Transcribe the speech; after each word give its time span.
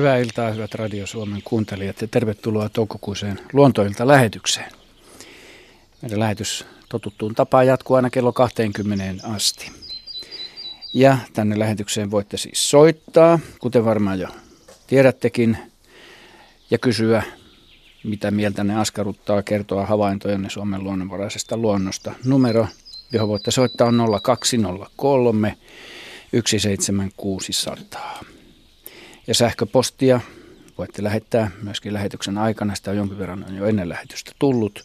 Hyvää 0.00 0.16
iltaa, 0.16 0.50
hyvät 0.50 0.74
Radio 0.74 1.06
Suomen 1.06 1.42
kuuntelijat 1.44 2.00
ja 2.00 2.08
tervetuloa 2.08 2.68
toukokuiseen 2.68 3.40
luontoilta 3.52 4.06
lähetykseen. 4.06 4.72
Meidän 6.02 6.20
lähetys 6.20 6.66
totuttuun 6.88 7.34
tapaan 7.34 7.66
jatkuu 7.66 7.96
aina 7.96 8.10
kello 8.10 8.32
20 8.32 9.28
asti. 9.28 9.72
Ja 10.94 11.18
tänne 11.32 11.58
lähetykseen 11.58 12.10
voitte 12.10 12.36
siis 12.36 12.70
soittaa, 12.70 13.38
kuten 13.58 13.84
varmaan 13.84 14.20
jo 14.20 14.28
tiedättekin, 14.86 15.58
ja 16.70 16.78
kysyä, 16.78 17.22
mitä 18.04 18.30
mieltä 18.30 18.64
ne 18.64 18.80
askarruttaa, 18.80 19.42
kertoa 19.42 19.86
havaintojanne 19.86 20.50
Suomen 20.50 20.84
luonnonvaraisesta 20.84 21.56
luonnosta. 21.56 22.12
Numero, 22.24 22.66
johon 23.12 23.28
voitte 23.28 23.50
soittaa 23.50 23.88
on 23.88 24.20
0203 24.22 25.56
17600. 26.46 28.29
Ja 29.26 29.34
sähköpostia 29.34 30.20
voitte 30.78 31.02
lähettää 31.02 31.50
myöskin 31.62 31.92
lähetyksen 31.92 32.38
aikana. 32.38 32.74
Sitä 32.74 32.90
on 32.90 32.96
jonkin 32.96 33.18
verran 33.18 33.44
on 33.48 33.56
jo 33.56 33.66
ennen 33.66 33.88
lähetystä 33.88 34.32
tullut 34.38 34.84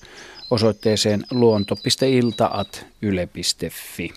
osoitteeseen 0.51 1.23
luonto.ilta.yle.fi. 1.31 4.13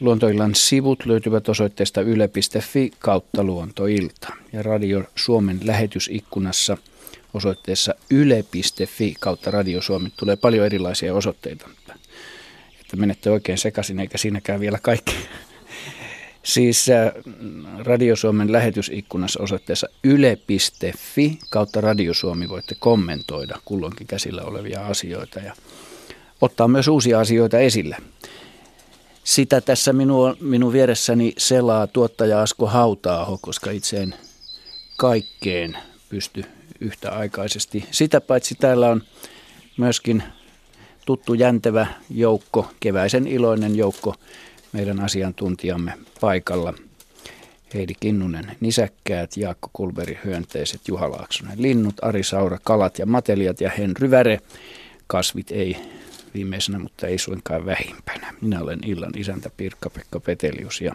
Luontoillan 0.00 0.54
sivut 0.54 1.06
löytyvät 1.06 1.48
osoitteesta 1.48 2.00
yle.fi 2.00 2.90
kautta 2.98 3.44
luontoilta. 3.44 4.28
Ja 4.52 4.62
Radio 4.62 5.04
Suomen 5.14 5.60
lähetysikkunassa 5.64 6.76
osoitteessa 7.34 7.94
yle.fi 8.10 9.16
kautta 9.20 9.50
Radio 9.50 9.82
Suomi 9.82 10.12
tulee 10.16 10.36
paljon 10.36 10.66
erilaisia 10.66 11.14
osoitteita. 11.14 11.68
Että 12.80 12.96
menette 12.96 13.30
oikein 13.30 13.58
sekaisin 13.58 14.00
eikä 14.00 14.18
siinäkään 14.18 14.60
vielä 14.60 14.78
kaikki 14.82 15.14
Siis 16.42 16.88
äh, 16.88 17.12
Radio 17.78 18.16
Suomen 18.16 18.52
lähetysikkunassa 18.52 19.42
osoitteessa 19.42 19.88
yle.fi 20.04 21.38
kautta 21.50 21.80
Radio 21.80 22.14
Suomi 22.14 22.48
voitte 22.48 22.74
kommentoida 22.78 23.58
kulloinkin 23.64 24.06
käsillä 24.06 24.42
olevia 24.42 24.86
asioita 24.86 25.40
ja 25.40 25.54
ottaa 26.40 26.68
myös 26.68 26.88
uusia 26.88 27.20
asioita 27.20 27.58
esille. 27.58 27.96
Sitä 29.24 29.60
tässä 29.60 29.92
minun, 29.92 30.36
minun 30.40 30.72
vieressäni 30.72 31.32
selaa 31.38 31.86
tuottaja 31.86 32.42
Asko 32.42 32.66
Hautaaho, 32.66 33.38
koska 33.42 33.70
itse 33.70 34.02
en 34.02 34.14
kaikkeen 34.96 35.78
pysty 36.08 36.44
yhtäaikaisesti. 36.80 37.84
Sitä 37.90 38.20
paitsi 38.20 38.54
täällä 38.54 38.88
on 38.88 39.02
myöskin 39.76 40.22
tuttu 41.06 41.34
jäntevä 41.34 41.86
joukko, 42.10 42.70
keväisen 42.80 43.26
iloinen 43.26 43.76
joukko 43.76 44.14
meidän 44.72 45.00
asiantuntijamme 45.00 45.92
paikalla. 46.20 46.74
Heidi 47.74 47.94
Kinnunen, 48.00 48.56
nisäkkäät, 48.60 49.36
Jaakko 49.36 49.70
Kulberi, 49.72 50.18
hyönteiset, 50.24 50.88
Juha 50.88 51.10
Laaksonen, 51.10 51.62
linnut, 51.62 51.94
Ari 52.02 52.22
Saura, 52.22 52.58
kalat 52.62 52.98
ja 52.98 53.06
mateliat 53.06 53.60
ja 53.60 53.70
Henry 53.78 54.10
Väre, 54.10 54.38
kasvit 55.06 55.50
ei 55.50 55.76
viimeisenä, 56.34 56.78
mutta 56.78 57.06
ei 57.06 57.18
suinkaan 57.18 57.66
vähimpänä. 57.66 58.34
Minä 58.40 58.60
olen 58.60 58.78
illan 58.86 59.12
isäntä 59.16 59.50
Pirkka-Pekka 59.56 60.20
Petelius 60.20 60.80
ja, 60.80 60.94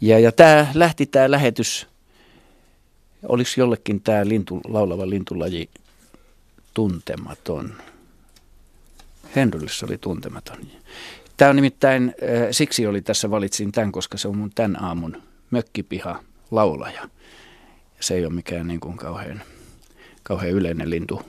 ja, 0.00 0.18
ja 0.18 0.32
tämä 0.32 0.66
lähti 0.74 1.06
tämä 1.06 1.30
lähetys, 1.30 1.86
oliko 3.22 3.50
jollekin 3.56 4.00
tämä 4.00 4.28
lintu, 4.28 4.60
laulava 4.68 5.10
lintulaji 5.10 5.70
tuntematon? 6.74 7.74
Henrylle 9.36 9.70
se 9.70 9.86
oli 9.86 9.98
tuntematon. 9.98 10.58
Tämä 11.40 11.50
on 11.50 11.56
nimittäin, 11.56 12.14
äh, 12.22 12.48
siksi 12.50 12.86
oli 12.86 13.00
tässä 13.00 13.30
valitsin 13.30 13.72
tämän, 13.72 13.92
koska 13.92 14.18
se 14.18 14.28
on 14.28 14.36
mun 14.36 14.50
tämän 14.54 14.82
aamun 14.82 15.22
mökkipiha 15.50 16.22
laulaja. 16.50 17.02
Se 18.00 18.14
ei 18.14 18.24
ole 18.24 18.32
mikään 18.32 18.68
niin 18.68 18.80
kuin 18.80 18.96
kauhean, 18.96 19.42
kauhean 20.22 20.52
yleinen 20.52 20.90
lintu. 20.90 21.22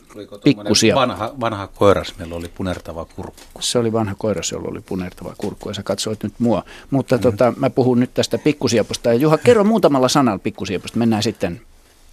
Pikkusia. 0.43 0.95
Vanha, 0.95 1.33
vanha 1.39 1.67
koiras, 1.67 2.13
meillä 2.17 2.35
oli 2.35 2.47
punertava 2.55 3.05
kurkku. 3.05 3.61
Se 3.61 3.79
oli 3.79 3.91
vanha 3.91 4.15
koiras, 4.17 4.51
jolla 4.51 4.69
oli 4.69 4.81
punertava 4.81 5.35
kurkku 5.37 5.69
ja 5.69 5.73
sä 5.73 5.83
katsoit 5.83 6.23
nyt 6.23 6.33
mua. 6.39 6.63
Mutta 6.89 7.15
mm. 7.15 7.21
tota, 7.21 7.53
mä 7.57 7.69
puhun 7.69 7.99
nyt 7.99 8.13
tästä 8.13 8.37
pikkusieposta. 8.37 9.09
Ja 9.09 9.15
Juha, 9.15 9.37
kerro 9.37 9.63
muutamalla 9.63 10.07
sanalla 10.09 10.39
pikkusieposta. 10.39 10.99
Mennään 10.99 11.23
sitten 11.23 11.61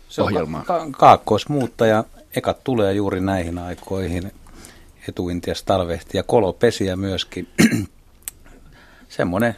se 0.09 0.23
ohjelmaan. 0.23 0.65
Ka- 0.65 0.87
kaakkoismuuttaja. 0.91 2.05
Ekat 2.37 2.65
tulee 2.65 2.95
juuri 2.95 3.21
näihin 3.21 3.59
aikoihin 3.59 4.33
etuintias 5.09 5.63
talvehti 5.63 6.17
ja 6.17 6.23
kolopesiä 6.23 6.97
myöskin. 6.97 7.49
Semmoinen 9.09 9.57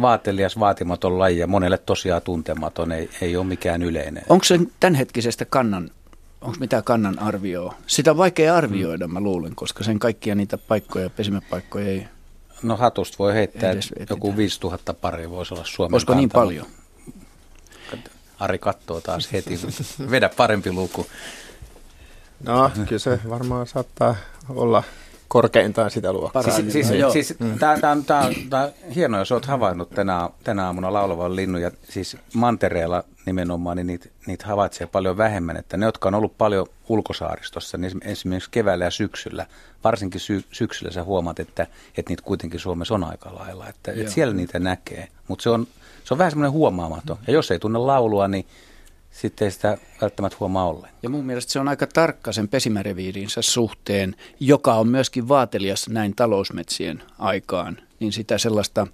vaatelias, 0.00 0.58
vaatimaton 0.58 1.18
laji 1.18 1.38
ja 1.38 1.46
monelle 1.46 1.78
tosiaan 1.78 2.22
tuntematon, 2.22 2.92
ei, 2.92 3.10
ei 3.20 3.36
ole 3.36 3.46
mikään 3.46 3.82
yleinen. 3.82 4.22
Onko 4.28 4.44
se 4.44 4.58
tämänhetkisestä 4.80 5.44
kannan, 5.44 5.90
onko 6.40 6.56
mitään 6.60 6.84
kannan 6.84 7.18
arvioa? 7.18 7.74
Sitä 7.86 8.10
on 8.10 8.16
vaikea 8.16 8.56
arvioida, 8.56 9.06
mm. 9.06 9.12
mä 9.12 9.20
luulen, 9.20 9.54
koska 9.54 9.84
sen 9.84 9.98
kaikkia 9.98 10.34
niitä 10.34 10.58
paikkoja, 10.58 11.10
pesimäpaikkoja 11.10 11.86
ei 11.86 12.06
No 12.62 12.76
hatusta 12.76 13.18
voi 13.18 13.34
heittää, 13.34 13.72
että 13.72 14.14
joku 14.14 14.36
5000 14.36 14.94
pari 14.94 15.30
voisi 15.30 15.54
olla 15.54 15.64
Suomen 15.64 15.94
Olisiko 15.94 16.14
niin 16.14 16.28
kantama. 16.28 16.50
niin 16.50 16.64
paljon? 16.64 16.86
Ari 18.38 18.58
katsoo 18.58 19.00
taas 19.00 19.32
heti, 19.32 19.60
vedä 20.10 20.30
parempi 20.36 20.72
luku. 20.72 21.06
No, 22.44 22.70
kyllä 22.88 22.98
se 22.98 23.20
varmaan 23.28 23.66
saattaa 23.66 24.16
olla 24.48 24.82
korkeintaan 25.28 25.90
sitä 25.90 26.12
luokkaa. 26.12 26.42
Siis, 26.42 26.72
siis, 26.72 26.90
no, 26.90 27.10
siis 27.10 27.34
mm. 27.38 27.58
tämä 27.58 27.92
on, 27.92 28.04
tää, 28.04 28.30
tää 28.50 28.70
hienoa, 28.94 29.20
jos 29.20 29.32
olet 29.32 29.44
havainnut 29.44 29.90
tänä, 29.90 30.30
tänä 30.44 30.66
aamuna 30.66 30.92
laulavan 30.92 31.36
linnun. 31.36 31.62
Ja 31.62 31.70
siis 31.88 32.16
mantereella 32.34 33.04
nimenomaan 33.26 33.76
niin 33.76 33.86
niitä, 33.86 34.08
niitä 34.26 34.46
havaitsee 34.46 34.86
paljon 34.86 35.16
vähemmän. 35.16 35.56
Että 35.56 35.76
ne, 35.76 35.86
jotka 35.86 36.08
on 36.08 36.14
ollut 36.14 36.38
paljon 36.38 36.66
ulkosaaristossa, 36.88 37.78
niin 37.78 38.00
esimerkiksi 38.04 38.50
keväällä 38.50 38.84
ja 38.84 38.90
syksyllä, 38.90 39.46
varsinkin 39.84 40.20
sy- 40.20 40.44
syksyllä 40.52 40.92
sä 40.92 41.04
huomaat, 41.04 41.40
että, 41.40 41.66
että 41.98 42.10
niitä 42.10 42.22
kuitenkin 42.22 42.60
Suomessa 42.60 42.94
on 42.94 43.04
aika 43.04 43.34
lailla. 43.34 43.68
Että, 43.68 43.92
että 43.92 44.12
siellä 44.12 44.34
niitä 44.34 44.58
näkee. 44.58 45.08
Mutta 45.28 45.42
se 45.42 45.50
on, 45.50 45.66
se 46.04 46.14
on 46.14 46.18
vähän 46.18 46.30
semmoinen 46.30 46.52
huomaamaton. 46.52 47.18
Ja 47.26 47.32
jos 47.32 47.50
ei 47.50 47.58
tunne 47.58 47.78
laulua, 47.78 48.28
niin 48.28 48.46
sitten 49.16 49.44
ei 49.44 49.50
sitä 49.50 49.78
välttämättä 50.00 50.36
huomaa 50.40 50.68
ollen. 50.68 50.90
Ja 51.02 51.08
mun 51.08 51.24
mielestä 51.24 51.52
se 51.52 51.60
on 51.60 51.68
aika 51.68 51.86
tarkka 51.86 52.32
sen 52.32 52.48
pesimäreviirinsä 52.48 53.42
suhteen, 53.42 54.16
joka 54.40 54.74
on 54.74 54.88
myöskin 54.88 55.28
vaatelias 55.28 55.88
näin 55.88 56.14
talousmetsien 56.16 57.02
aikaan. 57.18 57.78
Niin 58.00 58.12
sitä 58.12 58.38
sellaista, 58.38 58.86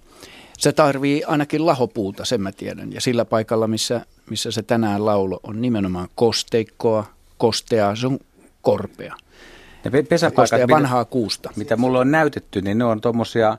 se 0.57 0.71
tarvii 0.71 1.23
ainakin 1.23 1.65
lahopuuta, 1.65 2.25
sen 2.25 2.41
mä 2.41 2.51
tiedän. 2.51 2.93
Ja 2.93 3.01
sillä 3.01 3.25
paikalla, 3.25 3.67
missä, 3.67 4.05
missä 4.29 4.51
se 4.51 4.63
tänään 4.63 5.05
laulo, 5.05 5.39
on 5.43 5.61
nimenomaan 5.61 6.07
kosteikkoa, 6.15 7.05
kosteaa, 7.37 7.95
se 7.95 8.07
on 8.07 8.19
korpea. 8.61 9.15
Ja 9.83 9.91
pesäpaikat, 10.09 10.59
ja 10.59 10.67
vanhaa 10.67 11.05
kuusta. 11.05 11.49
Mitä 11.55 11.77
mulle 11.77 11.99
on 11.99 12.11
näytetty, 12.11 12.61
niin 12.61 12.77
ne 12.77 12.85
on 12.85 13.01
tuommoisia 13.01 13.57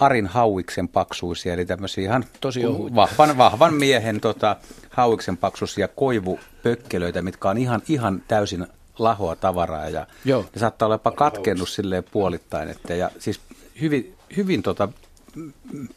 Arin 0.00 0.26
hauiksen 0.26 0.88
paksuisia, 0.88 1.54
eli 1.54 1.66
tämmöisiä 1.66 2.04
ihan 2.04 2.24
Tosi 2.40 2.62
vahvan, 2.94 3.38
vahvan 3.38 3.74
miehen 3.74 4.20
tota, 4.20 4.56
hauiksen 4.90 5.36
paksuisia 5.36 5.88
koivupökkelöitä, 5.88 7.22
mitkä 7.22 7.50
on 7.50 7.58
ihan, 7.58 7.82
ihan 7.88 8.22
täysin 8.28 8.66
lahoa 8.98 9.36
tavaraa 9.36 9.88
ja 9.88 10.06
Joo. 10.24 10.44
ne 10.54 10.60
saattaa 10.60 10.86
olla 10.86 10.94
jopa 10.94 11.10
katkennut 11.10 11.68
silleen 11.68 12.04
puolittain. 12.04 12.68
Että, 12.68 12.94
ja 12.94 13.10
siis 13.18 13.40
hyvin, 13.80 14.14
hyvin 14.36 14.62
tota, 14.62 14.88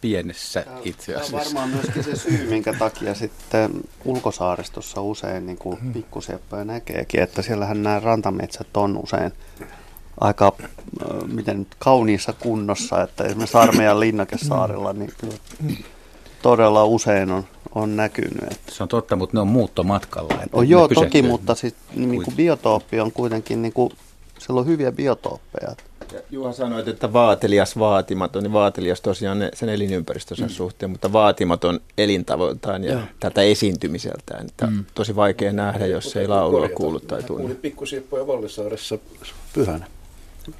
pienessä 0.01 0.65
itse 0.83 1.15
asiassa. 1.15 1.31
Tämä 1.31 1.41
on 1.41 1.45
varmaan 1.45 1.69
myöskin 1.69 2.03
se 2.03 2.15
syy, 2.15 2.49
minkä 2.49 2.73
takia 2.73 3.15
sitten 3.15 3.71
ulkosaaristossa 4.05 5.01
usein 5.01 5.45
niin 5.45 5.57
kuin 5.57 5.81
hmm. 5.81 5.93
pikkusieppoja 5.93 6.65
näkeekin, 6.65 7.21
että 7.21 7.41
siellähän 7.41 7.83
nämä 7.83 7.99
rantametsät 7.99 8.77
on 8.77 8.97
usein 8.97 9.31
aika 10.21 10.53
miten 11.33 11.59
nyt, 11.59 11.75
kauniissa 11.79 12.33
kunnossa, 12.33 13.01
että 13.01 13.23
esimerkiksi 13.23 13.57
Armeijan 13.57 13.99
Linnakesaarella 13.99 14.93
niin 14.93 15.13
kyllä 15.17 15.35
todella 16.41 16.85
usein 16.85 17.31
on, 17.31 17.43
on 17.75 17.95
näkynyt. 17.95 18.43
Että. 18.51 18.71
Se 18.71 18.83
on 18.83 18.89
totta, 18.89 19.15
mutta 19.15 19.37
ne 19.37 19.41
on 19.41 19.47
muuttomatkalla. 19.47 20.33
Että 20.33 20.57
on, 20.57 20.69
joo, 20.69 20.87
toki, 20.87 21.21
mutta 21.21 21.55
sit, 21.55 21.75
niin 21.95 22.23
kuin 22.23 22.35
biotooppi 22.35 22.99
on 22.99 23.11
kuitenkin, 23.11 23.61
niin 23.61 23.73
kuin, 23.73 23.93
siellä 24.39 24.59
on 24.59 24.67
hyviä 24.67 24.91
biotooppeja. 24.91 25.75
Juha 26.31 26.53
sanoi, 26.53 26.83
että 26.89 27.13
vaatelias 27.13 27.79
vaatimaton, 27.79 28.43
niin 28.43 28.53
vaatelias 28.53 29.01
tosiaan 29.01 29.39
ne, 29.39 29.49
sen 29.53 29.69
elinympäristönsä 29.69 30.43
mm. 30.43 30.49
suhteen, 30.49 30.89
mutta 30.89 31.13
vaatimaton 31.13 31.79
elintavoiltaan 31.97 32.83
ja 32.83 32.93
Joo. 32.93 33.01
tätä 33.19 33.41
esiintymiseltään. 33.41 34.45
Että 34.45 34.67
mm. 34.67 34.85
Tosi 34.93 35.15
vaikea 35.15 35.53
nähdä, 35.53 35.85
jos 35.85 36.15
ei 36.15 36.27
laulua 36.27 36.69
kuulu 36.69 36.99
tai 36.99 37.23
tunne. 37.23 37.41
Kuulin 37.41 37.57
pikkusieppoja 37.57 38.27
Vallisaaressa 38.27 38.97
pyhänä. 39.53 39.87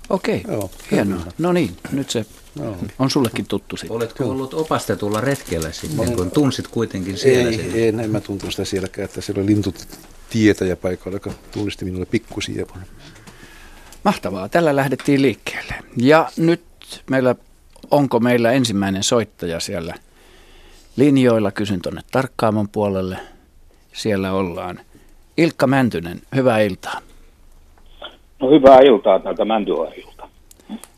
Okei, 0.09 0.43
okay. 0.47 0.69
hienoa. 0.91 1.21
No 1.37 1.53
niin, 1.53 1.77
nyt 1.91 2.09
se 2.09 2.25
Joo. 2.59 2.77
on 2.99 3.09
sullekin 3.09 3.45
tuttu 3.45 3.77
sitten. 3.77 3.97
Oletko 3.97 4.29
ollut 4.29 4.53
opastetulla 4.53 5.21
retkellä 5.21 5.71
sitten, 5.71 6.15
kun 6.15 6.31
tunsit 6.31 6.67
kuitenkin 6.67 7.17
siellä? 7.17 7.49
Ei, 7.49 7.57
sen? 7.57 7.75
ei 7.75 7.87
en 7.87 8.09
mä 8.09 8.21
tuntunut 8.21 8.53
sitä 8.53 8.65
sielläkään, 8.65 9.05
että 9.05 9.21
siellä 9.21 9.41
oli 9.41 9.49
lintutietäjä 9.49 10.75
paikalla, 10.75 11.15
joka 11.15 11.31
tunnisti 11.51 11.85
minulle 11.85 12.05
pikkusiepon. 12.05 12.77
Mahtavaa, 14.03 14.49
tällä 14.49 14.75
lähdettiin 14.75 15.21
liikkeelle. 15.21 15.73
Ja 15.97 16.31
nyt 16.37 16.63
meillä, 17.09 17.35
onko 17.91 18.19
meillä 18.19 18.51
ensimmäinen 18.51 19.03
soittaja 19.03 19.59
siellä 19.59 19.95
linjoilla? 20.95 21.51
Kysyn 21.51 21.81
tuonne 21.81 22.01
tarkkaamon 22.11 22.69
puolelle. 22.69 23.17
siellä 23.93 24.31
ollaan. 24.31 24.79
Ilkka 25.37 25.67
Mäntynen, 25.67 26.21
hyvää 26.35 26.59
iltaa. 26.59 27.01
No 28.41 28.49
hyvää 28.49 28.79
iltaa 28.79 29.19
täältä 29.19 29.45
Mäntyohjelta. 29.45 30.27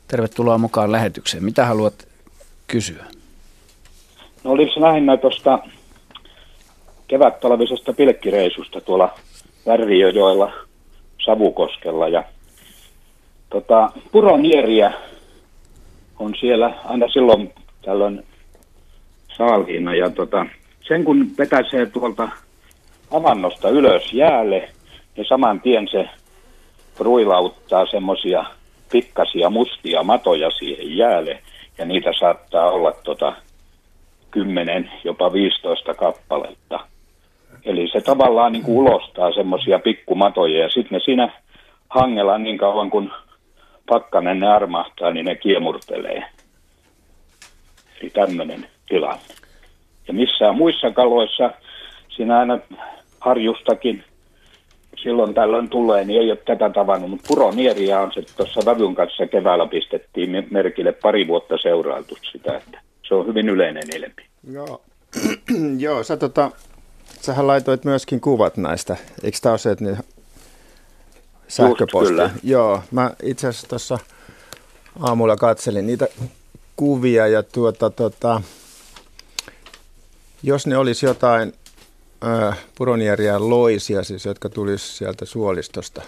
Tervetuloa 0.07 0.57
mukaan 0.57 0.92
lähetykseen. 0.92 1.44
Mitä 1.44 1.66
haluat 1.66 2.07
kysyä? 2.68 3.06
No 4.44 4.51
olisi 4.51 4.81
lähinnä 4.81 5.18
tuosta 5.18 5.60
kevättalvisesta 7.07 7.94
pilkkireisusta 7.94 8.81
tuolla 8.81 9.16
Värriöjoella 9.66 10.54
Savukoskella. 11.25 12.07
Ja 12.07 12.24
tota, 13.50 13.92
puronieriä 14.12 14.94
on 16.19 16.36
siellä 16.40 16.74
aina 16.86 17.07
silloin 17.07 17.54
tällöin 17.86 18.25
saalhiina. 19.38 19.95
Ja 19.95 20.10
tota, 20.10 20.45
sen 20.88 21.04
kun 21.04 21.31
vetäisee 21.38 21.86
tuolta 21.86 22.30
avannosta 23.12 23.69
ylös 23.69 24.13
jäälle, 24.13 24.69
niin 25.18 25.25
saman 25.28 25.62
tien 25.62 25.88
se 25.92 26.10
ruilauttaa 27.00 27.86
semmoisia 27.86 28.45
pikkasia 28.92 29.50
mustia 29.50 30.04
matoja 30.04 30.51
siihen 30.51 30.98
jäälle. 30.98 31.40
Ja 31.78 31.86
niitä 31.86 32.12
saattaa 32.19 32.72
olla 32.72 32.92
tota 33.04 33.34
10, 34.31 34.92
jopa 35.04 35.34
15 35.34 35.94
kappaletta. 35.94 36.80
Eli 37.66 37.90
se 37.92 38.01
tavallaan 38.01 38.51
niin 38.51 38.63
kuin 38.63 38.78
ulostaa 38.78 39.34
semmoisia 39.34 39.80
pikkumatoja 39.80 40.60
ja 40.60 40.69
sitten 40.69 40.92
ne 40.92 41.00
siinä 41.06 41.42
hangella 41.90 42.38
niin 42.38 42.57
kauan 42.57 42.90
kun 42.90 43.12
pakkanen 43.90 44.40
ne 44.40 44.48
armahtaa, 44.48 45.12
niin 45.12 45.25
ne 45.25 45.36
kiemurtelee. 45.36 46.24
Eli 48.01 48.10
tämmöinen 48.10 48.68
tilanne. 48.88 49.24
Ja 50.07 50.13
missään 50.13 50.56
muissa 50.56 50.92
kaloissa 50.92 51.51
siinä 52.10 52.40
aina 52.40 52.60
harjustakin 53.19 54.04
silloin 55.04 55.34
tällöin 55.34 55.70
tulee, 55.70 56.06
niin 56.06 56.22
ei 56.22 56.32
ole 56.32 56.40
tätä 56.46 56.70
tavannut, 56.70 57.10
mutta 57.10 57.28
puronieria 57.28 58.00
on 58.00 58.12
se 58.14 58.22
tuossa 58.38 58.62
vävyn 58.66 58.96
kanssa 58.96 59.28
keväällä 59.28 59.68
pistettiin 59.68 60.48
merkille 60.52 60.92
pari 60.92 61.28
vuotta 61.28 61.58
seurailtu 61.58 62.18
sitä, 62.32 62.58
että 62.58 62.82
se 63.08 63.16
on 63.16 63.28
hyvin 63.28 63.50
yleinen 63.50 63.84
ilmi. 63.96 64.28
Joo, 64.52 64.82
Joo 65.86 66.04
sä 66.04 66.18
tota, 66.18 66.52
sähän 67.22 67.48
laitoit 67.48 67.86
myöskin 67.86 68.22
kuvat 68.22 68.58
näistä, 68.58 68.98
eikö 69.24 69.38
tämä 69.42 69.54
ole 69.54 69.60
se, 69.60 69.72
että 69.72 69.86
ne 69.86 69.98
sähköposti? 71.48 72.10
kyllä. 72.10 72.30
Joo, 72.44 72.82
mä 72.92 73.12
itse 73.24 73.48
asiassa 73.48 73.68
tuossa 73.68 74.00
aamulla 75.00 75.36
katselin 75.36 75.88
niitä 75.88 76.08
kuvia 76.76 77.28
ja 77.28 77.44
tuota, 77.44 77.90
tota, 77.90 78.42
jos 80.44 80.68
ne 80.68 80.78
olisi 80.78 81.06
jotain 81.06 81.54
äh, 82.25 82.58
puronieria 82.75 83.50
loisia, 83.50 84.04
siis 84.04 84.25
jotka 84.25 84.50
tulisi 84.50 84.98
sieltä 84.98 85.25
suolistosta 85.25 86.02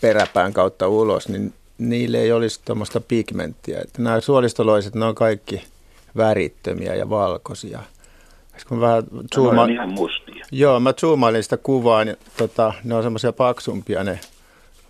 peräpään 0.00 0.52
kautta 0.52 0.88
ulos, 0.88 1.28
niin 1.28 1.54
niille 1.78 2.18
ei 2.18 2.32
olisi 2.32 2.60
tuommoista 2.64 3.00
pigmenttiä. 3.00 3.80
Että 3.80 4.02
nämä 4.02 4.20
suolistoloiset, 4.20 4.94
ne 4.94 5.04
on 5.04 5.14
kaikki 5.14 5.64
värittömiä 6.16 6.94
ja 6.94 7.10
valkoisia. 7.10 7.80
Kun 8.68 8.80
vähän 8.80 9.02
zooma... 9.34 9.64
ihan 9.64 9.92
mustia. 9.92 10.46
Joo, 10.52 10.80
mä 10.80 10.92
zoomailin 10.92 11.42
sitä 11.42 11.56
kuvaa, 11.56 12.04
niin 12.04 12.16
tota, 12.36 12.72
ne 12.84 12.94
on 12.94 13.02
semmoisia 13.02 13.32
paksumpia 13.32 14.04
ne 14.04 14.20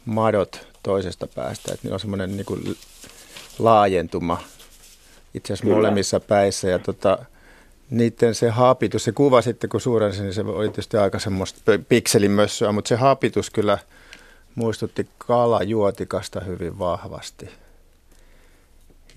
madot 0.05 0.67
toisesta 0.83 1.27
päästä. 1.27 1.75
Että 1.75 1.89
ne 1.89 1.95
on 1.95 2.01
semmoinen 2.01 2.37
niin 2.37 2.77
laajentuma 3.59 4.39
itse 5.35 5.53
asiassa 5.53 5.75
molemmissa 5.75 6.21
päissä. 6.21 6.69
Ja 6.69 6.79
tota, 6.79 7.19
niiden 7.93 8.35
se 8.35 8.49
hapitus, 8.49 9.05
se 9.05 9.13
kuva 9.13 9.43
sitten 9.43 9.71
kun 9.71 9.81
suurensin, 9.81 10.23
niin 10.23 10.35
se 10.35 10.41
oli 10.41 10.69
tietysti 10.69 10.97
aika 10.97 11.19
semmoista 11.19 11.73
pikselimössöä, 11.89 12.73
mutta 12.73 12.89
se 12.89 12.97
hapitus 12.97 13.51
kyllä 13.51 13.79
muistutti 14.55 15.09
kalajuotikasta 15.19 16.41
hyvin 16.41 16.79
vahvasti. 16.79 17.49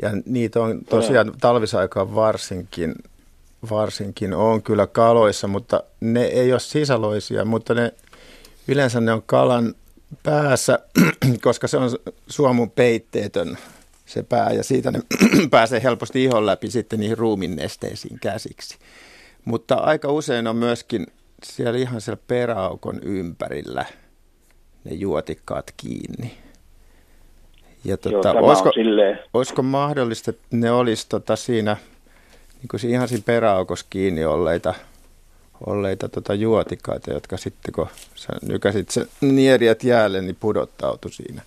Ja 0.01 0.10
niitä 0.25 0.62
on 0.62 0.81
tosiaan 0.89 1.33
talvisaikaan 1.42 2.16
varsinkin, 2.16 2.95
varsinkin 3.69 4.33
on 4.33 4.63
kyllä 4.63 4.88
kaloissa, 4.88 5.48
mutta 5.48 5.83
ne 6.01 6.24
ei 6.24 6.51
ole 6.51 6.60
sisäloisia, 6.60 7.45
mutta 7.45 7.74
ne, 7.74 7.94
yleensä 8.68 9.01
ne 9.01 9.13
on 9.13 9.24
kalan 9.25 9.75
päässä, 10.24 10.80
koska 11.44 11.68
se 11.68 11.77
on 11.77 11.89
suomun 12.27 12.72
peitteetön 12.72 13.57
se 14.06 14.24
pää 14.24 14.52
ja 14.52 14.63
siitä 14.63 14.92
ne 14.92 15.02
pääsee 15.52 15.84
helposti 15.84 16.24
ihon 16.24 16.46
läpi 16.46 16.72
sitten 16.72 17.00
niihin 17.00 17.18
ruumin 17.18 17.56
nesteisiin 17.56 18.19
käsiksi. 18.19 18.78
Mutta 19.46 19.75
aika 19.75 20.12
usein 20.12 20.48
on 20.48 20.56
myöskin 20.56 21.07
siellä 21.44 21.80
ihan 21.80 22.02
siellä 22.02 22.22
peräaukon 22.28 23.00
ympärillä 23.04 23.86
ne 24.84 24.94
juotikkaat 24.94 25.74
kiinni. 25.78 26.38
Ja 27.86 27.98
tuota, 27.98 28.30
Joo, 28.30 28.48
olisiko, 28.48 28.72
olisiko 29.34 29.62
mahdollista, 29.62 30.31
että 30.31 30.44
ne 30.51 30.72
olisi 30.72 31.10
tota 31.10 31.36
siinä, 31.36 31.78
niin 32.56 32.68
kuin 32.72 32.92
ihan 32.92 33.08
siinä 33.08 33.24
peräaukossa 33.25 33.86
kiinni 33.90 34.25
olleita, 34.25 34.74
olleita 35.68 36.10
tota 36.10 36.34
juotikaita, 36.34 37.13
jotka 37.13 37.38
sitten 37.38 37.74
kun 37.74 37.88
sä 38.16 38.30
nykäsit 38.42 38.90
sen 38.90 39.08
nieriät 39.22 39.84
jäälle, 39.84 40.22
niin 40.22 40.38
pudottautui 40.40 41.12
siinä. 41.12 41.42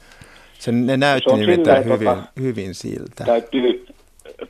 Se, 0.58 0.72
ne 0.72 0.96
näytti 0.96 1.31
se 1.31 1.37
nimittäin 1.37 1.84
hyvin, 1.84 2.08
tota, 2.08 2.22
hyvin 2.40 2.75
siltä. 2.75 3.25
Täytyy 3.25 3.87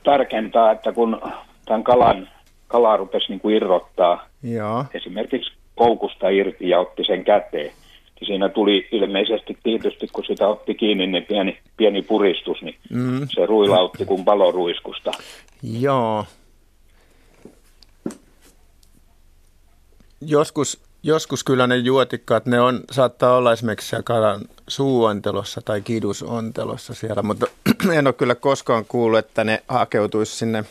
tarkentaa, 0.03 0.71
että 0.71 0.91
kun 0.91 1.21
tämän 1.65 1.83
kalan, 1.83 2.29
kala 2.67 2.97
rupesi 2.97 3.25
niin 3.29 3.39
kuin 3.39 3.55
irrottaa 3.55 4.27
Joo. 4.43 4.85
esimerkiksi 4.93 5.51
koukusta 5.75 6.29
irti 6.29 6.69
ja 6.69 6.79
otti 6.79 7.03
sen 7.03 7.23
käteen, 7.23 7.71
niin 8.19 8.27
siinä 8.27 8.49
tuli 8.49 8.87
ilmeisesti 8.91 9.57
tietysti, 9.63 10.07
kun 10.13 10.25
sitä 10.25 10.47
otti 10.47 10.75
kiinni, 10.75 11.07
niin 11.07 11.25
pieni, 11.25 11.59
pieni 11.77 12.01
puristus, 12.01 12.61
niin 12.61 12.75
mm. 12.89 13.27
se 13.35 13.45
ruilautti 13.45 14.05
kuin 14.05 14.25
paloruiskusta. 14.25 15.11
Joo. 15.63 16.25
Joskus 20.21 20.88
Joskus 21.03 21.43
kyllä 21.43 21.67
ne 21.67 21.77
juotikkaat, 21.77 22.45
ne 22.45 22.61
on, 22.61 22.81
saattaa 22.91 23.37
olla 23.37 23.53
esimerkiksi 23.53 23.95
kalan 24.03 24.41
suuontelossa 24.67 25.61
tai 25.61 25.81
kidusontelossa 25.81 26.93
siellä, 26.93 27.23
mutta 27.23 27.47
en 27.93 28.07
ole 28.07 28.13
kyllä 28.13 28.35
koskaan 28.35 28.85
kuullut, 28.87 29.19
että 29.19 29.43
ne 29.43 29.63
hakeutuisi 29.67 30.35
sinne 30.35 30.65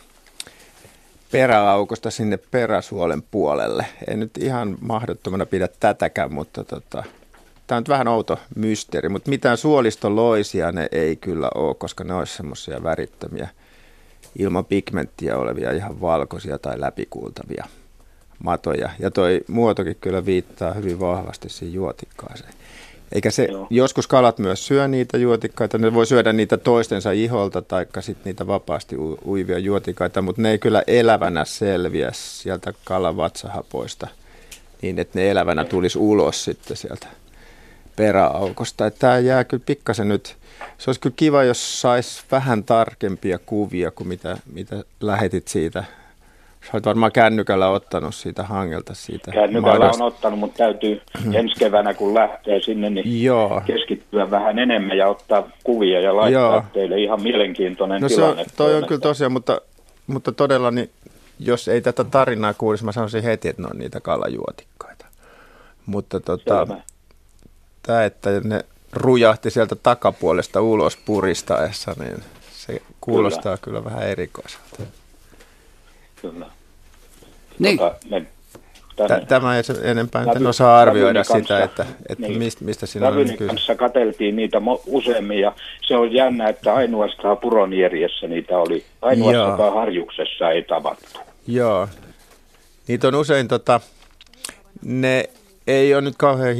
peräaukosta 1.32 2.10
sinne 2.10 2.36
peräsuolen 2.36 3.22
puolelle. 3.22 3.86
En 4.08 4.20
nyt 4.20 4.38
ihan 4.38 4.78
mahdottomana 4.80 5.46
pidä 5.46 5.68
tätäkään, 5.80 6.32
mutta 6.32 6.64
tota, 6.64 7.04
tämä 7.66 7.76
on 7.76 7.80
nyt 7.80 7.88
vähän 7.88 8.08
outo 8.08 8.38
mysteeri, 8.56 9.08
mutta 9.08 9.30
mitään 9.30 9.56
suolistoloisia 9.56 10.72
ne 10.72 10.88
ei 10.92 11.16
kyllä 11.16 11.50
ole, 11.54 11.74
koska 11.74 12.04
ne 12.04 12.14
olisi 12.14 12.36
semmoisia 12.36 12.82
värittömiä 12.82 13.48
ilman 14.38 14.64
pigmenttiä 14.64 15.36
olevia 15.36 15.72
ihan 15.72 16.00
valkoisia 16.00 16.58
tai 16.58 16.80
läpikuultavia 16.80 17.64
matoja. 18.38 18.90
Ja 18.98 19.10
toi 19.10 19.40
muotokin 19.48 19.96
kyllä 20.00 20.26
viittaa 20.26 20.72
hyvin 20.72 21.00
vahvasti 21.00 21.48
siihen 21.48 21.74
juotikkaaseen. 21.74 22.52
Eikä 23.12 23.30
se, 23.30 23.44
Joo. 23.44 23.66
joskus 23.70 24.06
kalat 24.06 24.38
myös 24.38 24.66
syö 24.66 24.88
niitä 24.88 25.18
juotikkaita, 25.18 25.78
ne 25.78 25.94
voi 25.94 26.06
syödä 26.06 26.32
niitä 26.32 26.56
toistensa 26.56 27.10
iholta 27.12 27.62
tai 27.62 27.86
sitten 28.00 28.24
niitä 28.24 28.46
vapaasti 28.46 28.96
uivia 29.26 29.58
juotikaita, 29.58 30.22
mutta 30.22 30.42
ne 30.42 30.50
ei 30.50 30.58
kyllä 30.58 30.82
elävänä 30.86 31.44
selviä 31.44 32.10
sieltä 32.12 32.72
kalan 32.84 33.16
vatsahapoista 33.16 34.08
niin, 34.82 34.98
että 34.98 35.18
ne 35.18 35.30
elävänä 35.30 35.64
tulisi 35.64 35.98
ulos 35.98 36.44
sitten 36.44 36.76
sieltä 36.76 37.06
peräaukosta. 37.96 38.90
Tämä 38.90 39.18
jää 39.18 39.44
kyllä 39.44 39.62
pikkasen 39.66 40.08
nyt, 40.08 40.36
se 40.78 40.90
olisi 40.90 41.00
kyllä 41.00 41.14
kiva, 41.16 41.44
jos 41.44 41.80
saisi 41.80 42.22
vähän 42.30 42.64
tarkempia 42.64 43.38
kuvia 43.38 43.90
kuin 43.90 44.08
mitä, 44.08 44.38
mitä 44.52 44.84
lähetit 45.00 45.48
siitä 45.48 45.84
Sä 46.64 46.70
olet 46.72 46.86
varmaan 46.86 47.12
kännykällä 47.12 47.68
ottanut 47.68 48.14
siitä 48.14 48.44
hangelta 48.44 48.94
siitä. 48.94 49.32
Kännykällä 49.32 49.78
madosta. 49.78 50.04
on 50.04 50.08
ottanut, 50.08 50.38
mutta 50.38 50.56
täytyy 50.56 51.00
ensi 51.32 51.54
keväänä 51.58 51.94
kun 51.94 52.14
lähtee 52.14 52.60
sinne, 52.60 52.90
niin 52.90 53.22
Joo. 53.22 53.62
keskittyä 53.66 54.30
vähän 54.30 54.58
enemmän 54.58 54.96
ja 54.96 55.08
ottaa 55.08 55.48
kuvia 55.64 56.00
ja 56.00 56.16
laittaa 56.16 56.52
Joo. 56.52 56.64
teille 56.72 57.00
ihan 57.00 57.22
mielenkiintoinen 57.22 58.02
no 58.02 58.08
tilanne. 58.08 58.44
Se 58.44 58.50
on, 58.50 58.56
toi 58.56 58.74
on 58.76 58.86
kyllä 58.86 59.00
tosiaan, 59.00 59.32
mutta, 59.32 59.60
mutta 60.06 60.32
todella 60.32 60.70
niin, 60.70 60.90
jos 61.38 61.68
ei 61.68 61.80
tätä 61.80 62.04
tarinaa 62.04 62.54
kuulisi, 62.54 62.84
mä 62.84 62.92
sanoisin 62.92 63.22
heti, 63.22 63.48
että 63.48 63.62
ne 63.62 63.68
on 63.72 63.78
niitä 63.78 64.00
kalajuotikkaita. 64.00 65.06
Mutta 65.86 66.20
tota, 66.20 66.66
tämä, 67.82 68.04
että 68.04 68.30
ne 68.44 68.64
rujahti 68.92 69.50
sieltä 69.50 69.76
takapuolesta 69.76 70.60
ulos 70.60 70.96
puristaessa, 70.96 71.94
niin 71.98 72.22
se 72.52 72.82
kuulostaa 73.00 73.56
kyllä, 73.56 73.80
kyllä 73.80 73.84
vähän 73.84 74.08
erikoiselta. 74.08 74.82
Kyllä. 76.22 76.46
Niin. 77.58 77.78
Tota, 77.78 77.96
me, 78.10 78.26
tänne, 79.06 79.26
Tämä 79.26 79.56
ei 79.56 79.62
enempää 79.82 80.24
en 80.36 80.46
osaa 80.46 80.78
arvioida 80.78 81.24
sitä, 81.24 81.34
kanssa, 81.34 81.62
että, 81.62 81.86
että 82.08 82.26
niin, 82.26 82.38
mistä, 82.38 82.64
mistä 82.64 82.86
siinä 82.86 83.08
on 83.08 83.24
kyse. 83.24 83.46
kanssa 83.46 83.74
katseltiin 83.74 84.36
niitä 84.36 84.62
useammin 84.86 85.40
ja 85.40 85.52
se 85.86 85.96
on 85.96 86.12
jännä, 86.12 86.48
että 86.48 86.74
ainoastaan 86.74 87.36
Puronierjessä 87.36 88.26
niitä 88.26 88.58
oli. 88.58 88.84
Ainoastaan 89.02 89.74
harjuksessa 89.74 90.50
ei 90.50 90.62
tavattu. 90.62 91.20
Joo. 91.46 91.88
Niitä 92.88 93.08
on 93.08 93.14
usein 93.14 93.48
tota, 93.48 93.80
Ne 94.84 95.24
ei 95.66 95.94
ole 95.94 96.02
nyt 96.02 96.14
kauhean, 96.18 96.56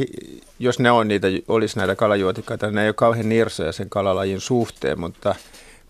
jos 0.59 0.79
ne 0.79 0.91
on 0.91 1.09
niitä, 1.09 1.27
olisi 1.49 1.79
näitä 1.79 1.95
kalajuotikaita, 1.95 2.71
ne 2.71 2.83
ei 2.83 2.88
ole 2.88 2.95
kauhean 2.95 3.29
nirsoja 3.29 3.73
sen 3.73 3.91
kalalajin 3.91 4.41
suhteen, 4.41 5.00
mutta, 5.00 5.35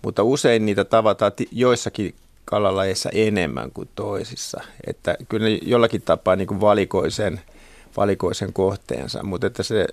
mutta 0.03 0.23
usein 0.23 0.67
niitä 0.67 0.85
tavataan 0.85 1.33
joissakin 1.53 2.15
kalalajeissa 2.49 3.11
enemmän 3.13 3.71
kuin 3.71 3.89
toisissa. 3.95 4.61
Että 4.87 5.17
kyllä 5.29 5.49
ne 5.49 5.59
jollakin 5.63 6.03
tapaa 6.03 6.37
niin 6.37 6.49
kuin 6.49 6.61
valikoi, 6.61 7.11
sen, 7.11 7.41
valikoi 7.97 8.35
sen 8.35 8.53
kohteensa, 8.53 9.23
mutta 9.23 9.47
että 9.47 9.63
se 9.63 9.87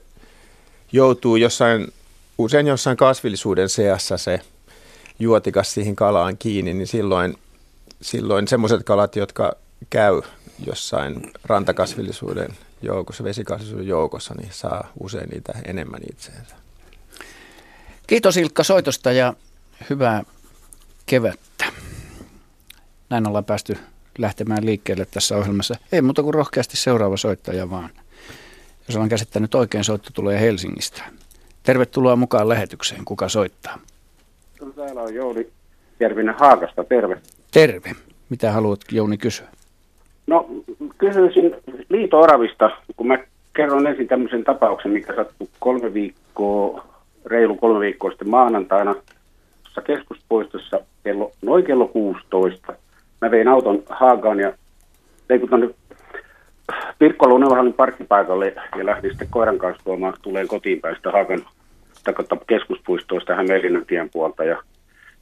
joutuu 0.91 1.35
jossain, 1.35 1.87
usein 2.37 2.67
jossain 2.67 2.97
kasvillisuuden 2.97 3.69
seassa 3.69 4.17
se 4.17 4.41
juotikas 5.19 5.73
siihen 5.73 5.95
kalaan 5.95 6.37
kiinni, 6.37 6.73
niin 6.73 6.87
silloin, 6.87 7.37
silloin 8.01 8.47
semmoiset 8.47 8.83
kalat, 8.83 9.15
jotka 9.15 9.55
käy 9.89 10.21
jossain 10.65 11.31
rantakasvillisuuden 11.43 12.49
joukossa, 12.81 13.23
vesikasvillisuuden 13.23 13.87
joukossa, 13.87 14.33
niin 14.37 14.49
saa 14.51 14.91
usein 14.99 15.29
niitä 15.29 15.53
enemmän 15.65 16.01
itseensä. 16.11 16.55
Kiitos 18.07 18.37
Ilkka 18.37 18.63
soitosta 18.63 19.11
ja 19.11 19.33
hyvää 19.89 20.23
kevättä. 21.05 21.65
Näin 23.09 23.27
ollaan 23.27 23.45
päästy 23.45 23.77
lähtemään 24.17 24.65
liikkeelle 24.65 25.05
tässä 25.05 25.37
ohjelmassa. 25.37 25.75
Ei 25.91 26.01
muuta 26.01 26.23
kuin 26.23 26.33
rohkeasti 26.33 26.77
seuraava 26.77 27.17
soittaja 27.17 27.69
vaan. 27.69 27.89
Jos 28.87 28.97
olen 28.97 29.09
käsittänyt 29.09 29.55
oikein, 29.55 29.83
soitto 29.83 30.09
tulee 30.13 30.41
Helsingistä. 30.41 31.03
Tervetuloa 31.63 32.15
mukaan 32.15 32.49
lähetykseen. 32.49 33.05
Kuka 33.05 33.29
soittaa? 33.29 33.79
Täällä 34.75 35.01
on 35.01 35.13
Jouni 35.13 35.47
Järvinen 35.99 36.35
Haakasta. 36.35 36.83
Terve. 36.83 37.17
Terve. 37.51 37.91
Mitä 38.29 38.51
haluat 38.51 38.79
Jouni 38.91 39.17
kysyä? 39.17 39.47
No 40.27 40.49
kysyisin 40.97 41.55
liito-oravista, 41.89 42.69
kun 42.97 43.07
mä 43.07 43.17
kerron 43.55 43.87
ensin 43.87 44.07
tämmöisen 44.07 44.43
tapauksen, 44.43 44.91
mikä 44.91 45.15
sattui 45.15 45.47
kolme 45.59 45.93
viikkoa, 45.93 46.85
reilu 47.25 47.55
kolme 47.55 47.79
viikkoa 47.79 48.09
sitten 48.09 48.29
maanantaina 48.29 48.95
tuossa 49.63 49.81
keskuspuistossa 49.81 50.79
kello, 51.03 51.31
noin 51.41 51.65
kello 51.65 51.87
16. 51.87 52.73
Mä 53.21 53.31
vein 53.31 53.47
auton 53.47 53.83
Haagaan 53.89 54.39
ja 54.39 54.53
vein 55.29 55.49
tuonne 55.49 55.69
Pirkko 56.99 57.27
Lunnevahallin 57.27 57.73
parkkipaikalle 57.73 58.53
ja 58.77 58.85
lähdin 58.85 59.11
sitten 59.11 59.27
koiran 59.31 59.57
kanssa 59.57 59.83
tuomaan 59.83 60.13
tuleen 60.21 60.47
kotiin 60.47 60.81
päin 60.81 60.95
sitä 60.95 61.11
Haagan 61.11 61.45
keskuspuistoista 62.47 63.35
Hämeenlinnan 63.35 63.85
tien 63.85 64.09
puolta. 64.09 64.43
Ja 64.43 64.63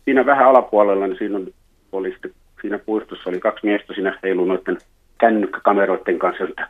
siinä 0.05 0.25
vähän 0.25 0.47
alapuolella, 0.47 1.07
niin 1.07 1.17
siinä 1.17 1.39
oli 1.91 2.11
sitten, 2.11 2.31
siinä 2.61 2.79
puistossa 2.79 3.29
oli 3.29 3.39
kaksi 3.39 3.65
miestä 3.65 3.93
siinä 3.93 4.19
heilu 4.23 4.45
noiden 4.45 4.77
kännykkäkameroiden 5.17 6.19
kanssa, 6.19 6.43
että 6.43 6.67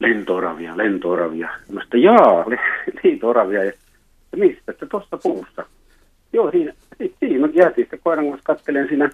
lentooravia, 0.00 0.76
lentooravia. 0.76 1.48
Mä 1.72 1.80
sitten, 1.80 2.02
jaa, 2.02 2.44
lentooravia. 3.04 3.64
Ja, 3.64 3.72
ja 4.32 4.38
mistä, 4.38 4.72
että 4.72 4.86
tuosta 4.86 5.18
puusta. 5.22 5.66
Joo, 6.32 6.50
siinä, 6.50 6.72
siinä 7.18 7.48
jäätiin 7.52 7.84
sitten 7.84 8.00
koiran 8.04 8.30
kanssa 8.30 8.44
katselen 8.44 8.88
siinä, 8.88 9.10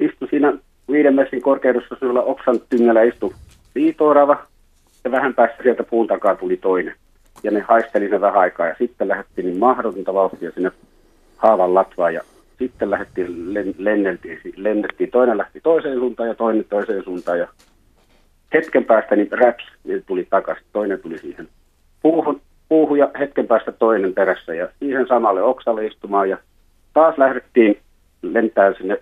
istu 0.00 0.26
siinä 0.26 0.52
viiden 0.92 1.14
messin 1.14 1.42
korkeudessa 1.42 1.96
sulla 2.00 2.22
oksan 2.22 2.60
tyngällä 2.68 3.02
istu 3.02 3.32
liitoorava 3.74 4.46
ja 5.04 5.10
vähän 5.10 5.34
päästä 5.34 5.62
sieltä 5.62 5.82
puun 5.82 6.06
takaa 6.06 6.36
tuli 6.36 6.56
toinen. 6.56 6.94
Ja 7.42 7.50
ne 7.50 7.60
haisteli 7.60 8.08
sen 8.08 8.20
vähän 8.20 8.40
aikaa. 8.40 8.66
Ja 8.66 8.74
sitten 8.78 9.08
lähdettiin 9.08 9.46
niin 9.46 9.58
mahdotonta 9.58 10.14
vauhtia 10.14 10.50
sinne 10.50 10.72
haavan 11.36 11.74
latvaan. 11.74 12.14
Ja 12.14 12.20
sitten 12.58 12.90
lähdettiin, 12.90 13.54
lenneltiin, 13.78 14.40
lennettiin, 14.56 15.10
toinen 15.10 15.38
lähti 15.38 15.60
toiseen 15.60 15.98
suuntaan 15.98 16.28
ja 16.28 16.34
toinen 16.34 16.64
toiseen 16.64 17.04
suuntaan. 17.04 17.38
Ja 17.38 17.48
hetken 18.54 18.84
päästä 18.84 19.16
niin 19.16 19.32
raps 19.32 19.64
niin 19.84 20.04
tuli 20.06 20.26
takaisin, 20.30 20.66
toinen 20.72 21.00
tuli 21.00 21.18
siihen 21.18 21.48
puuhun, 22.02 22.40
puuhun 22.68 22.98
ja 22.98 23.10
hetken 23.18 23.46
päästä 23.46 23.72
toinen 23.72 24.14
perässä. 24.14 24.54
Ja 24.54 24.68
siihen 24.78 25.06
samalle 25.06 25.42
oksalle 25.42 25.86
istumaan. 25.86 26.30
Ja 26.30 26.38
taas 26.94 27.18
lähdettiin 27.18 27.78
lentää 28.22 28.72
sinne, 28.72 29.00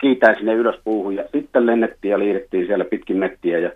kiitään 0.00 0.36
sinne 0.36 0.54
ylös 0.54 0.80
puuhun 0.84 1.16
ja 1.16 1.24
sitten 1.32 1.66
lennettiin 1.66 2.10
ja 2.10 2.18
liirettiin 2.18 2.66
siellä 2.66 2.84
pitkin 2.84 3.16
mettiä 3.16 3.58
ja 3.58 3.70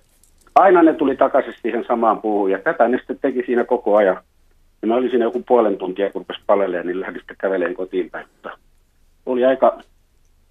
aina 0.54 0.82
ne 0.82 0.94
tuli 0.94 1.16
takaisin 1.16 1.54
siihen 1.62 1.84
samaan 1.84 2.20
puuhun 2.20 2.50
ja 2.50 2.58
tätä 2.58 2.88
ne 2.88 2.98
sitten 2.98 3.18
teki 3.22 3.42
siinä 3.46 3.64
koko 3.64 3.96
ajan. 3.96 4.20
Ja 4.82 4.88
mä 4.88 4.94
olin 4.94 5.10
siinä 5.10 5.24
joku 5.24 5.42
puolen 5.48 5.76
tuntia, 5.76 6.10
kun 6.10 6.20
rupesi 6.20 6.40
palelemaan, 6.46 6.86
niin 6.86 7.00
lähdin 7.00 7.20
sitten 7.20 7.36
käveleen 7.40 7.74
kotiin 7.74 8.10
päin. 8.10 8.26
Mutta 8.32 8.58
oli 9.26 9.44
aika, 9.44 9.78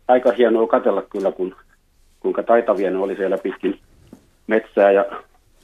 aika 0.08 0.32
hienoa 0.32 0.68
katella 0.68 1.02
kyllä, 1.02 1.32
kun, 1.32 1.56
kuinka 2.20 2.44
taitavia 2.44 2.92
ne 2.92 2.98
oli 2.98 3.16
siellä 3.16 3.38
pitkin 3.38 3.80
metsää 4.48 4.92
ja 4.92 5.06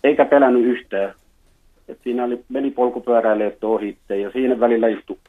eikä 0.04 0.26
pelännyt 0.26 0.66
yhtään. 0.66 1.14
Et 1.88 2.00
siinä 2.04 2.24
oli, 2.24 2.44
meni 2.50 2.72
polkupyöräilijät 2.72 3.64
ohitte 3.64 4.18
ja 4.18 4.32
siinä 4.32 4.60
välillä 4.60 4.88
istu, 4.88 5.20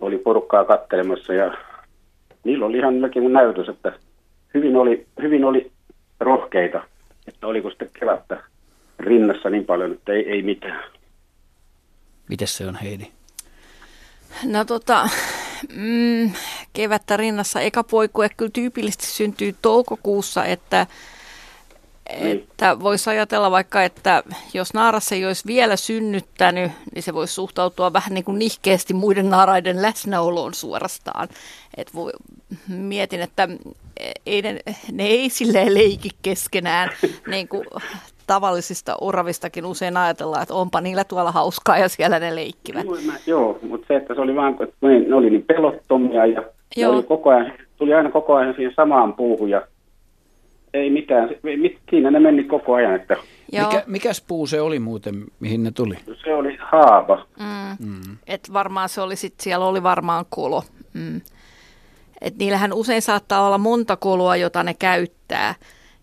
oli 0.00 0.18
porukkaa 0.18 0.64
kattelemassa 0.64 1.34
ja 1.34 1.56
niillä 2.44 2.66
oli 2.66 2.78
ihan 2.78 2.94
näytös, 3.32 3.68
että 3.68 3.92
hyvin 4.54 4.76
oli, 4.76 5.06
hyvin 5.22 5.44
oli 5.44 5.72
rohkeita, 6.20 6.84
että 7.26 7.46
oliko 7.46 7.70
sitten 7.70 7.90
kevättä 8.00 8.42
rinnassa 8.98 9.50
niin 9.50 9.64
paljon, 9.64 9.92
että 9.92 10.12
ei, 10.12 10.30
ei 10.30 10.42
mitään. 10.42 10.84
Miten 12.28 12.48
se 12.48 12.66
on 12.66 12.76
Heidi? 12.76 13.04
No 14.44 14.64
tota, 14.64 15.08
mm, 15.74 16.32
kevättä 16.72 17.16
rinnassa 17.16 17.60
eka 17.60 17.84
poikue 17.84 18.28
kyllä 18.36 18.50
tyypillisesti 18.54 19.06
syntyy 19.06 19.54
toukokuussa, 19.62 20.44
että 20.44 20.86
niin. 22.20 22.38
Että 22.38 22.80
voisi 22.80 23.10
ajatella 23.10 23.50
vaikka, 23.50 23.82
että 23.82 24.22
jos 24.54 24.74
naaras 24.74 25.12
ei 25.12 25.26
olisi 25.26 25.46
vielä 25.46 25.76
synnyttänyt, 25.76 26.72
niin 26.94 27.02
se 27.02 27.14
voisi 27.14 27.34
suhtautua 27.34 27.92
vähän 27.92 28.14
niin 28.14 28.24
kuin 28.24 28.38
nihkeästi 28.38 28.94
muiden 28.94 29.30
naaraiden 29.30 29.82
läsnäoloon 29.82 30.54
suorastaan. 30.54 31.28
Et 31.76 31.94
voi, 31.94 32.12
mietin, 32.68 33.20
että 33.20 33.48
ei 34.26 34.42
ne, 34.42 34.58
ne 34.92 35.04
ei 35.06 35.30
silleen 35.30 35.74
leiki 35.74 36.08
keskenään, 36.22 36.90
niin 37.30 37.48
kuin 37.48 37.66
tavallisista 38.26 38.96
oravistakin 39.00 39.66
usein 39.66 39.96
ajatellaan, 39.96 40.42
että 40.42 40.54
onpa 40.54 40.80
niillä 40.80 41.04
tuolla 41.04 41.32
hauskaa 41.32 41.78
ja 41.78 41.88
siellä 41.88 42.18
ne 42.18 42.34
leikkivät. 42.34 42.84
Joo, 42.84 42.96
mä, 43.06 43.12
joo 43.26 43.58
mutta 43.62 43.86
se, 43.88 43.96
että 43.96 44.14
se 44.14 44.20
oli 44.20 44.36
vaan, 44.36 44.52
että 44.52 44.76
ne 45.08 45.14
oli 45.14 45.30
niin 45.30 45.44
pelottomia 45.44 46.26
ja 46.26 46.42
joo. 46.76 46.92
oli 46.92 47.02
koko 47.02 47.30
ajan, 47.30 47.52
tuli 47.76 47.94
aina 47.94 48.10
koko 48.10 48.34
ajan 48.34 48.54
siihen 48.54 48.74
samaan 48.76 49.14
puuhun 49.14 49.50
ja 49.50 49.62
ei 50.78 50.90
mitään. 50.90 51.28
Siinä 51.90 52.10
ne 52.10 52.20
meni 52.20 52.44
koko 52.44 52.74
ajan. 52.74 52.94
Että... 52.94 53.16
Mikä, 53.52 53.82
mikäs 53.86 54.24
puu 54.28 54.46
se 54.46 54.60
oli 54.60 54.78
muuten, 54.78 55.24
mihin 55.40 55.62
ne 55.62 55.70
tuli? 55.70 55.94
Se 56.24 56.34
oli 56.34 56.58
haava. 56.60 57.26
Mm. 57.38 57.86
Mm. 57.86 58.16
Et 58.26 58.52
varmaan 58.52 58.88
se 58.88 59.00
oli 59.00 59.16
sit, 59.16 59.34
siellä 59.40 59.66
oli 59.66 59.82
varmaan 59.82 60.24
kolo. 60.28 60.62
Mm. 60.94 61.20
Et 62.20 62.36
niillähän 62.36 62.72
usein 62.72 63.02
saattaa 63.02 63.46
olla 63.46 63.58
monta 63.58 63.96
koloa, 63.96 64.36
jota 64.36 64.62
ne 64.62 64.74
käyttää. 64.74 65.54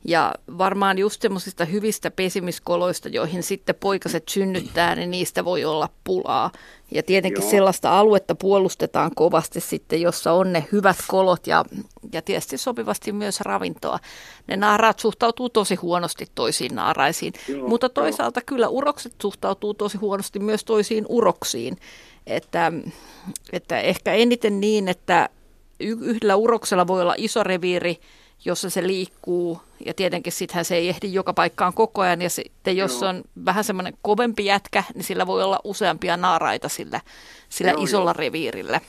Ja 0.08 0.34
varmaan 0.58 0.98
just 0.98 1.22
semmoisista 1.22 1.66
hyvistä 1.66 2.12
pesimiskoloista, 2.12 3.10
joihin 3.10 3.44
sitten 3.44 3.76
poikaset 3.80 4.30
synnyttää, 4.30 4.96
niin 4.96 5.12
niistä 5.12 5.46
voi 5.46 5.66
olla 5.66 5.90
pulaa. 6.04 6.52
Ja 6.92 7.04
tietenkin 7.04 7.42
Joo. 7.42 7.52
sellaista 7.52 8.00
aluetta 8.00 8.36
puolustetaan 8.36 9.12
kovasti 9.16 9.62
sitten, 9.62 10.02
jossa 10.02 10.34
on 10.34 10.54
ne 10.54 10.68
hyvät 10.72 10.98
kolot 11.08 11.48
ja, 11.48 11.66
ja 12.14 12.22
tietysti 12.22 12.58
sopivasti 12.58 13.12
myös 13.12 13.42
ravintoa. 13.42 14.00
Ne 14.48 14.56
naaraat 14.56 15.00
suhtautuu 15.00 15.50
tosi 15.50 15.76
huonosti 15.76 16.26
toisiin 16.36 16.76
naaraisiin, 16.76 17.34
Joo. 17.48 17.68
mutta 17.68 17.90
toisaalta 17.90 18.42
kyllä 18.42 18.68
urokset 18.68 19.14
suhtautuu 19.22 19.74
tosi 19.74 19.98
huonosti 19.98 20.40
myös 20.40 20.64
toisiin 20.64 21.06
uroksiin. 21.10 21.78
Että, 22.28 22.72
että 23.54 23.80
ehkä 23.80 24.14
eniten 24.14 24.60
niin, 24.60 24.88
että 24.88 25.30
yhdellä 25.80 26.36
uroksella 26.36 26.88
voi 26.88 27.02
olla 27.02 27.16
iso 27.18 27.44
reviiri, 27.44 28.00
jossa 28.46 28.70
se 28.70 28.88
liikkuu 28.88 29.62
ja 29.86 29.94
tietenkin 29.94 30.34
sittenhän 30.34 30.66
se 30.66 30.76
ei 30.76 30.90
ehdi 30.90 31.14
joka 31.14 31.34
paikkaan 31.34 31.74
koko 31.74 32.02
ajan 32.02 32.22
ja 32.22 32.30
sitten 32.30 32.78
jos 32.78 33.02
Joo. 33.02 33.10
on 33.10 33.22
vähän 33.46 33.64
semmoinen 33.64 33.94
kovempi 34.02 34.46
jätkä, 34.46 34.84
niin 34.94 35.04
sillä 35.04 35.28
voi 35.28 35.44
olla 35.44 35.60
useampia 35.64 36.18
naaraita 36.18 36.70
sillä, 36.70 37.00
sillä 37.50 37.72
Joo, 37.72 37.84
isolla 37.84 38.10
jo. 38.10 38.14
reviirillä. 38.14 38.80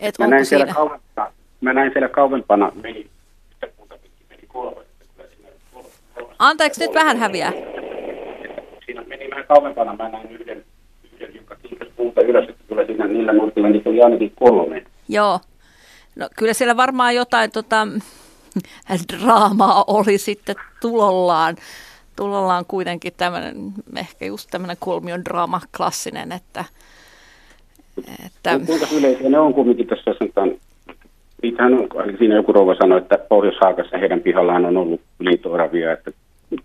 Et 0.00 0.18
mä, 0.18 0.26
näin 0.26 0.46
siinä... 0.46 0.64
siellä 0.64 0.74
kauempana, 0.74 1.32
mä 1.60 1.72
näin 1.72 1.92
siellä 1.92 2.08
kauempana 2.08 2.72
meni, 2.82 3.10
Anteeksi, 6.38 6.80
nyt 6.80 6.94
vähän 6.94 7.16
häviää. 7.16 7.52
Siinä 8.84 9.02
meni 9.06 9.30
vähän 9.30 9.44
kauempana, 9.48 9.96
mä 9.96 10.08
näin 10.08 10.30
yhden, 10.30 10.64
yhden 11.12 11.34
joka 11.34 11.56
kiinteästi 11.56 11.94
puuta 11.96 12.20
ylös, 12.20 12.48
että 12.48 12.64
kyllä 12.68 12.86
siinä 12.86 13.06
niillä 13.06 13.32
nurkilla 13.32 13.68
niitä 13.68 13.90
oli 13.90 14.02
ainakin 14.02 14.32
kolme. 14.38 14.84
Joo. 15.08 15.40
No 16.18 16.28
kyllä 16.36 16.52
siellä 16.52 16.76
varmaan 16.76 17.14
jotain 17.14 17.50
tota, 17.50 17.88
draamaa 19.12 19.84
oli 19.86 20.18
sitten 20.18 20.56
tulollaan. 20.80 21.56
Tulollaan 22.16 22.64
kuitenkin 22.68 23.12
tämmöinen, 23.16 23.54
ehkä 23.96 24.26
just 24.26 24.50
tämmöinen 24.50 24.76
kolmion 24.80 25.24
draama 25.24 25.60
klassinen, 25.76 26.32
että... 26.32 26.64
että... 28.26 28.60
Kuinka 28.66 28.86
yleisiä 28.98 29.28
ne 29.28 29.38
on 29.38 29.54
kumminkin 29.54 29.86
tässä 29.86 30.14
sanotaan, 30.18 30.52
niitähän 31.42 31.74
on, 31.74 31.88
siinä 32.18 32.34
joku 32.34 32.52
rouva 32.52 32.74
sanoi, 32.74 32.98
että 32.98 33.18
Pohjois-Haakassa 33.28 33.98
heidän 33.98 34.20
pihallaan 34.20 34.66
on 34.66 34.76
ollut 34.76 35.00
liito 35.18 35.50
että 35.92 36.10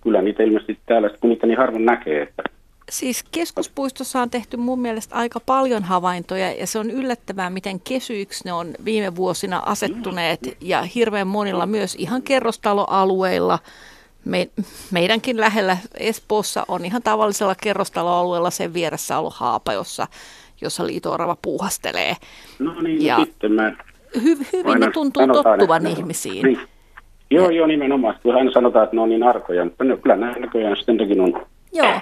kyllä 0.01 0.21
niitä 0.21 0.43
ilmeisesti 0.43 0.77
täällä, 0.85 1.09
kun 1.09 1.29
niitä 1.29 1.47
niin 1.47 1.57
harvoin 1.57 1.85
näkee, 1.85 2.21
että 2.21 2.43
Siis 2.93 3.23
keskuspuistossa 3.31 4.21
on 4.21 4.29
tehty 4.29 4.57
mun 4.57 4.79
mielestä 4.79 5.15
aika 5.15 5.39
paljon 5.39 5.83
havaintoja 5.83 6.51
ja 6.51 6.67
se 6.67 6.79
on 6.79 6.91
yllättävää, 6.91 7.49
miten 7.49 7.79
kesyiksi 7.79 8.43
ne 8.45 8.53
on 8.53 8.73
viime 8.85 9.15
vuosina 9.15 9.61
asettuneet 9.65 10.39
ja 10.61 10.81
hirveän 10.81 11.27
monilla 11.27 11.65
myös 11.65 11.95
ihan 11.95 12.21
kerrostaloalueilla. 12.21 13.59
Me, 14.25 14.49
meidänkin 14.91 15.39
lähellä 15.39 15.77
Espoossa 15.99 16.65
on 16.67 16.85
ihan 16.85 17.03
tavallisella 17.03 17.55
kerrostaloalueella 17.63 18.49
sen 18.49 18.73
vieressä 18.73 19.19
ollut 19.19 19.33
haapa, 19.33 19.73
jossa, 19.73 20.07
jossa 20.61 20.87
liitoorava 20.87 21.37
puuhastelee. 21.41 22.15
No 22.59 22.81
niin, 22.81 23.05
ja 23.05 23.19
sitten 23.25 23.51
mä... 23.51 23.73
Hy, 24.23 24.37
hyvin 24.53 24.79
ne 24.79 24.91
tuntuu 24.91 25.27
tottuvan 25.27 25.87
ihmisiin. 25.87 26.43
Niin. 26.43 26.59
Joo, 27.31 27.49
joo, 27.49 27.67
nimenomaan. 27.67 28.15
Kyllä 28.23 28.35
aina 28.35 28.51
sanotaan, 28.51 28.83
että 28.83 28.95
ne 28.95 29.01
on 29.01 29.09
niin 29.09 29.23
arkoja, 29.23 29.65
mutta 29.65 29.83
kyllä 30.01 30.15
nämä 30.15 30.33
näköjään 30.33 30.77
sitten 30.77 31.21
on. 31.21 31.45
Joo, 31.73 31.93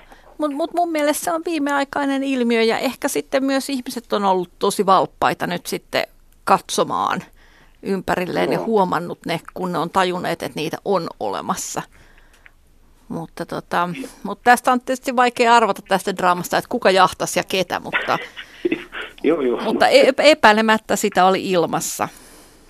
mutta 0.41 0.57
mut 0.57 0.73
mun 0.73 0.91
mielestä 0.91 1.23
se 1.23 1.31
on 1.31 1.41
viimeaikainen 1.45 2.23
ilmiö 2.23 2.61
ja 2.61 2.77
ehkä 2.77 3.07
sitten 3.07 3.43
myös 3.43 3.69
ihmiset 3.69 4.13
on 4.13 4.25
ollut 4.25 4.49
tosi 4.59 4.85
valppaita 4.85 5.47
nyt 5.47 5.65
sitten 5.65 6.03
katsomaan 6.43 7.23
ympärilleen 7.83 8.49
no. 8.49 8.53
ja 8.53 8.59
huomannut 8.59 9.19
ne, 9.25 9.39
kun 9.53 9.71
ne 9.71 9.77
on 9.77 9.89
tajunneet, 9.89 10.43
että 10.43 10.59
niitä 10.59 10.77
on 10.85 11.07
olemassa. 11.19 11.81
Mutta, 13.07 13.45
tota, 13.45 13.89
mutta 14.23 14.43
tästä 14.43 14.71
on 14.71 14.81
tietysti 14.81 15.15
vaikea 15.15 15.55
arvata 15.55 15.81
tästä 15.87 16.17
draamasta, 16.17 16.57
että 16.57 16.69
kuka 16.69 16.91
jahtasi 16.91 17.39
ja 17.39 17.43
ketä, 17.51 17.79
mutta, 17.79 18.17
joo, 19.23 19.41
joo. 19.41 19.61
mutta 19.61 19.87
e-, 19.87 20.13
epäilemättä 20.17 20.95
sitä 20.95 21.25
oli 21.25 21.51
ilmassa. 21.51 22.07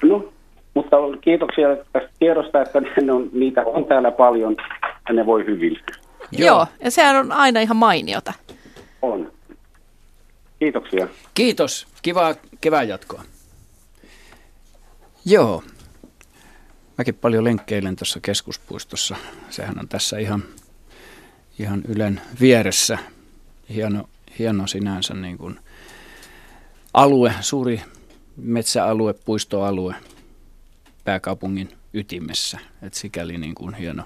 No, 0.03 0.33
mutta 0.73 0.97
kiitoksia 1.21 1.67
tästä 1.93 2.09
tiedosta, 2.19 2.61
että 2.61 2.81
ne 3.01 3.11
on, 3.11 3.29
niitä 3.33 3.61
on 3.65 3.85
täällä 3.85 4.11
paljon 4.11 4.55
ja 5.07 5.13
ne 5.13 5.25
voi 5.25 5.45
hyvin. 5.45 5.79
Joo. 6.31 6.47
Joo, 6.47 6.67
ja 6.83 6.91
sehän 6.91 7.15
on 7.15 7.31
aina 7.31 7.59
ihan 7.59 7.77
mainiota. 7.77 8.33
On. 9.01 9.31
Kiitoksia. 10.59 11.07
Kiitos. 11.33 11.87
Kivaa 12.01 12.35
kevään 12.61 12.87
jatkoa. 12.87 13.23
Joo. 15.25 15.63
Mäkin 16.97 17.15
paljon 17.15 17.43
lenkkeilen 17.43 17.95
tuossa 17.95 18.19
keskuspuistossa. 18.19 19.15
Sehän 19.49 19.79
on 19.79 19.87
tässä 19.87 20.17
ihan, 20.17 20.43
ihan 21.59 21.81
Ylen 21.87 22.21
vieressä. 22.39 22.97
Hieno, 23.69 24.09
hieno 24.39 24.67
sinänsä 24.67 25.13
niin 25.13 25.37
kuin 25.37 25.59
alue, 26.93 27.33
suuri 27.41 27.81
metsäalue, 28.37 29.13
puistoalue 29.13 29.95
pääkaupungin 31.03 31.77
ytimessä. 31.93 32.59
Et 32.81 32.93
sikäli 32.93 33.37
niin 33.37 33.55
kuin 33.55 33.75
hieno, 33.75 34.03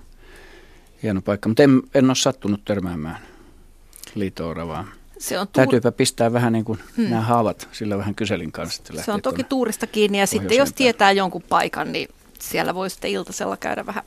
hieno 1.04 1.22
paikka, 1.22 1.50
mutta 1.50 1.64
en, 1.64 1.82
en 1.94 2.06
ole 2.06 2.16
sattunut 2.16 2.66
törmäämään 2.66 3.18
liitooravaa. 4.16 4.88
Se 5.18 5.40
on 5.40 5.48
tuur... 5.48 5.54
Täytyypä 5.54 5.92
pistää 5.92 6.34
vähän 6.34 6.54
niin 6.54 6.66
kuin 6.66 6.80
hmm. 6.98 7.10
nämä 7.10 7.22
haavat, 7.22 7.70
sillä 7.72 7.98
vähän 7.98 8.16
kyselin 8.16 8.52
kanssa. 8.52 8.84
Se 9.06 9.12
on 9.12 9.22
toki 9.22 9.44
tuurista 9.44 9.88
kiinni 9.88 10.20
ja 10.20 10.28
sitten 10.28 10.58
jos 10.58 10.74
tietää 10.74 11.12
jonkun 11.12 11.44
paikan, 11.50 11.92
niin 11.92 12.08
siellä 12.40 12.76
voi 12.76 12.90
sitten 12.90 13.12
iltasella 13.12 13.58
käydä 13.58 13.86
vähän 13.86 14.04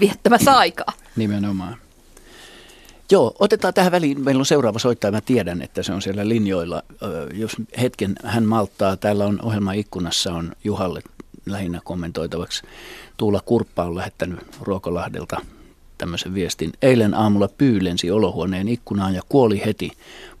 viettämässä 0.00 0.56
aikaa. 0.56 0.92
Nimenomaan. 1.16 1.76
Joo, 3.10 3.36
otetaan 3.38 3.74
tähän 3.74 3.92
väliin. 3.92 4.24
Meillä 4.24 4.40
on 4.40 4.46
seuraava 4.46 4.78
soittaja. 4.78 5.12
Mä 5.12 5.20
tiedän, 5.20 5.62
että 5.62 5.82
se 5.82 5.92
on 5.92 6.02
siellä 6.02 6.28
linjoilla. 6.28 6.82
Jos 7.34 7.56
hetken 7.80 8.14
hän 8.24 8.44
malttaa, 8.44 8.96
täällä 8.96 9.26
on 9.26 9.38
ohjelma 9.42 9.72
ikkunassa 9.72 10.32
on 10.32 10.52
Juhalle 10.64 11.02
lähinnä 11.46 11.80
kommentoitavaksi. 11.84 12.62
Tuula 13.16 13.40
Kurppa 13.44 13.84
on 13.84 13.96
lähettänyt 13.96 14.40
Ruokolahdelta 14.60 15.40
tämmöisen 16.00 16.34
viestin. 16.34 16.72
Eilen 16.82 17.14
aamulla 17.14 17.48
pyylensi 17.48 18.10
olohuoneen 18.10 18.68
ikkunaan 18.68 19.14
ja 19.14 19.22
kuoli 19.28 19.62
heti. 19.66 19.90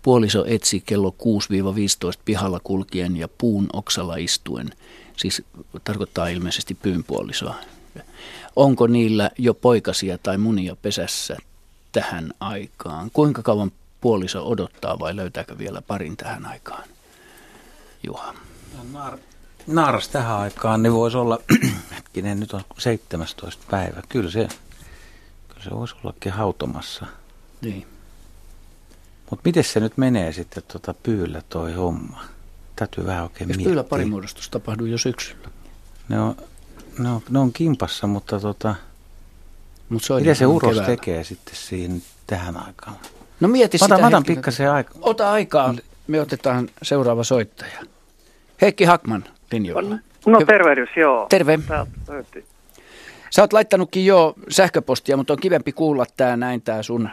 Puoliso 0.02 0.44
etsi 0.46 0.82
kello 0.86 1.14
6-15 2.16 2.20
pihalla 2.24 2.60
kulkien 2.64 3.16
ja 3.16 3.28
puun 3.28 3.66
oksalla 3.72 4.16
istuen. 4.16 4.70
Siis 5.16 5.42
tarkoittaa 5.84 6.28
ilmeisesti 6.28 6.74
pyynpuolisoa. 6.74 7.54
Onko 8.56 8.86
niillä 8.86 9.30
jo 9.38 9.54
poikasia 9.54 10.18
tai 10.18 10.38
munia 10.38 10.76
pesässä 10.82 11.36
tähän 11.92 12.32
aikaan? 12.40 13.10
Kuinka 13.12 13.42
kauan 13.42 13.72
puoliso 14.00 14.48
odottaa 14.48 14.98
vai 14.98 15.16
löytääkö 15.16 15.58
vielä 15.58 15.82
parin 15.82 16.16
tähän 16.16 16.46
aikaan? 16.46 16.84
Juha. 18.06 18.34
Naar, 18.92 19.18
naaras 19.66 20.08
tähän 20.08 20.36
aikaan, 20.36 20.82
niin 20.82 20.92
voisi 20.92 21.16
olla, 21.16 21.38
hetkinen, 21.96 22.40
nyt 22.40 22.52
on 22.52 22.62
17 22.78 23.64
päivä. 23.70 24.02
Kyllä 24.08 24.30
se 24.30 24.48
se 25.64 25.70
voisi 25.70 25.94
ollakin 26.04 26.32
hautomassa. 26.32 27.06
Niin. 27.60 27.86
Mutta 29.30 29.42
miten 29.48 29.64
se 29.64 29.80
nyt 29.80 29.96
menee 29.96 30.32
sitten 30.32 30.62
tuota 30.72 30.94
pyyllä 31.02 31.42
toi 31.48 31.72
homma? 31.72 32.22
Täytyy 32.76 33.06
vähän 33.06 33.22
oikein 33.22 33.50
Jos 33.50 33.56
miettiä. 33.56 33.82
parimuodostus 33.84 34.50
tapahtuu 34.50 34.86
jo 34.86 34.98
syksyllä? 34.98 35.48
Ne 36.08 36.20
on, 36.20 36.36
ne 36.98 37.08
on, 37.08 37.22
ne 37.30 37.38
on 37.38 37.52
kimpassa, 37.52 38.06
mutta 38.06 38.40
tota, 38.40 38.74
Mut 39.88 40.02
se 40.04 40.14
mitä 40.14 40.34
se 40.34 40.46
uros 40.46 40.70
keväällä. 40.70 40.86
tekee 40.96 41.24
sitten 41.24 41.54
siinä 41.56 41.94
tähän 42.26 42.56
aikaan? 42.56 42.96
No 43.40 43.48
mieti 43.48 43.78
mä 43.80 43.96
sitä. 43.96 44.06
Otan 44.06 44.24
pikkasen 44.24 44.70
aikaa. 44.70 44.96
Ota 45.00 45.30
aikaa. 45.32 45.74
Me 46.06 46.20
otetaan 46.20 46.68
seuraava 46.82 47.24
soittaja. 47.24 47.80
Heikki 48.62 48.84
Hakman 48.84 49.24
linjoilla. 49.52 49.96
No 50.26 50.38
tervehdys, 50.46 50.88
joo. 50.96 51.26
Terve. 51.30 51.58
Sä 53.30 53.42
oot 53.42 53.52
laittanutkin 53.52 54.06
jo 54.06 54.34
sähköpostia, 54.48 55.16
mutta 55.16 55.32
on 55.32 55.38
kivempi 55.40 55.72
kuulla 55.72 56.04
tämä 56.16 56.36
näin, 56.36 56.62
tämä 56.62 56.82
sun 56.82 57.08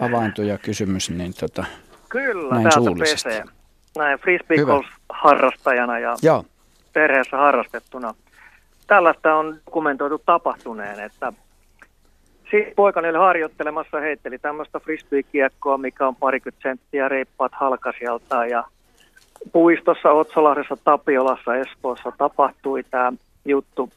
havainto 0.00 0.42
ja 0.42 0.58
kysymys, 0.58 1.10
niin 1.10 1.34
tota, 1.40 1.64
Kyllä, 2.08 2.54
näin 2.54 2.72
suullisesti. 2.72 3.28
pesee. 3.28 3.44
Näin 3.98 4.18
frisbee 4.18 4.56
harrastajana 5.08 5.98
ja 5.98 6.16
Joo. 6.22 6.44
perheessä 6.92 7.36
harrastettuna. 7.36 8.14
Tällaista 8.86 9.34
on 9.34 9.56
dokumentoitu 9.66 10.22
tapahtuneen, 10.26 11.00
että 11.00 11.32
siis 12.50 12.66
poikani 12.76 13.08
oli 13.08 13.18
harjoittelemassa, 13.18 14.00
heitteli 14.00 14.38
tämmöistä 14.38 14.80
frisbee-kiekkoa, 14.80 15.78
mikä 15.78 16.08
on 16.08 16.16
parikymmentä 16.16 16.68
senttiä 16.68 17.08
reippaat 17.08 17.52
halkasijalta 17.54 18.46
ja 18.46 18.64
puistossa 19.52 20.10
Otsolahdessa, 20.10 20.76
Tapiolassa, 20.84 21.56
Espoossa 21.56 22.12
tapahtui 22.18 22.82
tämä 22.90 23.12
juttu. 23.44 23.90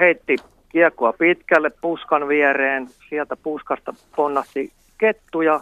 Heitti 0.00 0.36
kiekkoa 0.68 1.12
pitkälle 1.12 1.70
puskan 1.80 2.28
viereen. 2.28 2.88
Sieltä 3.08 3.36
puskasta 3.36 3.94
ponnahti 4.16 4.72
kettu 4.98 5.42
ja 5.42 5.60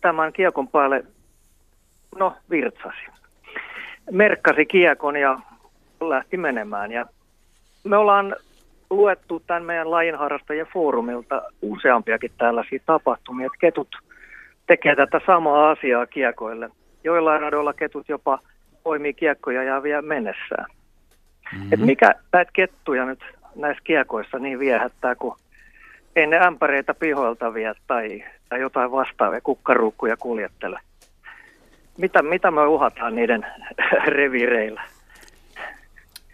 tämän 0.00 0.32
kiekon 0.32 0.68
päälle, 0.68 1.04
no 2.18 2.36
virtsasi. 2.50 3.06
Merkkasi 4.10 4.66
kiekon 4.66 5.16
ja 5.16 5.38
lähti 6.00 6.36
menemään. 6.36 6.92
Ja 6.92 7.06
me 7.84 7.96
ollaan 7.96 8.36
luettu 8.90 9.42
tämän 9.46 9.64
meidän 9.64 9.90
lajinharrastajien 9.90 10.66
foorumilta 10.72 11.42
useampiakin 11.62 12.30
tällaisia 12.38 12.78
tapahtumia, 12.86 13.46
että 13.46 13.58
ketut 13.60 13.88
tekee 14.66 14.96
tätä 14.96 15.20
samaa 15.26 15.70
asiaa 15.70 16.06
kiekoille. 16.06 16.70
Joillain 17.04 17.40
radoilla 17.40 17.72
ketut 17.72 18.08
jopa 18.08 18.38
poimii 18.82 19.14
kiekkoja 19.14 19.62
ja 19.62 19.82
vie 19.82 20.02
mennessään. 20.02 20.66
Mm-hmm. 21.52 21.72
Et 21.72 21.80
mikä 21.80 22.14
näitä 22.32 22.50
kettuja 22.52 23.04
nyt 23.04 23.24
näissä 23.56 23.82
kiekoissa 23.84 24.38
niin 24.38 24.58
viehättää, 24.58 25.14
kun 25.14 25.36
ei 26.16 26.26
ne 26.26 26.38
ämpäreitä 26.46 26.94
pihoilta 26.94 27.54
vie 27.54 27.74
tai, 27.86 28.24
tai 28.48 28.60
jotain 28.60 28.92
vastaavia 28.92 29.40
kukkaruukkuja 29.40 30.16
kuljettele. 30.16 30.80
Mitä, 31.98 32.22
mitä 32.22 32.50
me 32.50 32.66
uhataan 32.66 33.14
niiden 33.14 33.46
revireillä? 34.16 34.82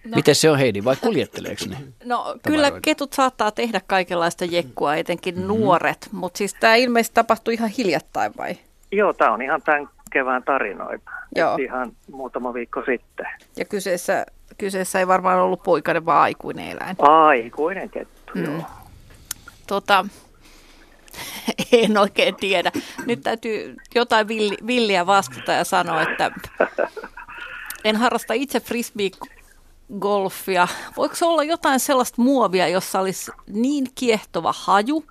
No. 0.05 0.17
Miten 0.17 0.35
se 0.35 0.51
on 0.51 0.59
Heidi, 0.59 0.85
vai 0.85 0.97
kuljetteleeko 0.97 1.65
ne? 1.69 1.77
No 2.05 2.17
tavaroita? 2.17 2.51
kyllä 2.51 2.71
ketut 2.83 3.13
saattaa 3.13 3.51
tehdä 3.51 3.81
kaikenlaista 3.87 4.45
jekkua, 4.45 4.95
etenkin 4.95 5.35
mm-hmm. 5.35 5.49
nuoret, 5.49 6.09
mutta 6.13 6.39
siis 6.39 6.55
tämä 6.55 6.75
ilmeisesti 6.75 7.15
tapahtui 7.15 7.55
ihan 7.55 7.71
hiljattain 7.79 8.33
vai? 8.39 8.55
Joo, 8.93 9.13
tämä 9.13 9.33
on 9.33 9.43
ihan 9.43 9.63
tämän 9.63 9.89
kevään 10.13 10.43
tarinoita. 10.43 11.11
Joo. 11.35 11.57
Ihan 11.57 11.93
muutama 12.13 12.55
viikko 12.55 12.83
sitten. 12.87 13.27
Ja 13.57 13.65
kyseessä 13.65 14.27
kyseessä 14.61 14.99
ei 14.99 15.07
varmaan 15.07 15.39
ollut 15.39 15.63
poikainen, 15.63 16.07
vaan 16.07 16.23
aikuinen 16.23 16.71
eläin. 16.71 16.97
Aikuinen 16.99 17.91
kettu, 17.91 18.33
mm. 18.35 18.45
joo. 18.45 18.63
Tota, 19.67 20.07
en 21.73 21.99
oikein 21.99 22.37
tiedä. 22.37 22.73
Nyt 23.07 23.21
täytyy 23.21 23.77
jotain 23.95 24.29
villi, 24.29 24.57
villiä 24.67 25.07
vastata 25.07 25.53
ja 25.53 25.65
sanoa, 25.65 26.03
että 26.03 26.31
en 27.85 27.97
harrasta 27.97 28.35
itse 28.35 28.61
frisbee-golfia. 28.61 30.69
Voiko 30.97 31.15
se 31.15 31.25
olla 31.25 31.45
jotain 31.45 31.81
sellaista 31.81 32.23
muovia, 32.23 32.69
jossa 32.69 33.01
olisi 33.01 33.33
niin 33.47 33.87
kiehtova 33.95 34.55
haju, 34.59 35.05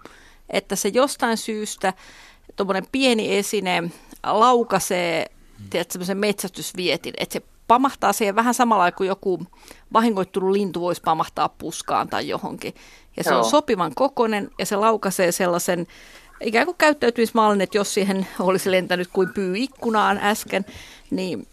että 0.49 0.75
se 0.75 0.89
jostain 0.89 1.37
syystä, 1.37 1.93
tuommoinen 2.55 2.87
pieni 2.91 3.37
esine 3.37 3.83
laukaisee 4.23 5.25
tiedät, 5.69 5.93
metsästysvietin, 6.13 7.13
että 7.17 7.33
se 7.33 7.41
pamahtaa 7.69 8.13
siihen 8.13 8.35
vähän 8.35 8.53
samalla 8.53 8.91
kuin 8.91 9.07
joku 9.07 9.45
vahingoittunut 9.93 10.51
lintu 10.51 10.81
voisi 10.81 11.01
pamahtaa 11.01 11.49
puskaan 11.49 12.07
tai 12.07 12.27
johonkin. 12.27 12.73
Ja 13.17 13.23
se 13.23 13.29
Joo. 13.29 13.39
on 13.39 13.49
sopivan 13.49 13.91
kokonen 13.95 14.49
ja 14.59 14.65
se 14.65 14.75
laukaisee 14.75 15.31
sellaisen 15.31 15.87
ikään 16.41 16.65
kuin 16.65 16.77
käyttäytymismallin, 16.77 17.61
että 17.61 17.77
jos 17.77 17.93
siihen 17.93 18.27
olisi 18.39 18.71
lentänyt 18.71 19.09
kuin 19.13 19.29
pyy 19.33 19.57
ikkunaan 19.57 20.17
äsken, 20.17 20.65
niin, 21.11 21.47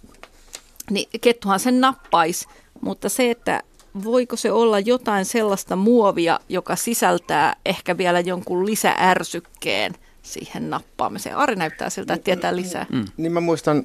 niin 0.90 1.08
kettuhan 1.20 1.60
sen 1.60 1.80
nappaisi. 1.80 2.46
Mutta 2.80 3.08
se, 3.08 3.30
että 3.30 3.62
voiko 4.04 4.36
se 4.36 4.52
olla 4.52 4.80
jotain 4.80 5.24
sellaista 5.24 5.76
muovia, 5.76 6.40
joka 6.48 6.76
sisältää 6.76 7.56
ehkä 7.64 7.98
vielä 7.98 8.20
jonkun 8.20 8.66
lisäärsykkeen 8.66 9.94
siihen 10.22 10.70
nappaamiseen. 10.70 11.36
Ari 11.36 11.56
näyttää 11.56 11.90
siltä, 11.90 12.14
että 12.14 12.24
tietää 12.24 12.56
lisää. 12.56 12.86
Mm. 12.92 13.04
Niin 13.16 13.32
mä 13.32 13.40
muistan 13.40 13.84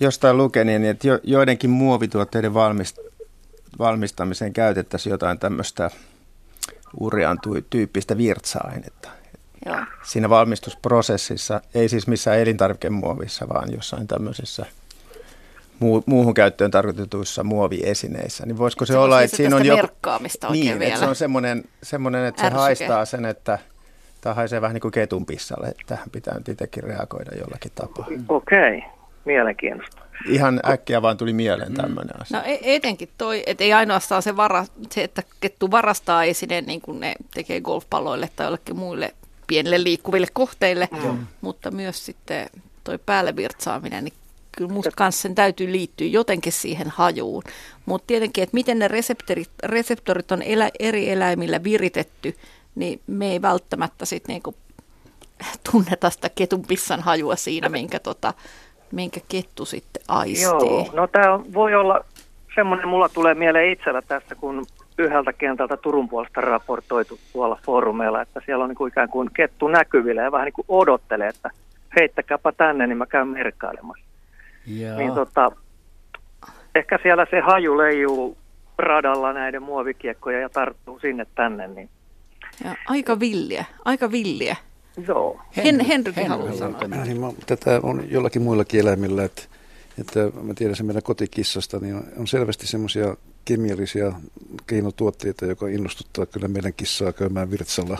jostain 0.00 0.36
lukeneen, 0.36 0.84
että 0.84 1.08
jo, 1.08 1.18
joidenkin 1.22 1.70
muovituotteiden 1.70 2.54
valmist, 2.54 2.98
valmistamiseen 3.78 4.52
käytettäisiin 4.52 5.10
jotain 5.10 5.38
tämmöistä 5.38 5.90
urean 7.00 7.38
tyyppistä 7.70 8.16
virtsa-ainetta. 8.16 9.08
Joo. 9.66 9.76
Siinä 10.04 10.30
valmistusprosessissa, 10.30 11.60
ei 11.74 11.88
siis 11.88 12.06
missään 12.06 12.38
elintarvikemuovissa, 12.38 13.48
vaan 13.48 13.72
jossain 13.72 14.06
tämmöisessä 14.06 14.66
muu, 15.78 16.02
muuhun 16.06 16.34
käyttöön 16.34 16.70
tarkoitetuissa 16.70 17.44
muoviesineissä. 17.44 18.46
Niin 18.46 18.58
voisiko 18.58 18.86
se, 18.86 18.92
se 18.92 18.98
olla, 18.98 19.22
että 19.22 19.36
siinä 19.36 19.56
on 19.56 19.66
joku... 19.66 19.76
merkkaamista 19.76 20.50
niin, 20.50 20.78
vielä. 20.78 20.84
Että 20.84 21.00
se 21.00 21.06
on 21.06 21.16
semmoinen, 21.16 21.64
semmoinen 21.82 22.24
että 22.24 22.42
Ärsyke. 22.42 22.56
se 22.56 22.62
haistaa 22.62 23.04
sen, 23.04 23.24
että 23.24 23.58
tämä 24.20 24.34
haisee 24.34 24.60
vähän 24.60 24.74
niin 24.74 24.80
kuin 24.80 24.92
ketun 24.92 25.26
pissalle, 25.26 25.68
että 25.68 25.82
tähän 25.86 26.10
pitää 26.10 26.34
nyt 26.34 26.48
itsekin 26.48 26.84
reagoida 26.84 27.30
jollakin 27.38 27.72
tapaa. 27.74 28.06
Okei, 28.28 28.78
okay. 28.78 28.99
Mielenkiintoista. 29.24 30.02
Ihan 30.28 30.60
äkkiä 30.70 31.02
vaan 31.02 31.16
tuli 31.16 31.32
mieleen 31.32 31.74
tämmöinen 31.74 32.16
mm. 32.16 32.22
asia. 32.22 32.38
No 32.38 32.44
e- 32.46 32.74
etenkin 32.76 33.08
toi, 33.18 33.42
että 33.46 33.64
ei 33.64 33.72
ainoastaan 33.72 34.22
se, 34.22 34.36
vara, 34.36 34.66
se 34.90 35.04
että 35.04 35.22
kettu 35.40 35.70
varastaa 35.70 36.24
esineen 36.24 36.66
niin 36.66 36.80
kuin 36.80 37.00
ne 37.00 37.14
tekee 37.34 37.60
golfpalloille 37.60 38.30
tai 38.36 38.46
jollekin 38.46 38.76
muille 38.76 39.14
pienille 39.46 39.84
liikkuville 39.84 40.26
kohteille, 40.32 40.88
mm. 41.04 41.26
mutta 41.40 41.70
myös 41.70 42.06
sitten 42.06 42.46
toi 42.84 42.98
päälle 42.98 43.36
virtsaaminen, 43.36 44.04
niin 44.04 44.14
kyllä 44.52 44.72
musta 44.72 44.90
kanssa 44.96 45.22
sen 45.22 45.34
täytyy 45.34 45.72
liittyä 45.72 46.06
jotenkin 46.06 46.52
siihen 46.52 46.90
hajuun. 46.90 47.42
Mutta 47.86 48.06
tietenkin, 48.06 48.42
että 48.42 48.54
miten 48.54 48.78
ne 48.78 48.88
reseptorit, 48.88 49.50
reseptorit 49.62 50.32
on 50.32 50.42
elä, 50.42 50.70
eri 50.78 51.10
eläimillä 51.10 51.64
viritetty, 51.64 52.36
niin 52.74 53.00
me 53.06 53.30
ei 53.32 53.42
välttämättä 53.42 54.04
sitten 54.04 54.32
niinku 54.32 54.54
tunneta 55.72 56.10
sitä 56.10 56.28
ketun 56.28 56.66
pissan 56.66 57.00
hajua 57.00 57.36
siinä, 57.36 57.68
minkä, 57.68 57.98
tota, 57.98 58.34
minkä 58.92 59.20
kettu 59.28 59.64
sitten 59.64 60.02
aistii. 60.08 60.42
Joo, 60.42 60.90
no 60.92 61.06
tämä 61.06 61.40
voi 61.54 61.74
olla 61.74 62.04
semmoinen, 62.54 62.88
mulla 62.88 63.08
tulee 63.08 63.34
mieleen 63.34 63.72
itsellä 63.72 64.02
tässä, 64.02 64.34
kun 64.34 64.66
yhdeltä 64.98 65.32
kentältä 65.32 65.76
Turun 65.76 66.08
puolesta 66.08 66.40
raportoitu 66.40 67.18
tuolla 67.32 67.58
foorumeilla, 67.66 68.22
että 68.22 68.40
siellä 68.46 68.64
on 68.64 68.68
niin 68.68 68.76
kuin 68.76 68.88
ikään 68.88 69.08
kuin 69.08 69.30
kettu 69.34 69.68
näkyvillä 69.68 70.22
ja 70.22 70.32
vähän 70.32 70.44
niin 70.44 70.52
kuin 70.52 70.64
odottelee, 70.68 71.28
että 71.28 71.50
heittäkääpä 72.00 72.52
tänne, 72.52 72.86
niin 72.86 72.98
mä 72.98 73.06
käyn 73.06 73.28
merkkailemassa. 73.28 74.04
Joo. 74.66 74.96
Niin 74.96 75.12
tota, 75.12 75.52
ehkä 76.74 76.98
siellä 77.02 77.26
se 77.30 77.40
haju 77.40 77.78
leijuu 77.78 78.36
radalla 78.78 79.32
näiden 79.32 79.62
muovikiekkoja 79.62 80.40
ja 80.40 80.48
tarttuu 80.48 80.98
sinne 80.98 81.26
tänne. 81.34 81.68
Niin. 81.68 81.88
Ja, 82.64 82.74
aika 82.88 83.20
villiä, 83.20 83.64
aika 83.84 84.12
villiä. 84.12 84.56
Joo. 85.08 85.40
Hen, 85.56 85.80
Henrykin 85.80 86.28
haluaa 86.28 86.56
sanoa. 86.56 87.04
Niin, 87.04 87.20
mä, 87.20 87.32
tätä 87.46 87.80
on 87.82 88.10
jollakin 88.10 88.42
muillakin 88.42 88.80
eläimillä, 88.80 89.24
että, 89.24 89.42
että 89.98 90.20
mä 90.42 90.54
tiedän 90.54 90.76
sen 90.76 90.86
meidän 90.86 91.02
kotikissasta, 91.02 91.78
niin 91.78 92.02
on, 92.16 92.26
selvästi 92.26 92.66
semmoisia 92.66 93.16
kemiallisia 93.44 94.12
keinotuotteita, 94.66 95.46
joka 95.46 95.68
innostuttaa 95.68 96.26
kyllä 96.26 96.48
meidän 96.48 96.74
kissaa 96.74 97.12
käymään 97.12 97.50
virtsalla 97.50 97.98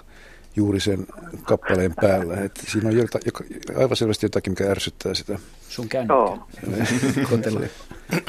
juuri 0.57 0.81
sen 0.81 1.07
kappaleen 1.43 1.95
päällä. 2.01 2.35
Et 2.35 2.61
siinä 2.69 2.89
on 2.89 2.97
jota, 2.97 3.19
joka, 3.27 3.45
aivan 3.77 3.97
selvästi 3.97 4.27
jotakin, 4.27 4.53
mikä 4.53 4.71
ärsyttää 4.71 5.15
sitä. 5.15 5.39
Sun 5.69 5.89
kännykkä. 5.89 6.15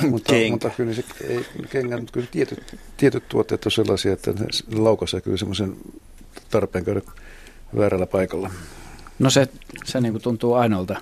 mutta, 0.10 0.34
mutta 0.52 0.70
kyllä 0.70 0.94
se 0.94 1.04
ei, 1.28 1.46
kengän, 1.70 2.00
mutta 2.00 2.14
kyllä 2.14 2.28
tietyt, 2.32 2.80
tietyt 2.98 3.30
tuotteet 3.30 3.66
on 3.66 3.72
sellaisia, 3.72 4.14
että 4.14 4.32
ne 4.32 4.80
laukaisee 4.80 5.22
kyllä 5.22 5.38
semmoisen 5.38 5.76
tarpeen 6.50 6.86
käydä 6.86 7.02
väärällä 7.78 8.06
paikalla. 8.06 8.50
No 9.20 9.30
se, 9.30 9.48
se 9.84 10.02
niin 10.02 10.14
kuin 10.14 10.22
tuntuu 10.22 10.54
ainoalta 10.54 10.96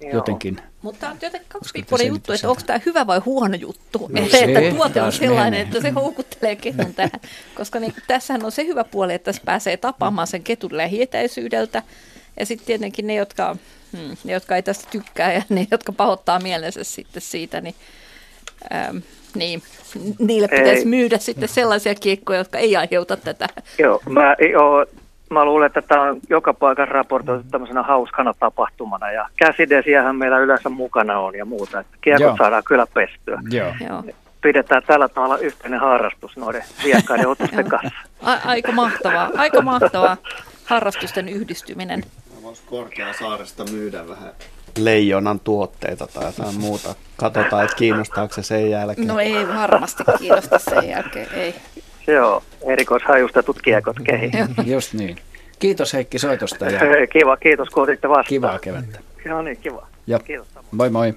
Joo. 0.00 0.12
jotenkin. 0.12 0.60
Mutta 0.82 1.08
on 1.08 1.16
jotenkin 1.22 1.48
kaksipiippunen 1.48 2.06
juttu, 2.06 2.32
että 2.32 2.48
onko 2.48 2.62
tämä 2.66 2.80
hyvä 2.86 3.06
vai 3.06 3.18
huono 3.18 3.54
juttu. 3.54 3.98
No 4.12 4.22
että, 4.22 4.38
että 4.38 4.76
tuote 4.76 5.02
on 5.02 5.12
sellainen, 5.12 5.44
menee. 5.44 5.60
että 5.60 5.80
se 5.80 5.90
houkuttelee 5.90 6.56
ketun 6.56 6.94
tähän. 6.94 7.20
Koska 7.54 7.80
niin, 7.80 7.94
tässähän 8.06 8.44
on 8.44 8.52
se 8.52 8.64
hyvä 8.64 8.84
puoli, 8.84 9.14
että 9.14 9.32
se 9.32 9.40
pääsee 9.44 9.76
tapaamaan 9.76 10.26
sen 10.26 10.42
ketun 10.42 10.76
lähietäisyydeltä. 10.76 11.82
Ja 12.38 12.46
sitten 12.46 12.66
tietenkin 12.66 13.06
ne 13.06 13.14
jotka, 13.14 13.56
hmm, 13.96 14.16
ne, 14.24 14.32
jotka 14.32 14.56
ei 14.56 14.62
tästä 14.62 14.88
tykkää 14.90 15.32
ja 15.32 15.42
ne, 15.48 15.66
jotka 15.70 15.92
pahoittaa 15.92 16.40
mielensä 16.40 16.84
sitten 16.84 17.22
siitä, 17.22 17.60
niin, 17.60 17.74
ähm, 18.74 18.96
niin 19.34 19.62
niille 20.18 20.48
pitäisi 20.48 20.80
ei. 20.80 20.84
myydä 20.86 21.18
sitten 21.18 21.48
sellaisia 21.48 21.94
kiekkoja, 21.94 22.38
jotka 22.38 22.58
ei 22.58 22.76
aiheuta 22.76 23.16
tätä. 23.16 23.48
Joo, 23.78 24.02
mä, 24.08 24.36
joo 24.52 24.86
mä 25.30 25.44
luulen, 25.44 25.66
että 25.66 25.82
tämä 25.82 26.02
on 26.02 26.20
joka 26.28 26.54
paikan 26.54 26.88
raportoitu 26.88 27.44
tämmöisenä 27.50 27.82
hauskana 27.82 28.34
tapahtumana 28.34 29.10
ja 29.12 29.28
käsidesiähän 29.36 30.16
meillä 30.16 30.38
yleensä 30.38 30.68
mukana 30.68 31.18
on 31.18 31.34
ja 31.34 31.44
muuta. 31.44 31.80
Että 31.80 31.96
kiekot 32.00 32.20
Joo. 32.20 32.36
saadaan 32.38 32.62
kyllä 32.66 32.86
pestyä. 32.94 33.42
Joo. 33.50 33.72
Joo. 33.88 34.04
Pidetään 34.40 34.82
tällä 34.86 35.08
tavalla 35.08 35.38
yhteinen 35.38 35.80
harrastus 35.80 36.36
noiden 36.36 36.64
viekkaiden 36.84 37.28
otusten 37.28 37.68
kanssa. 37.68 37.90
A- 38.22 38.38
aika 38.44 38.72
mahtavaa, 38.72 39.30
aika 39.36 39.62
mahtavaa 39.62 40.16
harrastusten 40.64 41.28
yhdistyminen. 41.28 42.02
Voisi 42.42 42.62
korkea 42.66 43.12
saaresta 43.12 43.64
myydä 43.72 44.08
vähän 44.08 44.32
leijonan 44.78 45.40
tuotteita 45.40 46.06
tai 46.06 46.24
jotain 46.24 46.60
muuta. 46.60 46.94
Katsotaan, 47.16 47.64
että 47.64 47.76
kiinnostaako 47.76 48.34
se 48.34 48.42
sen 48.42 48.70
jälkeen. 48.70 49.06
No 49.08 49.18
ei 49.20 49.48
varmasti 49.48 50.04
kiinnosta 50.18 50.58
sen 50.58 50.88
jälkeen, 50.88 51.26
ei. 51.34 51.54
Joo, 52.06 52.42
erikoishajustetut 52.62 53.62
kiekot 53.62 53.96
kehi. 54.04 54.30
Just 54.72 54.92
niin. 54.92 55.16
Kiitos 55.58 55.92
Heikki 55.92 56.18
soitosta. 56.18 56.66
Ja... 56.66 56.80
Kiva, 57.12 57.36
kiitos 57.36 57.68
kun 57.68 57.82
otitte 57.82 58.08
vastaan. 58.08 58.24
Kivaa 58.24 58.58
kevättä. 58.58 59.00
Joo 59.24 59.42
niin, 59.42 59.56
kiva. 59.56 59.86
Ja 60.06 60.18
kiitos. 60.18 60.48
Moi 60.70 60.90
moi. 60.90 61.14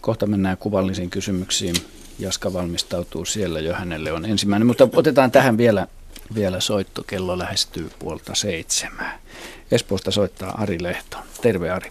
Kohta 0.00 0.26
mennään 0.26 0.56
kuvallisiin 0.56 1.10
kysymyksiin. 1.10 1.74
Jaska 2.18 2.52
valmistautuu 2.52 3.24
siellä 3.24 3.60
jo, 3.60 3.74
hänelle 3.74 4.12
on 4.12 4.24
ensimmäinen. 4.24 4.66
Mutta 4.66 4.88
otetaan 4.96 5.30
tähän 5.30 5.58
vielä, 5.58 5.86
vielä 6.34 6.60
soitto. 6.60 7.02
Kello 7.06 7.38
lähestyy 7.38 7.90
puolta 7.98 8.34
seitsemää. 8.34 9.18
Espoosta 9.72 10.10
soittaa 10.10 10.54
Ari 10.58 10.82
Lehto. 10.82 11.16
Terve 11.42 11.70
Ari. 11.70 11.90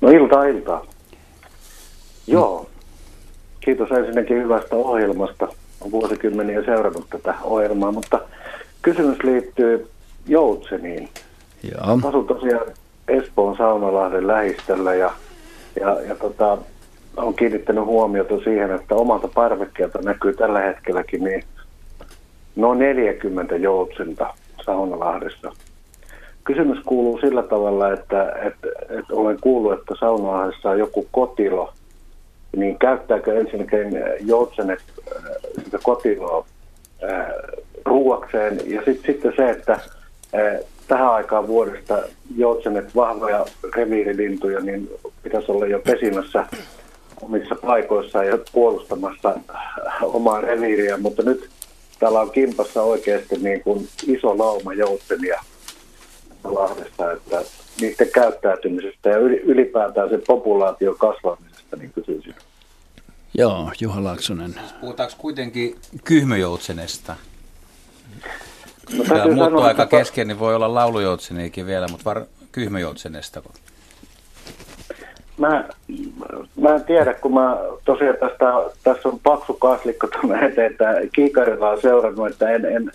No 0.00 0.08
iltaa 0.08 0.44
iltaa. 0.44 0.86
Joo. 2.26 2.70
Kiitos 3.60 3.90
ensinnäkin 3.90 4.36
hyvästä 4.36 4.76
ohjelmasta 4.76 5.48
on 5.80 5.90
vuosikymmeniä 5.90 6.64
seurannut 6.64 7.06
tätä 7.10 7.34
ohjelmaa, 7.42 7.92
mutta 7.92 8.20
kysymys 8.82 9.24
liittyy 9.24 9.90
Joutseniin. 10.26 11.08
Joo. 11.62 11.98
Asun 12.08 12.26
tosiaan 12.26 12.66
Espoon 13.08 13.56
Saunalahden 13.56 14.26
lähistöllä 14.26 14.94
ja, 14.94 15.12
ja, 15.80 16.00
ja 16.00 16.14
tota, 16.14 16.58
on 17.16 17.34
kiinnittänyt 17.34 17.84
huomiota 17.84 18.38
siihen, 18.44 18.70
että 18.70 18.94
omalta 18.94 19.28
parvekkeelta 19.28 19.98
näkyy 20.02 20.32
tällä 20.32 20.60
hetkelläkin 20.60 21.24
niin 21.24 21.44
noin 22.56 22.78
40 22.78 23.56
joutsenta 23.56 24.34
Saunalahdessa. 24.66 25.52
Kysymys 26.44 26.78
kuuluu 26.86 27.18
sillä 27.20 27.42
tavalla, 27.42 27.92
että, 27.92 28.32
että, 28.32 28.68
että 28.88 29.14
olen 29.14 29.38
kuullut, 29.40 29.72
että 29.72 29.94
Saunalahdessa 30.00 30.70
on 30.70 30.78
joku 30.78 31.06
kotilo, 31.10 31.72
niin 32.56 32.78
käyttääkö 32.78 33.40
ensinnäkin 33.40 34.02
joutsenet 34.20 34.78
äh, 35.16 35.22
sitä 35.64 35.78
kotiloa 35.82 36.46
äh, 37.04 37.26
ruuakseen. 37.84 38.60
Ja 38.66 38.82
sit, 38.84 39.02
sitten 39.06 39.32
se, 39.36 39.50
että 39.50 39.72
äh, 39.72 40.60
tähän 40.88 41.12
aikaan 41.12 41.46
vuodesta 41.46 41.98
joutsenet 42.36 42.94
vahvoja 42.94 43.46
reviirilintuja, 43.74 44.60
niin 44.60 44.90
pitäisi 45.22 45.52
olla 45.52 45.66
jo 45.66 45.78
pesimässä 45.78 46.46
omissa 47.22 47.54
paikoissaan 47.54 48.26
ja 48.26 48.38
puolustamassa 48.52 49.34
omaa 50.02 50.40
reviiriä, 50.40 50.96
mutta 50.96 51.22
nyt 51.22 51.48
täällä 51.98 52.20
on 52.20 52.30
kimpassa 52.30 52.82
oikeasti 52.82 53.36
niin 53.36 53.60
kuin 53.60 53.88
iso 54.06 54.38
lauma 54.38 54.74
joutsenia 54.74 55.40
Lahdesta, 56.44 57.12
että 57.12 57.42
niiden 57.80 58.08
käyttäytymisestä 58.14 59.08
ja 59.08 59.18
ylipäätään 59.18 60.10
se 60.10 60.18
populaatio 60.26 60.94
kasvamisesta, 61.70 61.76
niin 61.76 61.92
kysyisin. 61.92 62.34
Joo, 63.34 63.72
Juha 63.80 64.04
Laaksonen. 64.04 64.54
Puhutaanko 64.80 65.14
kuitenkin 65.18 65.76
kyhmöjoutsenesta? 66.04 67.16
No, 68.98 69.04
Tämä 69.04 69.34
muuttuu 69.34 69.60
aika 69.60 69.82
että... 69.82 69.96
kesken, 69.98 70.28
niin 70.28 70.38
voi 70.38 70.54
olla 70.54 70.74
laulujoutseniikin 70.74 71.66
vielä, 71.66 71.88
mutta 71.88 72.04
var... 72.04 72.24
kyhmöjoutsenesta. 72.52 73.42
mä, 75.38 75.64
mä 76.60 76.74
en 76.74 76.84
tiedä, 76.84 77.14
kun 77.14 77.34
mä 77.34 77.56
tosiaan 77.84 78.16
tästä, 78.20 78.44
tässä 78.82 79.08
on 79.08 79.20
paksu 79.22 79.54
kaslikko 79.54 80.06
tuonne 80.06 80.46
eteen, 80.46 80.70
että 80.70 80.84
kiikarilla 81.14 81.70
on 81.70 81.80
seurannut, 81.80 82.28
että 82.28 82.50
en, 82.50 82.64
en, 82.64 82.92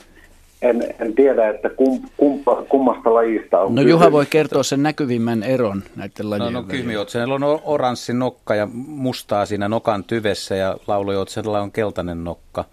en, 0.62 0.96
en 1.00 1.15
tiedä, 1.15 1.50
että 1.50 1.70
kum, 1.70 2.02
kumpa, 2.18 2.63
kummasta 2.70 3.13
lajista 3.13 3.60
on 3.60 3.76
No 3.76 3.82
kysymys. 3.82 3.91
Juha 3.91 4.12
voi 4.12 4.26
kertoa 4.26 4.63
sen 4.63 4.84
näkyvimmän 4.84 5.44
eron 5.44 5.84
näiden 5.96 6.30
lajien 6.30 6.54
No, 6.54 6.62
no 6.62 6.68
kyhmijoutsenella 6.68 7.36
on 7.36 7.62
oranssi 7.63 8.13
nokka 8.13 8.56
ja 8.56 8.68
mustaa 8.88 9.46
siinä 9.46 9.68
nokan 9.68 10.04
tyvessä 10.04 10.56
ja 10.56 10.78
laulujoutsenella 10.88 11.62
on 11.62 11.72
keltainen 11.72 12.24
nokka. 12.24 12.65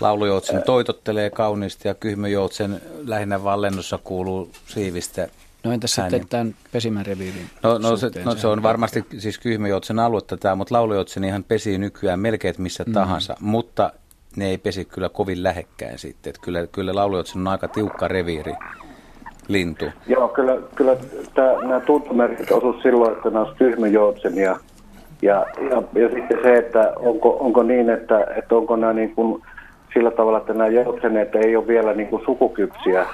Laulujoutsen 0.00 0.62
toitottelee 0.62 1.30
kauniisti 1.30 1.88
ja 1.88 1.94
kyhmyjoutsen 1.94 2.80
lähinnä 3.04 3.44
vaan 3.44 3.62
lennossa 3.62 3.98
kuuluu 4.04 4.50
siivistä 4.66 5.28
No 5.64 5.72
entäs 5.72 5.94
sitten 5.94 6.28
tämän 6.28 6.54
pesimäreviirin 6.72 7.50
No, 7.62 7.78
no, 7.78 7.96
se, 7.96 8.10
no 8.24 8.34
se 8.34 8.46
on 8.46 8.62
varmasti 8.62 9.04
siis 9.18 9.38
kyhmyjoutsen 9.38 9.98
aluetta 9.98 10.36
tämä, 10.36 10.54
mutta 10.54 10.74
laulujoutsen 10.74 11.24
ihan 11.24 11.44
pesii 11.44 11.78
nykyään 11.78 12.20
melkein 12.20 12.54
missä 12.58 12.84
mm. 12.86 12.92
tahansa, 12.92 13.36
mutta 13.40 13.92
ne 14.36 14.50
ei 14.50 14.58
pesi 14.58 14.84
kyllä 14.84 15.08
kovin 15.08 15.42
lähekkäin 15.42 15.98
sitten. 15.98 16.30
Että 16.30 16.42
kyllä, 16.44 16.66
kyllä 16.66 16.94
laulujoutsen 16.94 17.40
on 17.40 17.48
aika 17.48 17.68
tiukka 17.68 18.08
reviiri 18.08 18.54
lintu. 19.48 19.84
Joo, 20.06 20.28
kyllä, 20.28 20.58
kyllä 20.74 20.96
tämä, 21.34 21.52
nämä 21.62 21.80
tuntomerkit 21.80 22.52
osuisivat 22.52 22.82
silloin, 22.82 23.12
että 23.12 23.30
nämä 23.30 23.44
olisi 23.44 23.58
tyhmyjoutsen 23.58 24.36
ja, 24.36 24.58
ja, 25.22 25.46
ja, 25.70 25.82
ja, 26.02 26.08
sitten 26.08 26.38
se, 26.42 26.56
että 26.56 26.92
onko, 26.96 27.36
onko 27.40 27.62
niin, 27.62 27.90
että, 27.90 28.26
että 28.36 28.54
onko 28.54 28.76
nämä 28.76 28.92
niin 28.92 29.14
kuin 29.14 29.42
sillä 29.94 30.10
tavalla, 30.10 30.38
että 30.38 30.52
nämä 30.52 30.68
joutseneet 30.68 31.34
ei 31.34 31.56
ole 31.56 31.66
vielä 31.66 31.94
niin 31.94 32.08
kuin 32.08 32.22
sukukypsiä. 32.24 33.06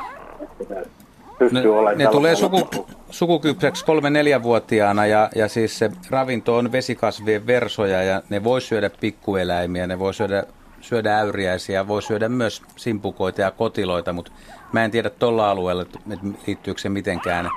Ne, 1.51 1.95
ne 1.97 2.07
tulee 2.07 2.37
suku, 2.37 2.69
sukukypseksi 3.11 3.85
kolme-neljävuotiaana 3.85 5.07
ja, 5.07 5.31
ja 5.35 5.49
siis 5.49 5.79
se 5.79 5.91
ravinto 6.11 6.57
on 6.57 6.73
vesikasvien 6.73 7.47
versoja 7.47 8.03
ja 8.03 8.23
ne 8.31 8.45
voi 8.45 8.61
syödä 8.61 8.91
pikkueläimiä, 9.01 9.87
ne 9.87 9.99
voi 9.99 10.15
syödä, 10.15 10.45
syödä 10.83 11.19
äyriäisiä, 11.19 11.89
voi 11.89 12.03
syödä 12.03 12.29
myös 12.29 12.63
simpukoita 12.77 13.41
ja 13.41 13.51
kotiloita, 13.51 14.13
mutta 14.13 14.33
mä 14.73 14.85
en 14.85 14.91
tiedä 14.91 15.11
tuolla 15.11 15.51
alueella, 15.51 15.83
että 15.83 15.99
liittyykö 16.47 16.81
se 16.81 16.89
mitenkään, 16.89 17.51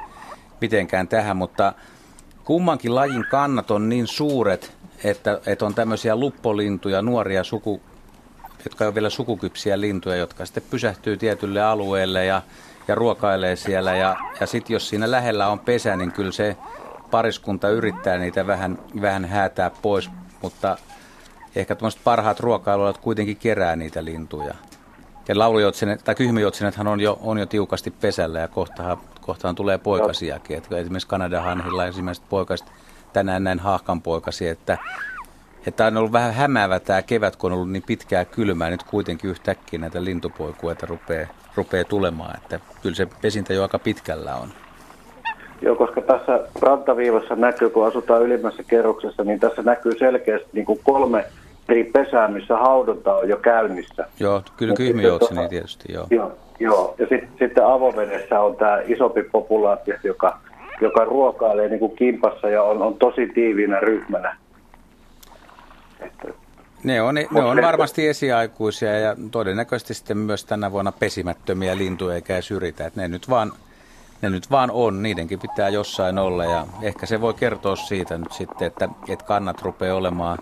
mitenkään 0.61 1.07
tähän, 1.07 1.37
mutta 1.37 1.73
kummankin 2.43 2.95
lajin 2.95 3.25
kannat 3.31 3.71
on 3.71 3.89
niin 3.89 4.07
suuret, 4.07 4.71
että, 5.03 5.41
että 5.45 5.65
on 5.65 5.75
tämmöisiä 5.75 6.15
luppolintuja, 6.15 7.01
nuoria 7.01 7.43
suku, 7.43 7.81
jotka 8.65 8.87
on 8.87 8.95
vielä 8.95 9.09
sukukypsiä 9.09 9.81
lintuja, 9.81 10.15
jotka 10.15 10.45
sitten 10.45 10.63
pysähtyy 10.69 11.17
tietylle 11.17 11.61
alueelle 11.61 12.25
ja, 12.25 12.41
ja 12.87 12.95
ruokailee 12.95 13.55
siellä. 13.55 13.95
Ja, 13.95 14.15
ja 14.39 14.47
sitten 14.47 14.73
jos 14.73 14.89
siinä 14.89 15.11
lähellä 15.11 15.47
on 15.47 15.59
pesä, 15.59 15.95
niin 15.95 16.11
kyllä 16.11 16.31
se 16.31 16.57
pariskunta 17.11 17.69
yrittää 17.69 18.17
niitä 18.17 18.47
vähän, 18.47 18.79
vähän 19.01 19.25
häätää 19.25 19.71
pois, 19.81 20.09
mutta 20.41 20.77
ehkä 21.55 21.75
tämmöiset 21.75 22.01
parhaat 22.03 22.39
ruokailualat 22.39 22.97
kuitenkin 22.97 23.37
kerää 23.37 23.75
niitä 23.75 24.05
lintuja. 24.05 24.53
Ja 25.27 25.39
laulujoutsenet, 25.39 26.03
tai 26.03 26.15
kyhmijoutsenethan 26.15 26.87
on 26.87 27.01
jo, 27.01 27.19
on 27.21 27.37
jo 27.37 27.45
tiukasti 27.45 27.91
pesällä 27.91 28.39
ja 28.39 28.47
kohtahan, 28.47 28.97
kohtahan 29.21 29.55
tulee 29.55 29.77
poikasiakin. 29.77 30.57
Että 30.57 30.77
esimerkiksi 30.77 31.07
Kanadahanhilla 31.07 31.85
ensimmäiset 31.85 32.23
poikaset 32.29 32.67
tänään 33.13 33.43
näin 33.43 33.59
haahkanpoikasi, 33.59 34.47
että 34.47 34.77
että 35.67 35.85
on 35.85 35.97
ollut 35.97 36.11
vähän 36.11 36.33
hämäävä 36.33 36.79
tämä 36.79 37.01
kevät, 37.01 37.35
kun 37.35 37.51
on 37.51 37.55
ollut 37.55 37.71
niin 37.71 37.83
pitkää 37.83 38.25
kylmää. 38.25 38.69
Nyt 38.69 38.83
kuitenkin 38.83 39.29
yhtäkkiä 39.29 39.79
näitä 39.79 40.03
lintupoikueita 40.03 40.85
rupeaa, 40.85 41.27
rupeaa 41.55 41.83
tulemaan. 41.83 42.37
Että 42.37 42.59
kyllä 42.81 42.95
se 42.95 43.07
pesintä 43.21 43.53
jo 43.53 43.61
aika 43.61 43.79
pitkällä 43.79 44.35
on. 44.35 44.49
Joo, 45.61 45.75
koska 45.75 46.01
tässä 46.01 46.39
rantaviivassa 46.61 47.35
näkyy, 47.35 47.69
kun 47.69 47.87
asutaan 47.87 48.21
ylimmässä 48.21 48.63
kerroksessa, 48.63 49.23
niin 49.23 49.39
tässä 49.39 49.61
näkyy 49.61 49.97
selkeästi 49.97 50.49
niin 50.53 50.65
kuin 50.65 50.79
kolme 50.83 51.25
eri 51.69 51.83
pesää, 51.83 52.27
missä 52.27 52.57
haudonta 52.57 53.15
on 53.15 53.29
jo 53.29 53.37
käynnissä. 53.37 54.07
Joo, 54.19 54.43
kyllä 54.57 54.73
kyhmijoutseni 54.73 55.49
tietysti, 55.49 55.93
joo. 55.93 56.07
Joo, 56.09 56.31
joo. 56.59 56.95
ja 56.97 57.07
sit, 57.07 57.29
sitten 57.39 57.65
avovedessä 57.65 58.41
on 58.41 58.55
tämä 58.55 58.79
isompi 58.87 59.23
populaatio, 59.23 59.95
joka, 60.03 60.39
joka 60.81 61.05
ruokailee 61.05 61.69
niin 61.69 61.79
kuin 61.79 61.95
kimpassa 61.95 62.49
ja 62.49 62.63
on, 62.63 62.81
on 62.81 62.93
tosi 62.93 63.27
tiiviinä 63.27 63.79
ryhmänä. 63.79 64.37
Ne 66.83 67.01
on, 67.01 67.15
ne 67.15 67.43
on 67.43 67.61
varmasti 67.61 68.07
esiaikuisia 68.07 68.99
ja 68.99 69.15
todennäköisesti 69.31 69.93
sitten 69.93 70.17
myös 70.17 70.45
tänä 70.45 70.71
vuonna 70.71 70.91
pesimättömiä 70.91 71.77
lintuja 71.77 72.15
eikä 72.15 72.41
syritä. 72.41 72.85
Että 72.85 73.01
ne 73.01 73.07
nyt 73.07 73.29
vaan 73.29 73.51
ne 74.21 74.29
nyt 74.29 74.51
vaan 74.51 74.71
on, 74.71 75.03
niidenkin 75.03 75.39
pitää 75.39 75.69
jossain 75.69 76.17
olla 76.17 76.45
ja 76.45 76.67
ehkä 76.81 77.05
se 77.05 77.21
voi 77.21 77.33
kertoa 77.33 77.75
siitä 77.75 78.17
nyt 78.17 78.31
sitten, 78.31 78.67
että, 78.67 78.89
että 79.09 79.25
kannat 79.25 79.61
rupeaa 79.61 79.95
olemaan 79.95 80.37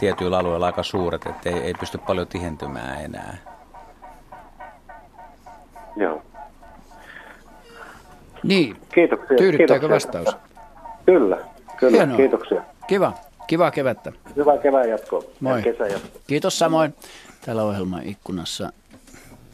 tietyillä 0.00 0.38
alueilla 0.38 0.66
aika 0.66 0.82
suuret, 0.82 1.26
että 1.26 1.50
ei, 1.50 1.58
ei 1.58 1.74
pysty 1.80 1.98
paljon 1.98 2.26
tihentymään 2.26 3.04
enää. 3.04 3.36
Joo. 5.96 6.22
Niin, 8.42 8.76
kiitoksia. 8.94 9.36
tyydyttääkö 9.36 9.88
kiitoksia. 9.88 10.20
vastaus? 10.20 10.36
Kyllä, 11.06 11.38
kyllä, 11.76 11.96
Hienoa. 11.96 12.16
kiitoksia. 12.16 12.62
Kiva. 12.86 13.12
Kiva 13.46 13.70
kevättä. 13.70 14.12
Hyvää 14.36 14.58
kevään 14.58 14.88
jatkoa. 14.88 15.22
Moi. 15.40 15.62
Kiitos 16.26 16.58
samoin. 16.58 16.94
Täällä 17.44 17.62
ohjelman 17.62 18.02
ikkunassa 18.02 18.72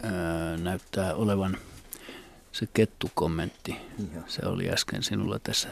ää, 0.02 0.56
näyttää 0.56 1.14
olevan 1.14 1.56
se 2.52 2.66
kettukommentti. 2.74 3.76
Se 4.26 4.46
oli 4.46 4.70
äsken 4.70 5.02
sinulla 5.02 5.38
tässä. 5.42 5.68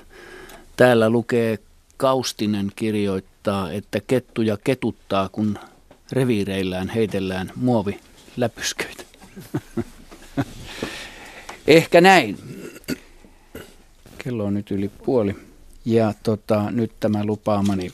Täällä 0.77 1.11
lukee 1.11 1.59
Kaustinen 1.97 2.73
kirjoittaa, 2.77 3.73
että 3.73 4.01
kettuja 4.01 4.57
ketuttaa, 4.65 5.29
kun 5.29 5.59
reviireillään 6.13 6.89
heitellään 6.89 7.53
muovi 7.57 8.01
läpysköitä. 8.37 9.05
Ehkä 11.67 12.01
näin. 12.01 12.39
Kello 14.19 14.45
on 14.45 14.55
nyt 14.55 14.71
yli 14.71 14.89
puoli. 14.89 15.37
Ja 15.85 16.15
tota, 16.23 16.71
nyt 16.71 16.93
tämä 17.01 17.25
lupaamani 17.25 17.91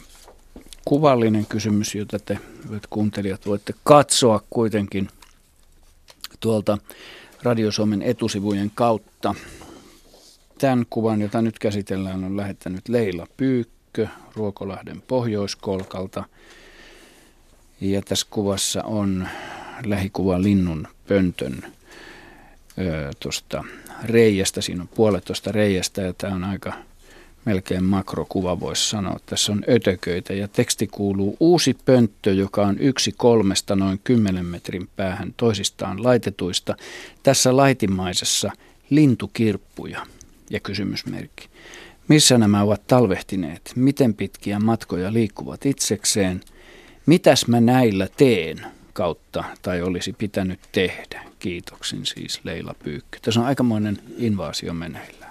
kuvallinen 0.84 1.46
kysymys, 1.46 1.94
jota 1.94 2.18
te 2.18 2.38
hyvät 2.68 2.86
kuuntelijat 2.90 3.46
voitte 3.46 3.74
katsoa 3.84 4.42
kuitenkin 4.50 5.08
tuolta 6.40 6.78
Radio 7.42 7.72
Suomen 7.72 8.02
etusivujen 8.02 8.70
kautta. 8.74 9.34
Tämän 10.58 10.86
kuvan, 10.90 11.20
jota 11.20 11.42
nyt 11.42 11.58
käsitellään, 11.58 12.24
on 12.24 12.36
lähettänyt 12.36 12.88
Leila 12.88 13.26
Pyykkö 13.36 13.79
Ruokolahden 14.34 15.02
pohjoiskolkalta. 15.02 16.24
Ja 17.80 18.02
tässä 18.02 18.26
kuvassa 18.30 18.82
on 18.82 19.28
lähikuva 19.84 20.42
linnun 20.42 20.88
pöntön 21.08 21.72
tuosta 23.20 23.64
reiästä. 24.04 24.60
Siinä 24.60 24.82
on 24.82 24.88
puolet 24.88 25.24
tuosta 25.24 25.52
reiästä 25.52 26.02
ja 26.02 26.12
tämä 26.12 26.34
on 26.34 26.44
aika 26.44 26.72
melkein 27.44 27.84
makrokuva 27.84 28.60
voisi 28.60 28.88
sanoa. 28.88 29.20
Tässä 29.26 29.52
on 29.52 29.64
ötököitä 29.68 30.32
ja 30.34 30.48
teksti 30.48 30.86
kuuluu 30.86 31.36
uusi 31.40 31.76
pönttö, 31.84 32.32
joka 32.32 32.66
on 32.66 32.78
yksi 32.78 33.12
kolmesta 33.16 33.76
noin 33.76 34.00
10 34.04 34.46
metrin 34.46 34.88
päähän 34.96 35.34
toisistaan 35.36 36.02
laitetuista. 36.02 36.76
Tässä 37.22 37.56
laitimaisessa 37.56 38.50
lintukirppuja 38.90 40.06
ja 40.50 40.60
kysymysmerkki. 40.60 41.48
Missä 42.10 42.38
nämä 42.38 42.62
ovat 42.62 42.86
talvehtineet? 42.86 43.72
Miten 43.76 44.14
pitkiä 44.14 44.58
matkoja 44.58 45.12
liikkuvat 45.12 45.66
itsekseen? 45.66 46.40
Mitäs 47.06 47.46
mä 47.46 47.60
näillä 47.60 48.08
teen 48.16 48.66
kautta 48.92 49.44
tai 49.62 49.82
olisi 49.82 50.12
pitänyt 50.12 50.60
tehdä? 50.72 51.22
Kiitoksin 51.38 52.06
siis 52.06 52.40
Leila 52.44 52.74
Pyykkö. 52.84 53.18
Tässä 53.22 53.40
on 53.40 53.46
aikamoinen 53.46 53.98
invaasio 54.18 54.74
meneillä. 54.74 55.26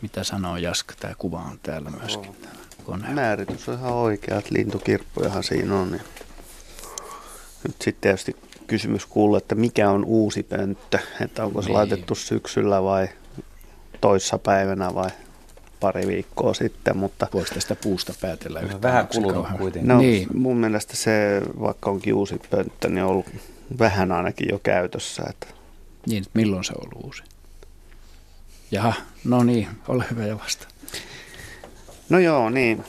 Mitä 0.00 0.24
sanoo 0.24 0.56
Jaska? 0.56 0.94
Tämä 1.00 1.14
kuva 1.18 1.38
on 1.38 1.58
täällä 1.62 1.90
myöskin. 1.90 2.36
Täällä 2.86 3.08
Määritys 3.14 3.68
on 3.68 3.78
ihan 3.78 3.92
oikea, 3.92 4.38
että 4.38 4.54
lintukirppujahan 4.54 5.44
siinä 5.44 5.74
on. 5.74 5.90
Niin. 5.92 6.02
Nyt 7.64 7.76
sitten 7.82 8.00
tietysti 8.00 8.36
kysymys 8.66 9.06
kuuluu, 9.06 9.36
että 9.36 9.54
mikä 9.54 9.90
on 9.90 10.04
uusi 10.04 10.42
pönttö, 10.42 10.98
että 11.20 11.44
onko 11.44 11.62
se 11.62 11.68
niin. 11.68 11.76
laitettu 11.76 12.14
syksyllä 12.14 12.82
vai 12.82 13.08
toissa 14.00 14.38
päivänä 14.38 14.94
vai 14.94 15.10
pari 15.82 16.06
viikkoa 16.06 16.54
sitten, 16.54 16.96
mutta... 16.96 17.26
Voisi 17.34 17.54
tästä 17.54 17.76
puusta 17.76 18.14
päätellä 18.20 18.60
yhtään. 18.60 18.82
Vähän 18.82 19.08
kulunut 19.08 19.46
kuitenkin. 19.58 19.88
No, 19.88 19.98
niin. 19.98 20.28
mun 20.34 20.56
mielestä 20.56 20.96
se, 20.96 21.42
vaikka 21.60 21.90
onkin 21.90 22.14
uusi 22.14 22.40
pönttö, 22.50 22.88
niin 22.88 23.04
on 23.04 23.10
ollut 23.10 23.26
vähän 23.78 24.12
ainakin 24.12 24.48
jo 24.50 24.58
käytössä. 24.58 25.22
Että... 25.30 25.46
Niin, 26.06 26.24
milloin 26.34 26.64
se 26.64 26.72
on 26.72 26.84
ollut 26.84 27.04
uusi? 27.04 27.22
Jaha, 28.70 28.94
no 29.24 29.44
niin, 29.44 29.68
ole 29.88 30.04
hyvä 30.10 30.26
ja 30.26 30.38
vasta. 30.38 30.68
No 32.08 32.18
joo, 32.18 32.50
niin. 32.50 32.84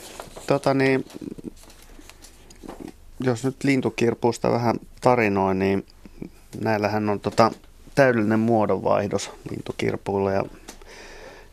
Tota 0.48 0.74
niin, 0.74 1.06
jos 3.20 3.44
nyt 3.44 3.64
lintukirpusta 3.64 4.52
vähän 4.52 4.76
tarinoin, 5.02 5.60
niin 5.60 5.86
näillähän 6.62 7.10
on 7.10 7.20
tota 7.20 7.52
täydellinen 7.96 8.40
muodonvaihdos 8.40 9.32
lintukirpuilla 9.50 10.32
ja 10.32 10.44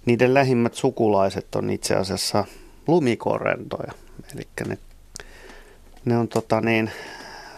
niiden 0.07 0.35
lähimmät 0.35 0.75
sukulaiset 0.75 1.55
on 1.55 1.71
itse 1.71 1.95
asiassa 1.95 2.45
lumikorentoja. 2.87 3.93
Eli 4.35 4.49
ne, 4.69 4.79
ne 6.05 6.19
on 6.19 6.29
tota 6.29 6.61
niin, 6.61 6.91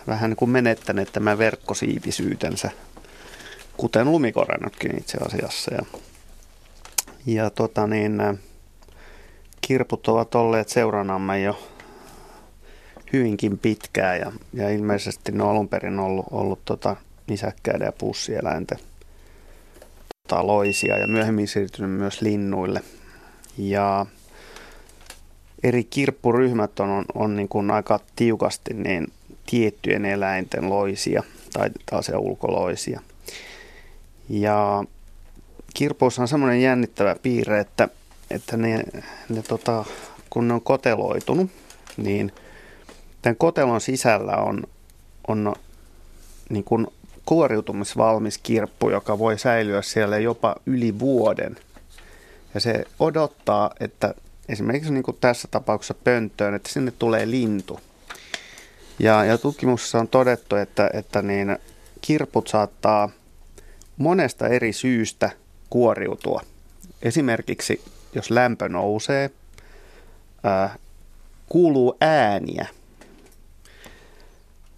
vähän 0.07 0.31
niin 0.31 0.37
kuin 0.37 0.51
menettäneet 0.51 1.13
tämän 1.13 1.39
verkkosiivisyytensä, 1.39 2.71
kuten 3.77 4.13
lumikorennotkin 4.13 4.99
itse 4.99 5.19
asiassa. 5.19 5.75
Ja, 5.75 5.83
ja 7.27 7.51
tota 7.51 7.87
niin, 7.87 8.23
kirput 9.61 10.09
ovat 10.09 10.35
olleet 10.35 10.69
seuranamme 10.69 11.41
jo 11.41 11.59
hyvinkin 13.13 13.59
pitkään 13.59 14.21
ja, 14.21 14.33
ja 14.53 14.71
ilmeisesti 14.71 15.33
ne 15.33 15.43
on 15.43 15.51
alun 15.51 15.69
perin 15.69 15.99
ollut, 15.99 16.27
ollut 16.31 16.65
tota, 16.65 16.97
nisäkkäiden 17.27 17.87
ja 17.87 17.93
pussieläinten 17.93 18.79
tota, 20.29 20.47
loisia 20.47 20.99
ja 20.99 21.07
myöhemmin 21.07 21.49
siirtynyt 21.49 21.91
myös 21.91 22.21
linnuille. 22.21 22.83
Ja 23.59 24.07
eri 25.63 25.85
kirppuryhmät 25.85 26.81
on, 26.81 26.91
on, 26.91 27.05
on 27.15 27.37
niin 27.37 27.49
kuin 27.49 27.71
aika 27.71 28.01
tiukasti 28.17 28.75
niin 28.75 29.13
tiettyjen 29.47 30.05
eläinten 30.05 30.71
loisia 30.71 31.23
tai 31.53 31.71
taas 31.91 32.11
ulkoloisia. 32.19 33.01
Ja 34.29 34.85
kirpuissa 35.75 36.23
on 36.23 36.29
semmoinen 36.29 36.63
jännittävä 36.63 37.17
piirre, 37.23 37.61
että, 37.61 37.89
että 38.31 38.57
ne, 38.57 38.85
ne 39.29 39.43
tota, 39.43 39.85
kun 40.31 40.49
ne 40.49 40.55
on 40.55 40.61
koteloitunut, 40.61 41.51
niin 41.97 42.33
tämän 43.23 43.37
kotelon 43.37 43.81
sisällä 43.81 44.37
on, 44.37 44.67
on 45.29 45.55
niin 46.51 46.65
kuin 46.65 46.87
kuoriutumisvalmis 47.33 48.39
kirppu, 48.39 48.91
joka 48.91 49.19
voi 49.19 49.39
säilyä 49.39 49.83
siellä 49.83 50.19
jopa 50.19 50.57
yli 50.67 50.99
vuoden. 50.99 51.57
Ja 52.55 52.61
se 52.61 52.85
odottaa, 52.99 53.71
että 53.81 54.15
esimerkiksi 54.49 54.93
niin 54.93 55.03
kuin 55.03 55.17
tässä 55.21 55.49
tapauksessa 55.51 55.95
pönttöön, 55.95 56.55
että 56.55 56.69
sinne 56.73 56.93
tulee 56.99 57.31
lintu. 57.31 57.81
Ja, 58.99 59.25
ja 59.25 59.39
tutkimuksessa 59.39 59.99
on 59.99 60.09
todettu, 60.09 60.57
että, 60.57 60.91
että 60.93 61.23
niin 61.23 61.59
kirput 62.01 62.49
saattaa 62.49 63.09
monesta 63.97 64.49
eri 64.49 64.73
syystä 64.73 65.31
kuoriutua. 65.71 66.41
Esimerkiksi 67.03 67.85
jos 68.15 68.31
lämpö 68.31 68.69
nousee, 68.69 69.31
ää, 70.43 70.77
kuuluu 71.49 71.97
ääniä 72.01 72.67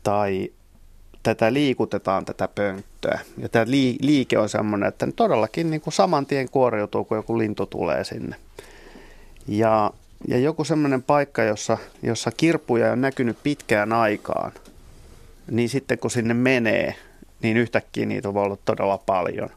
tai 0.02 0.52
tätä 1.24 1.52
liikutetaan 1.52 2.24
tätä 2.24 2.48
pönttöä. 2.54 3.20
Ja 3.38 3.48
tämä 3.48 3.64
liike 4.00 4.38
on 4.38 4.48
sellainen, 4.48 4.88
että 4.88 5.06
todellakin 5.16 5.70
niin 5.70 5.80
kuin 5.80 5.94
saman 5.94 6.26
tien 6.26 6.50
kuoriutuu, 6.50 7.04
kun 7.04 7.16
joku 7.16 7.38
lintu 7.38 7.66
tulee 7.66 8.04
sinne. 8.04 8.36
Ja, 9.48 9.90
ja 10.28 10.38
joku 10.38 10.64
semmoinen 10.64 11.02
paikka, 11.02 11.42
jossa, 11.42 11.78
jossa 12.02 12.30
kirpuja 12.36 12.92
on 12.92 13.00
näkynyt 13.00 13.38
pitkään 13.42 13.92
aikaan, 13.92 14.52
niin 15.50 15.68
sitten 15.68 15.98
kun 15.98 16.10
sinne 16.10 16.34
menee, 16.34 16.94
niin 17.42 17.56
yhtäkkiä 17.56 18.06
niitä 18.06 18.34
voi 18.34 18.44
olla 18.44 18.58
todella 18.64 18.98
paljon. 18.98 19.50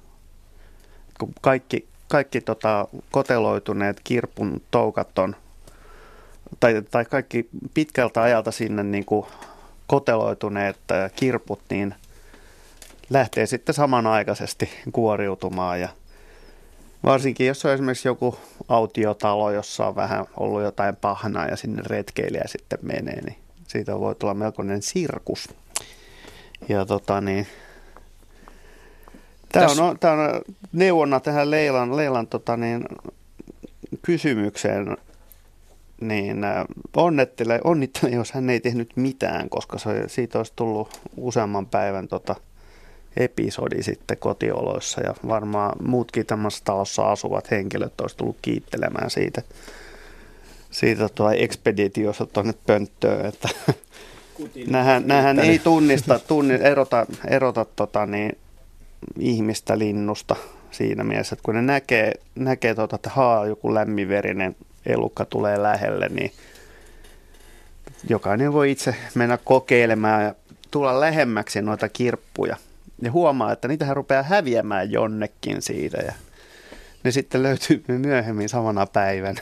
Kun 1.20 1.34
kaikki, 1.42 1.88
kaikki 2.08 2.42
tota, 2.42 2.88
koteloituneet 3.12 4.02
kirpun 4.04 4.62
toukat 4.72 5.20
on, 5.20 5.36
tai, 6.60 6.82
tai 6.92 7.06
kaikki 7.06 7.50
pitkältä 7.74 8.22
ajalta 8.22 8.52
sinne 8.52 8.84
niin 8.84 9.06
kuin 9.06 9.26
koteloituneet 9.88 10.78
äh, 10.92 11.12
kirput, 11.16 11.60
niin 11.70 11.96
lähtee 13.10 13.46
sitten 13.46 13.76
samanaikaisesti 13.76 14.70
kuoriutumaan 14.92 15.82
ja 15.82 15.90
Varsinkin 17.04 17.48
jos 17.48 17.66
on 17.66 17.72
esimerkiksi 17.72 18.08
joku 18.08 18.40
autiotalo, 18.68 19.52
jossa 19.52 19.88
on 19.88 19.96
vähän 19.96 20.26
ollut 20.38 20.62
jotain 20.62 20.96
pahnaa 20.96 21.46
ja 21.46 21.56
sinne 21.56 21.82
retkeilijä 21.86 22.44
sitten 22.46 22.80
menee, 22.82 23.22
niin 23.22 23.38
siitä 23.68 24.00
voi 24.00 24.16
tulla 24.16 24.34
melkoinen 24.34 24.82
sirkus. 24.82 25.50
Ja 26.70 26.86
tota 26.86 27.22
niin, 27.22 27.48
Tämä 29.52 29.68
on, 29.88 30.00
tämä 30.00 30.14
on 30.14 30.42
neuvonna 30.74 31.20
tähän 31.20 31.52
Leilan, 31.52 31.98
Leilan 31.98 32.28
tota 32.28 32.58
niin, 32.58 32.86
kysymykseen, 34.02 34.98
niin 36.02 36.44
äh, 36.44 36.66
onnettele, 36.96 37.62
onnittele, 37.64 38.16
jos 38.16 38.32
hän 38.32 38.50
ei 38.50 38.60
tehnyt 38.60 38.92
mitään, 38.96 39.50
koska 39.50 39.78
se, 39.78 40.04
siitä 40.08 40.38
olisi 40.38 40.54
tullut 40.56 41.02
useamman 41.18 41.66
päivän 41.66 42.08
tota, 42.08 42.36
episodi 43.18 43.84
sitten 43.84 44.18
kotioloissa. 44.18 45.02
Ja 45.02 45.16
varmaan 45.28 45.76
muutkin 45.88 46.26
tämmöisessä 46.26 46.66
talossa 46.66 47.12
asuvat 47.12 47.52
henkilöt 47.52 48.02
olisi 48.02 48.18
tullut 48.18 48.38
kiittelemään 48.42 49.10
siitä, 49.10 49.42
siitä 50.72 51.10
tuo 51.10 51.32
ekspeditiossa 51.32 52.26
tuonne 52.26 52.54
pönttöön, 52.66 53.26
että 53.26 53.50
nähän, 54.68 55.08
nähän 55.08 55.40
ei 55.40 55.60
tunnista, 55.60 56.20
tunnista 56.28 56.68
erota, 56.68 57.06
erota 57.28 57.66
tota 57.76 58.06
niin, 58.06 58.38
ihmistä 59.20 59.80
linnusta 59.80 60.36
siinä 60.72 61.04
mielessä, 61.04 61.34
että 61.34 61.44
kun 61.44 61.56
ne 61.56 61.62
näkee, 61.62 62.14
näkee 62.36 62.76
tota, 62.76 62.96
että 62.96 63.10
haa, 63.10 63.46
joku 63.46 63.74
lämminverinen 63.74 64.56
elukka 64.88 65.26
tulee 65.26 65.62
lähelle, 65.64 66.10
niin 66.10 66.32
jokainen 68.10 68.54
voi 68.54 68.72
itse 68.72 68.96
mennä 69.16 69.38
kokeilemaan 69.38 70.24
ja 70.24 70.36
tulla 70.72 71.00
lähemmäksi 71.00 71.62
noita 71.62 71.90
kirppuja 71.90 72.58
ja 73.02 73.12
huomaa, 73.12 73.52
että 73.52 73.68
niitähän 73.68 73.96
rupeaa 73.96 74.24
häviämään 74.24 74.92
jonnekin 74.92 75.62
siitä 75.62 75.98
ja 75.98 76.14
ne 77.04 77.12
sitten 77.12 77.44
löytyy 77.44 77.84
myöhemmin 77.88 78.50
samana 78.50 78.86
päivänä 78.86 79.42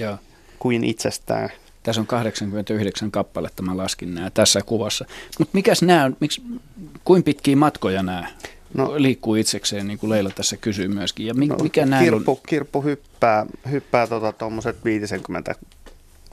Joo. 0.00 0.16
kuin 0.58 0.84
itsestään. 0.84 1.48
Tässä 1.82 2.00
on 2.00 2.06
89 2.06 3.10
kappaletta, 3.10 3.62
mä 3.62 3.76
laskin 3.76 4.14
nämä 4.14 4.30
tässä 4.30 4.60
kuvassa. 4.66 5.04
Mutta 5.38 5.50
mikäs 5.54 5.82
nämä 5.82 6.04
on, 6.04 6.16
miksi, 6.20 6.42
kuin 7.04 7.22
pitkiä 7.22 7.56
matkoja 7.56 8.02
nämä 8.02 8.28
no, 8.74 8.92
liikkuu 8.96 9.34
itsekseen, 9.34 9.86
niin 9.86 9.98
kuin 9.98 10.10
Leila 10.10 10.30
tässä 10.30 10.56
kysyy 10.56 10.88
myöskin. 10.88 11.26
Ja 11.26 11.34
mi, 11.34 11.46
no, 11.46 11.56
mikä 11.56 11.86
kirppu, 12.00 12.30
on? 12.30 12.38
kirppu 12.46 12.82
hyppää, 12.82 13.46
hyppää 13.70 14.06
tuommoiset 14.38 14.76
tota, 14.76 14.84
50 14.84 15.54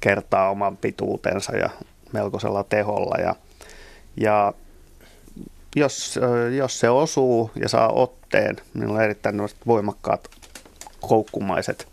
kertaa 0.02 0.50
oman 0.50 0.78
pituutensa 0.78 1.58
ja 1.58 1.70
melkoisella 2.12 2.64
teholla. 2.64 3.16
Ja, 3.22 3.36
ja 4.18 4.54
jos, 5.76 6.20
jos 6.58 6.80
se 6.80 6.90
osuu 6.90 7.52
ja 7.56 7.70
saa 7.70 7.92
otteen, 7.92 8.58
niin 8.74 8.90
on 8.90 9.02
erittäin 9.02 9.42
voimakkaat 9.68 10.30
koukkumaiset 11.02 11.88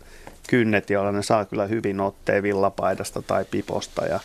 kynnet, 0.47 0.89
joilla 0.89 1.11
ne 1.11 1.23
saa 1.23 1.45
kyllä 1.45 1.67
hyvin 1.67 1.99
otteen 1.99 2.43
villapaidasta 2.43 3.21
tai 3.21 3.45
piposta 3.51 4.05
ja, 4.05 4.19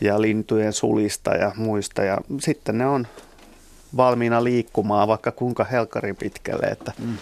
ja 0.00 0.20
lintujen 0.20 0.72
sulista 0.72 1.34
ja 1.34 1.52
muista. 1.56 2.02
Ja 2.02 2.18
sitten 2.40 2.78
ne 2.78 2.86
on 2.86 3.06
valmiina 3.96 4.44
liikkumaan 4.44 5.08
vaikka 5.08 5.32
kuinka 5.32 5.64
helkarin 5.64 6.16
pitkälle, 6.16 6.66
että, 6.66 6.92
mm. 6.98 7.16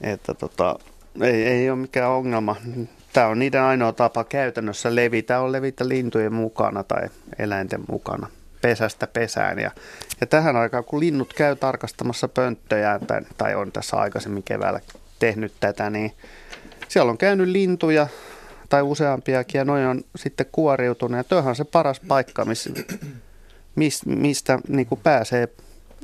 että 0.00 0.34
tota, 0.34 0.78
ei, 1.20 1.44
ei 1.44 1.70
ole 1.70 1.78
mikään 1.78 2.10
ongelma. 2.10 2.56
Tämä 3.12 3.26
on 3.26 3.38
niiden 3.38 3.62
ainoa 3.62 3.92
tapa 3.92 4.24
käytännössä 4.24 4.94
levitä, 4.94 5.40
on 5.40 5.52
levitä 5.52 5.88
lintujen 5.88 6.32
mukana 6.32 6.82
tai 6.82 7.08
eläinten 7.38 7.80
mukana 7.88 8.26
pesästä 8.62 9.06
pesään. 9.06 9.58
Ja, 9.58 9.70
ja 10.20 10.26
tähän 10.26 10.56
aikaan, 10.56 10.84
kun 10.84 11.00
linnut 11.00 11.34
käy 11.34 11.56
tarkastamassa 11.56 12.28
pönttöjä, 12.28 13.00
tai, 13.06 13.20
tai 13.38 13.54
on 13.54 13.72
tässä 13.72 13.96
aikaisemmin 13.96 14.42
keväällä 14.42 14.80
tehnyt 15.18 15.52
tätä, 15.60 15.90
niin 15.90 16.12
siellä 16.88 17.10
on 17.10 17.18
käynyt 17.18 17.48
lintuja 17.48 18.06
tai 18.68 18.82
useampiakin, 18.82 19.58
ja 19.58 19.64
noin 19.64 19.86
on 19.86 20.02
sitten 20.16 20.46
kuoriutunut. 20.52 21.26
Ja 21.30 21.38
on 21.38 21.56
se 21.56 21.64
paras 21.64 22.00
paikka, 22.00 22.44
miss, 22.44 22.68
mis, 23.76 24.06
mistä 24.06 24.58
niin 24.68 24.86
kuin 24.86 25.00
pääsee 25.02 25.48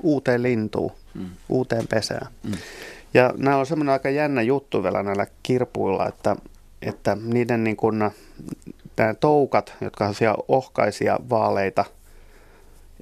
uuteen 0.02 0.42
lintuun, 0.42 0.92
mm. 1.14 1.26
uuteen 1.48 1.88
pesään. 1.88 2.26
Mm. 2.42 2.52
Ja 3.14 3.34
nämä 3.36 3.56
on 3.56 3.66
semmoinen 3.66 3.92
aika 3.92 4.10
jännä 4.10 4.42
juttu 4.42 4.82
vielä 4.82 5.02
näillä 5.02 5.26
kirpuilla, 5.42 6.08
että, 6.08 6.36
että 6.82 7.16
niiden 7.22 7.64
niin 7.64 7.76
kuin, 7.76 7.98
nämä 7.98 9.14
toukat, 9.20 9.74
jotka 9.80 10.06
on 10.06 10.14
siellä 10.14 10.44
ohkaisia 10.48 11.18
vaaleita– 11.30 11.84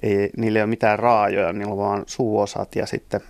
ei, 0.01 0.29
niillä 0.37 0.59
ei 0.59 0.63
ole 0.63 0.69
mitään 0.69 0.99
raajoja, 0.99 1.53
niillä 1.53 1.71
on 1.71 1.77
vaan 1.77 2.03
suuosat 2.05 2.75
ja 2.75 2.85
sitten 2.85 3.21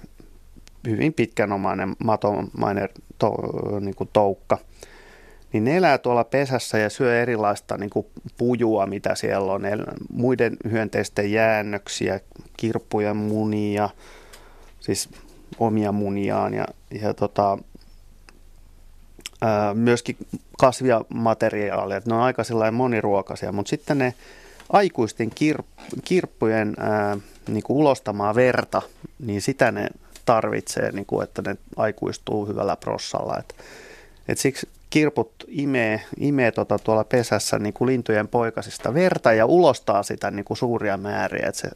hyvin 0.88 1.14
pitkänomainen 1.14 1.96
matomainen 2.04 2.90
to, 3.18 3.36
niin 3.80 3.96
kuin 3.96 4.10
toukka. 4.14 4.58
Niin 5.54 5.64
ne 5.64 5.78
elää 5.78 5.98
tuolla 5.98 6.24
pesässä 6.24 6.78
ja 6.78 6.90
syö 6.90 7.22
erilaista 7.22 7.78
niin 7.78 7.90
kuin 7.90 8.06
pujua, 8.38 8.86
mitä 8.86 9.16
siellä 9.16 9.54
on. 9.54 9.62
Muiden 10.14 10.58
hyönteisten 10.72 11.32
jäännöksiä, 11.32 12.20
kirppuja, 12.58 13.14
munia, 13.14 13.90
siis 14.80 15.10
omia 15.60 15.92
muniaan 15.92 16.54
ja, 16.54 16.66
ja 17.02 17.14
tota, 17.14 17.58
ää, 19.42 19.74
myöskin 19.74 20.18
kasvia 20.58 21.02
materiaaleja. 21.10 22.02
Ne 22.06 22.16
on 22.16 22.22
aika 22.22 22.44
moniruokaisia, 22.72 23.52
mutta 23.52 23.70
sitten 23.70 23.98
ne 23.98 24.14
aikuisten 24.70 25.30
kir, 25.30 25.64
kirppujen 26.04 26.76
ää, 26.80 27.18
niin 27.48 27.64
kuin 27.64 27.78
ulostamaa 27.78 28.36
verta, 28.36 28.82
niin 29.20 29.42
sitä 29.42 29.72
ne 29.72 29.88
tarvitsee, 30.26 30.92
niin 30.92 31.06
kuin, 31.06 31.24
että 31.24 31.42
ne 31.42 31.58
aikuistuu 31.76 32.46
hyvällä 32.46 32.76
prossalla. 32.76 33.38
Et, 33.40 33.56
et 34.28 34.38
siksi 34.38 34.70
kirput 34.90 35.32
imee, 35.48 36.02
imee 36.20 36.52
tota 36.52 36.80
tuolla 36.80 37.04
pesässä 37.04 37.60
niin 37.60 37.74
kuin 37.74 37.86
lintujen 37.88 38.28
poikasista 38.28 38.94
verta 38.94 39.34
ja 39.34 39.46
ulostaa 39.46 40.04
sitä 40.04 40.32
niin 40.32 40.46
kuin 40.46 40.58
suuria 40.58 40.98
määriä. 40.98 41.48
Että 41.48 41.62
se, 41.62 41.70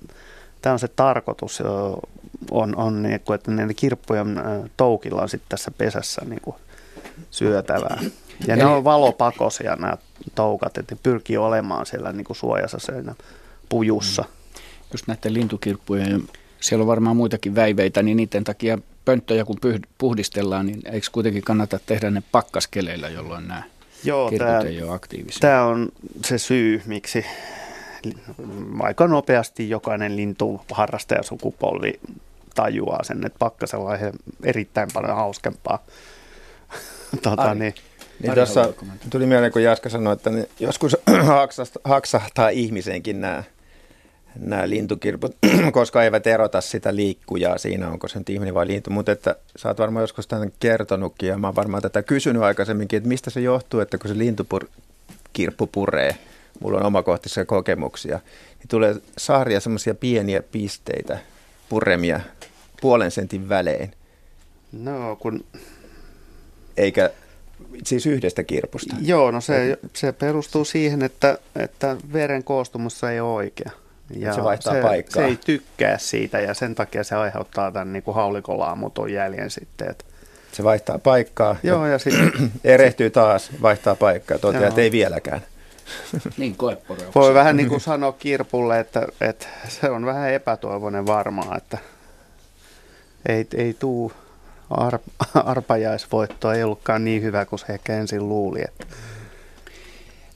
tämä 0.62 0.74
on 0.74 0.80
se 0.80 0.88
tarkoitus, 0.88 1.64
on, 2.51 2.76
on 2.76 3.03
niin 3.03 3.20
kuin, 3.20 3.36
että 3.36 3.51
ne 3.51 3.74
kirppujen 3.74 4.41
toukilla 4.78 5.22
on 5.22 5.30
sitten 5.30 5.49
tässä 5.49 5.72
pesässä 5.78 6.22
niin 6.26 6.41
kuin 6.41 6.55
syötävää. 7.32 7.99
Ja 8.47 8.53
Eli... 8.53 8.64
ne 8.64 8.66
on 8.66 8.84
valopakosia 8.84 9.76
nämä 9.76 9.97
toukat, 10.36 10.78
että 10.78 10.95
ne 10.95 10.99
pyrkii 11.03 11.38
olemaan 11.38 11.86
siellä 11.86 12.12
niin 12.12 12.26
kuin 12.26 12.38
suojassa 12.38 12.80
siinä 12.80 13.16
pujussa. 13.70 14.26
Just 14.91 15.07
näiden 15.07 15.34
lintukirppujen, 15.34 16.24
siellä 16.59 16.84
on 16.84 16.88
varmaan 16.88 17.16
muitakin 17.16 17.55
väiveitä, 17.55 18.03
niin 18.03 18.18
niiden 18.18 18.43
takia 18.43 18.78
pönttöjä 19.06 19.45
kun 19.45 19.58
puhdistellaan, 19.97 20.66
niin 20.66 20.82
eikö 20.91 21.08
kuitenkin 21.12 21.43
kannata 21.43 21.80
tehdä 21.86 22.12
ne 22.12 22.24
pakkaskeleillä, 22.32 23.10
jolloin 23.10 23.47
nämä 23.47 23.64
Joo, 24.04 24.32
tämä, 24.38 24.60
ei 24.60 24.84
ole 24.84 24.93
aktiivisia? 24.93 25.39
Tämä 25.39 25.66
on 25.66 25.89
se 26.26 26.38
syy, 26.38 26.82
miksi 26.86 27.26
aika 28.80 29.08
nopeasti 29.08 29.70
jokainen 29.70 30.16
lintu 30.16 30.62
harrastajasukupolvi 30.72 31.99
tajuaa 32.56 33.04
sen, 33.04 33.26
että 33.26 33.39
pakkasella 33.39 33.89
on 33.89 33.97
erittäin 34.43 34.89
paljon 34.93 35.16
hauskempaa. 35.16 35.84
tuota, 37.24 37.56
niin, 37.56 37.74
niin 38.24 38.34
tuossa 38.34 38.74
tuli 39.10 39.26
mieleen, 39.26 39.52
kun 39.52 39.64
Jaska 39.64 39.89
sanoi, 39.89 40.14
että 40.14 40.30
joskus 40.60 40.97
haksahtaa 41.84 42.49
ihmisenkin 42.49 43.22
nämä 43.22 43.43
nämä 44.40 44.70
lintukirput, 44.70 45.36
koska 45.72 46.04
eivät 46.04 46.28
erota 46.28 46.62
sitä 46.62 46.96
liikkujaa 46.96 47.58
siinä, 47.58 47.90
onko 47.90 48.08
se 48.08 48.20
nyt 48.20 48.30
ihminen 48.30 48.54
vai 48.54 48.68
lintu. 48.68 48.90
Mutta 48.90 49.12
että 49.12 49.36
sä 49.56 49.68
oot 49.68 49.80
varmaan 49.80 50.04
joskus 50.04 50.28
tämän 50.28 50.52
kertonutkin 50.60 51.30
ja 51.30 51.38
mä 51.38 51.48
oon 51.48 51.56
varmaan 51.56 51.84
tätä 51.84 52.04
kysynyt 52.04 52.42
aikaisemminkin, 52.42 52.98
että 52.98 53.10
mistä 53.10 53.30
se 53.30 53.42
johtuu, 53.42 53.80
että 53.80 53.98
kun 53.98 54.10
se 54.10 54.18
lintukirppu 54.18 55.68
puree, 55.72 56.16
mulla 56.60 56.78
on 56.78 56.86
omakohtaisia 56.86 57.46
kokemuksia, 57.46 58.20
niin 58.60 58.68
tulee 58.70 58.96
saaria 59.18 59.60
semmoisia 59.60 59.96
pieniä 59.96 60.44
pisteitä, 60.52 61.20
puremia 61.70 62.20
puolen 62.82 63.12
sentin 63.12 63.50
välein. 63.50 63.92
No 64.72 65.16
kun... 65.16 65.46
Eikä 66.78 67.10
siis 67.84 68.06
yhdestä 68.06 68.44
kirpusta. 68.44 68.96
Joo, 69.02 69.32
no 69.32 69.42
se, 69.42 69.78
se 69.94 70.12
perustuu 70.12 70.66
siihen, 70.66 71.02
että, 71.02 71.38
että 71.56 71.98
veren 72.14 72.44
koostumus 72.44 73.04
ei 73.04 73.20
ole 73.20 73.34
oikea. 73.34 73.72
Ja 74.16 74.34
se 74.34 74.43
vaihtaa 74.43 74.74
se, 74.74 74.82
paikkaa. 74.82 75.24
Se 75.24 75.28
ei 75.28 75.38
tykkää 75.45 75.97
siitä 75.97 76.39
ja 76.39 76.53
sen 76.53 76.76
takia 76.76 77.03
se 77.03 77.16
aiheuttaa 77.16 77.72
tämän 77.72 77.93
niin 77.93 78.03
kuin 78.03 78.16
haulikolaamuton 78.16 79.14
jäljen 79.14 79.49
sitten. 79.49 79.89
Että 79.89 80.05
se 80.51 80.64
vaihtaa 80.64 80.99
paikkaa 80.99 81.55
Joo, 81.64 81.86
ja, 81.86 81.91
ja 81.91 81.99
sitten 81.99 82.32
erehtyy 82.64 83.09
taas, 83.09 83.49
vaihtaa 83.62 83.95
paikkaa, 83.95 84.38
toteaa, 84.38 84.68
että 84.68 84.82
ei 84.82 84.91
vieläkään. 84.91 85.41
Niin, 86.38 86.57
Voi 87.16 87.34
vähän 87.34 87.57
niin 87.57 87.70
kuin 87.70 87.82
sanoa 87.82 88.12
kirpulle, 88.12 88.80
että, 88.80 89.07
että 89.22 89.47
se 89.68 89.89
on 89.89 90.05
vähän 90.05 90.34
epätoivoinen 90.34 91.05
varmaan, 91.05 91.57
että 91.57 91.78
ei, 93.26 93.47
ei 93.55 93.74
tuu 93.74 94.12
arp, 94.70 95.01
arpajaisvoitto, 95.45 96.51
ei 96.51 96.64
ollutkaan 96.64 97.03
niin 97.03 97.22
hyvä 97.22 97.45
kuin 97.45 97.59
se 97.59 97.66
ehkä 97.74 97.93
ensin 97.93 98.30
luuli. 98.30 98.62
Että 98.62 98.86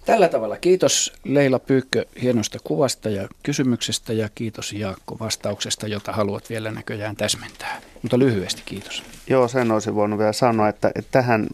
Tällä 0.06 0.30
tavalla 0.30 0.58
kiitos 0.58 1.14
Leila 1.24 1.60
Pyykkö 1.60 2.06
hienosta 2.22 2.58
kuvasta 2.64 3.10
ja 3.10 3.28
kysymyksestä 3.44 4.14
ja 4.14 4.30
kiitos 4.36 4.74
Jaakko 4.74 5.18
vastauksesta, 5.20 5.88
jota 5.88 6.12
haluat 6.12 6.50
vielä 6.50 6.72
näköjään 6.72 7.16
täsmentää. 7.16 7.82
Mutta 8.02 8.20
lyhyesti 8.20 8.62
kiitos. 8.66 9.04
Joo, 9.30 9.48
sen 9.48 9.72
olisin 9.72 9.96
voinut 9.96 10.20
vielä 10.20 10.34
sanoa, 10.34 10.70
että, 10.70 10.92
että 10.96 11.12
tähän 11.12 11.48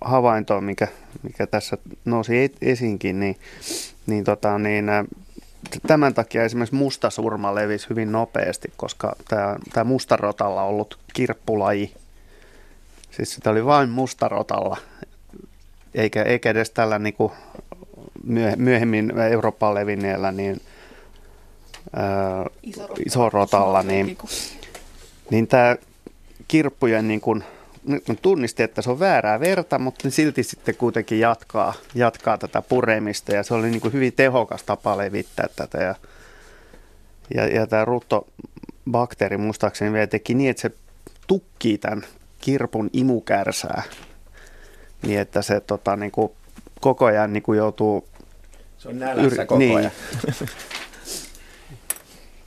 havaintoon, 0.00 0.64
mikä, 0.64 0.88
mikä 1.22 1.46
tässä 1.46 1.78
nousi 2.04 2.52
esiinkin, 2.62 3.20
niin, 3.20 3.36
niin, 4.06 4.24
tota, 4.24 4.58
niin 4.58 4.86
tämän 5.86 6.14
takia 6.14 6.44
esimerkiksi 6.44 6.74
mustasurma 6.74 7.54
levisi 7.54 7.90
hyvin 7.90 8.12
nopeasti, 8.12 8.72
koska 8.76 9.16
tämä, 9.28 9.56
tämä 9.72 9.84
mustarotalla 9.84 10.62
ollut 10.62 10.98
kirppulaji, 11.12 11.94
siis 13.10 13.34
sitä 13.34 13.50
oli 13.50 13.64
vain 13.64 13.90
mustarotalla 13.90 14.76
eikä, 15.94 16.22
eikä 16.22 16.50
edes 16.50 16.70
tällä 16.70 16.98
niin 16.98 17.14
kuin 17.14 17.32
myöhemmin 18.56 19.18
Eurooppaan 19.30 19.74
levinneellä 19.74 20.32
niin, 20.32 20.60
ää, 21.96 22.46
isorotalla, 23.06 23.82
niin, 23.82 24.18
niin 25.30 25.46
tämä 25.46 25.76
kirppujen 26.48 27.08
niin 27.08 27.20
kuin, 27.20 27.44
tunnisti, 28.22 28.62
että 28.62 28.82
se 28.82 28.90
on 28.90 28.98
väärää 28.98 29.40
verta, 29.40 29.78
mutta 29.78 30.10
silti 30.10 30.42
sitten 30.42 30.76
kuitenkin 30.76 31.20
jatkaa, 31.20 31.74
jatkaa 31.94 32.38
tätä 32.38 32.62
puremista. 32.62 33.34
Ja 33.34 33.42
se 33.42 33.54
oli 33.54 33.70
niin 33.70 33.80
kuin 33.80 33.92
hyvin 33.92 34.12
tehokas 34.12 34.62
tapa 34.62 34.96
levittää 34.98 35.46
tätä. 35.56 35.82
Ja, 35.82 35.94
ja, 37.34 37.46
ja 37.46 37.66
tämä 37.66 37.84
ruttobakteeri 37.84 39.36
muistaakseni 39.36 39.92
vielä 39.92 40.06
teki 40.06 40.34
niin, 40.34 40.50
että 40.50 40.62
se 40.62 40.70
tukkii 41.26 41.78
tämän 41.78 42.02
kirpun 42.40 42.90
imukärsää 42.92 43.82
niin 45.02 45.20
että 45.20 45.42
se 45.42 45.60
tota, 45.60 45.96
niin 45.96 46.12
kuin, 46.12 46.32
koko 46.80 47.04
ajan 47.04 47.32
niin 47.32 47.42
kuin 47.42 47.58
joutuu... 47.58 48.08
Se 48.78 48.88
on 48.88 48.98
nälässä 48.98 49.42
yri- 49.42 49.46
koko 49.46 49.58
niin. 49.58 49.76
ajan. 49.76 49.92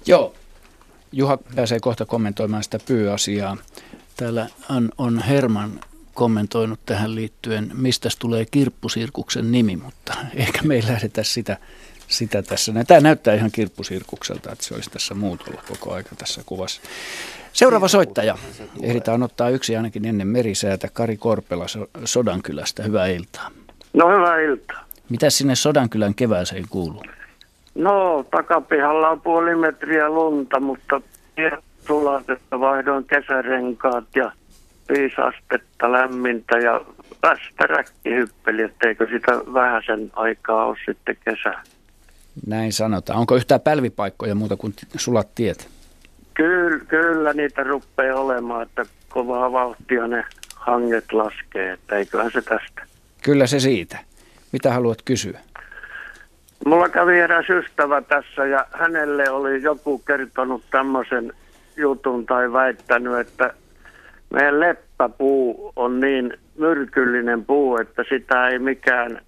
Joo, 0.05 0.33
Juha 1.11 1.37
pääsee 1.55 1.79
kohta 1.79 2.05
kommentoimaan 2.05 2.63
sitä 2.63 2.79
pyöasiaa. 2.85 3.57
Täällä 4.17 4.47
on, 4.69 4.89
on 4.97 5.19
Herman 5.19 5.79
kommentoinut 6.13 6.79
tähän 6.85 7.15
liittyen, 7.15 7.71
mistä 7.73 8.09
tulee 8.19 8.45
kirppusirkuksen 8.45 9.51
nimi, 9.51 9.75
mutta 9.75 10.15
ehkä 10.33 10.61
me 10.63 10.75
ei 10.75 10.83
lähdetä 10.87 11.23
sitä, 11.23 11.57
sitä 12.07 12.41
tässä. 12.41 12.73
Tämä 12.87 12.99
näyttää 12.99 13.33
ihan 13.33 13.51
kirppusirkukselta, 13.51 14.51
että 14.51 14.65
se 14.65 14.75
olisi 14.75 14.89
tässä 14.89 15.13
muutolla 15.13 15.61
koko 15.67 15.93
aika 15.93 16.15
tässä 16.15 16.41
kuvassa. 16.45 16.81
Seuraava 17.55 17.87
soittaja. 17.87 18.37
Ehditään 18.81 19.23
ottaa 19.23 19.49
yksi 19.49 19.75
ainakin 19.75 20.05
ennen 20.05 20.27
merisäätä. 20.27 20.87
Kari 20.93 21.17
Korpela 21.17 21.65
Sodankylästä. 22.05 22.83
Hyvää 22.83 23.07
iltaa. 23.07 23.51
No 23.93 24.09
hyvää 24.09 24.39
iltaa. 24.39 24.85
Mitä 25.09 25.29
sinne 25.29 25.55
Sodankylän 25.55 26.15
kevääseen 26.15 26.65
kuuluu? 26.69 27.03
No 27.75 28.25
takapihalla 28.31 29.09
on 29.09 29.21
puoli 29.21 29.55
metriä 29.55 30.09
lunta, 30.09 30.59
mutta 30.59 31.01
sulatetta 31.87 32.59
vaihdoin 32.59 33.05
kesärenkaat 33.05 34.05
ja 34.15 34.31
viisi 34.89 35.15
astetta 35.21 35.91
lämmintä 35.91 36.57
ja 36.57 36.81
västäräkki 37.23 38.09
hyppeli, 38.15 38.61
etteikö 38.61 39.07
sitä 39.11 39.31
vähäisen 39.53 40.11
aikaa 40.13 40.65
ole 40.65 40.77
sitten 40.85 41.17
kesä. 41.25 41.53
Näin 42.47 42.73
sanotaan. 42.73 43.19
Onko 43.19 43.35
yhtään 43.35 43.61
pälvipaikkoja 43.61 44.35
muuta 44.35 44.55
kuin 44.55 44.73
sulat 44.97 45.27
tiet? 45.35 45.74
Kyllä, 46.35 46.85
kyllä 46.87 47.33
niitä 47.33 47.63
rupeaa 47.63 48.19
olemaan, 48.19 48.61
että 48.61 48.85
kovaa 49.09 49.51
vauhtia 49.51 50.07
ne 50.07 50.23
hanget 50.55 51.13
laskee, 51.13 51.71
että 51.71 51.95
eiköhän 51.95 52.31
se 52.31 52.41
tästä. 52.41 52.81
Kyllä 53.23 53.47
se 53.47 53.59
siitä. 53.59 53.97
Mitä 54.51 54.73
haluat 54.73 55.01
kysyä? 55.05 55.39
Mulla 56.65 56.89
kävi 56.89 57.19
eräs 57.19 57.49
ystävä 57.49 58.01
tässä 58.01 58.45
ja 58.45 58.65
hänelle 58.71 59.29
oli 59.29 59.61
joku 59.61 59.99
kertonut 59.99 60.63
tämmöisen 60.71 61.33
jutun 61.77 62.25
tai 62.25 62.53
väittänyt, 62.53 63.19
että 63.19 63.53
meidän 64.29 64.59
leppäpuu 64.59 65.73
on 65.75 65.99
niin 65.99 66.37
myrkyllinen 66.57 67.45
puu, 67.45 67.77
että 67.77 68.03
sitä 68.09 68.47
ei 68.47 68.59
mikään 68.59 69.21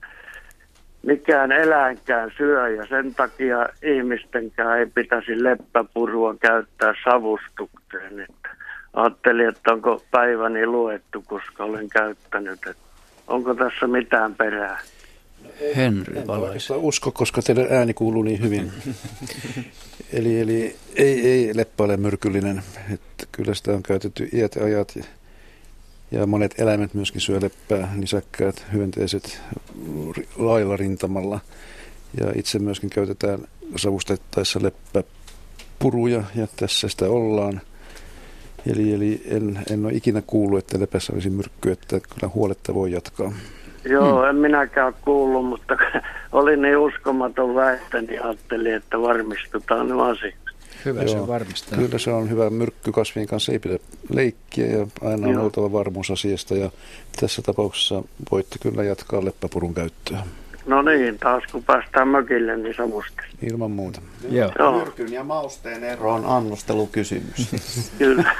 mikään 1.04 1.52
eläinkään 1.52 2.32
syö 2.38 2.70
ja 2.70 2.88
sen 2.88 3.16
takia 3.16 3.70
ihmistenkään 3.84 4.80
ei 4.80 4.86
pitäisi 4.86 5.44
leppäpurua 5.44 6.36
käyttää 6.36 6.94
savustukseen. 7.04 8.20
Että 8.20 8.50
ajattelin, 8.94 9.50
että 9.50 9.74
onko 9.74 10.04
päiväni 10.12 10.66
luettu, 10.66 11.24
koska 11.28 11.64
olen 11.64 11.90
käyttänyt. 11.90 12.60
Että 12.68 12.88
onko 13.28 13.54
tässä 13.54 13.88
mitään 13.88 14.36
perää? 14.36 14.80
Henry 15.76 16.28
valaisi. 16.28 16.74
usko, 16.74 17.12
koska 17.12 17.42
teidän 17.42 17.68
ääni 17.70 17.94
kuuluu 17.94 18.24
niin 18.24 18.42
hyvin. 18.42 18.72
eli, 20.14 20.40
eli 20.40 20.76
ei, 20.96 21.28
ei 21.28 21.52
leppä 21.58 21.84
ole 21.84 21.98
myrkyllinen. 21.98 22.62
Että 22.94 23.26
kyllä 23.32 23.54
sitä 23.54 23.72
on 23.72 23.84
käytetty 23.84 24.30
iät 24.34 24.56
ja 24.56 24.64
ajat. 24.64 24.94
Ja 26.12 26.28
monet 26.28 26.60
eläimet 26.60 26.94
myöskin 26.94 27.22
syö 27.22 27.40
leppää, 27.42 27.94
nisäkkäät, 27.96 28.66
hyönteiset 28.74 29.42
lailla 30.38 30.78
rintamalla. 30.78 31.40
Ja 32.20 32.32
itse 32.36 32.60
myöskin 32.60 32.90
käytetään 32.90 33.40
savustettaessa 33.76 34.60
leppäpuruja 34.64 36.24
ja 36.36 36.48
tässä 36.56 36.88
sitä 36.90 37.06
ollaan. 37.06 37.62
Eli, 38.72 38.94
eli 38.94 39.22
en, 39.26 39.60
en 39.72 39.86
ole 39.86 39.94
ikinä 39.94 40.22
kuullut, 40.28 40.60
että 40.60 40.80
lepässä 40.80 41.14
olisi 41.14 41.30
myrkky, 41.30 41.72
että 41.72 42.00
kyllä 42.00 42.34
huoletta 42.34 42.74
voi 42.74 42.92
jatkaa. 42.92 43.32
Joo, 43.86 44.20
hmm. 44.20 44.30
en 44.30 44.36
minäkään 44.36 44.94
kuullut, 45.02 45.46
mutta 45.46 45.78
oli 46.32 46.58
niin 46.58 46.78
uskomaton 46.78 47.56
väite, 47.56 48.02
niin 48.02 48.24
ajattelin, 48.24 48.76
että 48.76 49.02
varmistutaan 49.02 49.88
ne 49.88 50.02
asiat. 50.02 50.47
Hyvä 50.86 51.02
Joo, 51.02 51.10
se 51.10 51.28
varmistaa. 51.28 51.78
Kyllä 51.78 51.98
se 51.98 52.12
on 52.12 52.30
hyvä 52.30 52.50
myrkky 52.50 52.92
kasvien 52.92 53.28
kanssa, 53.28 53.52
ei 53.52 53.60
pidä 53.60 53.80
leikkiä 54.10 54.66
ja 54.66 54.88
aina 55.02 55.28
on 55.28 55.38
oltava 55.38 55.72
varmuus 55.72 56.12
asiasta 56.12 56.56
ja 56.56 56.72
tässä 57.20 57.42
tapauksessa 57.42 58.04
voitte 58.32 58.56
kyllä 58.62 58.84
jatkaa 58.84 59.26
leppäpurun 59.26 59.74
käyttöä. 59.74 60.24
No 60.66 60.82
niin, 60.82 61.20
taas 61.20 61.44
kun 61.52 61.64
päästään 61.64 62.08
mökille, 62.08 62.58
niin 62.58 62.76
savusti. 62.76 63.22
Ilman 63.42 63.72
muuta. 63.72 64.02
Joo. 64.30 64.52
Joo. 64.60 64.80
Myrkyn 64.80 65.14
ja 65.14 65.24
mausteen 65.24 65.84
ero 65.84 66.14
on 66.14 66.26
annostelukysymys. 66.26 67.50
Kyllä. 67.98 68.36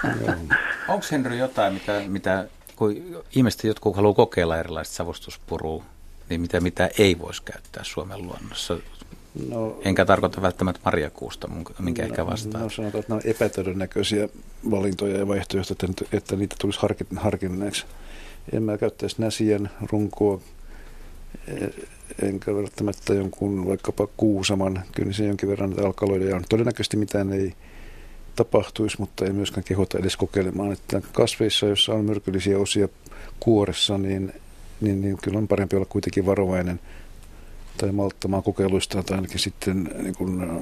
Onko 0.88 1.06
Henry 1.12 1.36
jotain, 1.36 1.74
mitä, 1.74 2.02
mitä 2.08 2.48
kun 2.76 2.96
ihmiset 3.36 3.64
jotkut 3.64 3.96
haluaa 3.96 4.14
kokeilla 4.14 4.58
erilaista 4.58 4.96
savustuspurua, 4.96 5.84
niin 6.30 6.42
mitä, 6.42 6.60
mitä 6.60 6.90
ei 7.00 7.20
voisi 7.20 7.44
käyttää 7.44 7.84
Suomen 7.84 8.22
luonnossa? 8.22 8.78
No, 9.50 9.80
Enkä 9.86 10.06
tarkoita 10.06 10.42
välttämättä 10.42 10.82
marjakuusta, 10.86 11.48
minkä 11.80 12.04
no, 12.04 12.10
ehkä 12.10 12.26
vastaa. 12.26 12.62
No 12.62 12.70
sanotaan, 12.70 13.00
että 13.00 13.14
nämä 13.14 13.22
on 13.24 13.32
epätodennäköisiä 13.32 14.30
valintoja 14.72 15.18
ja 15.18 15.28
vaihtoehtoja, 15.28 15.78
että, 15.90 16.06
että 16.18 16.36
niitä 16.36 16.56
tulisi 16.60 16.80
harkinneeksi. 17.16 17.86
En 18.54 18.64
mä 18.64 18.78
käyttäisi 18.78 19.16
näsien 19.20 19.70
runkoa, 19.92 20.40
enkä 22.22 22.56
välttämättä 22.56 23.14
jonkun 23.14 23.68
vaikkapa 23.68 24.08
kuusaman. 24.18 24.84
Kyllä 24.96 25.14
se 25.14 25.26
jonkin 25.26 25.50
verran 25.50 25.70
näitä 25.70 25.86
alkaloida 25.86 26.36
on. 26.36 26.44
Todennäköisesti 26.50 26.98
mitään 26.98 27.34
ei 27.34 27.54
tapahtuisi, 28.36 29.00
mutta 29.00 29.26
ei 29.26 29.34
myöskään 29.34 29.64
kehota 29.64 29.98
edes 29.98 30.18
kokeilemaan. 30.18 30.72
Että 30.72 31.02
kasveissa, 31.12 31.66
joissa 31.66 31.94
on 31.94 32.06
myrkyllisiä 32.06 32.60
osia 32.60 32.88
kuoressa, 33.40 33.98
niin, 33.98 34.34
niin, 34.82 35.02
niin 35.02 35.18
kyllä 35.24 35.38
on 35.38 35.48
parempi 35.48 35.76
olla 35.76 35.86
kuitenkin 35.90 36.26
varovainen 36.26 36.80
tai 37.78 37.92
malttamaan 37.92 38.44
kokeiluista 38.44 39.04
tai 39.04 39.16
ainakin 39.18 39.40
sitten 39.40 39.84
niin 40.04 40.16
kuin, 40.16 40.62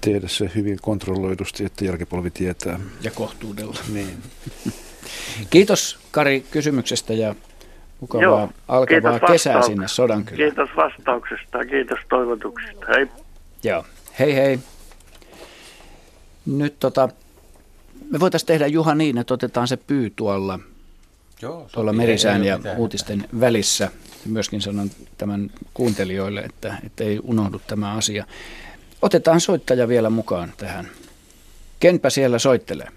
tehdä 0.00 0.28
se 0.28 0.50
hyvin 0.54 0.78
kontrolloidusti, 0.82 1.64
että 1.64 1.84
jälkipolvi 1.84 2.30
tietää. 2.30 2.80
Ja 3.02 3.10
kohtuudella. 3.10 3.76
Niin. 3.92 4.16
Kiitos 5.50 5.98
Kari 6.10 6.44
kysymyksestä 6.50 7.14
ja 7.14 7.34
Mukavaa 8.00 8.22
Joo, 8.22 8.48
alkavaa 8.68 9.20
kesää 9.20 9.62
sinne 9.62 9.86
kyllä. 10.24 10.36
Kiitos 10.36 10.70
vastauksesta 10.76 11.58
ja 11.58 11.64
kiitos 11.64 11.98
toivotuksista. 12.08 12.86
Hei. 12.96 13.06
Joo, 13.62 13.84
hei 14.18 14.34
hei. 14.34 14.58
Nyt 16.46 16.78
tota, 16.80 17.08
me 18.10 18.20
voitaisiin 18.20 18.46
tehdä 18.46 18.66
Juha 18.66 18.94
niin, 18.94 19.18
että 19.18 19.34
otetaan 19.34 19.68
se 19.68 19.76
pyy 19.76 20.12
tuolla, 20.16 20.58
Joo, 21.42 21.68
tuolla 21.72 21.92
merisään 21.92 22.44
ja 22.44 22.58
uutisten 22.76 23.18
mitään. 23.18 23.40
välissä. 23.40 23.90
Myöskin 24.26 24.60
sanon 24.60 24.88
tämän 25.18 25.50
kuuntelijoille, 25.74 26.40
että, 26.40 26.74
että 26.86 27.04
ei 27.04 27.20
unohdu 27.22 27.60
tämä 27.66 27.92
asia. 27.92 28.24
Otetaan 29.02 29.40
soittaja 29.40 29.88
vielä 29.88 30.10
mukaan 30.10 30.52
tähän. 30.56 30.86
Kenpä 31.80 32.10
siellä 32.10 32.38
soittelee? 32.38 32.88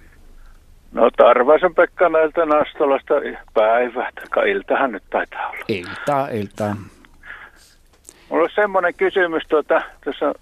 No 0.92 1.10
Tarvasen 1.18 1.76
Pekka 1.76 2.10
näiltä 2.10 2.46
Nastolasta 2.46 3.14
päivä, 3.54 4.10
tai 4.36 4.52
iltahan 4.52 4.92
nyt 4.92 5.04
taitaa 5.10 5.50
olla. 5.50 5.66
Iltaa, 5.68 6.28
iltaa. 6.30 6.76
Mulla 8.30 8.44
on 8.44 8.50
semmoinen 8.56 8.94
kysymys, 8.94 9.44
tuota, 9.50 9.82
tuossa 10.04 10.34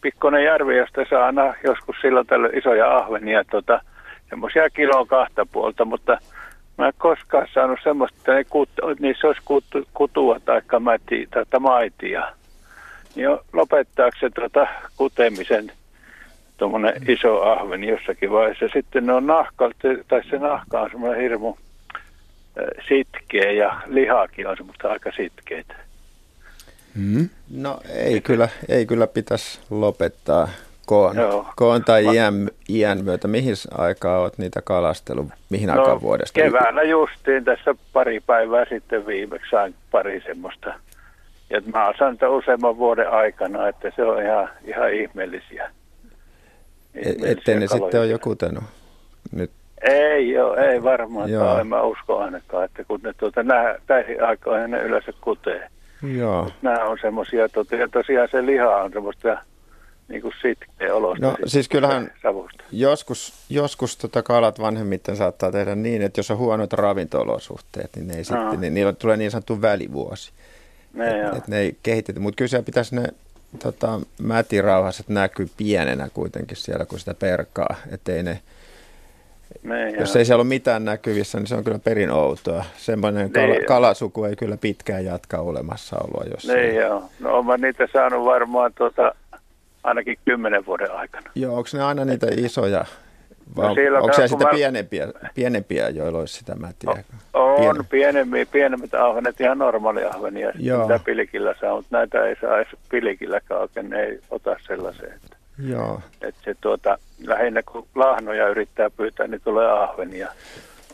pikkonen 0.00 0.44
järvi, 0.44 0.76
josta 0.76 1.00
saa 1.10 1.26
aina 1.26 1.54
joskus 1.64 1.96
silloin 2.00 2.26
tällöin 2.26 2.58
isoja 2.58 2.96
ahvenia, 2.96 3.44
tuota, 3.44 3.80
semmoisia 4.30 4.70
kiloa 4.70 5.06
kahta 5.06 5.46
puolta, 5.52 5.84
mutta 5.84 6.18
mä 6.78 6.86
en 6.86 6.92
koskaan 6.98 7.48
saanut 7.54 7.78
semmoista, 7.82 8.18
että 8.18 8.34
ne 8.34 8.44
kut, 8.44 8.68
niissä 8.98 9.26
olisi 9.26 9.42
kutu, 9.44 9.88
kutua 9.94 10.40
tai 10.44 10.62
mäti, 10.80 11.28
tai 11.30 11.60
maitia. 11.60 12.32
Niin 13.14 13.28
lopettaako 13.52 14.16
se 14.20 14.30
tuota 14.30 14.66
kutemisen 14.96 15.72
tuommoinen 16.56 16.94
iso 17.08 17.42
ahven 17.42 17.84
jossakin 17.84 18.30
vaiheessa. 18.30 18.68
Sitten 18.72 19.06
ne 19.06 19.12
on 19.12 19.26
nahka, 19.26 19.70
tai 20.08 20.22
se 20.30 20.38
nahka 20.38 20.80
on 20.80 20.90
semmoinen 20.90 21.20
hirmu 21.22 21.54
sitkeä 22.88 23.52
ja 23.52 23.80
lihakin 23.86 24.46
on 24.46 24.56
semmoista 24.56 24.88
aika 24.88 25.12
sitkeitä. 25.16 25.74
Mm. 26.94 27.28
No 27.50 27.80
ei 27.94 28.20
kyllä, 28.20 28.48
ei 28.68 28.86
kyllä 28.86 29.06
pitäisi 29.06 29.60
lopettaa 29.70 30.48
koon, 30.86 31.16
koon 31.56 31.84
tai 31.84 32.04
iän, 32.14 32.50
iän 32.68 33.04
myötä. 33.04 33.28
Mihin 33.28 33.54
aikaa 33.78 34.20
olet 34.20 34.38
niitä 34.38 34.62
kalastellut? 34.62 35.26
Mihin 35.50 35.66
no, 35.66 35.80
aikaan 35.80 36.00
vuodesta? 36.00 36.40
Keväällä 36.40 36.82
justiin 36.82 37.44
tässä 37.44 37.74
pari 37.92 38.20
päivää 38.20 38.64
sitten 38.68 39.06
viimeksi 39.06 39.50
sain 39.50 39.74
pari 39.90 40.22
semmoista. 40.26 40.74
Ja 41.50 41.60
mä 41.72 41.86
oon 41.86 42.38
useamman 42.38 42.76
vuoden 42.76 43.10
aikana, 43.10 43.68
että 43.68 43.92
se 43.96 44.02
on 44.02 44.22
ihan, 44.22 44.48
ihan 44.64 44.92
ihmeellisiä. 44.92 45.70
Et, 46.94 47.24
ettei 47.24 47.60
ne 47.60 47.66
sitten 47.66 48.00
ole 48.00 48.06
jo 48.06 48.18
kutenut 48.18 48.64
nyt? 49.32 49.50
Ei 49.82 50.30
joo, 50.30 50.56
ei 50.56 50.82
varmaan. 50.82 51.30
Joo. 51.30 51.58
En 51.58 51.66
mä 51.66 51.82
usko 51.82 52.18
ainakaan, 52.18 52.64
että 52.64 52.84
kun 52.84 53.00
ne 53.02 53.12
tuota, 53.12 53.42
nää, 53.42 53.78
näihin 53.88 54.24
aikoihin 54.24 54.70
ne 54.70 54.82
yleensä 54.82 55.12
kutee. 55.20 55.68
Joo. 56.16 56.50
Nämä 56.62 56.84
on 56.84 56.98
semmoisia, 57.00 57.48
tota, 57.48 57.76
tosiaan 57.92 58.28
se 58.30 58.46
liha 58.46 58.76
on 58.76 58.92
semmoista 58.92 59.38
niin 60.08 60.22
kuin 60.22 60.34
sitkeä 60.42 60.94
olosta. 60.94 61.26
No 61.26 61.36
siis 61.46 61.68
kyllähän 61.68 62.10
savusta. 62.22 62.64
joskus, 62.72 63.32
joskus 63.50 63.96
tota 63.96 64.22
kalat 64.22 64.60
vanhemmiten 64.60 65.16
saattaa 65.16 65.52
tehdä 65.52 65.74
niin, 65.74 66.02
että 66.02 66.18
jos 66.18 66.30
on 66.30 66.38
huonot 66.38 66.72
ravinto-olosuhteet, 66.72 67.90
niin, 67.96 68.08
ne 68.08 68.16
ei 68.16 68.24
sitten, 68.24 68.60
niin 68.60 68.74
niillä 68.74 68.92
tulee 68.92 69.16
niin 69.16 69.30
sanottu 69.30 69.62
välivuosi. 69.62 70.32
Ne, 70.94 71.20
et, 71.20 71.36
et 71.36 71.48
ne 71.48 71.58
ei 71.58 71.76
kehitetä, 71.82 72.20
mutta 72.20 72.36
kyllä 72.36 72.48
siellä 72.48 72.64
pitäisi 72.64 72.94
ne 72.94 73.08
tota, 73.62 74.00
mätirauhaset 74.22 75.08
näkyy 75.08 75.48
pienenä 75.56 76.08
kuitenkin 76.14 76.56
siellä, 76.56 76.84
kun 76.84 76.98
sitä 76.98 77.14
perkaa, 77.14 77.76
ettei 77.90 78.22
ne, 78.22 78.40
ne 79.62 79.90
jos 79.90 80.16
ei 80.16 80.24
siellä 80.24 80.40
ole 80.40 80.48
mitään 80.48 80.84
näkyvissä, 80.84 81.38
niin 81.38 81.46
se 81.46 81.54
on 81.54 81.64
kyllä 81.64 81.78
perin 81.78 82.10
outoa. 82.10 82.64
Semmoinen 82.76 83.30
kala, 83.32 83.54
kalasuku 83.66 84.24
ei 84.24 84.36
kyllä 84.36 84.56
pitkään 84.56 85.04
jatka 85.04 85.38
olemassaoloa. 85.38 86.24
Jos 86.30 86.46
niin 86.46 86.58
ei. 86.58 86.74
joo. 86.74 87.04
No 87.20 87.30
olen 87.30 87.60
niitä 87.60 87.88
saanut 87.92 88.24
varmaan 88.24 88.72
tuota, 88.74 89.14
ainakin 89.86 90.18
kymmenen 90.24 90.66
vuoden 90.66 90.92
aikana. 90.92 91.30
Joo, 91.34 91.56
onko 91.56 91.68
ne 91.72 91.82
aina 91.82 92.04
niitä 92.04 92.26
isoja 92.36 92.84
vai 93.56 93.74
no 93.90 93.96
onko 93.96 94.12
siellä 94.12 94.28
sitten 94.28 94.46
mä... 94.46 94.54
pienempiä, 94.54 95.08
pienempiä, 95.34 95.88
joilla 95.88 96.18
olisi 96.18 96.34
sitä 96.34 96.54
mätiä? 96.54 97.04
On 97.34 97.56
Piene. 97.56 97.84
pienempiä, 97.90 98.46
pienemmät 98.46 98.94
ahvenet, 98.94 99.40
ihan 99.40 99.58
normaali 99.58 100.04
ahvenia, 100.04 100.52
mitä 100.56 101.00
pilikillä 101.04 101.54
saa, 101.60 101.76
mutta 101.76 101.98
näitä 101.98 102.24
ei 102.24 102.36
saa 102.40 102.56
edes 102.56 102.76
pilikilläkään 102.90 103.60
oikein, 103.60 103.90
ne 103.90 104.02
ei 104.02 104.20
ota 104.30 104.56
sellaiseen. 104.66 105.12
Että, 105.12 105.36
Joo. 105.68 106.00
Että 106.22 106.40
se 106.44 106.54
tuota, 106.60 106.98
lähinnä 107.26 107.62
kun 107.62 107.86
lahnoja 107.94 108.48
yrittää 108.48 108.90
pyytää, 108.90 109.26
niin 109.26 109.40
tulee 109.44 109.72
ahvenia 109.72 110.28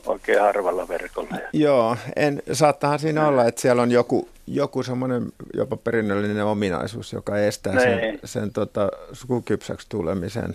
oikein 0.06 0.40
harvalla 0.40 0.88
verkolla. 0.88 1.36
Joo, 1.52 1.96
en, 2.16 2.42
saattahan 2.52 2.98
siinä 2.98 3.28
olla, 3.28 3.44
että 3.44 3.60
siellä 3.60 3.82
on 3.82 3.90
joku, 3.90 4.28
joku 4.46 4.82
semmoinen 4.82 5.26
jopa 5.54 5.76
perinnöllinen 5.76 6.44
ominaisuus, 6.44 7.12
joka 7.12 7.38
estää 7.38 7.80
sen, 7.80 7.98
niin. 7.98 8.20
sen 8.24 8.52
tota, 8.52 8.88
sukukypsäksi 9.12 9.86
tulemisen. 9.90 10.54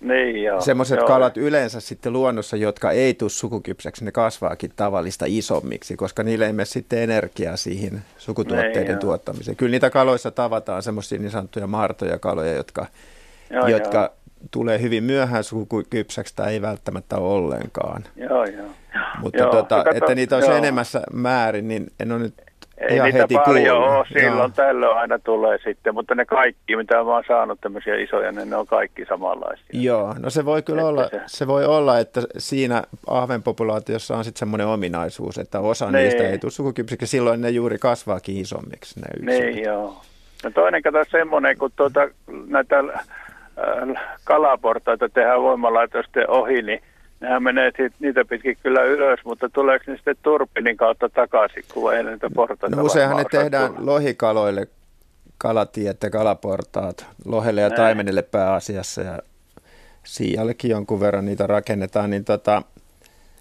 Niin 0.00 0.42
joo. 0.42 0.60
Semmoiset 0.60 1.02
kalat 1.02 1.36
yleensä 1.36 1.80
sitten 1.80 2.12
luonnossa, 2.12 2.56
jotka 2.56 2.90
ei 2.90 3.14
tule 3.14 3.30
sukukypsäksi, 3.30 4.04
ne 4.04 4.12
kasvaakin 4.12 4.72
tavallista 4.76 5.24
isommiksi, 5.28 5.96
koska 5.96 6.22
niille 6.22 6.46
ei 6.46 6.52
mene 6.52 6.64
sitten 6.64 6.98
energiaa 6.98 7.56
siihen 7.56 8.02
sukutuotteiden 8.18 8.86
niin, 8.86 8.98
tuottamiseen. 8.98 9.56
Kyllä 9.56 9.70
niitä 9.70 9.90
kaloissa 9.90 10.30
tavataan 10.30 10.82
semmoisia 10.82 11.18
niin 11.18 11.30
sanottuja 11.30 11.66
martoja 11.66 12.18
kaloja, 12.18 12.52
jotka, 12.52 12.86
joo, 13.50 13.68
jotka 13.68 13.98
joo. 13.98 14.21
Tulee 14.50 14.80
hyvin 14.80 15.04
myöhään 15.04 15.44
sukukypsäksi 15.44 16.36
tai 16.36 16.52
ei 16.52 16.62
välttämättä 16.62 17.16
ole 17.16 17.32
ollenkaan. 17.32 18.04
Joo, 18.16 18.44
joo. 18.44 18.66
Mutta 19.20 19.38
joo, 19.38 19.50
tota, 19.50 19.84
että 19.94 20.14
niitä 20.14 20.36
olisi 20.36 20.52
enemmässä 20.52 21.02
määrin, 21.12 21.68
niin 21.68 21.86
en 22.00 22.12
ole 22.12 22.20
nyt 22.20 22.34
ei 22.88 22.96
Ihan 22.96 23.04
niitä 23.04 23.18
heti 23.18 23.34
paljon 23.34 23.76
kuullut. 23.76 23.96
ole, 23.96 24.06
silloin 24.08 24.38
Joo. 24.38 24.48
tällöin 24.48 24.96
aina 24.96 25.18
tulee 25.18 25.58
sitten, 25.64 25.94
mutta 25.94 26.14
ne 26.14 26.24
kaikki, 26.24 26.76
mitä 26.76 26.94
mä 26.94 27.14
oon 27.14 27.24
saanut 27.28 27.60
tämmöisiä 27.60 27.96
isoja, 27.96 28.32
niin 28.32 28.50
ne 28.50 28.56
on 28.56 28.66
kaikki 28.66 29.04
samanlaisia. 29.04 29.66
Joo, 29.72 30.14
no 30.18 30.30
se 30.30 30.44
voi 30.44 30.62
kyllä 30.62 30.84
olla, 30.84 31.08
se... 31.08 31.20
se 31.26 31.46
voi 31.46 31.64
olla, 31.64 31.98
että 31.98 32.20
siinä 32.38 32.82
ahvenpopulaatiossa 33.06 34.16
on 34.16 34.24
sitten 34.24 34.38
semmoinen 34.38 34.66
ominaisuus, 34.66 35.38
että 35.38 35.60
osa 35.60 35.90
niin. 35.90 36.04
niistä 36.04 36.28
ei 36.28 36.38
tule 36.38 36.52
sukukypsiksi, 36.52 37.06
silloin 37.06 37.40
ne 37.40 37.50
juuri 37.50 37.78
kasvaakin 37.78 38.36
isommiksi 38.36 39.00
ne 39.00 39.06
yksilöt. 39.22 39.54
Niin 39.54 39.64
joo. 39.64 40.00
No 40.44 40.50
toinen 40.50 40.82
kato 40.82 41.04
semmoinen, 41.10 41.58
kun 41.58 41.70
tuota, 41.76 42.00
näitä 42.46 42.76
kalaportaita 44.24 45.08
tehdään 45.08 45.42
voimalaitosten 45.42 46.30
ohi, 46.30 46.62
niin 46.62 46.82
Nehän 47.20 47.42
menee 47.42 47.72
niitä 48.00 48.24
pitkin 48.24 48.56
kyllä 48.62 48.82
ylös, 48.82 49.20
mutta 49.24 49.48
tuleeko 49.48 49.84
ne 49.86 49.96
sitten 49.96 50.16
turpinin 50.22 50.76
kautta 50.76 51.08
takaisin, 51.08 51.64
kun 51.74 51.94
ei 51.94 52.04
niitä 52.04 52.30
portaita 52.34 52.76
No 52.76 52.84
useinhan 52.84 53.16
ne 53.16 53.24
tehdään 53.30 53.74
tulla. 53.74 53.86
lohikaloille 53.92 54.68
kalatiet 55.38 56.02
ja 56.02 56.10
kalaportaat, 56.10 57.06
lohelle 57.24 57.60
ja 57.60 57.68
Näin. 57.68 57.76
taimenille 57.80 58.22
pääasiassa 58.22 59.02
ja 59.02 59.18
siiallekin 60.04 60.70
jonkun 60.70 61.00
verran 61.00 61.24
niitä 61.24 61.46
rakennetaan, 61.46 62.10
niin 62.10 62.24
tota, 62.24 62.62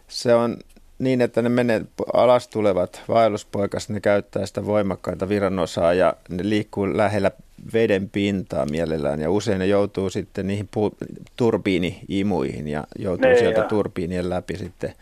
se 0.07 0.35
on 0.35 0.57
niin, 1.01 1.21
että 1.21 1.41
ne 1.41 1.49
menee 1.49 1.81
alas 2.13 2.47
tulevat 2.47 3.03
vaelluspoikas, 3.07 3.89
ne 3.89 3.99
käyttää 3.99 4.45
sitä 4.45 4.65
voimakkaita 4.65 5.29
viranosaa 5.29 5.93
ja 5.93 6.13
ne 6.29 6.49
liikkuu 6.49 6.97
lähellä 6.97 7.31
veden 7.73 8.09
pintaa 8.09 8.65
mielellään 8.65 9.21
ja 9.21 9.31
usein 9.31 9.59
ne 9.59 9.65
joutuu 9.65 10.09
sitten 10.09 10.47
niihin 10.47 10.69
pu- 10.77 11.07
turbiini-imuihin 11.35 12.67
ja 12.67 12.83
joutuu 12.99 13.29
ne, 13.29 13.37
sieltä 13.37 13.59
ja. 13.59 13.67
turbiinien 13.67 14.29
läpi 14.29 14.57
sitten 14.57 14.93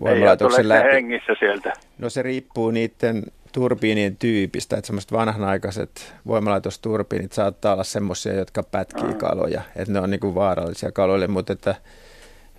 voimalaitoksen 0.00 0.68
läpi. 0.68 0.88
hengissä 0.92 1.32
sieltä? 1.38 1.72
No 1.98 2.10
se 2.10 2.22
riippuu 2.22 2.70
niiden 2.70 3.22
turbiinien 3.52 4.16
tyypistä, 4.16 4.76
että 4.76 4.86
semmoiset 4.86 5.12
vanhanaikaiset 5.12 6.14
voimalaitosturbiinit 6.26 7.32
saattaa 7.32 7.72
olla 7.72 7.84
semmoisia, 7.84 8.34
jotka 8.34 8.62
pätkii 8.62 9.14
kaloja, 9.14 9.62
että 9.76 9.92
ne 9.92 10.00
on 10.00 10.10
niin 10.10 10.20
kuin 10.20 10.34
vaarallisia 10.34 10.92
kaloille, 10.92 11.26
mutta 11.26 11.52
että 11.52 11.74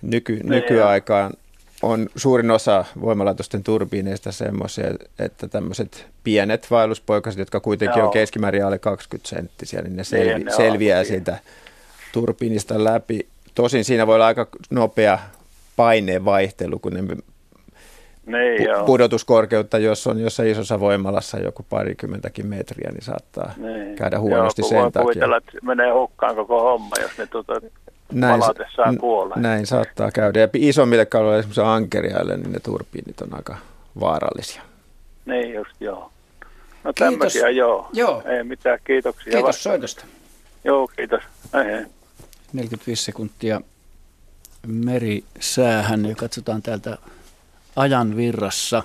nyky, 0.02 0.32
niin 0.32 0.48
nykyaikaan 0.48 1.32
on 1.82 2.08
suurin 2.16 2.50
osa 2.50 2.84
voimalaitosten 3.00 3.62
turbiineista 3.62 4.32
semmoisia, 4.32 4.86
että 5.18 5.48
tämmöiset 5.48 6.06
pienet 6.24 6.70
vaelluspoikaset, 6.70 7.38
jotka 7.38 7.60
kuitenkin 7.60 7.98
Joo. 7.98 8.06
on 8.06 8.12
keskimäärin 8.12 8.64
alle 8.64 8.78
20 8.78 9.28
senttisiä, 9.28 9.82
niin 9.82 9.96
ne, 9.96 10.04
selvi, 10.04 10.34
niin, 10.34 10.44
ne 10.44 10.52
selviää 10.52 10.98
on. 10.98 11.04
siitä 11.06 11.38
turbiinista 12.12 12.84
läpi. 12.84 13.26
Tosin 13.54 13.84
siinä 13.84 14.06
voi 14.06 14.14
olla 14.14 14.26
aika 14.26 14.46
nopea 14.70 15.18
paineen 15.76 16.24
vaihtelu, 16.24 16.78
kun 16.78 16.92
ne 16.92 17.02
niin, 18.26 18.68
pu- 18.70 18.84
pudotuskorkeutta, 18.86 19.78
jos 19.78 20.06
on 20.06 20.20
jossain 20.20 20.48
isossa 20.48 20.80
voimalassa 20.80 21.38
joku 21.38 21.66
parikymmentäkin 21.70 22.46
metriä, 22.46 22.90
niin 22.90 23.02
saattaa 23.02 23.52
niin. 23.56 23.96
käydä 23.96 24.20
huonosti 24.20 24.62
joo, 24.62 24.68
sen 24.68 24.92
takia. 24.92 25.02
kuvitella, 25.02 25.36
että 25.36 25.52
menee 25.62 25.92
hukkaan 25.92 26.36
koko 26.36 26.62
homma, 26.62 26.96
jos 27.02 27.18
ne 27.18 27.26
tuota, 27.26 27.60
näin, 28.12 28.40
palatessaan 28.40 28.98
kuolee. 28.98 29.38
Näin 29.38 29.66
saattaa 29.66 30.10
käydä. 30.10 30.40
Ja 30.40 30.48
isommille 30.54 31.06
kaloille, 31.06 31.38
esimerkiksi 31.38 31.60
ankeriaille, 31.60 32.36
niin 32.36 32.52
ne 32.52 32.60
turbiinit 32.60 33.20
on 33.20 33.34
aika 33.34 33.56
vaarallisia. 34.00 34.62
Niin 35.26 35.54
just, 35.54 35.70
joo. 35.80 36.12
No 36.84 36.92
tämmöisiä 36.92 37.50
joo. 37.50 37.88
joo. 37.92 38.22
Ei 38.26 38.44
mitään, 38.44 38.78
kiitoksia. 38.84 39.30
Kiitos 39.30 39.48
vasta. 39.48 39.62
soitosta. 39.62 40.04
Joo, 40.64 40.86
kiitos. 40.86 41.22
Ei, 41.54 41.74
ei. 41.74 41.86
45 42.52 43.04
sekuntia 43.04 43.60
merisäähän 44.66 46.04
ja 46.06 46.14
katsotaan 46.14 46.62
täältä 46.62 46.98
ajan 47.76 48.16
virrassa. 48.16 48.82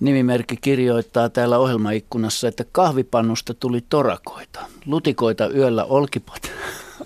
Nimimerkki 0.00 0.56
kirjoittaa 0.56 1.28
täällä 1.28 1.58
ohjelmaikkunassa, 1.58 2.48
että 2.48 2.64
kahvipannusta 2.72 3.54
tuli 3.54 3.84
torakoita. 3.88 4.60
Lutikoita 4.86 5.48
yöllä 5.48 5.84
olkipat, 5.84 6.42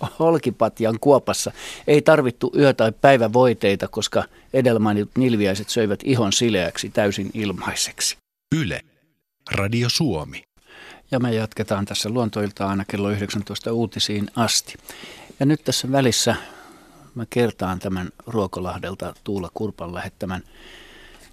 olkipatjan 0.18 0.96
kuopassa. 1.00 1.52
Ei 1.86 2.02
tarvittu 2.02 2.52
yö- 2.58 2.74
tai 2.74 2.92
päivävoiteita, 2.92 3.88
koska 3.88 4.24
edellä 4.52 4.78
mainitut 4.78 5.16
nilviäiset 5.16 5.68
söivät 5.68 6.00
ihon 6.04 6.32
sileäksi 6.32 6.88
täysin 6.88 7.30
ilmaiseksi. 7.34 8.16
Yle. 8.54 8.80
Radio 9.50 9.88
Suomi. 9.88 10.42
Ja 11.10 11.20
me 11.20 11.34
jatketaan 11.34 11.84
tässä 11.84 12.08
luontoilta 12.08 12.68
aina 12.68 12.84
kello 12.84 13.10
19 13.10 13.72
uutisiin 13.72 14.30
asti. 14.36 14.74
Ja 15.40 15.46
nyt 15.46 15.64
tässä 15.64 15.92
välissä 15.92 16.36
mä 17.14 17.24
kertaan 17.30 17.78
tämän 17.78 18.10
Ruokolahdelta 18.26 19.14
Tuula 19.24 19.50
Kurpan 19.54 19.94
lähettämän 19.94 20.42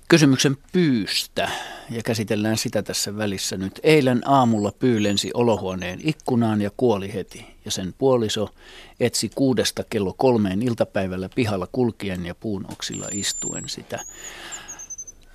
kysymyksen 0.07 0.57
pyystä 0.71 1.49
ja 1.89 2.03
käsitellään 2.03 2.57
sitä 2.57 2.83
tässä 2.83 3.17
välissä 3.17 3.57
nyt. 3.57 3.79
Eilen 3.83 4.21
aamulla 4.25 4.71
pyy 4.71 5.03
lensi 5.03 5.31
olohuoneen 5.33 5.99
ikkunaan 6.03 6.61
ja 6.61 6.71
kuoli 6.77 7.13
heti 7.13 7.54
ja 7.65 7.71
sen 7.71 7.93
puoliso 7.97 8.49
etsi 8.99 9.31
kuudesta 9.35 9.83
kello 9.89 10.13
kolmeen 10.17 10.61
iltapäivällä 10.61 11.29
pihalla 11.35 11.67
kulkien 11.71 12.25
ja 12.25 12.35
puun 12.35 12.65
oksilla 12.71 13.07
istuen 13.11 13.69
sitä. 13.69 13.99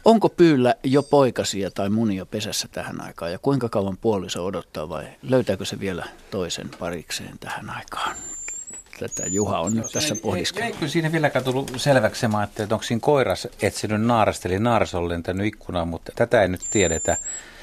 Onko 0.04 0.28
pyyllä 0.28 0.74
jo 0.82 1.02
poikasia 1.02 1.70
tai 1.70 1.90
munia 1.90 2.26
pesässä 2.26 2.68
tähän 2.72 3.00
aikaan 3.00 3.32
ja 3.32 3.38
kuinka 3.38 3.68
kauan 3.68 3.96
puoliso 3.96 4.46
odottaa 4.46 4.88
vai 4.88 5.04
löytääkö 5.22 5.64
se 5.64 5.80
vielä 5.80 6.04
toisen 6.30 6.70
parikseen 6.78 7.38
tähän 7.38 7.70
aikaan? 7.70 8.16
Tätä 9.00 9.22
Juha 9.26 9.60
on 9.60 9.74
nyt 9.74 9.92
tässä 9.92 10.16
pohdiskellut. 10.16 10.74
Eikö 10.74 10.88
siinä 10.88 11.12
vieläkään 11.12 11.44
tullut 11.44 11.72
selväksi 11.76 12.20
se, 12.20 12.26
että 12.42 12.74
onko 12.74 12.82
siinä 12.82 13.00
koiras 13.00 13.48
etsinyt 13.62 14.02
naarasta, 14.02 14.48
eli 14.48 14.58
naaras 14.58 14.94
on 14.94 15.08
lentänyt 15.08 15.46
ikkunaan, 15.46 15.88
mutta 15.88 16.12
tätä 16.16 16.42
ei 16.42 16.48
nyt 16.48 16.60
tiedetä. 16.70 17.16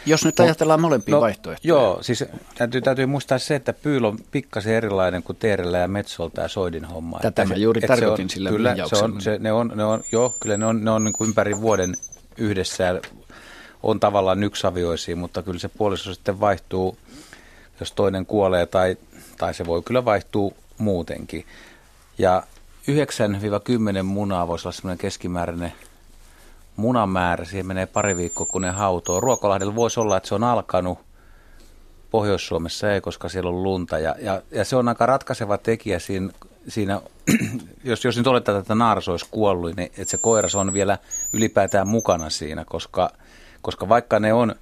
Jos 0.06 0.26
nyt 0.26 0.40
ajatellaan 0.40 0.82
molempia 0.82 1.16
no, 1.16 1.22
vaihtoehtoja. 1.22 1.70
Joo, 1.74 1.98
siis 2.02 2.26
täytyy, 2.56 2.82
täytyy 2.82 3.06
muistaa 3.06 3.40
se, 3.40 3.56
että 3.56 3.74
pyyl 3.74 4.04
on 4.04 4.18
pikkasen 4.32 4.74
erilainen 4.74 5.24
kuin 5.24 5.38
Teerellä 5.38 5.78
ja 5.78 5.88
Metsolta 5.88 6.42
ja 6.42 6.48
Soidin 6.48 6.86
homma. 6.86 7.18
Tätä 7.18 7.28
että 7.28 7.46
mä 7.46 7.56
juuri 7.56 7.80
että 7.80 7.88
tarkoitin 7.88 8.26
on, 8.26 8.30
sillä 8.30 8.50
Kyllä, 8.50 8.76
se 8.86 8.96
on, 8.96 9.22
se, 9.22 9.38
ne 9.40 9.52
on, 9.52 9.72
ne 9.76 9.84
on, 9.84 10.04
joo, 10.12 10.36
kyllä 10.40 10.58
ne 10.58 10.66
on, 10.66 10.86
ne 10.86 10.92
on 10.92 11.04
niin 11.04 11.14
kuin 11.14 11.28
ympäri 11.28 11.62
vuoden 11.62 11.96
yhdessä 12.38 12.84
ja 12.84 13.02
on 13.84 14.00
tavallaan 14.00 14.44
yksavioisia, 14.44 15.16
mutta 15.16 15.44
kyllä 15.44 15.60
se 15.60 15.70
puoliso 15.70 16.14
sitten 16.14 16.40
vaihtuu, 16.40 16.98
jos 17.80 17.92
toinen 17.92 18.26
kuolee 18.26 18.66
tai, 18.66 18.98
tai 19.38 19.54
se 19.54 19.66
voi 19.66 19.82
kyllä 19.82 20.06
vaihtua 20.06 20.52
muutenkin. 20.78 21.46
Ja 22.18 22.44
9-10 24.00 24.04
munaa 24.04 24.48
voisi 24.48 24.68
olla 24.68 24.76
semmoinen 24.76 24.98
keskimääräinen 24.98 25.74
munamäärä. 26.78 27.46
Siihen 27.46 27.66
menee 27.66 27.86
pari 27.86 28.18
viikkoa, 28.18 28.46
kun 28.46 28.62
ne 28.62 28.70
hautoo. 28.70 29.20
Ruokolahdella 29.20 29.76
voisi 29.76 30.00
olla, 30.00 30.18
että 30.18 30.30
se 30.30 30.36
on 30.36 30.44
alkanut. 30.44 31.00
Pohjois-Suomessa 32.12 32.92
ei, 32.92 33.02
koska 33.02 33.30
siellä 33.30 33.50
on 33.50 33.64
lunta. 33.64 34.00
Ja, 34.00 34.16
ja, 34.20 34.42
ja 34.52 34.66
se 34.66 34.76
on 34.76 34.88
aika 34.88 35.06
ratkaiseva 35.06 35.58
tekijä 35.58 36.00
siinä, 36.00 36.30
siinä 36.68 37.02
jos, 37.84 38.06
jos 38.06 38.18
nyt 38.18 38.28
oletetaan, 38.28 38.60
että 38.60 38.76
naaras 38.76 39.10
olisi 39.10 39.26
kuollut, 39.32 39.76
niin 39.76 39.92
että 39.98 40.12
se 40.12 40.18
koiras 40.18 40.56
on 40.56 40.74
vielä 40.74 40.98
ylipäätään 41.34 41.88
mukana 41.88 42.30
siinä, 42.30 42.66
koska, 42.66 43.10
koska 43.62 43.90
vaikka 43.90 44.20
ne 44.20 44.34
on 44.34 44.56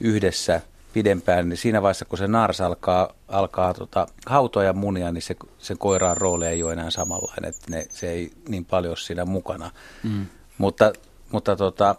yhdessä– 0.00 0.60
pidempään, 0.92 1.48
niin 1.48 1.56
siinä 1.56 1.82
vaiheessa, 1.82 2.04
kun 2.04 2.18
se 2.18 2.28
naaras 2.28 2.60
alkaa, 2.60 3.12
alkaa 3.28 3.74
tota, 3.74 4.06
hautoa 4.26 4.64
ja 4.64 4.72
munia, 4.72 5.12
niin 5.12 5.22
se, 5.22 5.36
se 5.58 5.74
koiraan 5.78 6.16
rooli 6.16 6.46
ei 6.46 6.62
ole 6.62 6.72
enää 6.72 6.90
samanlainen, 6.90 7.48
että 7.50 7.70
ne, 7.70 7.86
se 7.90 8.10
ei 8.10 8.32
niin 8.48 8.64
paljon 8.64 8.90
ole 8.90 8.96
siinä 8.96 9.24
mukana. 9.24 9.70
Mm. 10.02 10.26
Mutta, 10.58 10.92
mutta 11.32 11.56
tota, 11.56 11.94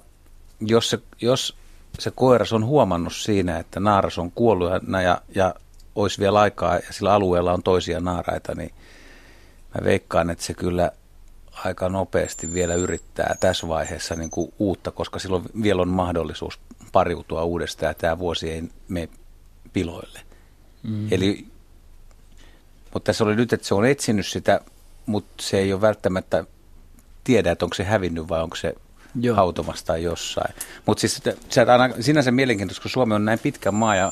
jos, 0.60 0.90
se, 0.90 1.00
jos 1.22 1.56
se 2.00 2.12
koiras 2.16 2.54
on 2.54 2.66
huomannut 2.66 3.14
siinä, 3.14 3.60
että 3.60 3.80
naaras 3.80 4.18
on 4.18 4.32
kuollut 4.32 4.70
ja, 4.70 5.02
ja, 5.02 5.22
ja 5.36 5.56
olisi 5.96 6.20
vielä 6.20 6.40
aikaa 6.40 6.76
ja 6.76 6.94
sillä 6.94 7.14
alueella 7.14 7.54
on 7.54 7.64
toisia 7.64 8.00
naaraita, 8.00 8.56
niin 8.56 8.72
mä 9.76 9.84
veikkaan, 9.84 10.30
että 10.30 10.44
se 10.44 10.54
kyllä 10.54 10.92
aika 11.66 11.90
nopeasti 11.90 12.54
vielä 12.54 12.74
yrittää 12.74 13.36
tässä 13.40 13.68
vaiheessa 13.68 14.16
niin 14.16 14.30
kuin 14.30 14.54
uutta, 14.60 14.92
koska 14.92 15.20
silloin 15.20 15.44
vielä 15.64 15.82
on 15.82 15.88
mahdollisuus 15.88 16.60
pariutua 16.92 17.44
uudestaan 17.44 17.90
ja 17.90 17.94
tämä 17.94 18.20
vuosi 18.20 18.52
ei 18.52 18.64
mene 18.88 19.10
piloille. 19.74 20.20
Mm. 20.84 21.08
Eli, 21.12 21.48
mutta 22.94 23.06
tässä 23.06 23.24
oli 23.24 23.36
nyt, 23.36 23.54
että 23.54 23.68
se 23.68 23.76
on 23.76 23.86
etsinyt 23.86 24.28
sitä, 24.28 24.62
mutta 25.06 25.44
se 25.44 25.58
ei 25.58 25.74
ole 25.74 25.82
välttämättä 25.82 26.44
tiedä, 27.24 27.52
että 27.52 27.66
onko 27.66 27.76
se 27.76 27.84
hävinnyt 27.84 28.30
vai 28.30 28.42
onko 28.44 28.56
se 28.56 28.76
Joo. 29.22 29.36
hautomassa 29.36 29.86
tai 29.86 30.04
jossain. 30.04 30.56
Mutta 30.86 31.02
siis 31.02 31.22
se 31.50 31.62
on 31.62 31.70
aina 31.70 31.96
sinänsä 32.00 32.32
mielenkiintoista, 32.32 32.82
kun 32.82 32.92
Suomi 32.92 33.16
on 33.16 33.26
näin 33.26 33.40
pitkä 33.40 33.72
maa 33.72 33.96
ja 33.96 34.12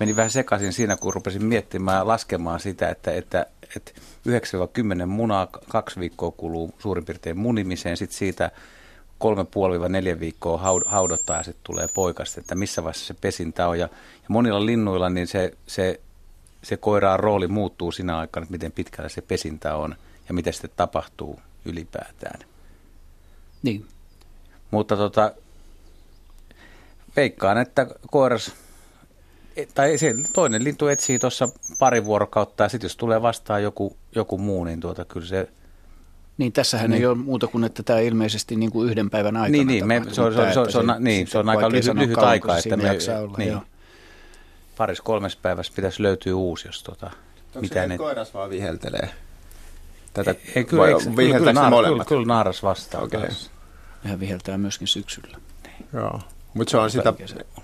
meni 0.00 0.16
vähän 0.16 0.30
sekaisin 0.30 0.72
siinä, 0.72 0.96
kun 0.96 1.14
rupesin 1.14 1.44
miettimään 1.44 2.08
laskemaan 2.08 2.60
sitä, 2.60 2.88
että, 2.88 3.10
että, 3.10 3.46
että 3.76 3.92
9-10 5.02 5.06
munaa, 5.06 5.46
kaksi 5.68 6.00
viikkoa 6.00 6.30
kuluu 6.30 6.74
suurin 6.78 7.04
piirtein 7.04 7.38
munimiseen, 7.38 7.96
sitten 7.96 8.18
siitä 8.18 8.50
kolme 9.18 9.44
puoli 9.44 9.88
neljä 9.88 10.20
viikkoa 10.20 10.82
haudottaa 10.86 11.36
ja 11.36 11.42
sitten 11.42 11.64
tulee 11.64 11.88
poikasta, 11.94 12.40
että 12.40 12.54
missä 12.54 12.84
vaiheessa 12.84 13.06
se 13.06 13.14
pesintä 13.14 13.68
on. 13.68 13.78
Ja, 13.78 13.88
ja 14.14 14.26
monilla 14.28 14.66
linnuilla 14.66 15.10
niin 15.10 15.26
se, 15.26 15.52
se, 15.66 16.00
se 16.62 16.76
koiraan 16.76 17.20
rooli 17.20 17.48
muuttuu 17.48 17.92
siinä 17.92 18.18
aikana, 18.18 18.44
että 18.44 18.52
miten 18.52 18.72
pitkällä 18.72 19.08
se 19.08 19.20
pesintä 19.20 19.76
on 19.76 19.96
ja 20.28 20.34
miten 20.34 20.52
sitten 20.52 20.70
tapahtuu 20.76 21.40
ylipäätään. 21.64 22.40
Niin. 23.62 23.86
Mutta 24.74 24.96
tota, 24.96 25.32
veikkaan, 27.16 27.58
että 27.58 27.86
koiras, 28.10 28.52
tai 29.74 29.98
se 29.98 30.14
toinen 30.32 30.64
lintu 30.64 30.86
etsii 30.86 31.18
tuossa 31.18 31.48
pari 31.78 32.04
vuorokautta 32.04 32.62
ja 32.62 32.68
sitten 32.68 32.84
jos 32.84 32.96
tulee 32.96 33.22
vastaan 33.22 33.62
joku, 33.62 33.96
joku 34.14 34.38
muu, 34.38 34.64
niin 34.64 34.80
tuota, 34.80 35.04
kyllä 35.04 35.26
se 35.26 35.48
niin, 36.38 36.52
tässähän 36.52 36.90
niin. 36.90 37.00
ei 37.00 37.06
ole 37.06 37.16
muuta 37.16 37.46
kuin, 37.46 37.64
että 37.64 37.82
tämä 37.82 37.98
ilmeisesti 37.98 38.56
niin 38.56 38.70
kuin 38.70 38.90
yhden 38.90 39.10
päivän 39.10 39.36
aikana 39.36 39.64
Niin, 39.64 39.66
niin, 39.66 39.86
me, 39.86 40.02
se, 40.10 40.22
on, 40.22 40.34
se, 40.34 40.40
on, 40.40 40.52
se, 40.52 40.60
on, 40.60 40.72
se, 40.72 40.78
on, 40.78 40.94
niin, 40.98 41.26
se 41.26 41.38
on 41.38 41.48
aika 41.48 41.70
lyhyt, 41.70 41.94
lyhyt 41.94 42.18
aika, 42.18 42.58
että 42.58 42.76
me, 42.76 42.98
olla, 43.18 43.38
niin, 43.38 43.58
paris 44.76 45.00
kolmes 45.00 45.36
päivässä 45.36 45.72
pitäisi 45.76 46.02
löytyä 46.02 46.34
uusi, 46.34 46.68
jos 46.68 46.82
tota, 46.82 47.06
Onko 47.06 47.60
mitä 47.60 47.86
ne... 47.86 47.98
koiras 47.98 48.34
vaan 48.34 48.50
viheltelee? 48.50 49.10
Tätä, 50.14 50.30
ei, 50.30 50.64
kyllä, 50.64 50.86
eikö, 50.86 51.00
kyllä, 51.00 51.38
kyllä, 51.38 51.52
kyllä, 51.52 51.88
kyllä, 51.88 52.04
kyllä 52.04 52.26
naaras 52.26 52.62
vastaa. 52.62 53.02
Okay. 53.02 53.28
Hän 54.04 54.20
viheltää 54.20 54.58
myöskin 54.58 54.88
syksyllä. 54.88 55.38
Niin. 55.62 55.88
Joo. 55.92 56.20
Mutta 56.54 56.70
se 56.70 56.76
on, 56.76 56.90
sitä, 56.90 57.14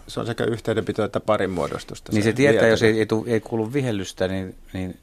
se 0.09 0.20
on 0.20 0.26
sekä 0.26 0.45
yhteydenpito 0.45 1.05
että 1.05 1.20
parin 1.20 1.51
muodostusta. 1.51 2.12
Niin 2.12 2.22
se, 2.22 2.30
se 2.30 2.32
tietää, 2.32 2.68
jos 2.68 2.82
ei, 2.82 2.99
ei, 2.99 3.07
ei 3.26 3.41
kuulu 3.41 3.72
vihellystä 3.72 4.28
niin, 4.28 4.55
niin, 4.72 4.99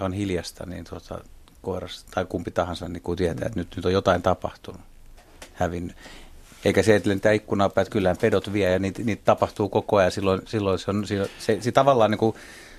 ja 0.00 0.06
on 0.06 0.12
hiljasta, 0.12 0.66
niin 0.66 0.84
tuota, 0.84 1.24
koiras 1.62 2.04
tai 2.04 2.24
kumpi 2.24 2.50
tahansa 2.50 2.88
niin 2.88 3.02
kun 3.02 3.16
tietää, 3.16 3.46
että 3.46 3.60
nyt, 3.60 3.76
nyt 3.76 3.84
on 3.84 3.92
jotain 3.92 4.22
tapahtunut, 4.22 4.80
hävinnyt. 5.54 5.96
Eikä 6.64 6.82
se, 6.82 6.96
että 6.96 7.08
lentää 7.08 7.32
ikkunaa 7.32 7.68
päin, 7.68 7.82
että 7.82 7.92
kyllähän 7.92 8.16
pedot 8.16 8.52
vie 8.52 8.70
ja 8.70 8.78
niitä, 8.78 9.02
niitä 9.02 9.22
tapahtuu 9.24 9.68
koko 9.68 9.96
ajan. 9.96 10.12
Silloin, 10.12 10.42
silloin 10.46 10.78
se, 10.78 10.90
on, 10.90 11.06
se, 11.06 11.30
se, 11.38 11.58
se 11.60 11.72
tavallaan 11.72 12.10
niin 12.10 12.18
kuin 12.18 12.36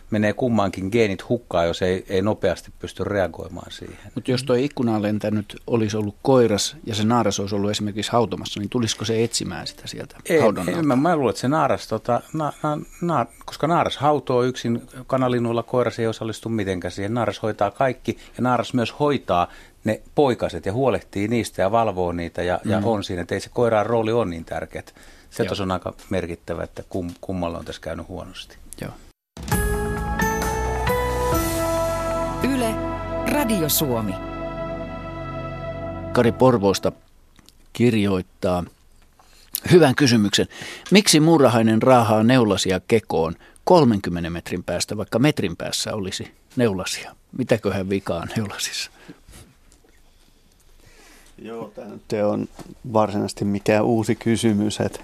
menee 0.10 0.34
kummankin 0.34 0.90
geenit 0.92 1.30
hukkaan, 1.30 1.68
jos 1.68 1.82
ei, 1.82 2.06
ei 2.10 2.22
nopeasti 2.22 2.72
pysty 2.80 3.04
reagoimaan 3.04 3.72
siihen. 3.72 3.98
Mutta 4.16 4.32
jos 4.32 4.44
tuo 4.44 4.56
ikkunaan 4.56 5.02
lentänyt 5.02 5.56
olisi 5.68 5.98
ollut 5.98 6.16
koiras 6.22 6.76
ja 6.86 6.96
se 6.96 7.04
naaras 7.04 7.40
olisi 7.40 7.56
ollut 7.56 7.72
esimerkiksi 7.72 8.12
hautomassa, 8.12 8.60
niin 8.60 8.70
tulisiko 8.70 9.06
se 9.06 9.24
etsimään 9.24 9.68
sitä 9.68 9.82
sieltä 9.86 10.18
ei, 10.30 10.40
ei, 10.68 10.82
mä, 10.84 10.96
mä 10.96 11.16
luulen, 11.16 11.30
että 11.30 11.42
se 11.42 11.48
naaras, 11.48 11.88
tota, 11.88 12.22
na, 12.34 12.54
na, 12.64 12.78
na, 13.02 13.26
koska 13.46 13.68
naaras 13.68 13.98
hautoo 13.98 14.44
yksin 14.44 14.82
kanalinnuilla, 15.08 15.64
koiras 15.64 16.00
ei 16.00 16.08
osallistu 16.08 16.50
mitenkään 16.50 16.92
siihen. 16.92 17.14
Naaras 17.14 17.42
hoitaa 17.42 17.72
kaikki 17.72 18.18
ja 18.38 18.44
naaras 18.44 18.74
myös 18.74 19.00
hoitaa 19.00 19.48
ne 19.84 20.02
poikaset 20.16 20.66
ja 20.66 20.74
huolehtii 20.74 21.28
niistä 21.28 21.62
ja 21.62 21.72
valvoo 21.72 22.12
niitä 22.12 22.44
ja, 22.44 22.60
mm. 22.66 22.72
ja 22.72 22.82
on 22.84 23.04
siinä. 23.04 23.22
Että 23.22 23.36
ei 23.36 23.42
se 23.42 23.50
koiraan 23.50 23.86
rooli 23.86 24.12
on 24.12 24.30
niin 24.30 24.46
tärkeä. 24.46 24.84
Se 25.30 25.62
on 25.62 25.72
aika 25.72 25.94
merkittävä, 26.10 26.64
että 26.64 26.84
kum, 26.90 27.12
kummalla 27.22 27.58
on 27.58 27.66
tässä 27.66 27.82
käynyt 27.82 28.08
huonosti. 28.08 28.58
Joo. 28.82 28.92
Radio 33.34 33.70
Suomi. 33.70 34.16
Kari 36.12 36.32
Porvoosta 36.32 36.92
kirjoittaa 37.74 38.64
hyvän 39.72 39.96
kysymyksen. 39.96 40.48
Miksi 40.92 41.20
murrahainen 41.20 41.82
raahaa 41.82 42.24
neulasia 42.24 42.80
kekoon 42.88 43.36
30 43.64 44.30
metrin 44.30 44.64
päästä, 44.64 44.98
vaikka 44.98 45.20
metrin 45.20 45.58
päässä 45.58 45.94
olisi 45.94 46.32
neulasia? 46.56 47.16
Mitäköhän 47.38 47.90
vikaa 47.90 48.26
neulasissa? 48.38 48.92
Joo, 51.42 51.74
tämä 52.08 52.28
on 52.28 52.48
varsinaisesti 52.94 53.46
mikään 53.46 53.86
uusi 53.86 54.16
kysymys. 54.16 54.80
Että 54.80 55.00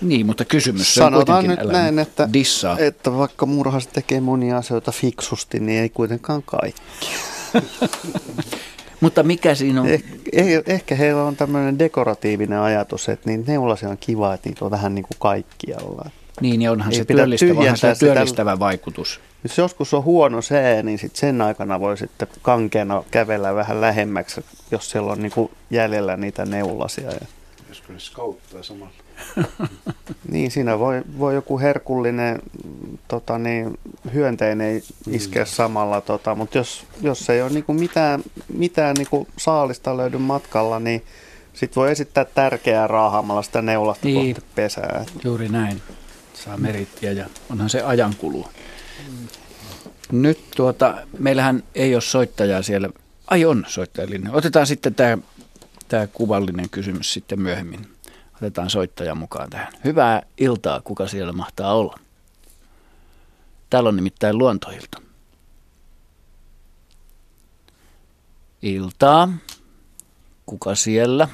niin, 0.00 0.26
mutta 0.26 0.44
kysymys 0.44 0.94
Sanotaan 0.94 1.46
nyt 1.46 1.60
näin, 1.62 1.98
että, 1.98 2.28
dissaa. 2.32 2.78
että 2.78 3.12
vaikka 3.12 3.46
murhas 3.46 3.86
tekee 3.86 4.20
monia 4.20 4.56
asioita 4.56 4.92
fiksusti, 4.92 5.60
niin 5.60 5.82
ei 5.82 5.88
kuitenkaan 5.88 6.42
kaikki. 6.42 7.06
mutta 9.00 9.22
mikä 9.22 9.54
siinä 9.54 9.80
on? 9.80 9.88
Eh, 9.88 10.04
eh, 10.32 10.62
ehkä 10.66 10.94
heillä 10.94 11.22
on 11.22 11.36
tämmöinen 11.36 11.78
dekoratiivinen 11.78 12.58
ajatus, 12.58 13.08
että 13.08 13.30
niin 13.30 13.44
neulasia 13.46 13.88
on 13.88 13.98
kiva, 13.98 14.34
että 14.34 14.48
niitä 14.48 14.64
on 14.64 14.70
vähän 14.70 14.94
niin 14.94 15.02
kuin 15.02 15.18
kaikkialla. 15.18 16.10
Niin, 16.40 16.62
ja 16.62 16.72
onhan 16.72 16.92
ei 16.92 16.98
se 16.98 17.04
työllistävä, 17.04 17.60
onhan 17.60 17.76
se 17.76 17.94
työllistävä 17.98 18.50
sitä, 18.52 18.58
vaikutus. 18.58 19.20
Jos 19.44 19.58
joskus 19.58 19.94
on 19.94 20.04
huono 20.04 20.42
se, 20.42 20.82
niin 20.82 20.98
sit 20.98 21.16
sen 21.16 21.40
aikana 21.40 21.80
voi 21.80 21.98
sitten 21.98 22.28
kankeena 22.42 23.04
kävellä 23.10 23.54
vähän 23.54 23.80
lähemmäksi, 23.80 24.44
jos 24.70 24.90
siellä 24.90 25.12
on 25.12 25.22
niin 25.22 25.32
kuin 25.32 25.50
jäljellä 25.70 26.16
niitä 26.16 26.44
neulasia. 26.44 27.10
Josko 27.68 27.92
ne 27.92 27.98
skauttaa 27.98 28.62
samalla? 28.62 29.03
niin, 30.32 30.50
siinä 30.50 30.78
voi, 30.78 31.02
voi 31.18 31.34
joku 31.34 31.58
herkullinen 31.58 32.42
tota 33.08 33.38
niin, 33.38 33.78
hyönteinen 34.14 34.82
iskeä 35.10 35.42
mm. 35.42 35.48
samalla, 35.48 36.00
tota, 36.00 36.34
mutta 36.34 36.58
jos, 36.58 36.84
jos 37.02 37.30
ei 37.30 37.42
ole 37.42 37.50
niinku 37.50 37.72
mitään, 37.72 38.22
mitään 38.54 38.94
niinku 38.98 39.26
saalista 39.36 39.96
löydy 39.96 40.18
matkalla, 40.18 40.80
niin 40.80 41.04
sitten 41.52 41.80
voi 41.80 41.92
esittää 41.92 42.24
tärkeää 42.24 42.86
raahaamalla 42.86 43.42
sitä 43.42 43.62
neulasta 43.62 44.06
niin, 44.06 44.34
kohti 44.34 44.50
pesää. 44.54 45.04
Juuri 45.24 45.48
näin. 45.48 45.82
Saa 46.34 46.56
merittiä 46.56 47.12
ja 47.12 47.26
onhan 47.50 47.70
se 47.70 47.82
ajankulu. 47.82 48.46
Nyt 50.12 50.38
tuota, 50.56 50.94
meillähän 51.18 51.62
ei 51.74 51.94
ole 51.94 52.02
soittajaa 52.02 52.62
siellä. 52.62 52.88
Ai 53.26 53.44
on 53.44 53.64
soittajallinen. 53.68 54.34
Otetaan 54.34 54.66
sitten 54.66 54.94
tämä 54.94 55.18
tämä 55.88 56.06
kuvallinen 56.06 56.70
kysymys 56.70 57.12
sitten 57.12 57.40
myöhemmin. 57.40 57.93
Otetaan 58.36 58.70
soittaja 58.70 59.14
mukaan 59.14 59.50
tähän. 59.50 59.72
Hyvää 59.84 60.22
iltaa, 60.38 60.80
kuka 60.80 61.08
siellä 61.08 61.32
mahtaa 61.32 61.74
olla? 61.74 61.98
Täällä 63.70 63.88
on 63.88 63.96
nimittäin 63.96 64.38
luontoilta. 64.38 65.00
Iltaa. 68.62 69.28
Kuka 70.46 70.74
siellä? 70.74 71.28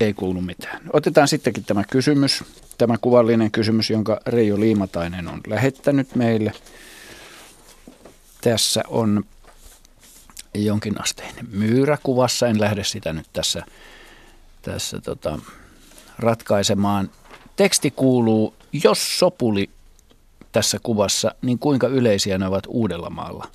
Ei 0.00 0.14
kuulu 0.14 0.40
mitään. 0.40 0.82
Otetaan 0.92 1.28
sittenkin 1.28 1.64
tämä 1.64 1.84
kysymys, 1.90 2.44
tämä 2.78 2.98
kuvallinen 3.00 3.50
kysymys, 3.50 3.90
jonka 3.90 4.20
Reijo 4.26 4.60
Liimatainen 4.60 5.28
on 5.28 5.40
lähettänyt 5.46 6.14
meille. 6.14 6.52
Tässä 8.40 8.82
on 8.88 9.24
jonkinasteinen 10.54 11.46
myyrä 11.50 11.98
kuvassa. 12.02 12.46
En 12.46 12.60
lähde 12.60 12.84
sitä 12.84 13.12
nyt 13.12 13.26
tässä, 13.32 13.62
tässä 14.62 15.00
tota, 15.00 15.38
ratkaisemaan. 16.18 17.10
Teksti 17.56 17.90
kuuluu, 17.90 18.54
jos 18.84 19.18
sopuli 19.18 19.70
tässä 20.52 20.78
kuvassa, 20.82 21.34
niin 21.42 21.58
kuinka 21.58 21.86
yleisiä 21.86 22.38
ne 22.38 22.46
ovat 22.46 22.64
Uudellamaalla? 22.68 23.48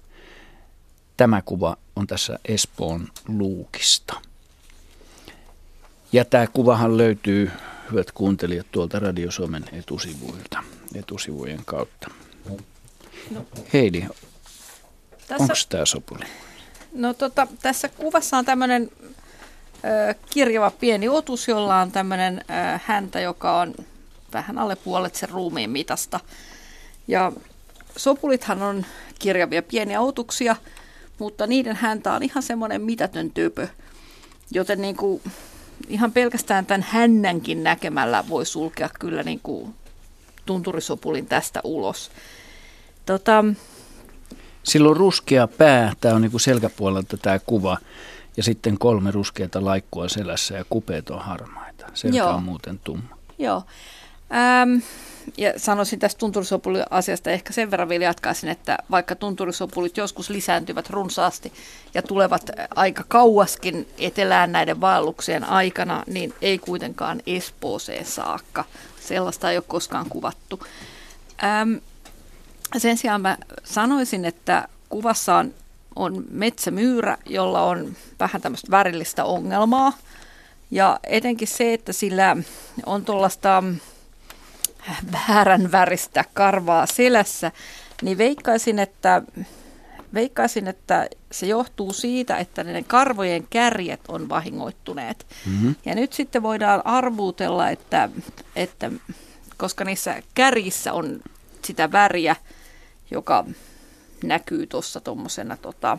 Tämä 1.17 1.41
kuva 1.41 1.77
on 1.95 2.07
tässä 2.07 2.39
Espoon 2.45 3.07
luukista. 3.27 4.21
Ja 6.11 6.25
tämä 6.25 6.47
kuvahan 6.47 6.97
löytyy, 6.97 7.51
hyvät 7.91 8.11
kuuntelijat, 8.11 8.67
tuolta 8.71 8.99
Radio 8.99 9.31
Suomen 9.31 9.65
etusivuilta, 9.71 10.63
etusivujen 10.95 11.65
kautta. 11.65 12.11
No. 13.31 13.45
Heidi, 13.73 14.03
onko 15.39 15.53
tämä 15.69 15.85
sopuli? 15.85 16.25
No 16.95 17.13
tota, 17.13 17.47
tässä 17.61 17.89
kuvassa 17.89 18.37
on 18.37 18.45
tämmöinen 18.45 18.91
kirjava 20.29 20.71
pieni 20.71 21.09
otus, 21.09 21.47
jolla 21.47 21.81
on 21.81 21.91
tämmöinen 21.91 22.45
häntä, 22.85 23.19
joka 23.19 23.59
on 23.59 23.75
vähän 24.33 24.57
alle 24.57 24.75
puolet 24.75 25.15
sen 25.15 25.29
ruumiin 25.29 25.69
mitasta. 25.69 26.19
Ja 27.07 27.31
sopulithan 27.97 28.61
on 28.61 28.85
kirjavia 29.19 29.63
pieniä 29.63 30.01
otuksia, 30.01 30.55
mutta 31.19 31.47
niiden 31.47 31.75
häntä 31.75 32.13
on 32.13 32.23
ihan 32.23 32.43
semmoinen 32.43 32.81
mitätön 32.81 33.31
typö. 33.31 33.67
Joten 34.51 34.81
niin 34.81 34.95
kuin, 34.95 35.21
ihan 35.87 36.11
pelkästään 36.11 36.65
tämän 36.65 36.85
hännänkin 36.89 37.63
näkemällä 37.63 38.23
voi 38.29 38.45
sulkea 38.45 38.89
kyllä 38.99 39.23
niin 39.23 39.39
kuin 39.39 39.75
tunturisopulin 40.45 41.25
tästä 41.25 41.61
ulos. 41.63 42.11
Tota, 43.05 43.45
sillä 44.65 44.89
on 44.89 44.97
ruskea 44.97 45.47
pää, 45.47 45.93
tämä 46.01 46.15
on 46.15 46.21
niin 46.21 46.31
kuin 46.31 46.41
selkäpuolelta 46.41 47.17
tämä 47.17 47.39
kuva, 47.39 47.77
ja 48.37 48.43
sitten 48.43 48.77
kolme 48.77 49.11
ruskeata 49.11 49.65
laikkua 49.65 50.09
selässä 50.09 50.55
ja 50.55 50.65
kupeet 50.69 51.09
on 51.09 51.19
harmaita. 51.19 51.85
Selkä 51.93 52.17
Joo. 52.17 52.29
on 52.29 52.43
muuten 52.43 52.79
tumma. 52.83 53.17
Joo. 53.39 53.63
Ähm, 54.33 54.79
ja 55.37 55.53
sanoisin 55.57 55.99
tästä 55.99 56.19
tunturisopuliasiasta 56.19 57.31
ehkä 57.31 57.53
sen 57.53 57.71
verran 57.71 57.89
vielä 57.89 58.03
jatkaisin, 58.03 58.49
että 58.49 58.77
vaikka 58.91 59.15
tunturisopulit 59.15 59.97
joskus 59.97 60.29
lisääntyvät 60.29 60.89
runsaasti 60.89 61.53
ja 61.93 62.01
tulevat 62.01 62.49
aika 62.75 63.03
kauaskin 63.07 63.87
etelään 63.97 64.51
näiden 64.51 64.81
vaelluksien 64.81 65.43
aikana, 65.43 66.03
niin 66.07 66.33
ei 66.41 66.57
kuitenkaan 66.57 67.21
Espooseen 67.27 68.05
saakka. 68.05 68.65
Sellaista 69.01 69.51
ei 69.51 69.57
ole 69.57 69.63
koskaan 69.67 70.05
kuvattu. 70.09 70.59
Ähm, 71.43 71.73
sen 72.77 72.97
sijaan 72.97 73.21
mä 73.21 73.37
sanoisin, 73.63 74.25
että 74.25 74.67
kuvassa 74.89 75.35
on, 75.35 75.53
on 75.95 76.25
metsämyyrä, 76.31 77.17
jolla 77.25 77.63
on 77.65 77.95
vähän 78.19 78.41
tämmöistä 78.41 78.71
värillistä 78.71 79.25
ongelmaa. 79.25 79.93
Ja 80.71 80.99
etenkin 81.03 81.47
se, 81.47 81.73
että 81.73 81.93
sillä 81.93 82.37
on 82.85 83.05
tuollaista 83.05 83.63
väärän 85.11 85.71
väristä 85.71 86.25
karvaa 86.33 86.85
selässä, 86.85 87.51
niin 88.01 88.17
veikkaisin, 88.17 88.79
että, 88.79 89.21
veikkaisin, 90.13 90.67
että 90.67 91.07
se 91.31 91.45
johtuu 91.45 91.93
siitä, 91.93 92.37
että 92.37 92.63
ne 92.63 92.83
karvojen 92.83 93.47
kärjet 93.49 94.01
on 94.07 94.29
vahingoittuneet. 94.29 95.25
Mm-hmm. 95.45 95.75
Ja 95.85 95.95
nyt 95.95 96.13
sitten 96.13 96.43
voidaan 96.43 96.85
arvuutella, 96.85 97.69
että, 97.69 98.09
että 98.55 98.91
koska 99.57 99.83
niissä 99.83 100.21
kärjissä 100.33 100.93
on 100.93 101.19
sitä 101.65 101.91
väriä, 101.91 102.35
joka 103.11 103.45
näkyy 104.23 104.67
tuossa 104.67 105.01
tuommoisena, 105.01 105.57
tota, 105.57 105.97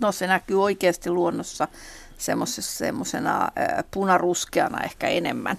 no 0.00 0.12
se 0.12 0.26
näkyy 0.26 0.62
oikeasti 0.62 1.10
luonnossa 1.10 1.68
semmoisena 2.60 3.50
punaruskeana 3.90 4.84
ehkä 4.84 5.08
enemmän 5.08 5.56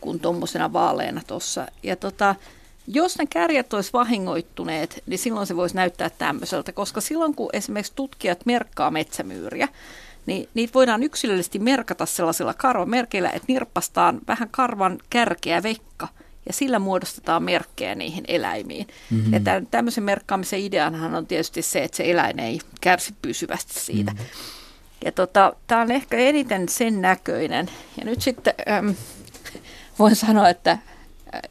kuin 0.00 0.20
tuommoisena 0.20 0.72
vaaleena 0.72 1.22
tuossa. 1.26 1.66
Ja 1.82 1.96
tota, 1.96 2.34
jos 2.86 3.18
ne 3.18 3.26
kärjet 3.26 3.72
olisi 3.72 3.92
vahingoittuneet, 3.92 5.02
niin 5.06 5.18
silloin 5.18 5.46
se 5.46 5.56
voisi 5.56 5.76
näyttää 5.76 6.10
tämmöiseltä, 6.10 6.72
koska 6.72 7.00
silloin 7.00 7.34
kun 7.34 7.50
esimerkiksi 7.52 7.92
tutkijat 7.96 8.46
merkkaa 8.46 8.90
metsämyyriä, 8.90 9.68
niin 10.26 10.48
niitä 10.54 10.74
voidaan 10.74 11.02
yksilöllisesti 11.02 11.58
merkata 11.58 12.06
sellaisilla 12.06 12.54
karvamerkeillä, 12.54 13.30
että 13.30 13.52
nirppastaan 13.52 14.20
vähän 14.28 14.48
karvan 14.50 14.98
kärkeä 15.10 15.62
vekka– 15.62 16.08
ja 16.46 16.52
sillä 16.52 16.78
muodostetaan 16.78 17.42
merkkejä 17.42 17.94
niihin 17.94 18.24
eläimiin. 18.28 18.86
Mm-hmm. 19.10 19.32
Ja 19.32 19.40
tämän, 19.40 19.66
tämmöisen 19.66 20.04
merkkaamisen 20.04 20.60
ideanahan 20.60 21.14
on 21.14 21.26
tietysti 21.26 21.62
se, 21.62 21.84
että 21.84 21.96
se 21.96 22.10
eläin 22.10 22.40
ei 22.40 22.58
kärsi 22.80 23.14
pysyvästi 23.22 23.80
siitä. 23.80 24.10
Mm-hmm. 24.10 24.26
Ja 25.04 25.12
tota, 25.12 25.52
tämä 25.66 25.80
on 25.80 25.92
ehkä 25.92 26.16
eniten 26.16 26.68
sen 26.68 27.02
näköinen. 27.02 27.70
Ja 27.98 28.04
nyt 28.04 28.22
sitten 28.22 28.54
äm, 28.78 28.94
voin 29.98 30.16
sanoa, 30.16 30.48
että 30.48 30.78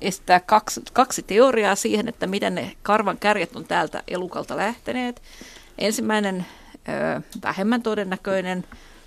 estää 0.01 0.39
kaksi, 0.39 0.81
kaksi 0.93 1.23
teoriaa 1.23 1.75
siihen, 1.75 2.07
että 2.07 2.27
miten 2.27 2.55
ne 2.55 2.71
karvan 2.83 3.17
kärjet 3.17 3.55
on 3.55 3.65
täältä 3.65 4.03
elukalta 4.07 4.57
lähteneet. 4.57 5.21
Ensimmäinen 5.77 6.45
vähemmän 7.43 7.81
todennäköinen 7.81 8.63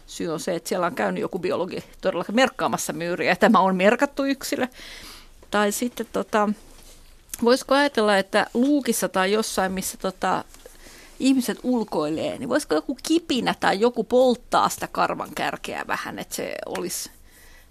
syy 0.07 0.29
on 0.29 0.41
se, 0.41 0.55
että 0.55 0.69
siellä 0.69 0.87
on 0.87 0.95
käynyt 0.95 1.21
joku 1.21 1.39
biologi 1.39 1.85
todella 2.01 2.25
merkkaamassa 2.33 2.93
myyriä 2.93 3.31
ja 3.31 3.37
tämä 3.37 3.59
on 3.59 3.77
merkattu 3.77 4.25
yksilö. 4.25 4.67
Tai 5.51 5.73
sitten 5.73 6.07
tota, 6.13 6.49
voisiko 7.45 7.75
ajatella, 7.75 8.19
että 8.19 8.47
luukissa 8.55 9.09
tai 9.09 9.33
jossain, 9.33 9.73
missä 9.73 9.99
tota, 9.99 10.45
ihmiset 11.21 11.59
ulkoilee, 11.63 12.39
niin 12.39 12.49
voisiko 12.49 12.75
joku 12.75 12.99
kipinä 13.03 13.55
tai 13.61 13.81
joku 13.81 14.05
polttaa 14.05 14.69
sitä 14.69 14.89
karvan 14.93 15.31
kärkeä 15.35 15.85
vähän, 15.87 16.19
että 16.19 16.35
se 16.35 16.55
olisi 16.67 17.11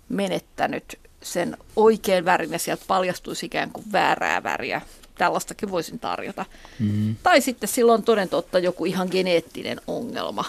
menettänyt 0.09 0.99
sen 1.21 1.57
oikein 1.75 2.25
värin 2.25 2.51
ja 2.51 2.59
sieltä 2.59 2.84
paljastuisi 2.88 3.45
ikään 3.45 3.71
kuin 3.71 3.91
väärää 3.91 4.43
väriä. 4.43 4.82
Tällaistakin 5.15 5.71
voisin 5.71 5.99
tarjota. 5.99 6.45
Mm-hmm. 6.80 7.15
Tai 7.23 7.41
sitten 7.41 7.69
silloin 7.69 8.03
toden 8.03 8.30
totta 8.30 8.59
joku 8.59 8.86
ihan 8.86 9.07
geneettinen 9.11 9.82
ongelma. 9.88 10.45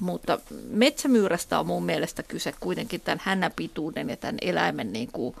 Mutta 0.00 0.38
metsämyyrästä 0.68 1.60
on 1.60 1.66
mun 1.66 1.84
mielestä 1.84 2.22
kyse 2.22 2.54
kuitenkin 2.60 3.00
tämän 3.00 3.20
hännäpituuden 3.24 4.10
ja 4.10 4.16
tämän 4.16 4.36
eläimen 4.40 4.92
niin 4.92 5.08
kuin, 5.12 5.36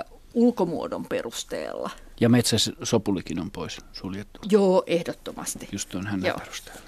ö, 0.00 0.15
ulkomuodon 0.36 1.04
perusteella. 1.04 1.90
Ja 2.20 2.28
metsäsopulikin 2.28 3.40
on 3.40 3.50
pois 3.50 3.78
suljettu? 3.92 4.40
Joo, 4.50 4.82
ehdottomasti. 4.86 5.68
Just 5.72 5.94
on 5.94 6.06
hänen 6.06 6.34
perusteella. 6.38 6.80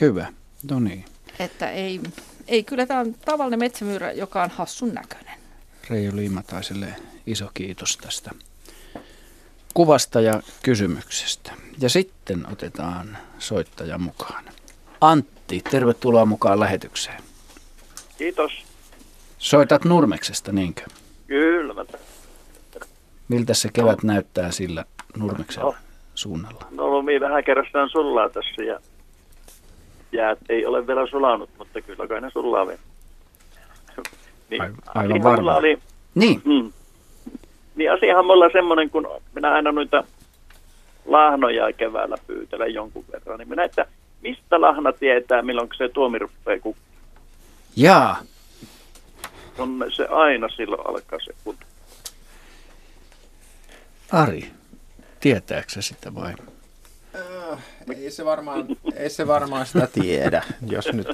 Hyvä, 0.00 0.32
no 0.70 0.80
niin. 0.80 1.04
Että 1.38 1.70
ei, 1.70 2.00
ei 2.48 2.64
kyllä 2.64 2.86
tämä 2.86 3.00
on 3.00 3.14
tavallinen 3.14 3.58
metsämyyrä, 3.58 4.12
joka 4.12 4.42
on 4.42 4.50
hassun 4.50 4.94
näköinen. 4.94 5.38
Reijo 5.90 6.16
Liimataiselle 6.16 6.96
iso 7.26 7.50
kiitos 7.54 7.96
tästä 7.96 8.30
kuvasta 9.74 10.20
ja 10.20 10.42
kysymyksestä. 10.62 11.52
Ja 11.80 11.88
sitten 11.88 12.52
otetaan 12.52 13.18
soittaja 13.38 13.98
mukaan. 13.98 14.44
Antti, 15.00 15.60
tervetuloa 15.70 16.26
mukaan 16.26 16.60
lähetykseen. 16.60 17.22
Kiitos. 18.18 18.52
Soitat 19.38 19.84
Nurmeksesta, 19.84 20.52
niinkö? 20.52 20.82
Kyllä. 21.26 21.84
Miltä 23.28 23.54
se 23.54 23.68
kevät 23.72 24.02
no. 24.02 24.12
näyttää 24.12 24.50
sillä 24.50 24.84
Nurmeksen 25.16 25.62
no. 25.62 25.74
suunnalla? 26.14 26.66
No 26.70 26.90
lumi 26.90 27.20
vähän 27.20 27.44
kerrassaan 27.44 27.90
sullaa 27.90 28.28
tässä 28.28 28.62
ja 28.62 28.80
jäät 30.12 30.38
ei 30.48 30.66
ole 30.66 30.86
vielä 30.86 31.06
sulanut, 31.06 31.50
mutta 31.58 31.80
kyllä 31.80 32.06
kai 32.06 32.20
ne 32.20 32.30
sullaa 32.30 32.66
vielä. 32.66 32.80
niin, 34.50 34.62
Aivan 34.94 35.22
varmaan. 35.22 35.58
Oli, 35.58 35.78
niin. 36.14 36.42
Mm, 36.44 36.72
niin 37.76 37.92
asiahan 37.92 38.26
mulla 38.26 38.44
on 38.44 38.50
semmoinen, 38.52 38.90
kun 38.90 39.08
minä 39.34 39.52
aina 39.52 39.72
noita 39.72 40.04
lahnoja 41.06 41.72
keväällä 41.72 42.16
pyytelen 42.26 42.74
jonkun 42.74 43.04
verran, 43.12 43.38
niin 43.38 43.48
minä, 43.48 43.64
että 43.64 43.86
mistä 44.22 44.60
lahna 44.60 44.92
tietää, 44.92 45.42
milloin 45.42 45.68
se 45.76 45.88
tuomi 45.88 46.18
rupeaa 46.18 46.60
kukkimaan? 46.62 46.88
Jaa. 47.76 48.18
On 49.58 49.84
se 49.88 50.06
aina 50.06 50.48
silloin 50.48 50.86
alkaa 50.88 51.18
se 51.24 51.32
kun. 51.44 51.56
Ari, 54.12 54.50
tietääkö 55.20 55.68
se 55.68 55.82
sitä 55.82 56.14
vai? 56.14 56.34
Äh, 57.14 57.58
ei 57.96 58.10
se, 58.10 58.24
varmaan, 58.24 58.66
ei 58.94 59.10
se 59.10 59.26
varmaan 59.26 59.66
sitä 59.66 59.86
tiedä, 59.86 60.42
jos 60.66 60.92
nyt 60.92 61.06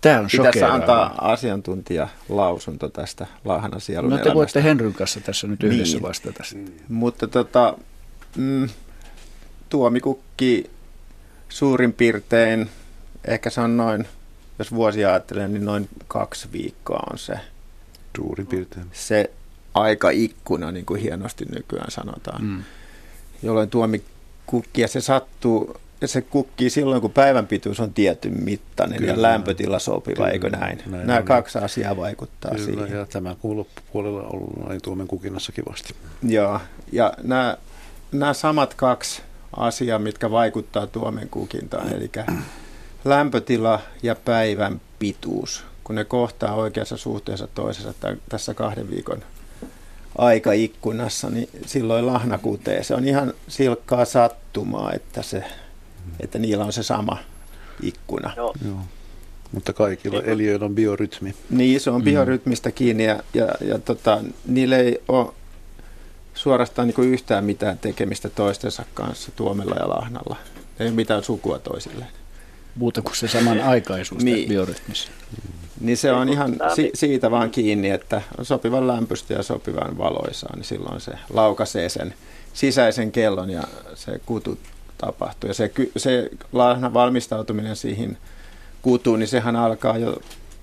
Tämä 0.00 0.20
on 0.20 0.28
pitäisi 0.32 0.62
antaa 0.62 1.14
asiantuntijalausunto 1.32 2.88
tästä 2.88 3.26
lahnasielun 3.44 4.10
No 4.10 4.16
te 4.16 4.20
elämästä. 4.22 4.34
voitte 4.34 4.62
Henryn 4.62 4.94
kanssa 4.94 5.20
tässä 5.20 5.46
nyt 5.46 5.62
yhdessä 5.62 5.96
niin. 5.96 6.02
vastata. 6.02 6.44
Mm. 6.54 6.66
Mutta 6.88 7.28
tota, 7.28 7.76
mm, 8.36 8.68
tuomikukki 9.68 10.70
suurin 11.48 11.92
piirtein, 11.92 12.70
ehkä 13.24 13.50
se 13.50 13.60
on 13.60 13.76
noin, 13.76 14.08
jos 14.58 14.72
vuosia 14.72 15.08
ajattelee, 15.08 15.48
niin 15.48 15.64
noin 15.64 15.88
kaksi 16.08 16.48
viikkoa 16.52 17.02
on 17.12 17.18
se. 17.18 17.34
Suurin 18.16 18.46
piirtein. 18.46 18.86
Se 18.92 19.30
aikaikkuna, 19.74 20.72
niin 20.72 20.86
kuin 20.86 21.00
hienosti 21.00 21.44
nykyään 21.44 21.90
sanotaan. 21.90 22.44
Mm. 22.44 22.62
Jolloin 23.42 23.70
tuomikukki, 23.70 24.80
ja 24.80 24.88
se 24.88 25.00
sattuu, 25.00 25.76
se 26.04 26.22
kukkii 26.22 26.70
silloin, 26.70 27.00
kun 27.00 27.10
päivän 27.10 27.46
pituus 27.46 27.80
on 27.80 27.94
tietyn 27.94 28.44
mittainen 28.44 28.98
Kyllä. 28.98 29.12
ja 29.12 29.22
lämpötila 29.22 29.78
sopiva, 29.78 30.16
Kyllä. 30.16 30.28
eikö 30.28 30.50
näin? 30.50 30.82
näin 30.86 31.06
Nämä 31.06 31.18
on. 31.18 31.24
kaksi 31.24 31.58
asiaa 31.58 31.96
vaikuttaa 31.96 32.50
Kyllä, 32.50 32.64
siihen. 32.64 32.98
ja 32.98 33.06
tämä 33.06 33.36
kuuluu 33.40 33.58
loppupuolella 33.58 34.22
ollut 34.22 34.68
näin 34.68 34.82
tuomen 34.82 35.08
kukinnassa 35.08 35.52
kivasti. 35.52 35.94
Joo, 36.22 36.60
ja 36.92 37.12
nämä, 37.22 37.56
nämä 38.12 38.32
samat 38.32 38.74
kaksi 38.74 39.22
asia, 39.56 39.98
mitkä 39.98 40.30
vaikuttaa 40.30 40.86
tuomen 40.86 41.28
kukintaan, 41.28 41.92
eli 41.92 42.10
lämpötila 43.04 43.80
ja 44.02 44.14
päivän 44.14 44.80
pituus, 44.98 45.64
kun 45.84 45.94
ne 45.94 46.04
kohtaa 46.04 46.54
oikeassa 46.54 46.96
suhteessa 46.96 47.48
toisessa 47.54 47.94
tässä 48.28 48.54
kahden 48.54 48.90
viikon 48.90 49.22
aikaikkunassa, 50.18 51.30
niin 51.30 51.48
silloin 51.66 52.06
lahna 52.06 52.38
kutee. 52.38 52.82
Se 52.82 52.94
on 52.94 53.08
ihan 53.08 53.34
silkkaa 53.48 54.04
sattumaa, 54.04 54.92
että, 54.92 55.22
se, 55.22 55.44
että 56.20 56.38
niillä 56.38 56.64
on 56.64 56.72
se 56.72 56.82
sama 56.82 57.18
ikkuna. 57.82 58.32
Joo. 58.36 58.54
Joo. 58.66 58.78
Mutta 59.52 59.72
kaikilla 59.72 60.22
eliöillä 60.22 60.66
on 60.66 60.74
biorytmi. 60.74 61.34
Niin, 61.50 61.80
se 61.80 61.90
on 61.90 62.00
mm. 62.00 62.04
biorytmistä 62.04 62.70
kiinni 62.70 63.04
ja, 63.04 63.22
ja, 63.34 63.48
ja 63.60 63.78
tota, 63.78 64.20
niillä 64.46 64.76
ei 64.76 65.02
ole 65.08 65.32
suorastaan 66.34 66.88
niin 66.88 66.94
kuin 66.94 67.12
yhtään 67.12 67.44
mitään 67.44 67.78
tekemistä 67.78 68.28
toistensa 68.28 68.84
kanssa 68.94 69.32
tuomella 69.36 69.74
ja 69.80 69.88
lahnalla. 69.88 70.36
Ei 70.80 70.86
ole 70.86 70.94
mitään 70.94 71.24
sukua 71.24 71.58
toisilleen. 71.58 72.10
Muuta 72.74 73.02
kuin 73.02 73.16
se 73.16 73.28
samanaikaisuus 73.28 74.24
niin. 74.24 74.48
biorytmissä. 74.48 75.10
Niin 75.82 75.96
se 75.96 76.12
on 76.12 76.28
ihan 76.28 76.56
si- 76.74 76.90
siitä 76.94 77.30
vaan 77.30 77.50
kiinni, 77.50 77.90
että 77.90 78.22
on 78.38 78.44
sopivan 78.44 78.86
lämpöistä 78.86 79.34
ja 79.34 79.42
sopivan 79.42 79.98
valoisaa, 79.98 80.56
niin 80.56 80.64
silloin 80.64 81.00
se 81.00 81.12
laukaisee 81.32 81.88
sen 81.88 82.14
sisäisen 82.54 83.12
kellon 83.12 83.50
ja 83.50 83.62
se 83.94 84.20
kutu 84.26 84.58
tapahtuu. 84.98 85.48
Ja 85.48 85.54
se, 85.54 85.72
se 85.96 86.30
lahna 86.52 86.94
valmistautuminen 86.94 87.76
siihen 87.76 88.18
kutuun, 88.82 89.18
niin 89.18 89.28
sehän 89.28 89.56
alkaa 89.56 89.98
jo 89.98 90.16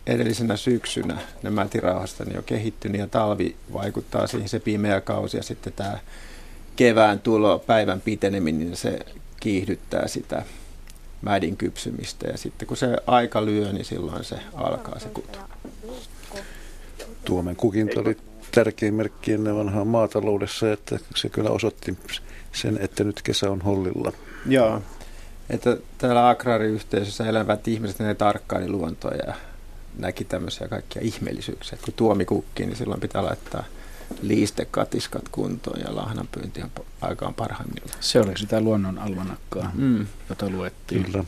edellisenä 0.07 0.57
syksynä 0.57 1.17
ne 1.43 1.49
mätirauhasta 1.49 2.23
niin 2.23 2.35
jo 2.35 2.41
kehittynyt 2.41 3.01
ja 3.01 3.07
talvi 3.07 3.55
vaikuttaa 3.73 4.27
siihen 4.27 4.49
se 4.49 4.59
pimeä 4.59 5.01
kausi 5.01 5.37
ja 5.37 5.43
sitten 5.43 5.73
tämä 5.73 5.99
kevään 6.75 7.19
tulo, 7.19 7.59
päivän 7.59 8.01
piteneminen, 8.01 8.59
niin 8.59 8.77
se 8.77 8.99
kiihdyttää 9.39 10.07
sitä 10.07 10.43
mädin 11.21 11.57
kypsymistä 11.57 12.27
ja 12.27 12.37
sitten 12.37 12.67
kun 12.67 12.77
se 12.77 12.97
aika 13.07 13.45
lyö, 13.45 13.73
niin 13.73 13.85
silloin 13.85 14.23
se 14.23 14.35
alkaa 14.53 14.99
se 14.99 15.09
kutu. 15.09 15.39
Tuomen 17.25 17.55
kukinta 17.55 17.99
oli 17.99 18.17
tärkein 18.51 18.93
merkki 18.93 19.33
ennen 19.33 19.55
vanhaa 19.55 19.85
maataloudessa, 19.85 20.71
että 20.71 20.99
se 21.15 21.29
kyllä 21.29 21.49
osoitti 21.49 21.97
sen, 22.51 22.77
että 22.81 23.03
nyt 23.03 23.21
kesä 23.21 23.51
on 23.51 23.61
hollilla. 23.61 24.11
Joo, 24.45 24.81
että 25.49 25.77
täällä 25.97 26.29
agraariyhteisössä 26.29 27.25
elävät 27.25 27.67
ihmiset, 27.67 27.99
ne 27.99 28.15
tarkkaili 28.15 28.69
luontoa 28.69 29.11
ja 29.11 29.33
näki 29.97 30.23
tämmöisiä 30.23 30.67
kaikkia 30.67 31.01
ihmeellisyyksiä. 31.01 31.79
Kun 31.85 31.93
tuomi 31.93 32.25
kukkii, 32.25 32.65
niin 32.65 32.75
silloin 32.75 33.01
pitää 33.01 33.25
laittaa 33.25 33.63
liistekatiskat 34.21 35.29
kuntoon 35.31 35.79
ja 35.79 35.95
lahnanpyynti 35.95 36.61
on 36.61 36.69
aikaan 37.01 37.33
parhaimmillaan. 37.33 37.97
Se 37.99 38.19
oli 38.19 38.37
sitä 38.37 38.61
luonnon 38.61 38.99
almanakkaa, 38.99 39.71
mm. 39.73 40.07
jota 40.29 40.49
luettiin. 40.49 41.03
Kyllä. 41.03 41.23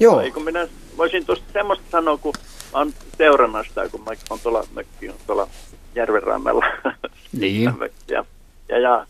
Joo. 0.00 0.20
Eikö 0.20 0.40
minä 0.40 0.68
voisin 0.96 1.26
tuosta 1.26 1.52
semmoista 1.52 1.84
sanoa, 1.90 2.16
kun 2.16 2.34
on 2.72 2.92
seurannasta, 3.18 3.88
kun 3.88 4.00
mä 4.00 4.10
on 4.30 4.40
tuolla 4.42 4.64
mökki 4.74 5.08
on 5.08 5.14
tuolla 5.26 5.48
järvenrannalla. 5.94 6.66
Niin. 7.32 7.72
ja, 8.08 8.24
ja, 8.68 8.78
ja 8.78 9.06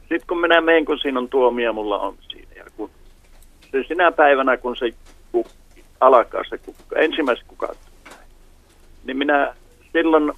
sitten 0.00 0.26
kun 0.28 0.40
minä 0.40 0.60
menen, 0.60 0.84
kun 0.84 0.98
siinä 0.98 1.18
on 1.18 1.28
tuomia, 1.28 1.72
mulla 1.72 1.98
on 1.98 2.14
siinä. 2.28 2.52
Ja 2.56 2.64
kun 2.76 2.90
se 3.72 3.84
sinä 3.88 4.12
päivänä, 4.12 4.56
kun 4.56 4.76
se 4.76 4.90
alkaa 6.00 6.42
se 6.48 6.58
kukka, 6.58 6.98
ensimmäiset 6.98 7.46
kukat. 7.48 7.78
Niin 9.04 9.16
minä 9.16 9.54
silloin 9.92 10.32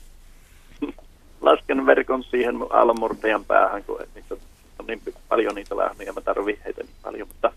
lasken 1.45 1.87
verkon 1.87 2.25
siihen 2.25 2.57
aallonmurtajan 2.71 3.45
päähän, 3.45 3.85
kun 3.85 3.99
niitä 4.15 4.35
on 4.79 4.87
niin 4.87 5.01
paljon 5.29 5.55
niitä 5.55 5.77
lähmiä, 5.77 6.13
mä 6.13 6.21
tarvitsen 6.21 6.65
heitä 6.65 6.83
niin 6.83 6.97
paljon. 7.03 7.29
Mutta 7.29 7.53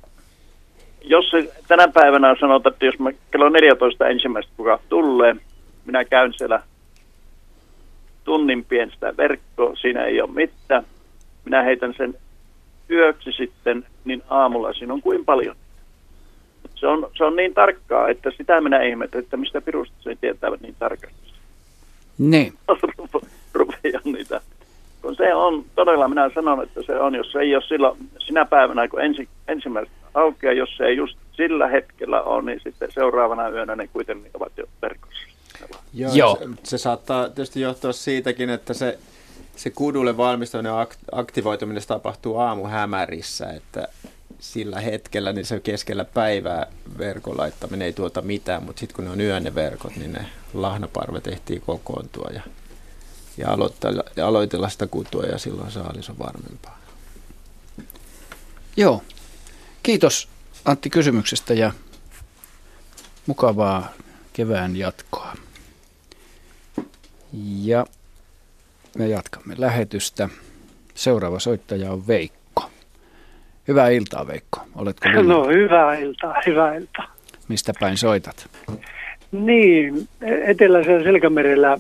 jos 1.02 1.26
tänä 1.68 1.88
päivänä 1.88 2.36
sanotaan, 2.40 2.74
että 2.74 2.86
jos 2.86 3.00
mä 3.00 3.12
kello 3.32 3.50
14 3.50 4.08
ensimmäistä 4.08 4.52
kuka 4.58 4.80
tulee, 4.90 5.36
minä 5.86 6.06
käyn 6.06 6.34
siellä 6.34 6.62
tunnin 8.24 8.66
pien 8.66 8.92
sitä 8.92 9.18
verkkoa, 9.18 9.76
siinä 9.76 10.04
ei 10.04 10.22
ole 10.22 10.32
mitään. 10.32 10.84
Minä 11.46 11.64
heitän 11.64 11.94
sen 11.98 12.14
yöksi 12.90 13.32
sitten, 13.32 13.86
niin 14.06 14.24
aamulla 14.30 14.74
siinä 14.74 14.94
on 14.94 15.02
kuin 15.02 15.26
paljon 15.26 15.56
se 16.80 16.88
on, 16.88 17.10
se 17.18 17.24
on 17.24 17.36
niin 17.36 17.54
tarkkaa, 17.54 18.10
että 18.10 18.32
sitä 18.38 18.62
minä 18.62 18.82
ihmetän, 18.82 19.22
että 19.22 19.38
mistä 19.38 19.62
pirusta 19.62 19.96
se 20.00 20.18
tietävät 20.22 20.62
niin 20.62 20.76
tarkasti. 20.80 21.32
Niin. 22.18 22.54
Rupeaa 23.58 24.02
niitä 24.04 24.42
kun 25.02 25.16
se 25.16 25.36
on, 25.36 25.66
todella 25.76 26.08
minä 26.08 26.32
sanon, 26.36 26.64
että 26.64 26.82
se 26.86 27.00
on, 27.00 27.16
jos 27.16 27.32
se 27.32 27.40
ei 27.40 27.56
ole 27.56 27.64
silloin, 27.68 27.98
sinä 28.20 28.46
päivänä, 28.46 28.88
kun 28.88 29.02
ensi, 29.02 29.30
ensimmäistä 29.48 29.94
aukeaa, 30.14 30.54
jos 30.54 30.78
se 30.78 30.84
ei 30.84 30.98
just 30.98 31.18
sillä 31.32 31.68
hetkellä 31.68 32.22
ole, 32.22 32.42
niin 32.42 32.62
sitten 32.64 32.92
seuraavana 32.92 33.50
yönä 33.50 33.76
ne 33.76 33.88
kuitenkin 33.88 34.32
ovat 34.34 34.52
jo 34.58 34.66
verkossa. 34.82 35.28
Joo, 35.94 36.12
Joo. 36.14 36.36
Se, 36.36 36.48
se 36.64 36.78
saattaa 36.78 37.30
tietysti 37.30 37.62
johtua 37.62 37.92
siitäkin, 37.92 38.50
että 38.50 38.74
se, 38.74 39.00
se 39.56 39.70
kudulle 39.70 40.18
valmistuminen 40.18 40.70
ja 40.70 40.88
aktivoituminen 41.12 41.84
tapahtuu 41.88 42.38
aamuhämärissä, 42.38 43.50
että 43.50 43.88
sillä 44.40 44.80
hetkellä 44.80 45.34
niin 45.34 45.46
se 45.46 45.60
keskellä 45.60 46.06
päivää 46.06 46.68
verkon 46.98 47.38
laittaminen 47.38 47.86
ei 47.86 47.94
tuota 47.94 48.22
mitään, 48.22 48.64
mutta 48.64 48.80
sitten 48.80 48.96
kun 48.96 49.06
ne 49.06 49.12
on 49.12 49.22
yönne 49.22 49.56
verkot, 49.56 49.96
niin 49.96 50.14
ne 50.14 50.26
lahnaparvet 50.54 51.28
ehtii 51.28 51.60
kokoontua 51.66 52.30
ja, 52.34 52.42
ja, 53.38 53.50
aloitella, 53.50 54.04
ja 54.16 54.28
aloitella 54.28 54.70
sitä 54.70 54.88
kutua 54.88 55.24
ja 55.24 55.38
silloin 55.38 55.72
saalis 55.72 56.10
on 56.10 56.20
varmempaa. 56.20 56.78
Joo. 58.78 59.04
Kiitos 59.84 60.30
Antti 60.66 60.90
kysymyksestä 60.90 61.54
ja 61.54 61.72
mukavaa 63.26 63.94
kevään 64.34 64.76
jatkoa. 64.76 65.34
Ja 67.62 67.86
me 68.98 69.08
jatkamme 69.08 69.56
lähetystä. 69.58 70.30
Seuraava 70.96 71.40
soittaja 71.40 71.92
on 71.92 72.08
Veikko. 72.08 72.70
Hyvää 73.68 73.90
iltaa 73.90 74.28
Veikko. 74.28 74.62
Oletko 74.76 75.10
No 75.24 75.48
hyvää 75.48 75.96
iltaa, 75.96 76.36
hyvää 76.46 76.76
iltaa. 76.76 77.16
Mistä 77.48 77.74
päin 77.80 77.98
soitat? 77.98 78.50
Niin, 79.32 80.08
Eteläisellä 80.46 81.04
Selkämerellä 81.04 81.78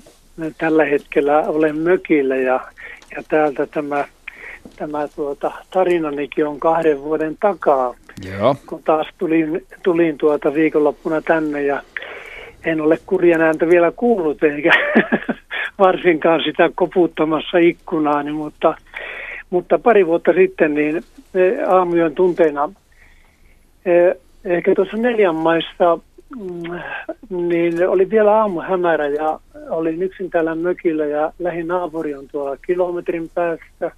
tällä 0.57 0.85
hetkellä 0.85 1.39
olen 1.39 1.77
mökillä 1.77 2.35
ja, 2.35 2.59
ja 3.15 3.23
täältä 3.29 3.65
tämä, 3.65 4.05
tämä 4.75 5.07
tuota, 5.15 5.51
tarinanikin 5.71 6.47
on 6.47 6.59
kahden 6.59 7.01
vuoden 7.01 7.37
takaa. 7.39 7.95
Joo. 8.31 8.55
Kun 8.69 8.83
taas 8.83 9.07
tulin, 9.17 9.65
tulin 9.83 10.17
tuota 10.17 10.53
viikonloppuna 10.53 11.21
tänne 11.21 11.61
ja 11.61 11.81
en 12.65 12.81
ole 12.81 12.97
kurjan 13.05 13.41
ääntä 13.41 13.67
vielä 13.67 13.91
kuullut 13.95 14.43
eikä 14.43 14.71
varsinkaan 15.79 16.41
sitä 16.43 16.69
koputtamassa 16.75 17.57
ikkunaani, 17.57 18.31
mutta, 18.31 18.75
mutta 19.49 19.79
pari 19.79 20.07
vuotta 20.07 20.33
sitten 20.33 20.73
niin 20.73 21.03
aamujen 21.67 22.15
tunteina 22.15 22.69
eh, 23.85 24.15
ehkä 24.45 24.75
tuossa 24.75 24.97
neljän 24.97 25.35
maissa 25.35 25.99
niin 27.29 27.89
oli 27.89 28.09
vielä 28.09 28.31
aamu 28.31 28.61
hämärä 28.61 29.07
ja 29.07 29.39
olin 29.69 30.03
yksin 30.03 30.29
täällä 30.29 30.55
mökillä 30.55 31.05
ja 31.05 31.33
naapuri 31.65 32.15
on 32.15 32.27
tuolla 32.27 32.57
kilometrin 32.57 33.29
päästä. 33.33 33.91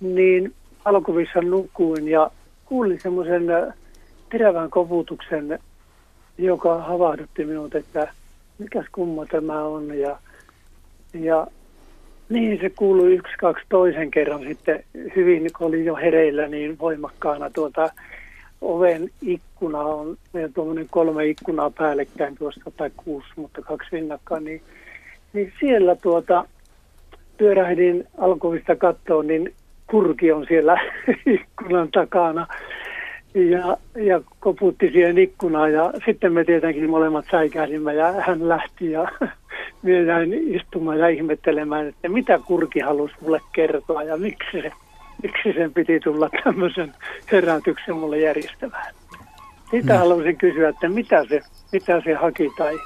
Niin 0.00 0.54
alkuvissa 0.84 1.40
nukuin 1.40 2.08
ja 2.08 2.30
kuulin 2.64 3.00
semmoisen 3.00 3.46
terävän 4.30 4.70
koputuksen 4.70 5.58
joka 6.38 6.82
havahdutti 6.82 7.44
minut, 7.44 7.74
että 7.74 8.12
mikäs 8.58 8.86
kumma 8.92 9.26
tämä 9.26 9.64
on. 9.64 9.98
Ja, 9.98 10.18
ja 11.14 11.46
niin 12.28 12.58
se 12.60 12.70
kuului 12.70 13.14
yksi, 13.14 13.32
kaksi 13.38 13.64
toisen 13.68 14.10
kerran 14.10 14.42
sitten 14.48 14.84
hyvin, 15.16 15.50
kun 15.58 15.66
oli 15.66 15.84
jo 15.84 15.96
hereillä 15.96 16.48
niin 16.48 16.78
voimakkaana 16.78 17.50
tuota 17.50 17.88
oven 18.60 19.10
ikkuna 19.22 19.80
on, 19.80 20.16
meillä 20.32 20.52
tuommoinen 20.54 20.86
kolme 20.90 21.26
ikkunaa 21.26 21.70
päällekkäin 21.70 22.36
tuosta 22.38 22.70
tai 22.76 22.90
kuusi, 22.96 23.28
mutta 23.36 23.62
kaksi 23.62 23.88
rinnakkain, 23.92 24.44
niin, 24.44 24.62
niin 25.32 25.52
siellä 25.60 25.96
tuota 25.96 26.44
pyörähdin 27.38 28.04
alkuvista 28.18 28.76
kattoon, 28.76 29.26
niin 29.26 29.54
kurki 29.86 30.32
on 30.32 30.46
siellä 30.48 30.80
ikkunan 31.26 31.88
takana 31.90 32.46
ja, 33.34 33.76
ja 34.04 34.20
koputti 34.40 34.90
siihen 34.90 35.18
ikkunaan 35.18 35.72
ja 35.72 35.92
sitten 36.06 36.32
me 36.32 36.44
tietenkin 36.44 36.90
molemmat 36.90 37.24
säikähdimme 37.30 37.94
ja 37.94 38.12
hän 38.12 38.48
lähti 38.48 38.90
ja 38.90 39.08
minä 39.82 39.98
jäin 39.98 40.54
istumaan 40.56 40.98
ja 40.98 41.08
ihmettelemään, 41.08 41.88
että 41.88 42.08
mitä 42.08 42.40
kurki 42.46 42.80
halusi 42.80 43.14
mulle 43.20 43.40
kertoa 43.52 44.02
ja 44.02 44.16
miksi, 44.16 44.62
se, 44.62 44.72
miksi 45.22 45.52
sen 45.52 45.72
piti 45.72 46.00
tulla 46.00 46.30
tämmöisen 46.44 46.94
herätyksen 47.32 47.96
mulle 47.96 48.18
järjestämään. 48.18 48.94
Sitä 49.70 49.92
no. 49.92 49.98
haluaisin 49.98 50.36
kysyä, 50.36 50.68
että 50.68 50.88
mitä 50.88 51.24
se, 51.28 51.40
mitä 51.72 52.00
se 52.04 52.14
haki 52.14 52.50
tai... 52.58 52.78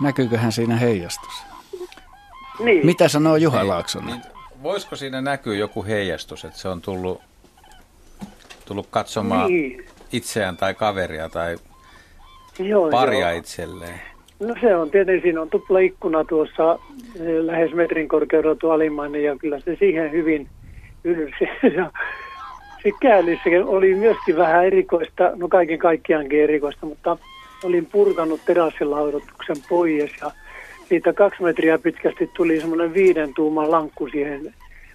Näkyyköhän 0.00 0.52
siinä 0.52 0.76
heijastus? 0.76 1.42
Niin. 2.64 2.86
Mitä 2.86 3.08
sanoo 3.08 3.36
Juha 3.36 3.68
Laaksonen? 3.68 4.08
Niin, 4.08 4.22
voisiko 4.62 4.96
siinä 4.96 5.20
näkyä 5.20 5.56
joku 5.56 5.84
heijastus, 5.84 6.44
että 6.44 6.58
se 6.58 6.68
on 6.68 6.80
tullut 6.80 7.22
tullut 8.66 8.86
katsomaan 8.90 9.50
niin. 9.50 9.84
itseään 10.12 10.56
tai 10.56 10.74
kaveria 10.74 11.28
tai 11.28 11.56
joo, 12.58 12.90
paria 12.90 13.30
joo. 13.30 13.38
itselleen? 13.38 14.00
No 14.40 14.54
se 14.60 14.76
on 14.76 14.90
tietenkin, 14.90 15.22
siinä 15.22 15.42
on 15.42 15.50
tupla 15.50 15.78
ikkuna 15.78 16.24
tuossa 16.24 16.78
eh, 17.20 17.38
lähes 17.40 17.72
metrin 17.72 18.08
korkeudella 18.08 18.54
tuo 18.54 18.72
alimmainen 18.72 19.24
ja 19.24 19.36
kyllä 19.36 19.60
se 19.60 19.76
siihen 19.78 20.12
hyvin 20.12 20.48
ylsi. 21.06 21.48
Ja 21.76 21.90
se 22.82 22.90
käännissä 23.00 23.50
oli 23.66 23.94
myöskin 23.94 24.36
vähän 24.36 24.66
erikoista, 24.66 25.32
no 25.36 25.48
kaiken 25.48 25.78
kaikkiaankin 25.78 26.42
erikoista, 26.42 26.86
mutta 26.86 27.16
olin 27.64 27.86
purkanut 27.86 28.40
terassilaudotuksen 28.46 29.56
pois 29.68 30.10
ja 30.20 30.30
siitä 30.88 31.12
kaksi 31.12 31.42
metriä 31.42 31.78
pitkästi 31.78 32.30
tuli 32.36 32.60
semmoinen 32.60 32.94
viiden 32.94 33.34
tuuman 33.34 33.70
lankku 33.70 34.08
siihen 34.08 34.54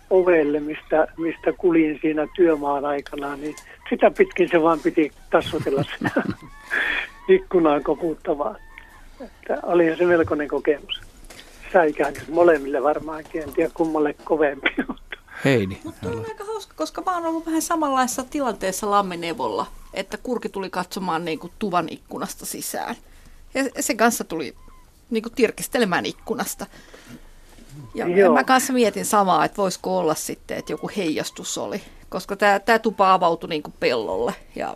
ovelle, 0.09 0.59
mistä, 0.59 1.07
mistä 1.17 1.53
kuljin 1.57 1.99
siinä 2.01 2.27
työmaan 2.35 2.85
aikana, 2.85 3.35
niin 3.35 3.55
sitä 3.89 4.11
pitkin 4.17 4.49
se 4.49 4.61
vaan 4.61 4.79
piti 4.79 5.11
tassutella 5.29 5.83
sitä 5.83 6.21
ikkunaan 7.35 7.83
koputtavaa. 7.83 8.55
Että 9.21 9.57
oli 9.63 9.95
se 9.97 10.05
melkoinen 10.05 10.47
kokemus. 10.47 11.01
Säikähdys 11.73 12.27
molemmille 12.27 12.83
varmaankin, 12.83 13.41
en 13.41 13.53
tiedä 13.53 13.71
kummalle 13.73 14.15
kovempi. 14.23 14.69
Heidi. 15.45 15.77
Mutta 15.83 16.09
on 16.09 16.25
aika 16.27 16.45
hauska, 16.45 16.73
koska 16.75 17.01
mä 17.05 17.15
oon 17.15 17.25
ollut 17.25 17.45
vähän 17.45 17.61
samanlaisessa 17.61 18.23
tilanteessa 18.23 18.91
lammenevolla, 18.91 19.67
että 19.93 20.17
kurki 20.17 20.49
tuli 20.49 20.69
katsomaan 20.69 21.25
niin 21.25 21.39
kuin 21.39 21.53
tuvan 21.59 21.89
ikkunasta 21.89 22.45
sisään. 22.45 22.95
Ja 23.53 23.63
se 23.79 23.95
kanssa 23.95 24.23
tuli 24.23 24.55
niin 25.09 25.23
kuin 25.23 25.33
tirkistelemään 25.33 26.05
ikkunasta. 26.05 26.65
Ja 27.95 28.07
Joo. 28.07 28.33
mä 28.33 28.43
kanssa 28.43 28.73
mietin 28.73 29.05
samaa, 29.05 29.45
että 29.45 29.57
voisiko 29.57 29.97
olla 29.97 30.15
sitten, 30.15 30.57
että 30.57 30.73
joku 30.73 30.91
heijastus 30.97 31.57
oli, 31.57 31.81
koska 32.09 32.35
tämä, 32.35 32.59
tämä 32.59 32.79
tupa 32.79 33.13
avautui 33.13 33.49
niin 33.49 33.63
kuin 33.63 33.73
pellolle 33.79 34.35
ja 34.55 34.75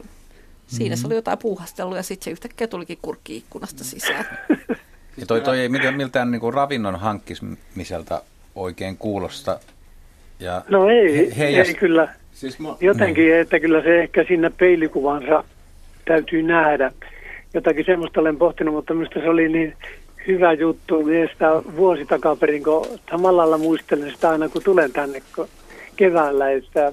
siinä 0.67 0.95
mm-hmm. 0.95 1.01
se 1.01 1.07
oli 1.07 1.15
jotain 1.15 1.37
puuhastellut 1.37 1.97
ja 1.97 2.03
sitten 2.03 2.25
se 2.25 2.31
yhtäkkiä 2.31 2.67
tulikin 2.67 2.99
kurkki 3.01 3.37
ikkunasta 3.37 3.83
sisään. 3.83 4.25
Ja 5.17 5.25
toi, 5.25 5.41
toi 5.41 5.59
ei 5.59 5.69
miltään 5.69 6.31
niin 6.31 6.39
kuin 6.39 6.53
ravinnon 6.53 6.95
hankkimiselta 6.95 8.21
oikein 8.55 8.97
kuulosta. 8.97 9.59
Ja 10.39 10.61
no 10.69 10.89
ei, 10.89 11.37
heijast... 11.37 11.69
ei 11.69 11.75
kyllä. 11.75 12.07
Siis 12.31 12.59
mä... 12.59 12.75
Jotenkin, 12.81 13.25
niin. 13.25 13.35
että 13.35 13.59
kyllä 13.59 13.81
se 13.81 13.99
ehkä 13.99 14.23
siinä 14.23 14.49
peilikuvansa 14.49 15.43
täytyy 16.05 16.43
nähdä. 16.43 16.91
Jotakin 17.53 17.85
semmoista 17.85 18.21
olen 18.21 18.37
pohtinut, 18.37 18.73
mutta 18.73 18.93
minusta 18.93 19.19
se 19.19 19.29
oli 19.29 19.49
niin 19.49 19.73
hyvä 20.27 20.53
juttu. 20.53 21.03
Minä 21.03 21.27
sitä 21.27 21.51
vuosi 21.75 22.05
takaperin, 22.05 22.63
kun 22.63 22.87
samalla 23.09 23.41
lailla 23.41 23.57
muistelen 23.57 24.11
sitä 24.11 24.29
aina, 24.29 24.49
kun 24.49 24.63
tulen 24.63 24.91
tänne 24.91 25.21
keväällä, 25.95 26.51
että, 26.51 26.91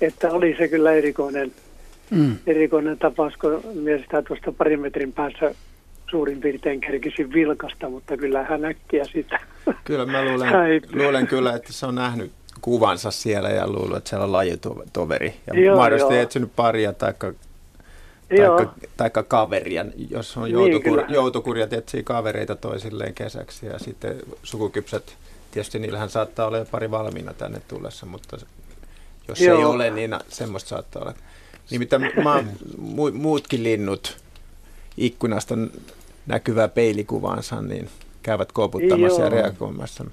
että 0.00 0.30
oli 0.30 0.54
se 0.58 0.68
kyllä 0.68 0.92
erikoinen, 0.92 1.52
mm. 2.10 2.36
erikoinen 2.46 2.98
tapaus, 2.98 3.36
kun 3.36 3.60
minä 3.74 3.98
sitä 3.98 4.22
tuosta 4.22 4.52
parin 4.52 4.80
metrin 4.80 5.12
päässä 5.12 5.54
suurin 6.10 6.40
piirtein 6.40 6.80
kerkisin 6.80 7.32
vilkasta, 7.32 7.88
mutta 7.88 8.16
kyllä 8.16 8.42
hän 8.42 8.64
äkkiä 8.64 9.04
sitä. 9.04 9.40
Kyllä 9.84 10.06
mä 10.06 10.24
luulen, 10.28 10.82
luulen 10.92 11.26
kyllä, 11.26 11.54
että 11.54 11.72
se 11.72 11.86
on 11.86 11.94
nähnyt 11.94 12.32
kuvansa 12.60 13.10
siellä 13.10 13.48
ja 13.48 13.68
luulen, 13.68 13.98
että 13.98 14.10
siellä 14.10 14.24
on 14.24 14.32
lajitoveri. 14.32 15.40
Ja 15.46 15.60
joo, 15.60 15.76
mahdollisesti 15.76 16.14
joo. 16.14 16.22
etsinyt 16.22 16.52
paria 16.56 16.92
tai 16.92 17.14
taikka, 18.36 18.74
taikka 18.96 19.22
kaveria, 19.22 19.86
jos 20.10 20.36
on 20.36 20.50
joutokur, 20.50 20.96
niin, 20.96 21.14
joutokurjat 21.14 21.72
etsii 21.72 22.02
kavereita 22.02 22.56
toisilleen 22.56 23.14
kesäksi 23.14 23.66
ja 23.66 23.78
sitten 23.78 24.16
sukukypset, 24.42 25.16
tietysti 25.50 25.78
niillähän 25.78 26.10
saattaa 26.10 26.46
olla 26.46 26.58
jo 26.58 26.64
pari 26.64 26.90
valmiina 26.90 27.34
tänne 27.34 27.62
tullessa, 27.68 28.06
mutta 28.06 28.36
jos 29.28 29.40
Joo. 29.40 29.58
ei 29.58 29.64
ole, 29.64 29.90
niin 29.90 30.18
semmoista 30.28 30.68
saattaa 30.68 31.02
olla. 31.02 31.14
Nimittäin 31.70 32.02
mä, 32.02 32.44
muutkin 33.12 33.62
linnut 33.62 34.16
ikkunasta 34.96 35.54
näkyvää 36.26 36.68
peilikuvaansa, 36.68 37.62
niin 37.62 37.88
käyvät 38.22 38.52
koputtamassa 38.52 39.20
Joo. 39.20 39.24
ja 39.24 39.42
reagoimassa. 39.42 40.04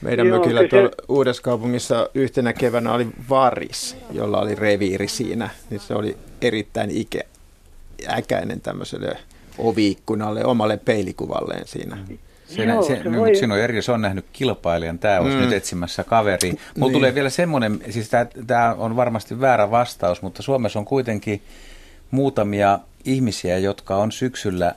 Meidän 0.00 0.26
Joo, 0.26 0.38
mökillä 0.38 0.68
tuolla 0.68 0.88
se... 0.88 1.04
Uudessa 1.08 1.42
kaupungissa 1.42 2.10
yhtenä 2.14 2.52
keväänä 2.52 2.92
oli 2.92 3.06
varis, 3.30 3.96
jolla 4.10 4.40
oli 4.40 4.54
reviiri 4.54 5.08
siinä. 5.08 5.50
Niin 5.70 5.80
se 5.80 5.94
oli 5.94 6.16
erittäin 6.42 6.90
ikä, 6.90 7.20
äkäinen 8.08 8.60
tämmöiselle 8.60 9.16
oviikkunalle, 9.58 10.44
omalle 10.44 10.76
peilikuvalleen 10.76 11.66
siinä. 11.66 11.98
Se, 12.46 12.64
Joo, 12.64 12.82
se, 12.82 13.00
se 13.02 13.12
voi... 13.12 13.36
Sinun 13.36 13.58
eri, 13.58 13.82
se 13.82 13.92
on 13.92 14.02
nähnyt 14.02 14.24
kilpailijan, 14.32 14.98
tämä 14.98 15.20
olisi 15.20 15.36
mm. 15.36 15.42
nyt 15.42 15.52
etsimässä 15.52 16.04
kaveri. 16.04 16.50
Mulla 16.50 16.60
niin. 16.74 16.92
tulee 16.92 17.14
vielä 17.14 17.30
semmoinen, 17.30 17.80
siis 17.90 18.10
tämä 18.46 18.74
on 18.78 18.96
varmasti 18.96 19.40
väärä 19.40 19.70
vastaus, 19.70 20.22
mutta 20.22 20.42
Suomessa 20.42 20.78
on 20.78 20.84
kuitenkin 20.84 21.42
muutamia 22.10 22.78
ihmisiä, 23.04 23.58
jotka 23.58 23.96
on 23.96 24.12
syksyllä 24.12 24.74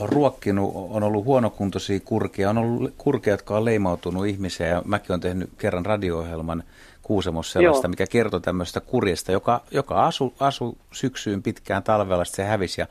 ruokkinut, 0.00 0.72
on 0.74 1.02
ollut 1.02 1.24
huonokuntoisia 1.24 2.00
kurkia, 2.00 2.50
on 2.50 2.58
ollut 2.58 2.94
kurkia, 2.98 3.32
jotka 3.32 3.56
on 3.56 3.64
leimautunut 3.64 4.26
ihmisiä 4.26 4.66
ja 4.66 4.82
mäkin 4.84 5.12
olen 5.12 5.20
tehnyt 5.20 5.50
kerran 5.58 5.86
radio-ohjelman 5.86 6.62
Kuusemossa 7.04 7.52
sellaista, 7.52 7.86
Joo. 7.86 7.90
mikä 7.90 8.06
kertoo 8.06 8.40
tämmöistä 8.40 8.80
kurjesta, 8.80 9.32
joka, 9.32 9.60
joka 9.70 10.06
asui 10.06 10.32
asu 10.40 10.78
syksyyn 10.92 11.42
pitkään 11.42 11.82
talvella, 11.82 12.24
se 12.24 12.44
hävisi 12.44 12.80
ja 12.80 12.86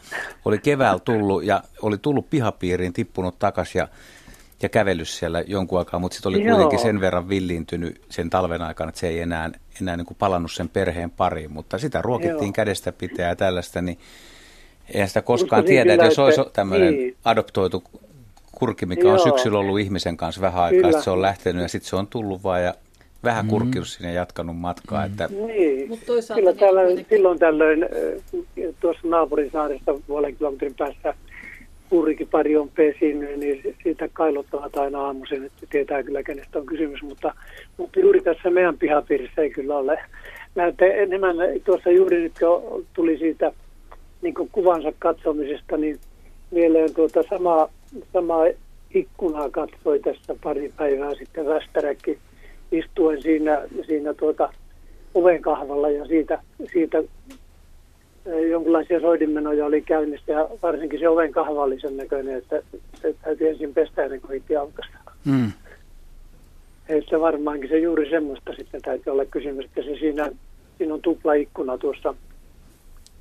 oli 0.45 0.57
keväällä 0.57 0.99
tullut 0.99 1.43
ja 1.43 1.63
oli 1.81 1.97
tullut 1.97 2.29
pihapiiriin, 2.29 2.93
tippunut 2.93 3.39
takaisin 3.39 3.79
ja, 3.79 3.87
ja 4.61 4.69
kävellyt 4.69 5.07
siellä 5.07 5.43
jonkun 5.47 5.79
aikaa, 5.79 5.99
mutta 5.99 6.15
sitten 6.15 6.29
oli 6.29 6.43
Joo. 6.43 6.55
kuitenkin 6.55 6.79
sen 6.79 7.01
verran 7.01 7.29
villiintynyt 7.29 8.01
sen 8.09 8.29
talven 8.29 8.61
aikana, 8.61 8.89
että 8.89 8.99
se 8.99 9.07
ei 9.07 9.19
enää, 9.19 9.51
enää 9.81 9.97
niin 9.97 10.05
kuin 10.05 10.17
palannut 10.17 10.51
sen 10.51 10.69
perheen 10.69 11.11
pariin, 11.11 11.51
mutta 11.51 11.77
sitä 11.77 12.01
ruokittiin 12.01 12.47
Joo. 12.47 12.53
kädestä 12.53 12.91
pitää 12.91 13.29
ja 13.29 13.35
tällaista, 13.35 13.81
niin 13.81 13.99
eihän 14.93 15.07
sitä 15.07 15.21
koskaan 15.21 15.63
tiedä, 15.63 15.93
että 15.93 16.05
jos 16.05 16.19
olisi 16.19 16.41
tämmöinen 16.53 16.93
niin. 16.93 17.15
adoptoitu 17.25 17.83
kurki, 18.51 18.85
mikä 18.85 19.01
Joo. 19.01 19.13
on 19.13 19.19
syksyllä 19.19 19.59
ollut 19.59 19.79
ihmisen 19.79 20.17
kanssa 20.17 20.41
vähän 20.41 20.63
aikaa, 20.63 21.01
se 21.01 21.09
on 21.09 21.21
lähtenyt 21.21 21.61
ja 21.61 21.67
sitten 21.67 21.89
se 21.89 21.95
on 21.95 22.07
tullut 22.07 22.43
vaan 22.43 22.63
ja 22.63 22.73
vähän 23.23 23.45
mm. 23.45 23.49
kurkkinut 23.49 23.87
sinne 23.87 24.09
ja 24.09 24.15
jatkanut 24.15 24.57
matkaa. 24.57 25.07
Mm. 25.07 25.11
Että... 25.11 25.29
Niin, 25.47 25.89
Mut 25.89 25.99
kyllä 25.99 26.35
niin 26.35 26.57
täällä, 26.57 26.81
silloin 27.09 27.39
tällöin 27.39 27.85
tuossa 28.79 29.07
naapurin 29.07 29.51
saaresta 29.51 29.93
puolen 30.07 30.35
kilometrin 30.35 30.75
päässä 30.77 31.13
pari 32.31 32.57
on 32.57 32.69
pesinyt, 32.69 33.39
niin 33.39 33.75
siitä 33.83 34.09
kailottavat 34.13 34.77
aina 34.77 35.05
aamuisin, 35.05 35.45
että 35.45 35.65
tietää 35.69 36.03
kyllä 36.03 36.23
kenestä 36.23 36.59
on 36.59 36.65
kysymys, 36.65 37.03
mutta, 37.03 37.33
mutta 37.77 37.99
juuri 37.99 38.21
tässä 38.21 38.49
meidän 38.49 38.77
pihapiirissä 38.77 39.41
ei 39.41 39.49
kyllä 39.49 39.77
ole. 39.77 39.99
Näette 40.55 41.03
enemmän, 41.03 41.35
tuossa 41.65 41.89
juuri 41.89 42.21
nyt 42.21 42.33
tuli 42.93 43.17
siitä 43.17 43.51
niin 44.23 44.33
kuvansa 44.51 44.93
katsomisesta, 44.99 45.77
niin 45.77 45.99
mieleen 46.51 46.93
tuota 46.93 47.23
sama, 47.29 47.69
sama 48.13 48.35
ikkunaa 48.93 49.49
katsoi 49.49 49.99
tässä 49.99 50.35
pari 50.43 50.73
päivää 50.77 51.15
sitten 51.15 51.45
Västäräkki 51.45 52.19
istuen 52.71 53.21
siinä, 53.21 53.61
siinä 53.87 54.13
tuota 54.13 54.53
oven 55.13 55.41
kahvalla 55.41 55.89
ja 55.89 56.05
siitä, 56.05 56.41
siitä 56.73 57.03
jonkinlaisia 58.51 58.99
soidinmenoja 58.99 59.65
oli 59.65 59.81
käynnissä 59.81 60.31
ja 60.31 60.49
varsinkin 60.63 60.99
se 60.99 61.09
oven 61.09 61.31
kahva 61.31 61.63
oli 61.63 61.79
sen 61.79 61.97
näköinen, 61.97 62.37
että 62.37 62.61
se 63.01 63.15
täytyy 63.23 63.49
ensin 63.49 63.73
pestä 63.73 64.03
ennen 64.03 64.21
kuin 64.21 64.37
itti 64.37 64.55
aukaista. 64.55 64.97
Mm. 65.25 65.51
Että 66.89 67.19
varmaankin 67.19 67.69
se 67.69 67.79
juuri 67.79 68.09
semmoista 68.09 68.53
sitten 68.53 68.81
täytyy 68.81 69.11
olla 69.11 69.25
kysymys, 69.25 69.65
että 69.65 69.81
se 69.81 69.95
siinä, 69.99 70.29
siinä 70.77 70.93
on 70.93 71.01
tupla 71.01 71.33
ikkuna 71.33 71.77
tuossa 71.77 72.15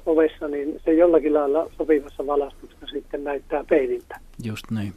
ovessa, 0.06 0.48
niin 0.48 0.80
se 0.84 0.92
jollakin 0.92 1.34
lailla 1.34 1.70
sopivassa 1.78 2.26
valastuksessa 2.26 2.86
sitten 2.86 3.24
näyttää 3.24 3.64
peililtä. 3.70 4.20
Just 4.44 4.64
niin. 4.70 4.92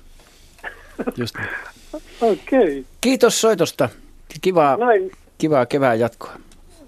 Just 1.18 1.36
niin. 1.38 1.50
Okei. 2.32 2.80
Okay. 2.80 2.84
Kiitos 3.02 3.42
soitosta. 3.42 3.90
Kivaa, 4.42 4.78
Näin. 4.78 5.12
kivaa 5.38 5.66
kevään 5.66 6.00
jatkoa. 6.00 6.34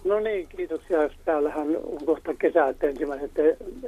No 0.05 0.19
niin, 0.19 0.47
kiitoksia. 0.47 0.97
Täällähän 1.25 1.67
on 1.67 2.05
kohta 2.05 2.33
kesä, 2.33 2.67
että 2.67 2.87
ensimmäiset, 2.87 3.31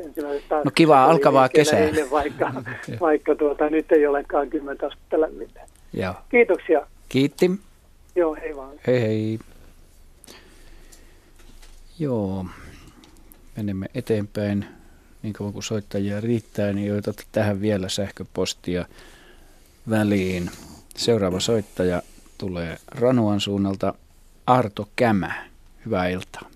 ensimmäiset 0.05 0.49
taas 0.49 0.65
No 0.65 0.71
kivaa 0.75 1.05
alkavaa 1.05 1.49
kesää. 1.49 1.79
Eilen, 1.79 2.11
vaikka, 2.11 2.53
vaikka 3.01 3.35
tuota, 3.35 3.69
nyt 3.69 3.91
ei 3.91 4.07
olekaan 4.07 4.49
kymmentä 4.49 4.87
astetta 4.87 5.21
lämmintä. 5.21 5.61
Joo. 5.93 6.13
Kiitoksia. 6.29 6.87
Kiitti. 7.09 7.51
Joo, 8.15 8.35
hei 8.35 8.55
vaan. 8.55 8.75
Hei 8.87 9.01
hei. 9.01 9.39
Joo 11.99 12.45
menemme 13.59 13.85
eteenpäin 13.95 14.65
niin 15.23 15.33
kauan 15.33 15.53
kuin 15.53 15.63
soittajia 15.63 16.21
riittää, 16.21 16.73
niin 16.73 16.97
otat 16.97 17.27
tähän 17.31 17.61
vielä 17.61 17.89
sähköpostia 17.89 18.85
väliin. 19.89 20.49
Seuraava 20.95 21.39
soittaja 21.39 22.01
tulee 22.37 22.77
Ranuan 22.87 23.39
suunnalta 23.39 23.93
Arto 24.47 24.87
Kämä. 24.95 25.31
Hyvää 25.85 26.07
iltaa. 26.07 26.49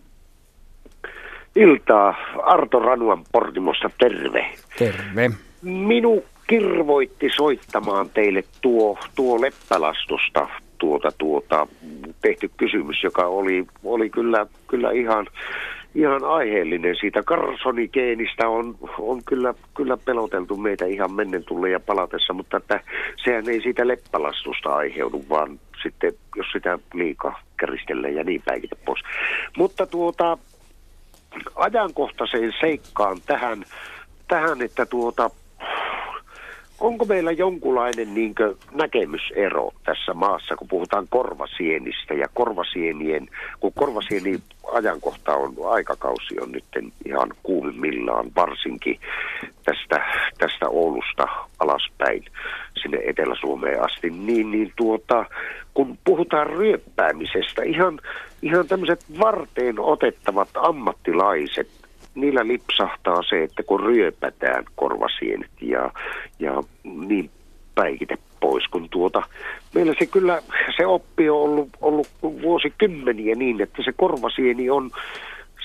Iltaa. 1.56 2.16
Arto 2.44 2.80
Ranuan 2.80 3.24
Portimossa, 3.32 3.90
terve. 4.00 4.46
Terve. 4.80 5.32
Minu 5.62 6.26
kirvoitti 6.48 7.30
soittamaan 7.36 8.10
teille 8.10 8.44
tuo, 8.62 8.98
tuo 9.16 9.42
leppälastusta 9.42 10.48
tuota, 10.78 11.12
tuota, 11.18 11.68
tehty 12.22 12.52
kysymys, 12.58 13.04
joka 13.04 13.26
oli, 13.26 13.66
oli 13.84 14.10
kyllä, 14.10 14.46
kyllä 14.68 14.92
ihan 14.92 15.28
ihan 15.96 16.24
aiheellinen 16.24 16.96
siitä. 17.00 17.24
Karsonikeenistä 17.24 18.50
on, 18.50 18.76
on 19.00 19.24
kyllä, 19.26 19.54
kyllä 19.74 19.98
peloteltu 19.98 20.58
meitä 20.58 20.86
ihan 20.86 21.14
mennen 21.14 21.44
tulle 21.44 21.70
ja 21.70 21.80
palatessa, 21.80 22.34
mutta 22.34 22.58
että 22.58 22.80
sehän 23.24 23.50
ei 23.50 23.62
siitä 23.62 23.88
leppalastusta 23.88 24.70
aiheudu, 24.70 25.26
vaan 25.30 25.60
sitten 25.84 26.14
jos 26.36 26.48
sitä 26.54 26.80
liikaa 26.94 27.42
käristelee 27.58 28.12
ja 28.12 28.24
niin 28.24 28.42
päin 28.46 28.62
pois. 28.86 29.02
Mutta 29.58 29.86
tuota, 29.86 30.38
ajankohtaiseen 31.56 32.54
seikkaan 32.60 33.18
tähän, 33.26 33.64
tähän 34.28 34.62
että 34.62 34.86
tuota, 34.86 35.30
onko 36.84 37.06
meillä 37.06 37.32
jonkunlainen 37.32 38.14
niin 38.14 38.36
näkemysero 38.72 39.72
tässä 39.86 40.14
maassa, 40.14 40.56
kun 40.56 40.68
puhutaan 40.68 41.08
korvasienistä 41.10 42.14
ja 42.14 42.28
korvasienien, 42.34 43.28
kun 43.60 43.72
korvasieni 43.76 44.40
ajankohta 44.74 45.36
on, 45.36 45.54
aikakausi 45.66 46.40
on 46.42 46.52
nyt 46.52 46.64
ihan 47.06 47.30
kuumimmillaan, 47.44 48.32
varsinkin 48.36 49.00
tästä, 49.66 50.06
tästä 50.38 50.70
Oulusta 50.70 51.28
alaspäin 51.60 52.26
sinne 52.82 52.98
Etelä-Suomeen 53.06 53.84
asti, 53.86 54.10
niin, 54.10 54.52
niin 54.52 54.74
tuota, 54.76 55.26
kun 55.74 55.98
puhutaan 56.06 56.48
ryöppäämisestä, 56.48 57.64
ihan, 57.64 58.00
ihan 58.42 58.68
tämmöiset 58.68 59.06
varteen 59.20 59.80
otettavat 59.80 60.50
ammattilaiset, 60.56 61.83
niillä 62.16 62.48
lipsahtaa 62.48 63.22
se, 63.30 63.44
että 63.44 63.64
kun 63.64 63.80
ryöpätään 63.80 64.66
korvasienet 64.76 65.52
ja, 65.62 65.92
ja 66.40 66.64
niin 66.84 67.30
päikite 67.76 68.18
pois, 68.40 68.68
kun 68.68 68.90
tuota, 68.90 69.24
meillä 69.76 69.94
se 70.00 70.06
kyllä, 70.06 70.42
se 70.78 70.86
oppi 70.86 71.30
on 71.30 71.40
ollut, 71.40 71.70
ollut 71.82 72.08
vuosikymmeniä 72.22 73.36
niin, 73.36 73.62
että 73.62 73.84
se 73.86 73.92
korvasieni 73.92 74.70
on, 74.70 74.92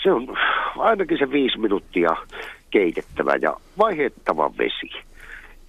se 0.03 0.13
on 0.13 0.37
ainakin 0.79 1.19
se 1.19 1.31
viisi 1.31 1.59
minuuttia 1.59 2.17
keitettävä 2.71 3.33
ja 3.43 3.57
vaihettava 3.79 4.51
vesi. 4.59 4.91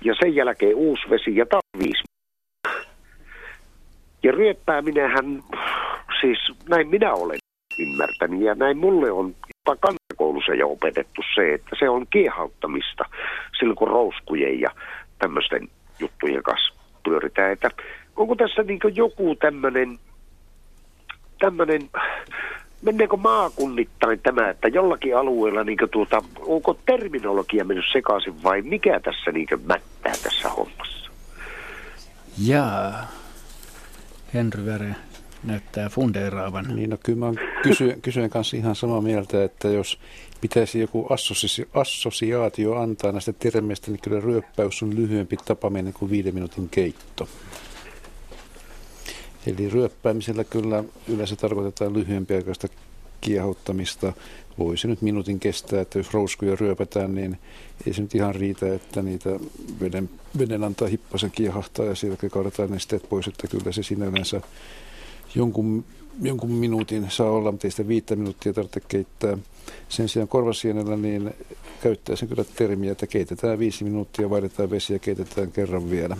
Ja 0.04 0.14
sen 0.20 0.36
jälkeen 0.36 0.76
uusi 0.76 1.10
vesi 1.10 1.36
ja 1.36 1.46
taas 1.46 1.64
viisi 1.80 2.04
ja 4.24 4.32
ryöppääminenhän, 4.32 5.44
siis 6.22 6.38
näin 6.70 6.88
minä 6.88 7.14
olen 7.14 7.40
ymmärtänyt 7.80 8.42
ja 8.42 8.56
näin 8.56 8.78
mulle 8.78 9.12
on 9.12 9.36
jopa 9.68 9.82
kansakoulussa 10.20 10.54
jo 10.54 10.70
opetettu 10.70 11.22
se, 11.36 11.54
että 11.54 11.76
se 11.80 11.90
on 11.90 12.08
kiehauttamista 12.10 13.04
silloin 13.60 13.76
kun 13.76 13.88
rouskujen 13.88 14.60
ja 14.60 14.70
tämmöisten 15.20 15.68
juttujen 16.00 16.44
kanssa 16.44 16.74
pyöritään. 17.04 17.52
Että 17.52 17.70
onko 18.16 18.36
tässä 18.36 18.64
niin 18.64 18.80
joku 18.96 19.36
tämmöinen, 19.36 20.00
tämmöinen 21.40 21.90
menneekö 22.82 23.18
maakunnittain 23.18 24.20
tämä, 24.20 24.50
että 24.50 24.68
jollakin 24.68 25.18
alueella 25.18 25.64
niin 25.64 25.78
tuota, 25.92 26.22
onko 26.40 26.74
terminologia 26.86 27.66
mennyt 27.66 27.86
sekaisin 27.92 28.44
vai 28.44 28.62
mikä 28.62 29.00
tässä 29.00 29.32
niin 29.32 29.48
mättää 29.66 30.14
tässä 30.24 30.50
hommassa? 30.50 31.12
Jaa, 32.48 33.08
Henry 34.34 34.66
Väre 34.66 34.96
näyttää 35.44 35.90
fundeeraavan. 35.90 36.76
Niin, 36.76 36.90
no 36.90 36.98
kyllä 37.04 37.20
mä 37.26 37.34
kysyen, 37.64 38.02
kysyen 38.02 38.30
kanssa 38.30 38.58
ihan 38.58 38.76
samaa 38.76 39.02
mieltä, 39.02 39.44
että 39.44 39.68
jos 39.68 40.00
pitäisi 40.42 40.80
joku 40.80 41.08
assosi, 41.10 41.68
assosiaatio 41.74 42.76
antaa 42.76 43.12
näistä 43.12 43.34
termeistä, 43.34 43.92
niin 43.92 44.02
kyllä 44.02 44.20
ryöppäys 44.20 44.84
on 44.84 44.96
lyhyempi 44.96 45.38
tapaaminen 45.46 45.94
kuin 45.94 46.12
viiden 46.12 46.34
minuutin 46.34 46.70
keitto. 46.70 47.30
Eli 49.48 49.70
ryöppäämisellä 49.70 50.44
kyllä 50.44 50.84
yleensä 51.08 51.36
tarkoitetaan 51.36 51.94
lyhyempiaikaista 51.94 52.68
kiehottamista. 53.22 54.14
Voisi 54.58 54.88
nyt 54.88 55.02
minuutin 55.02 55.40
kestää, 55.40 55.82
että 55.82 56.00
jos 56.00 56.14
rouskuja 56.14 56.56
ryöpätään, 56.56 57.16
niin 57.16 57.38
ei 57.88 57.94
se 57.94 58.02
nyt 58.02 58.16
ihan 58.16 58.36
riitä, 58.36 58.74
että 58.74 59.02
niitä 59.02 59.30
veden, 59.82 60.10
veden 60.40 60.64
antaa 60.64 60.88
hippasen 60.88 61.32
kiehahtaa 61.32 61.86
ja 61.86 61.96
sieltä 61.96 62.30
kaadetaan 62.30 62.72
nesteet 62.72 63.10
pois, 63.10 63.28
että 63.28 63.48
kyllä 63.48 63.72
se 63.72 63.84
sinänsä 63.84 64.42
jonkun, 65.36 65.86
jonkun 66.22 66.52
minuutin 66.52 67.06
saa 67.10 67.32
olla, 67.32 67.52
mutta 67.52 67.68
ei 67.68 67.72
sitä 67.72 67.88
viittä 67.88 68.16
minuuttia 68.16 68.54
tarvitse 68.54 68.82
keittää. 68.88 69.38
Sen 69.90 70.10
sijaan 70.10 70.28
korvasienellä 70.28 70.98
niin 70.98 71.32
käyttää 71.84 72.16
sen 72.16 72.30
kyllä 72.30 72.44
termiä, 72.56 72.92
että 72.92 73.08
keitetään 73.08 73.60
viisi 73.60 73.84
minuuttia, 73.84 74.30
vaihdetaan 74.30 74.70
vesi 74.70 74.94
ja 74.94 75.00
keitetään 75.00 75.52
kerran 75.52 75.90
vielä. 75.90 76.18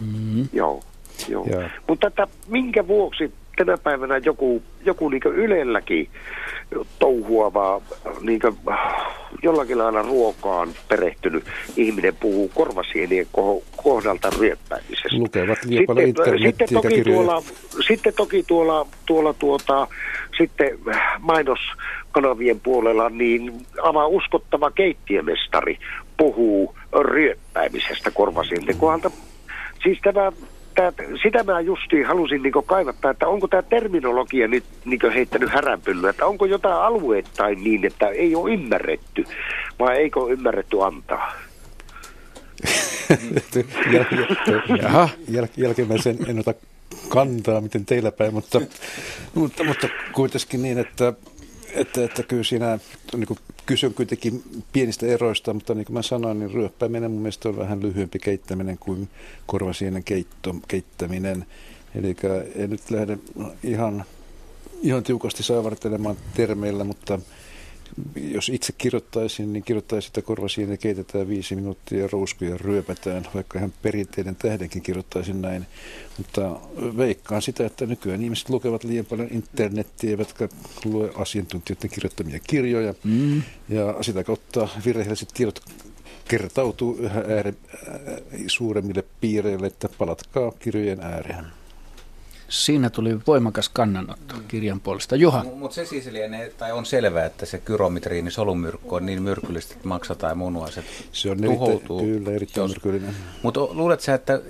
Mm-hmm. 0.00 0.48
Joo. 0.52 0.82
Joo. 1.28 1.46
Mutta 1.88 2.06
että 2.06 2.28
minkä 2.48 2.88
vuoksi 2.88 3.32
tänä 3.56 3.78
päivänä 3.78 4.18
joku, 4.18 4.62
joku 4.84 5.08
niin 5.08 5.22
Ylelläkin 5.24 6.08
touhuava, 6.98 7.80
niin 8.20 8.40
jollakin 9.42 9.78
lailla 9.78 10.02
ruokaan 10.02 10.68
perehtynyt 10.88 11.44
ihminen 11.76 12.16
puhuu 12.16 12.50
korvasienien 12.54 13.26
kohdalta 13.76 14.30
ryöppäämisestä. 14.38 15.08
Lukevat 15.18 15.58
sitten, 15.62 16.38
sitten 16.42 16.68
toki 16.72 17.04
tuolla, 17.04 17.42
sitten 17.86 18.14
toki 18.14 18.42
tuolla, 18.42 18.86
tuolla 19.06 19.34
tuota, 19.34 19.86
sitten 20.38 20.78
mainoskanavien 21.18 22.60
puolella 22.60 23.10
niin 23.10 23.66
avaa 23.82 24.06
uskottava 24.06 24.70
keittiömestari 24.70 25.78
puhuu 26.16 26.74
ryöppäämisestä 27.00 28.10
korvasienten 28.10 28.76
kohdalta. 28.76 29.10
Siis 29.82 29.98
tämä 30.02 30.32
tää, 30.74 30.92
sitä 31.22 31.44
mä 31.44 31.60
justiin 31.60 32.06
halusin 32.06 32.42
niin 32.42 32.52
kaivattaa, 32.66 33.10
että 33.10 33.28
onko 33.28 33.48
tämä 33.48 33.62
terminologia 33.62 34.48
nyt 34.48 34.64
niin 34.84 35.12
heittänyt 35.14 35.50
häränpyllyä, 35.50 36.10
että 36.10 36.26
onko 36.26 36.46
jotain 36.46 36.82
alueettain 36.82 37.64
niin, 37.64 37.84
että 37.84 38.08
ei 38.08 38.34
ole 38.34 38.52
ymmärretty, 38.52 39.24
vai 39.78 39.96
eikö 39.96 40.20
ole 40.20 40.32
ymmärretty 40.32 40.82
antaa? 40.82 41.32
Jaha. 44.82 45.08
Jäl, 45.28 45.46
jälkimmäisen 45.56 46.16
en 46.28 46.38
ota 46.38 46.54
kantaa, 47.08 47.60
miten 47.60 47.86
teillä 47.86 48.12
päin, 48.12 48.34
mutta, 48.34 48.60
mutta, 49.34 49.64
mutta 49.64 49.88
kuitenkin 50.12 50.62
niin, 50.62 50.78
että 50.78 51.12
että, 51.74 52.04
että 52.04 52.22
kyllä 52.22 52.44
siinä 52.44 52.78
niin 53.12 53.26
kuin 53.26 53.38
kysyn 53.66 53.94
kuitenkin 53.94 54.42
pienistä 54.72 55.06
eroista, 55.06 55.54
mutta 55.54 55.74
niin 55.74 55.84
kuin 55.84 55.94
mä 55.94 56.02
sanoin, 56.02 56.38
niin 56.38 56.50
ryöppääminen 56.50 57.10
mun 57.10 57.20
mielestä 57.20 57.48
on 57.48 57.56
vähän 57.56 57.82
lyhyempi 57.82 58.18
keittäminen 58.18 58.78
kuin 58.78 59.08
korvasienen 59.46 60.04
keitto, 60.04 60.54
keittäminen. 60.68 61.46
Eli 61.94 62.16
en 62.54 62.70
nyt 62.70 62.90
lähde 62.90 63.18
ihan, 63.64 64.04
ihan 64.82 65.02
tiukasti 65.02 65.42
saavartelemaan 65.42 66.16
termeillä, 66.34 66.84
mutta 66.84 67.18
jos 68.16 68.48
itse 68.48 68.72
kirjoittaisin, 68.78 69.52
niin 69.52 69.62
kirjoittaisin, 69.62 70.08
että 70.08 70.22
korvasieni 70.22 70.78
keitetään 70.78 71.28
viisi 71.28 71.54
minuuttia 71.54 71.98
ja 71.98 72.08
rouskuja 72.12 72.58
ryöpätään, 72.58 73.26
vaikka 73.34 73.58
ihan 73.58 73.72
perinteinen 73.82 74.36
tähdenkin 74.36 74.82
kirjoittaisin 74.82 75.42
näin. 75.42 75.66
Mutta 76.18 76.60
veikkaan 76.96 77.42
sitä, 77.42 77.66
että 77.66 77.86
nykyään 77.86 78.22
ihmiset 78.22 78.50
lukevat 78.50 78.84
liian 78.84 79.06
paljon 79.06 79.28
internettiä, 79.30 80.10
eivätkä 80.10 80.48
lue 80.84 81.10
asiantuntijoiden 81.14 81.90
kirjoittamia 81.90 82.38
kirjoja. 82.46 82.94
Mm. 83.04 83.42
Ja 83.68 83.96
sitä 84.00 84.24
kautta 84.24 84.68
virheelliset 84.84 85.28
tiedot 85.34 85.60
kertautuu 86.28 86.96
yhä 86.96 87.24
ääre, 87.28 87.54
suuremmille 88.46 89.04
piireille, 89.20 89.66
että 89.66 89.88
palatkaa 89.98 90.52
kirjojen 90.58 91.00
ääreen. 91.00 91.61
Siinä 92.52 92.90
tuli 92.90 93.18
voimakas 93.26 93.68
kannanotto 93.68 94.34
kirjan 94.48 94.80
puolesta. 94.80 95.16
Juha. 95.16 95.44
Mutta 95.44 95.74
se 95.74 95.86
siis 95.86 96.06
lienee, 96.06 96.50
tai 96.50 96.72
on 96.72 96.86
selvää, 96.86 97.24
että 97.24 97.46
se 97.46 97.58
kyromitriini 97.58 98.30
solumyrkky 98.30 98.88
on 98.90 99.06
niin 99.06 99.22
myrkyllistä, 99.22 99.74
että 99.74 99.88
maksa 99.88 100.14
tai 100.14 100.34
munuaiset 100.34 100.84
Se 101.12 101.30
on 101.30 101.42
tuhoutuu. 101.42 101.98
Erittäin, 101.98 102.24
kyllä, 102.24 102.36
erittäin 102.36 102.70
myrkyllinen. 102.70 103.14
Mutta 103.42 103.60
luuletko 103.70 104.12
että 104.12 104.40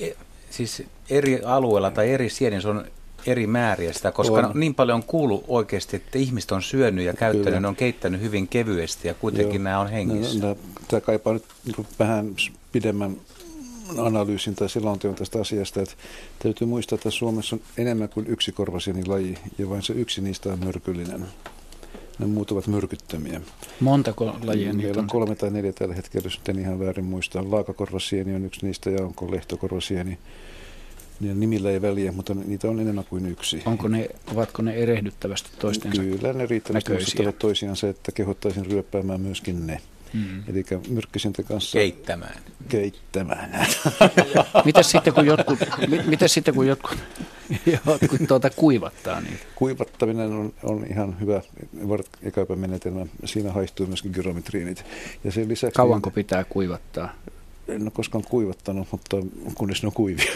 e, 0.00 0.10
siis 0.50 0.82
eri 1.10 1.40
alueella 1.44 1.90
tai 1.90 2.10
eri 2.10 2.30
sienissä 2.30 2.70
on 2.70 2.84
eri 3.26 3.46
määriä 3.46 3.92
sitä, 3.92 4.12
koska 4.12 4.46
on. 4.46 4.50
niin 4.54 4.74
paljon 4.74 4.96
on 4.96 5.02
kuullut 5.02 5.44
oikeasti, 5.48 5.96
että 5.96 6.18
ihmiset 6.18 6.52
on 6.52 6.62
syönyt 6.62 7.04
ja 7.04 7.12
käyttänyt, 7.12 7.44
Kyllä. 7.44 7.60
ne 7.60 7.68
on 7.68 7.76
keittänyt 7.76 8.20
hyvin 8.20 8.48
kevyesti 8.48 9.08
ja 9.08 9.14
kuitenkin 9.14 9.54
Joo. 9.54 9.64
nämä 9.64 9.80
on 9.80 9.90
hengissä. 9.90 10.38
No, 10.38 10.48
no, 10.48 10.56
tämä 10.88 11.00
kaipaa 11.00 11.32
nyt 11.32 11.44
niin 11.64 11.86
vähän 11.98 12.34
pidemmän 12.72 13.16
analyysin 13.98 14.54
tai 14.54 14.68
selonteon 14.68 15.14
tästä 15.14 15.40
asiasta, 15.40 15.82
että 15.82 15.94
täytyy 16.38 16.66
muistaa, 16.66 16.96
että 16.96 17.10
Suomessa 17.10 17.56
on 17.56 17.62
enemmän 17.78 18.08
kuin 18.08 18.26
yksi 18.26 18.52
korvasienilaji 18.52 19.38
ja 19.58 19.70
vain 19.70 19.82
se 19.82 19.92
yksi 19.92 20.20
niistä 20.20 20.52
on 20.52 20.64
myrkyllinen. 20.64 21.26
Ne 22.18 22.26
muut 22.26 22.50
ovat 22.50 22.66
myrkyttömiä. 22.66 23.40
Montako 23.80 24.24
lajia 24.24 24.72
Meillä 24.72 24.88
niitä 24.88 25.00
on? 25.00 25.06
kolme 25.06 25.34
tai 25.34 25.50
neljä 25.50 25.72
tällä 25.72 25.94
hetkellä, 25.94 26.26
jos 26.26 26.40
en 26.48 26.58
ihan 26.58 26.80
väärin 26.80 27.04
muista. 27.04 27.50
Laakakorvasieni 27.50 28.34
on 28.34 28.44
yksi 28.44 28.66
niistä 28.66 28.90
ja 28.90 29.04
onko 29.04 29.30
lehtokorvasieni. 29.30 30.18
Niin 31.20 31.40
nimillä 31.40 31.70
ei 31.70 31.82
väliä, 31.82 32.12
mutta 32.12 32.34
niitä 32.34 32.68
on 32.68 32.80
enemmän 32.80 33.04
kuin 33.04 33.26
yksi. 33.26 33.62
Onko 33.66 33.88
ne, 33.88 34.08
ovatko 34.32 34.62
ne 34.62 34.74
erehdyttävästi 34.74 35.50
toistensa 35.58 36.02
Kyllä 36.02 36.32
ne 36.32 36.46
riittävästi 36.46 36.92
se, 37.74 37.88
että 37.88 38.12
kehottaisin 38.12 38.66
ryöppäämään 38.66 39.20
myöskin 39.20 39.66
ne. 39.66 39.80
Mm. 40.14 40.42
Eli 40.48 40.64
myrkkysinten 40.88 41.44
kanssa... 41.44 41.78
Keittämään. 41.78 42.38
Keittämään. 42.68 43.66
Mitäs 44.64 44.90
sitten 44.90 45.14
kun 45.14 45.26
jotkut, 45.26 45.58
mit, 46.06 46.20
sitten 46.26 46.54
kun 46.54 46.66
jotkut, 46.66 46.98
jotkut 47.66 48.20
tuota 48.28 48.50
kuivattaa 48.50 49.20
niitä? 49.20 49.44
Kuivattaminen 49.54 50.32
on, 50.32 50.52
on 50.62 50.86
ihan 50.90 51.20
hyvä 51.20 51.42
menetelmä. 52.56 53.06
Siinä 53.24 53.52
haihtuu 53.52 53.86
myöskin 53.86 54.10
gyrometriinit. 54.10 54.84
Ja 55.24 55.32
sen 55.32 55.48
lisäksi... 55.48 55.76
Kauanko 55.76 56.10
pitää 56.10 56.44
kuivattaa? 56.44 57.12
En 57.68 57.82
ole 57.82 57.90
koskaan 57.90 58.24
kuivattanut, 58.24 58.88
mutta 58.90 59.16
kunnes 59.54 59.82
ne 59.82 59.86
on 59.86 59.92
kuivia. 59.92 60.32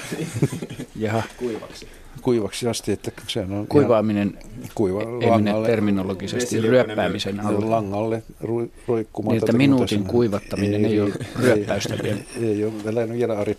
Jaha. 0.96 1.22
Kuivaksi 1.36 1.86
kuivaksi 2.22 2.68
asti, 2.68 2.92
että 2.92 3.12
se 3.26 3.40
on 3.40 3.66
Kuivaaminen 3.68 4.38
kuiva, 4.74 5.00
ei 5.00 5.30
langalle, 5.30 5.68
terminologisesti 5.68 6.60
ryöppäämisen 6.60 7.40
alle. 7.40 7.66
Langalle 7.66 8.22
ru, 8.40 8.70
roikkumaan. 8.88 9.34
Niin, 9.34 9.44
että 9.44 9.52
minuutin 9.52 10.04
kuivattaminen 10.04 10.84
ei, 10.84 10.92
ei 10.92 11.00
ole 11.00 11.12
ryöppäystä 11.38 11.94
ei, 11.94 12.02
vielä. 12.02 12.20
Ei, 12.40 12.44
ei 12.44 12.64
ole, 12.64 12.72
vielä 12.84 13.02
en 13.02 13.30
ole 13.30 13.36
Ari. 13.36 13.56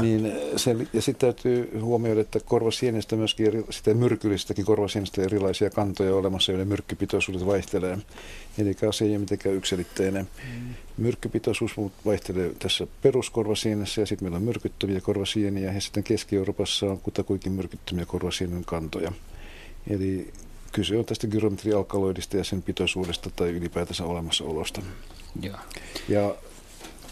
niin 0.00 0.32
se, 0.56 0.76
ja 0.92 1.02
sitten 1.02 1.34
täytyy 1.34 1.78
huomioida, 1.80 2.20
että 2.20 2.40
korvasienestä 2.44 3.16
myöskin, 3.16 3.46
eri, 3.46 3.64
sitä 3.70 3.94
myrkyllistäkin 3.94 4.64
korvasienestä 4.64 5.22
erilaisia 5.22 5.70
kantoja 5.70 6.14
olemassa, 6.14 6.52
joiden 6.52 6.68
myrkkypitoisuudet 6.68 7.46
vaihtelee. 7.46 7.98
Eli 8.58 8.76
se 8.92 9.04
ei 9.04 9.10
ole 9.10 9.18
mitenkään 9.18 9.54
yksilitteinen. 9.54 10.28
Mm. 10.58 10.74
Myrkkypitoisuus 10.96 11.72
vaihtelee 12.06 12.54
tässä 12.58 12.86
peruskorvasienessä 13.02 14.00
ja 14.00 14.06
sitten 14.06 14.24
meillä 14.24 14.36
on 14.36 14.42
myrkyttäviä 14.42 15.00
korvasieniä 15.00 15.72
ja 15.72 15.80
sitten 15.80 16.02
Keski-Euroopassa 16.02 16.86
on 16.86 16.98
kutakuinkin 16.98 17.52
myrkyttömiä 17.52 18.06
korvasienen 18.06 18.64
kantoja. 18.64 19.12
Eli 19.90 20.32
kyse 20.72 20.98
on 20.98 21.04
tästä 21.04 21.26
gyrometrialkaloidista 21.26 22.36
ja 22.36 22.44
sen 22.44 22.62
pitoisuudesta 22.62 23.30
tai 23.36 23.50
ylipäätänsä 23.50 24.04
olemassaolosta. 24.04 24.82
Ja, 25.40 25.58
ja 26.08 26.34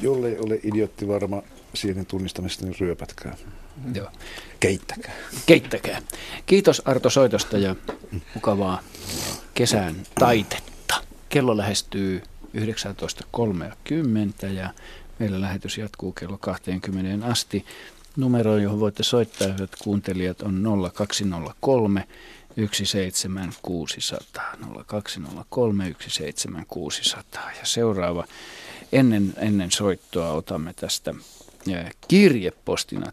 jollei 0.01 0.39
ole 0.39 0.61
idiotti 0.62 1.09
varma 1.09 1.43
sienen 1.74 2.07
tunnistamista, 2.07 2.65
niin 2.65 2.77
ryöpätkää. 2.81 3.36
Joo. 3.94 4.09
Keittäkää. 4.61 5.15
Keittäkää. 5.47 6.02
Kiitos 6.47 6.82
Arto 6.85 7.11
soitosta 7.11 7.59
ja 7.59 7.77
mukavaa 8.35 8.82
kesän 9.55 9.97
taitetta. 10.19 10.94
Kello 11.28 11.57
lähestyy 11.57 12.23
19.30 12.56 14.47
ja 14.47 14.70
meillä 15.18 15.40
lähetys 15.40 15.78
jatkuu 15.78 16.12
kello 16.12 16.39
20 16.39 17.27
asti. 17.27 17.64
Numero, 18.16 18.56
johon 18.56 18.81
voitte 18.81 19.02
soittaa, 19.02 19.52
hyvät 19.52 19.70
kuuntelijat, 19.82 20.43
on 20.43 20.62
0203 20.94 22.09
17600. 22.72 24.56
0203 24.86 25.94
17600. 26.09 27.51
Ja 27.51 27.66
seuraava, 27.66 28.24
ennen, 28.93 29.35
ennen 29.36 29.70
soittoa 29.70 30.32
otamme 30.32 30.72
tästä 30.72 31.14
kirjepostina 32.09 33.12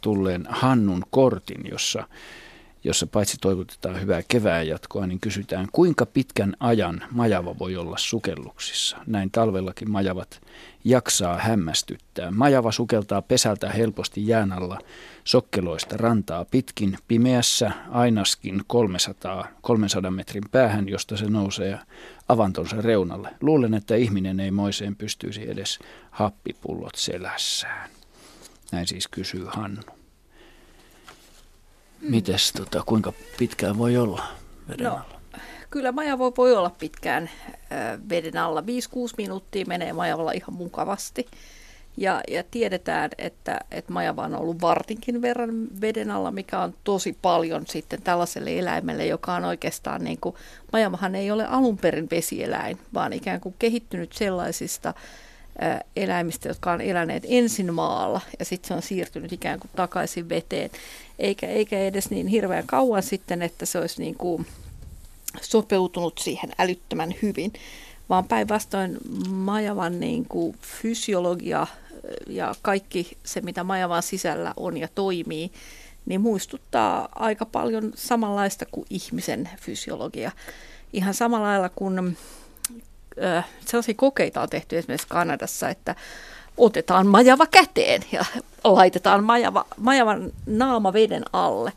tulleen 0.00 0.46
Hannun 0.48 1.04
kortin, 1.10 1.60
jossa 1.70 2.08
jossa 2.84 3.06
paitsi 3.06 3.36
toivotetaan 3.40 4.00
hyvää 4.00 4.22
kevään 4.28 4.68
jatkoa, 4.68 5.06
niin 5.06 5.20
kysytään, 5.20 5.68
kuinka 5.72 6.06
pitkän 6.06 6.56
ajan 6.60 7.02
majava 7.10 7.58
voi 7.58 7.76
olla 7.76 7.98
sukelluksissa. 7.98 8.96
Näin 9.06 9.30
talvellakin 9.30 9.90
majavat 9.90 10.40
jaksaa 10.84 11.38
hämmästyttää. 11.38 12.30
Majava 12.30 12.72
sukeltaa 12.72 13.22
pesältä 13.22 13.70
helposti 13.70 14.28
jään 14.28 14.52
alla 14.52 14.78
sokkeloista 15.24 15.96
rantaa 15.96 16.44
pitkin 16.44 16.98
pimeässä 17.08 17.70
ainaskin 17.90 18.62
300, 18.66 19.48
300 19.60 20.10
metrin 20.10 20.44
päähän, 20.50 20.88
josta 20.88 21.16
se 21.16 21.26
nousee 21.26 21.78
avantonsa 22.28 22.76
reunalle. 22.80 23.30
Luulen, 23.40 23.74
että 23.74 23.94
ihminen 23.94 24.40
ei 24.40 24.50
moiseen 24.50 24.96
pystyisi 24.96 25.50
edes 25.50 25.78
happipullot 26.10 26.94
selässään. 26.94 27.90
Näin 28.72 28.86
siis 28.86 29.08
kysyy 29.08 29.44
Hannu. 29.48 29.82
Mites, 32.00 32.52
tota, 32.52 32.82
kuinka 32.86 33.12
pitkään 33.38 33.78
voi 33.78 33.96
olla 33.96 34.26
veden 34.68 34.84
no, 34.84 34.92
alla? 34.92 35.20
Kyllä 35.70 35.92
maja 35.92 36.18
voi, 36.18 36.32
voi 36.36 36.56
olla 36.56 36.70
pitkään 36.70 37.30
veden 38.08 38.36
alla. 38.36 38.60
5-6 38.60 38.64
minuuttia 39.18 39.64
menee 39.66 39.92
majalla 39.92 40.32
ihan 40.32 40.54
mukavasti. 40.54 41.26
Ja, 41.96 42.20
ja 42.28 42.44
tiedetään, 42.50 43.10
että, 43.18 43.60
että 43.70 43.92
majava 43.92 44.24
on 44.24 44.34
ollut 44.34 44.60
vartinkin 44.60 45.22
verran 45.22 45.68
veden 45.80 46.10
alla, 46.10 46.30
mikä 46.30 46.60
on 46.60 46.74
tosi 46.84 47.18
paljon 47.22 47.66
sitten 47.66 48.02
tällaiselle 48.02 48.58
eläimelle, 48.58 49.06
joka 49.06 49.34
on 49.34 49.44
oikeastaan 49.44 50.04
niin 50.04 50.18
kuin, 50.20 50.34
majavahan 50.72 51.14
ei 51.14 51.30
ole 51.30 51.46
alun 51.46 51.78
perin 51.78 52.08
vesieläin, 52.10 52.78
vaan 52.94 53.12
ikään 53.12 53.40
kuin 53.40 53.54
kehittynyt 53.58 54.12
sellaisista 54.12 54.94
eläimistä, 55.96 56.48
jotka 56.48 56.72
on 56.72 56.80
eläneet 56.80 57.22
ensin 57.28 57.74
maalla 57.74 58.20
ja 58.38 58.44
sitten 58.44 58.68
se 58.68 58.74
on 58.74 58.82
siirtynyt 58.82 59.32
ikään 59.32 59.60
kuin 59.60 59.70
takaisin 59.76 60.28
veteen. 60.28 60.70
Eikä, 61.18 61.46
eikä 61.46 61.78
edes 61.78 62.10
niin 62.10 62.26
hirveän 62.26 62.66
kauan 62.66 63.02
sitten, 63.02 63.42
että 63.42 63.66
se 63.66 63.78
olisi 63.78 64.02
niin 64.02 64.14
kuin 64.14 64.46
sopeutunut 65.42 66.18
siihen 66.18 66.50
älyttömän 66.58 67.14
hyvin, 67.22 67.52
vaan 68.08 68.24
päinvastoin 68.24 68.98
majavan 69.28 70.00
niin 70.00 70.24
kuin 70.28 70.56
fysiologia 70.60 71.66
ja 72.26 72.54
kaikki 72.62 73.16
se, 73.24 73.40
mitä 73.40 73.64
majavan 73.64 74.02
sisällä 74.02 74.54
on 74.56 74.76
ja 74.76 74.88
toimii, 74.94 75.52
niin 76.06 76.20
muistuttaa 76.20 77.08
aika 77.14 77.46
paljon 77.46 77.92
samanlaista 77.94 78.66
kuin 78.70 78.86
ihmisen 78.90 79.48
fysiologia. 79.60 80.32
Ihan 80.92 81.14
samalla 81.14 81.46
lailla 81.46 81.68
kuin 81.68 82.16
sellaisia 83.66 83.94
kokeita 83.94 84.42
on 84.42 84.48
tehty 84.48 84.78
esimerkiksi 84.78 85.08
Kanadassa, 85.08 85.68
että 85.68 85.94
otetaan 86.56 87.06
majava 87.06 87.46
käteen 87.46 88.02
ja 88.12 88.24
laitetaan 88.64 89.24
majava, 89.24 89.66
majavan 89.76 90.32
naama 90.46 90.92
veden 90.92 91.22
alle. 91.32 91.72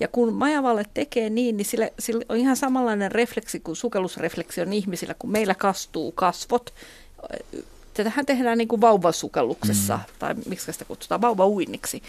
Ja 0.00 0.08
kun 0.08 0.32
majavalle 0.32 0.84
tekee 0.94 1.30
niin, 1.30 1.56
niin 1.56 1.64
sillä, 1.64 1.90
sillä 1.98 2.24
on 2.28 2.36
ihan 2.36 2.56
samanlainen 2.56 3.12
refleksi 3.12 3.60
kuin 3.60 3.76
sukellusrefleksi 3.76 4.60
on 4.60 4.72
ihmisillä, 4.72 5.14
kun 5.18 5.30
meillä 5.30 5.54
kastuu 5.54 6.12
kasvot. 6.12 6.74
Tätähän 7.94 8.26
tehdään 8.26 8.58
niin 8.58 8.68
kuin 8.68 8.80
vauvasukelluksessa, 8.80 9.96
mm. 9.96 10.02
tai 10.18 10.34
miksi 10.46 10.72
sitä 10.72 10.84
kutsutaan, 10.84 11.20
vauvauinniksi. 11.20 12.02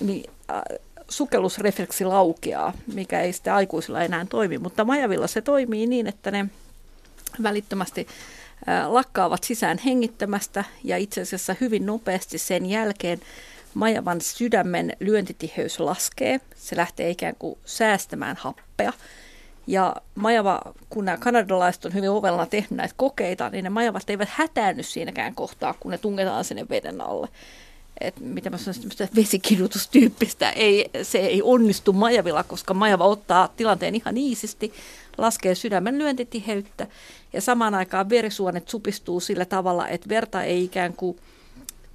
Niin, 0.00 0.30
äh, 0.50 0.62
sukellusrefleksi 1.08 2.04
laukeaa, 2.04 2.72
mikä 2.94 3.20
ei 3.20 3.32
sitten 3.32 3.52
aikuisilla 3.52 4.02
enää 4.02 4.26
toimi, 4.30 4.58
mutta 4.58 4.84
majavilla 4.84 5.26
se 5.26 5.40
toimii 5.40 5.86
niin, 5.86 6.06
että 6.06 6.30
ne 6.30 6.46
välittömästi 7.42 8.06
lakkaavat 8.86 9.44
sisään 9.44 9.78
hengittämästä 9.78 10.64
ja 10.84 10.96
itse 10.96 11.20
asiassa 11.20 11.54
hyvin 11.60 11.86
nopeasti 11.86 12.38
sen 12.38 12.66
jälkeen 12.66 13.20
majavan 13.74 14.20
sydämen 14.20 14.92
lyöntitiheys 15.00 15.80
laskee. 15.80 16.40
Se 16.54 16.76
lähtee 16.76 17.10
ikään 17.10 17.34
kuin 17.38 17.58
säästämään 17.64 18.36
happea. 18.36 18.92
Ja 19.66 19.96
majava, 20.14 20.60
kun 20.90 21.04
nämä 21.04 21.16
kanadalaiset 21.16 21.84
on 21.84 21.94
hyvin 21.94 22.10
ovella 22.10 22.46
tehnyt 22.46 22.70
näitä 22.70 22.94
kokeita, 22.96 23.50
niin 23.50 23.64
ne 23.64 23.70
majavat 23.70 24.10
eivät 24.10 24.28
hätäänny 24.32 24.82
siinäkään 24.82 25.34
kohtaa, 25.34 25.74
kun 25.80 25.90
ne 25.90 25.98
tungetaan 25.98 26.44
sinne 26.44 26.66
veden 26.70 27.00
alle. 27.00 27.28
Et 28.00 28.20
mitä 28.20 28.50
mä 28.50 28.56
sanoisin, 28.56 29.08
vesikidutustyyppistä, 29.16 30.50
ei, 30.50 30.90
se 31.02 31.18
ei 31.18 31.42
onnistu 31.42 31.92
majavilla, 31.92 32.42
koska 32.42 32.74
majava 32.74 33.04
ottaa 33.04 33.48
tilanteen 33.56 33.94
ihan 33.94 34.16
iisisti, 34.16 34.72
laskee 35.18 35.54
sydämen 35.54 35.98
lyöntitiheyttä 35.98 36.86
ja 37.32 37.40
samaan 37.40 37.74
aikaan 37.74 38.08
verisuonet 38.08 38.68
supistuu 38.68 39.20
sillä 39.20 39.44
tavalla, 39.44 39.88
että 39.88 40.08
verta 40.08 40.42
ei 40.42 40.64
ikään 40.64 40.92
kuin 40.92 41.18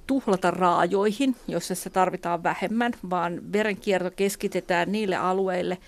tuhlata 0.06 0.50
raajoihin, 0.50 1.36
joissa 1.48 1.74
se 1.74 1.90
tarvitaan 1.90 2.42
vähemmän, 2.42 2.92
vaan 3.10 3.52
verenkierto 3.52 4.10
keskitetään 4.10 4.92
niille 4.92 5.16
alueille 5.16 5.78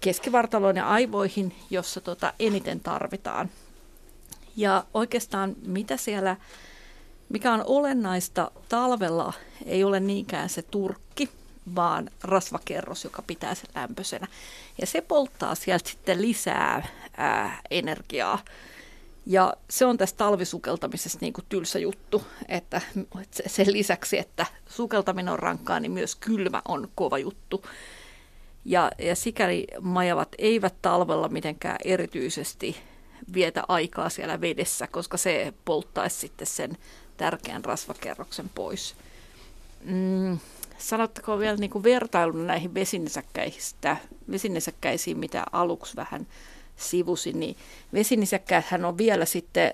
keskivartaloon 0.00 0.76
ja 0.76 0.88
aivoihin, 0.88 1.54
jossa 1.70 2.00
tota 2.00 2.32
eniten 2.38 2.80
tarvitaan. 2.80 3.50
Ja 4.56 4.84
oikeastaan 4.94 5.56
mitä 5.66 5.96
siellä, 5.96 6.36
mikä 7.28 7.52
on 7.52 7.62
olennaista 7.66 8.50
talvella, 8.68 9.32
ei 9.66 9.84
ole 9.84 10.00
niinkään 10.00 10.48
se 10.48 10.62
turkki, 10.62 11.28
vaan 11.74 12.10
rasvakerros, 12.22 13.04
joka 13.04 13.22
pitää 13.22 13.54
sen 13.54 13.70
lämpöisenä. 13.74 14.26
Ja 14.80 14.86
se 14.86 15.00
polttaa 15.00 15.54
sieltä 15.54 15.88
sitten 15.88 16.22
lisää 16.22 16.88
ää, 17.16 17.60
energiaa. 17.70 18.38
Ja 19.26 19.54
se 19.70 19.86
on 19.86 19.98
tässä 19.98 20.16
talvisukeltamisessa 20.16 21.18
niin 21.20 21.32
kuin 21.32 21.44
tylsä 21.48 21.78
juttu, 21.78 22.22
että 22.48 22.80
sen 23.46 23.72
lisäksi, 23.72 24.18
että 24.18 24.46
sukeltaminen 24.68 25.32
on 25.32 25.38
rankkaa, 25.38 25.80
niin 25.80 25.92
myös 25.92 26.14
kylmä 26.14 26.62
on 26.68 26.88
kova 26.94 27.18
juttu. 27.18 27.64
Ja, 28.64 28.90
ja 28.98 29.16
sikäli 29.16 29.66
majavat 29.80 30.28
eivät 30.38 30.74
talvella 30.82 31.28
mitenkään 31.28 31.78
erityisesti 31.84 32.76
vietä 33.34 33.62
aikaa 33.68 34.08
siellä 34.08 34.40
vedessä, 34.40 34.86
koska 34.86 35.16
se 35.16 35.54
polttaisi 35.64 36.16
sitten 36.16 36.46
sen 36.46 36.78
tärkeän 37.16 37.64
rasvakerroksen 37.64 38.50
pois. 38.54 38.94
Mm, 39.84 40.38
sanottako 40.78 41.38
vielä 41.38 41.56
niin 41.56 41.70
kuin 41.70 41.84
vertailun 41.84 42.46
näihin 42.46 42.74
vesinisäkkäisiin, 44.30 45.18
mitä 45.18 45.44
aluksi 45.52 45.96
vähän 45.96 46.26
sivusin, 46.76 47.40
niin 47.40 47.56
vesinisäkkäät 47.92 48.64
on 48.84 48.98
vielä 48.98 49.24
sitten 49.24 49.72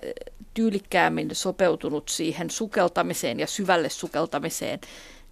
tyylikkäämmin 0.54 1.30
sopeutunut 1.32 2.08
siihen 2.08 2.50
sukeltamiseen 2.50 3.40
ja 3.40 3.46
syvälle 3.46 3.88
sukeltamiseen 3.88 4.80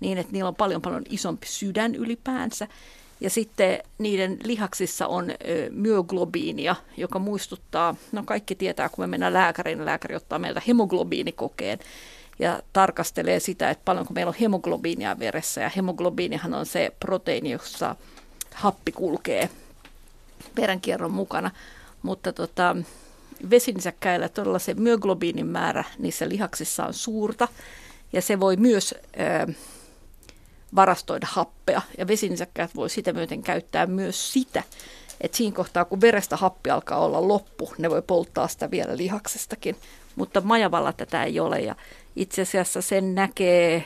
niin, 0.01 0.19
että 0.19 0.33
niillä 0.33 0.49
on 0.49 0.55
paljon 0.55 0.83
paljon 0.83 1.03
isompi 1.09 1.47
sydän 1.47 1.95
ylipäänsä. 1.95 2.69
Ja 3.21 3.31
sitten 3.31 3.79
niiden 3.99 4.39
lihaksissa 4.45 5.07
on 5.07 5.31
ö, 5.31 5.35
myoglobiinia, 5.71 6.77
joka 6.97 7.19
muistuttaa, 7.19 7.95
no 8.13 8.23
kaikki 8.27 8.55
tietää, 8.55 8.89
kun 8.89 9.03
me 9.03 9.07
mennään 9.07 9.33
lääkäriin, 9.33 9.79
niin 9.79 9.87
lääkäri 9.87 10.17
ottaa 10.17 10.39
meiltä 10.39 10.63
hemoglobiinikokeen 10.69 11.79
ja 12.39 12.63
tarkastelee 12.73 13.41
sitä, 13.41 13.71
että 13.71 13.83
paljonko 13.85 14.15
meillä 14.15 14.31
on 14.31 14.37
hemoglobiinia 14.41 15.19
veressä. 15.19 15.61
Ja 15.61 15.71
hemoglobiinihan 15.77 16.55
on 16.55 16.67
se 16.67 16.93
proteiini, 17.01 17.51
jossa 17.51 17.97
happi 18.55 18.93
verenkierron 20.57 21.13
mukana. 21.13 21.51
Mutta 22.03 22.33
tota, 22.33 22.77
vesinisäkkäillä 23.51 24.29
todella 24.29 24.59
se 24.59 24.75
myoglobiinin 24.75 25.47
määrä 25.47 25.85
niissä 25.99 26.29
lihaksissa 26.29 26.87
on 26.87 26.95
suurta 26.95 27.49
ja 28.13 28.23
se 28.23 28.41
voi 28.41 28.57
myös 28.57 28.95
ö, 29.49 29.53
varastoida 30.75 31.27
happea 31.31 31.83
ja 31.99 32.07
vesinisäkkäät 32.07 32.75
voi 32.75 32.91
sitä 32.91 33.13
myöten 33.13 33.43
käyttää 33.43 33.87
myös 33.87 34.33
sitä, 34.33 34.63
että 35.21 35.37
siinä 35.37 35.57
kohtaa 35.57 35.85
kun 35.85 36.01
verestä 36.01 36.37
happi 36.37 36.71
alkaa 36.71 36.99
olla 36.99 37.29
loppu, 37.29 37.73
ne 37.79 37.91
voi 37.91 38.03
polttaa 38.03 38.49
sitä 38.49 38.71
vielä 38.71 38.97
lihaksestakin, 38.97 39.77
mutta 40.17 40.41
majavalla 40.41 40.93
tätä 40.93 41.25
ei 41.25 41.41
ole 41.41 41.61
ja 41.61 41.77
itse 42.17 42.43
asiassa 42.43 42.83
sen 42.83 43.15
näkee 43.15 43.85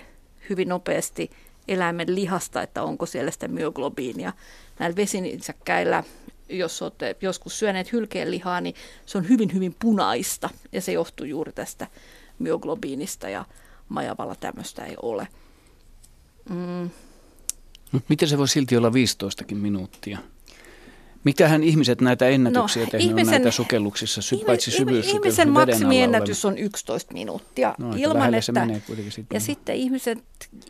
hyvin 0.50 0.68
nopeasti 0.68 1.30
eläimen 1.68 2.14
lihasta, 2.14 2.62
että 2.62 2.82
onko 2.82 3.06
siellä 3.06 3.30
sitä 3.30 3.48
myoglobiinia. 3.48 4.32
Näillä 4.78 4.96
vesinisäkkäillä 4.96 6.04
jos 6.48 6.82
olette 6.82 7.16
joskus 7.20 7.58
syöneet 7.58 7.92
hylkeen 7.92 8.30
lihaa, 8.30 8.60
niin 8.60 8.74
se 9.06 9.18
on 9.18 9.28
hyvin, 9.28 9.54
hyvin 9.54 9.76
punaista 9.78 10.50
ja 10.72 10.80
se 10.80 10.92
johtuu 10.92 11.26
juuri 11.26 11.52
tästä 11.52 11.86
myoglobiinista 12.38 13.28
ja 13.28 13.44
majavalla 13.88 14.34
tämmöistä 14.34 14.84
ei 14.84 14.96
ole. 15.02 15.28
Mm. 16.50 16.90
Miten 18.08 18.28
se 18.28 18.38
voi 18.38 18.48
silti 18.48 18.76
olla 18.76 18.92
15 18.92 19.44
minuuttia? 19.54 20.18
Mitähän 21.26 21.64
ihmiset 21.64 22.00
näitä 22.00 22.28
ennätyksiä 22.28 22.84
no, 22.84 22.90
tehnyt 22.90 23.08
ihmisen, 23.08 23.30
näitä 23.30 23.50
sukelluksissa, 23.50 24.22
sy- 24.22 24.36
paitsi 24.46 24.70
syvyys 24.70 25.06
Ihmisen 25.06 25.50
maksimiennätys 25.50 26.44
on 26.44 26.58
11 26.58 27.12
minuuttia. 27.12 27.74
No, 27.78 27.92
ilman, 27.96 28.34
että, 28.34 28.40
se 28.40 28.52
menee 28.52 28.82
sitten. 29.08 29.36
Ja 29.36 29.40
sitten 29.40 29.74
ihmiset, 29.74 30.18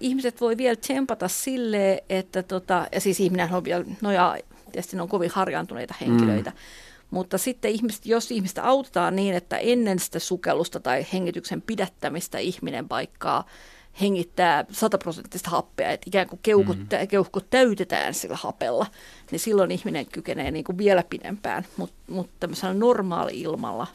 ihmiset 0.01 0.41
voi 0.41 0.57
vielä 0.57 0.77
tsempata 0.77 1.29
silleen, 1.29 1.99
että 2.09 2.43
tota, 2.43 2.87
ja 2.93 3.01
siis 3.01 3.21
ihminen 3.21 3.53
on 3.53 3.65
vielä 3.65 3.85
nojaa 4.01 4.37
tietysti 4.73 4.97
ne 4.97 5.03
on 5.03 5.09
kovin 5.09 5.31
harjaantuneita 5.31 5.95
henkilöitä. 6.01 6.51
Mm. 6.51 6.57
Mutta 7.11 7.39
sitten 7.39 7.71
ihmiset, 7.71 8.07
jos 8.07 8.31
ihmistä 8.31 8.65
autetaan 8.65 9.17
niin, 9.17 9.35
että 9.35 9.59
ennen 9.59 9.99
sitä 9.99 10.19
sukellusta 10.19 10.81
tai 10.81 11.07
hengityksen 11.13 11.63
pidättämistä 11.63 12.39
ihminen 12.39 12.89
vaikka 12.89 13.45
hengittää 14.01 14.65
sataprosenttista 14.71 15.51
happea, 15.51 15.91
että 15.91 16.05
ikään 16.09 16.29
kuin 16.29 16.41
keuhkot, 16.43 16.79
mm. 16.79 16.87
keuhkot 17.09 17.51
täytetään 17.51 18.15
sillä 18.15 18.37
hapella, 18.37 18.87
niin 19.31 19.39
silloin 19.39 19.71
ihminen 19.71 20.07
kykenee 20.07 20.51
niin 20.51 20.65
kuin 20.65 20.79
vielä 20.79 21.05
pidempään. 21.11 21.67
Mutta 21.77 21.97
mut 22.09 22.31
tämmöisellä 22.41 22.75
normaali-ilmalla 22.75 23.87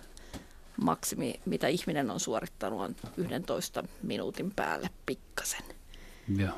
maksimi, 0.82 1.40
mitä 1.46 1.68
ihminen 1.68 2.12
on 2.12 2.20
suorittanut, 2.20 2.82
on 2.82 2.96
11 3.18 3.84
minuutin 4.04 4.52
päälle 4.56 4.90
pikkasen. 5.06 5.64
Joo. 6.38 6.56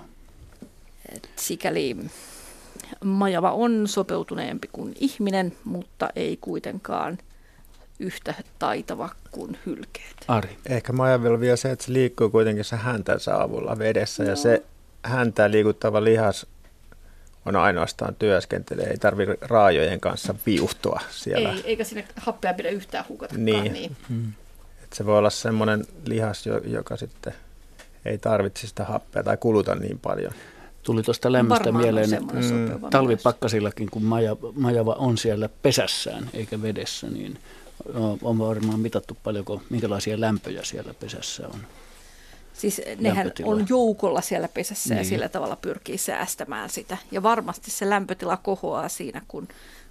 Et 1.15 1.29
sikäli 1.35 1.95
majava 3.03 3.51
on 3.51 3.87
sopeutuneempi 3.87 4.69
kuin 4.71 4.93
ihminen, 4.99 5.57
mutta 5.63 6.09
ei 6.15 6.37
kuitenkaan 6.41 7.17
yhtä 7.99 8.33
taitava 8.59 9.09
kuin 9.31 9.57
hylkeet. 9.65 10.15
Ari. 10.27 10.57
Ehkä 10.69 10.93
majavilla 10.93 11.39
vielä 11.39 11.55
se, 11.55 11.71
että 11.71 11.85
se 11.85 11.93
liikkuu 11.93 12.29
kuitenkin 12.29 12.65
se 12.65 12.75
häntänsä 12.75 13.41
avulla 13.41 13.77
vedessä 13.77 14.23
no. 14.23 14.29
ja 14.29 14.35
se 14.35 14.63
häntää 15.03 15.51
liikuttava 15.51 16.03
lihas 16.03 16.45
on 17.45 17.55
ainoastaan 17.55 18.15
työskentelee, 18.15 18.87
ei 18.87 18.97
tarvitse 18.97 19.37
raajojen 19.41 19.99
kanssa 19.99 20.35
viuhtua 20.45 20.99
siellä. 21.11 21.53
Ei, 21.53 21.61
eikä 21.65 21.83
sinne 21.83 22.05
happea 22.15 22.53
pidä 22.53 22.69
yhtään 22.69 23.05
hukata. 23.09 23.35
Niin. 23.37 23.73
niin. 23.73 23.95
Hmm. 24.09 24.33
Et 24.83 24.93
se 24.93 25.05
voi 25.05 25.17
olla 25.17 25.29
semmoinen 25.29 25.85
lihas, 26.05 26.45
joka 26.65 26.97
sitten 26.97 27.33
ei 28.05 28.17
tarvitse 28.17 28.67
sitä 28.67 28.83
happea 28.83 29.23
tai 29.23 29.37
kuluta 29.37 29.75
niin 29.75 29.99
paljon. 29.99 30.33
Tuli 30.83 31.03
tuosta 31.03 31.31
lämmöstä 31.31 31.71
mieleen, 31.71 32.13
että 32.13 32.33
mm, 32.33 32.89
talvipakkasillakin, 32.89 33.89
kun 33.89 34.03
majava, 34.03 34.51
majava 34.55 34.93
on 34.93 35.17
siellä 35.17 35.49
pesässään 35.61 36.29
eikä 36.33 36.61
vedessä, 36.61 37.07
niin 37.07 37.37
no, 37.93 38.17
on 38.21 38.39
varmaan 38.39 38.79
mitattu 38.79 39.17
paljonko, 39.23 39.61
minkälaisia 39.69 40.21
lämpöjä 40.21 40.63
siellä 40.63 40.93
pesässä 40.93 41.47
on. 41.47 41.59
Siis 42.53 42.81
nehän 42.99 43.31
on 43.43 43.65
joukolla 43.69 44.21
siellä 44.21 44.47
pesässä 44.47 44.93
niin. 44.93 44.97
ja 44.97 45.09
sillä 45.09 45.29
tavalla 45.29 45.55
pyrkii 45.55 45.97
säästämään 45.97 46.69
sitä. 46.69 46.97
Ja 47.11 47.23
varmasti 47.23 47.71
se 47.71 47.89
lämpötila 47.89 48.37
kohoaa 48.37 48.89
siinä, 48.89 49.21
kun, 49.27 49.47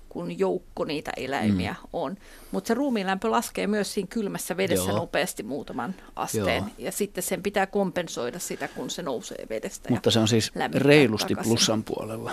kun 0.09 0.39
joukko 0.39 0.85
niitä 0.85 1.11
eläimiä 1.17 1.73
mm. 1.73 1.89
on. 1.93 2.17
Mutta 2.51 2.69
se 2.69 2.75
ruumiinlämpö 2.75 3.31
laskee 3.31 3.67
myös 3.67 3.95
siinä 3.95 4.09
kylmässä 4.11 4.57
vedessä 4.57 4.91
Joo. 4.91 4.99
nopeasti 4.99 5.43
muutaman 5.43 5.95
asteen. 6.17 6.63
Joo. 6.63 6.75
Ja 6.79 6.93
sitten 6.93 7.25
sen 7.25 7.43
pitää 7.43 7.67
kompensoida 7.67 8.39
sitä, 8.39 8.69
kun 8.69 8.91
se 8.91 9.03
nousee 9.03 9.47
vedestä. 9.49 9.91
Mutta 9.91 10.11
se 10.11 10.19
on 10.19 10.29
siis 10.29 10.53
reilusti 10.75 11.29
takaisin. 11.29 11.51
plussan 11.51 11.85
puolella 11.85 12.33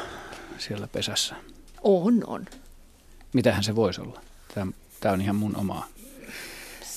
siellä 0.58 0.88
pesässä. 0.88 1.36
On, 1.84 2.24
on. 2.28 2.46
Mitähän 3.34 3.64
se 3.64 3.76
voisi 3.76 4.02
olla? 4.02 4.22
Tämä, 4.54 4.72
tämä 5.00 5.14
on 5.14 5.22
ihan 5.22 5.36
mun 5.36 5.56
omaa 5.56 5.88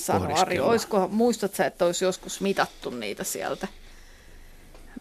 sano 0.03 0.35
Ari, 0.37 0.61
olisiko, 0.61 1.09
muistat 1.09 1.55
sä, 1.55 1.67
että 1.67 1.85
olisi 1.85 2.05
joskus 2.05 2.41
mitattu 2.41 2.91
niitä 2.91 3.25
sieltä? 3.25 3.69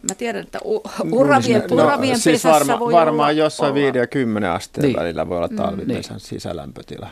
Mä 0.08 0.14
tiedän, 0.14 0.42
että 0.42 0.58
u- 0.64 0.82
uravien, 1.12 1.62
no, 1.70 1.84
uravien 1.84 2.18
siis 2.18 2.42
pesässä 2.42 2.48
varma, 2.48 2.80
voi 2.80 2.92
Varmaan 2.92 3.30
olla, 3.30 3.42
jossain 3.42 3.74
5 3.74 3.98
ja 3.98 4.06
10 4.06 4.50
asteen 4.50 4.82
niin. 4.82 4.96
välillä 4.96 5.28
voi 5.28 5.36
olla 5.36 5.48
mm. 5.48 5.56
talvipesän 5.56 6.16
mm, 6.16 6.20
sisälämpötila. 6.20 7.08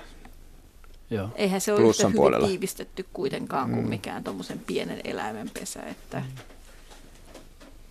Joo. 1.10 1.28
Eihän 1.34 1.60
se 1.60 1.72
ole 1.72 1.88
yhtä 1.88 2.02
hyvin 2.02 2.16
puolella. 2.16 2.46
tiivistetty 2.46 3.06
kuitenkaan 3.12 3.70
kuin 3.70 3.84
mm. 3.84 3.88
mikään 3.88 4.24
tuommoisen 4.24 4.58
pienen 4.58 5.00
eläimen 5.04 5.50
pesä. 5.50 5.82
Että... 5.82 6.22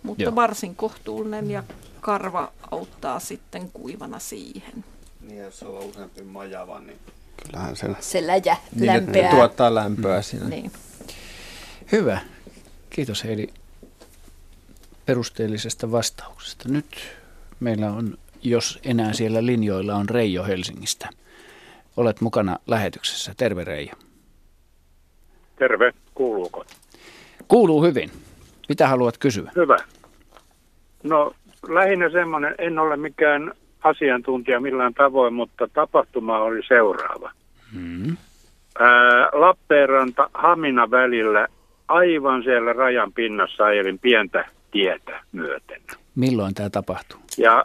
Mutta 0.02 0.22
Joo. 0.22 0.34
varsin 0.34 0.76
kohtuullinen 0.76 1.50
ja 1.50 1.64
karva 2.00 2.52
auttaa 2.70 3.20
sitten 3.20 3.70
kuivana 3.72 4.18
siihen. 4.18 4.84
Niin, 5.20 5.38
jos 5.38 5.62
on 5.62 5.84
useampi 5.84 6.22
majava, 6.22 6.80
niin 6.80 6.98
kyllähän 7.46 7.76
se... 7.76 7.88
Se 8.00 8.26
läjä, 8.26 8.56
niin, 8.74 8.86
lämpeää. 8.86 9.30
tuottaa 9.30 9.74
lämpöä 9.74 10.16
mm. 10.16 10.22
siinä. 10.22 10.48
Niin. 10.48 10.70
Hyvä. 11.92 12.20
Kiitos 12.90 13.24
Heidi 13.24 13.46
perusteellisesta 15.06 15.90
vastauksesta. 15.92 16.68
Nyt 16.68 17.16
meillä 17.60 17.90
on, 17.90 18.18
jos 18.42 18.78
enää 18.84 19.12
siellä 19.12 19.46
linjoilla 19.46 19.94
on 19.94 20.08
Reijo 20.08 20.44
Helsingistä. 20.44 21.08
Olet 21.96 22.20
mukana 22.20 22.58
lähetyksessä. 22.66 23.34
Terve 23.36 23.64
Reijo. 23.64 23.92
Terve. 25.58 25.92
Kuuluuko? 26.14 26.64
Kuuluu 27.48 27.82
hyvin. 27.82 28.10
Mitä 28.68 28.88
haluat 28.88 29.18
kysyä? 29.18 29.52
Hyvä. 29.56 29.76
No 31.02 31.32
lähinnä 31.68 32.10
semmoinen, 32.10 32.54
en 32.58 32.78
ole 32.78 32.96
mikään 32.96 33.52
asiantuntija 33.82 34.60
millään 34.60 34.94
tavoin, 34.94 35.34
mutta 35.34 35.68
tapahtuma 35.72 36.38
oli 36.38 36.60
seuraava. 36.68 37.30
Mm. 37.72 38.16
Ää, 38.78 39.28
Lappeenranta 39.32 40.30
Hamina 40.34 40.90
välillä 40.90 41.48
aivan 41.88 42.42
siellä 42.42 42.72
rajan 42.72 43.12
pinnassa 43.12 43.64
ajelin 43.64 43.98
pientä 43.98 44.44
tietä 44.70 45.20
myöten. 45.32 45.82
Milloin 46.14 46.54
tämä 46.54 46.70
tapahtuu? 46.70 47.20
Ja 47.38 47.64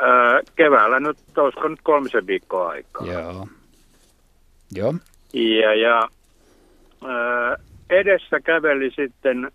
ää, 0.00 0.40
keväällä 0.56 1.00
nyt, 1.00 1.18
olisiko 1.36 1.68
nyt 1.68 1.80
kolmisen 1.82 2.26
viikkoa 2.26 2.68
aikaa. 2.68 3.06
Joo. 3.06 3.48
Joo. 4.74 4.94
Ja, 5.32 5.74
ja 5.74 6.08
ää, 7.06 7.56
edessä 7.90 8.40
käveli 8.40 8.90
sitten 8.90 9.52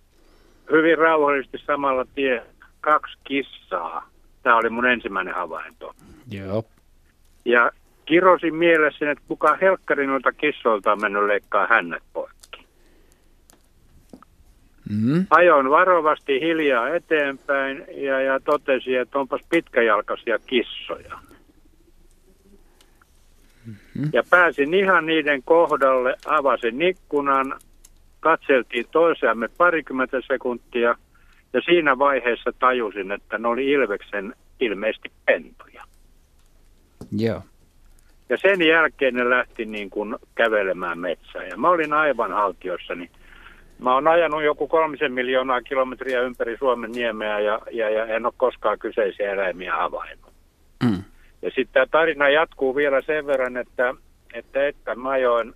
hyvin 0.71 0.97
rauhallisesti 0.97 1.57
samalla 1.65 2.05
tie 2.15 2.43
kaksi 2.81 3.17
kissaa 3.23 4.10
Tämä 4.43 4.57
oli 4.57 4.69
mun 4.69 4.85
ensimmäinen 4.85 5.33
havainto. 5.33 5.95
Joo. 6.31 6.63
Ja 7.45 7.71
kirosin 8.05 8.55
mielessäni, 8.55 9.11
että 9.11 9.23
kuka 9.27 9.57
helkkari 9.61 10.07
noilta 10.07 10.31
kissoilta 10.31 10.91
on 10.91 11.01
mennyt 11.01 11.23
leikkaa 11.23 11.67
hännät 11.67 12.03
poikki. 12.13 12.65
Mm. 14.89 15.25
Ajoin 15.29 15.69
varovasti 15.69 16.41
hiljaa 16.41 16.89
eteenpäin 16.89 17.83
ja, 17.93 18.21
ja 18.21 18.39
totesin, 18.39 18.99
että 18.99 19.19
onpas 19.19 19.41
pitkäjalkaisia 19.49 20.39
kissoja. 20.39 21.19
Mm-hmm. 23.65 24.09
Ja 24.13 24.23
pääsin 24.29 24.73
ihan 24.73 25.05
niiden 25.05 25.43
kohdalle, 25.43 26.15
avasin 26.25 26.81
ikkunan, 26.81 27.59
katseltiin 28.19 28.85
toisiamme 28.91 29.47
parikymmentä 29.47 30.21
sekuntia– 30.27 30.95
ja 31.53 31.61
siinä 31.61 31.99
vaiheessa 31.99 32.53
tajusin, 32.59 33.11
että 33.11 33.37
ne 33.37 33.47
oli 33.47 33.71
Ilveksen 33.71 34.35
ilmeisesti 34.59 35.11
pentuja. 35.25 35.83
Joo. 37.17 37.41
Ja 38.29 38.37
sen 38.37 38.67
jälkeen 38.67 39.13
ne 39.13 39.29
lähti 39.29 39.65
niin 39.65 39.89
kuin 39.89 40.15
kävelemään 40.35 40.99
metsään. 40.99 41.49
Ja 41.49 41.57
mä 41.57 41.69
olin 41.69 41.93
aivan 41.93 42.31
haltioissani. 42.31 43.09
Mä 43.79 43.93
oon 43.93 44.07
ajanut 44.07 44.43
joku 44.43 44.67
kolmisen 44.67 45.13
miljoonaa 45.13 45.61
kilometriä 45.61 46.21
ympäri 46.21 46.57
Suomen 46.57 46.91
niemeä 46.91 47.39
ja, 47.39 47.59
ja, 47.71 47.89
ja 47.89 48.05
en 48.05 48.25
ole 48.25 48.33
koskaan 48.37 48.79
kyseisiä 48.79 49.31
eläimiä 49.31 49.75
havainnut. 49.75 50.33
Mm. 50.83 51.03
Ja 51.41 51.49
sitten 51.49 51.73
tämä 51.73 51.85
tarina 51.91 52.29
jatkuu 52.29 52.75
vielä 52.75 53.01
sen 53.01 53.27
verran, 53.27 53.57
että, 53.57 53.93
että, 54.33 54.67
että 54.67 54.95
mä 54.95 55.09
ajoin 55.09 55.53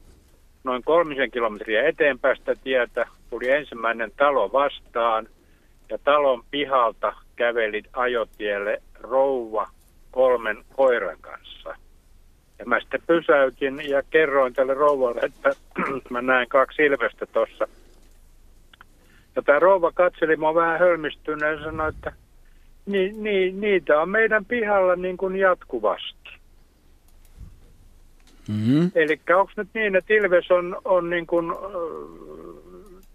noin 0.64 0.84
kolmisen 0.84 1.32
kilometriä 1.32 1.88
eteenpäistä 1.88 2.56
tietä. 2.64 3.08
Tuli 3.30 3.52
ensimmäinen 3.52 4.12
talo 4.18 4.52
vastaan 4.52 5.28
ja 5.90 5.98
talon 5.98 6.44
pihalta 6.52 7.14
käveli 7.36 7.84
ajotielle 7.94 8.82
rouva 9.00 9.68
kolmen 10.12 10.58
koiran 10.76 11.18
kanssa. 11.22 11.76
Ja 12.60 12.66
mä 12.66 12.80
sitten 12.80 13.02
pysäytin 13.08 13.90
ja 13.90 14.04
kerroin 14.10 14.54
tälle 14.54 14.74
rouvalle, 14.74 15.22
että 15.24 15.52
mä 16.10 16.22
näen 16.22 16.48
kaksi 16.48 16.86
ilvestä 16.86 17.26
tuossa. 17.26 17.68
Ja 19.36 19.42
tämä 19.42 19.60
rouva 19.60 19.92
katseli 19.92 20.36
mua 20.36 20.56
vähän 20.56 20.80
hölmistyneen 20.80 21.58
ja 21.58 21.64
sanoi, 21.64 21.90
että 21.90 22.14
ni, 22.86 23.12
ni, 23.12 23.52
niitä 23.52 24.02
on 24.02 24.10
meidän 24.10 24.46
pihalla 24.46 24.96
niin 24.96 25.18
kuin 25.18 25.36
jatkuvasti. 25.36 26.30
Mm-hmm. 28.48 28.92
Eli 28.96 29.20
onko 29.30 29.52
nyt 29.58 29.68
niin, 29.74 29.96
että 29.96 30.14
Ilves 30.14 30.52
on, 30.52 30.78
on 30.86 31.10
niin 31.10 31.28
kuin, 31.28 31.52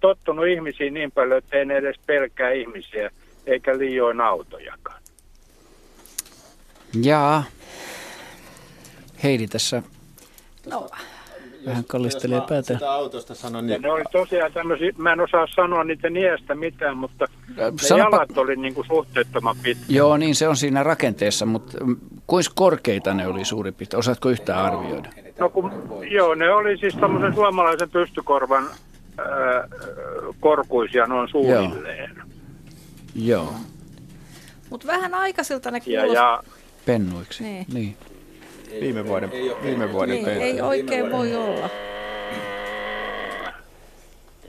tottunut 0.01 0.47
ihmisiin 0.47 0.94
niin 0.94 1.12
paljon, 1.12 1.39
että 1.39 1.56
ei 1.56 1.66
edes 1.78 1.97
pelkää 2.06 2.51
ihmisiä, 2.51 3.10
eikä 3.47 3.78
liioin 3.78 4.20
autojakaan. 4.20 5.01
Jaa. 7.02 7.44
Heidi 9.22 9.47
tässä 9.47 9.82
no. 10.70 10.89
vähän 11.66 11.85
kallistelee 11.85 12.40
päätä. 12.48 12.74
Sitä 12.74 12.93
autosta 12.93 13.35
sanon, 13.35 13.66
niin... 13.66 13.82
ne 13.82 13.90
oli 13.90 14.05
tosiaan 14.12 14.52
tämmöisiä, 14.52 14.93
mä 14.98 15.12
en 15.12 15.20
osaa 15.20 15.47
sanoa 15.55 15.85
niiden 15.85 16.16
iästä 16.16 16.55
mitään, 16.55 16.97
mutta 16.97 17.27
ne 17.56 17.72
Sanpa... 17.81 18.05
jalat 18.05 18.39
oli 18.39 18.56
niin 18.56 18.74
kuin 18.74 18.86
suhteettoman 18.86 19.56
pitkä. 19.62 19.85
Joo, 19.89 20.16
niin 20.16 20.35
se 20.35 20.48
on 20.48 20.56
siinä 20.56 20.82
rakenteessa, 20.82 21.47
mutta 21.47 21.78
kuinka 22.27 22.51
korkeita 22.55 23.14
ne 23.14 23.27
oli 23.27 23.44
suurin 23.44 23.74
piirtein? 23.74 23.98
Osaatko 23.98 24.28
yhtään 24.28 24.64
arvioida? 24.64 25.09
No 25.39 25.48
kun, 25.48 25.72
joo, 26.10 26.35
ne 26.35 26.52
oli 26.52 26.77
siis 26.77 26.94
tämmöisen 26.94 27.35
suomalaisen 27.35 27.90
pystykorvan 27.90 28.70
korkuisia 30.40 31.06
noin 31.06 31.28
suunnilleen. 31.28 32.16
Joo. 33.14 33.42
Joo. 33.42 33.55
Mutta 34.70 34.86
vähän 34.86 35.14
aikaisilta 35.14 35.70
ne 35.70 35.80
kuulosti. 35.80 36.14
Ja, 36.14 36.22
ja... 36.22 36.42
Pennuiksi. 36.86 37.42
Niin. 37.42 37.66
niin. 37.72 37.97
Viime 38.80 39.06
vuoden, 39.06 39.30
ei, 39.32 39.56
viime 39.62 39.92
vuoden 39.92 40.14
niin, 40.14 40.24
pennu. 40.24 40.42
Ei 40.42 40.60
oikein 40.60 41.12
voi 41.12 41.34
olla. 41.34 41.70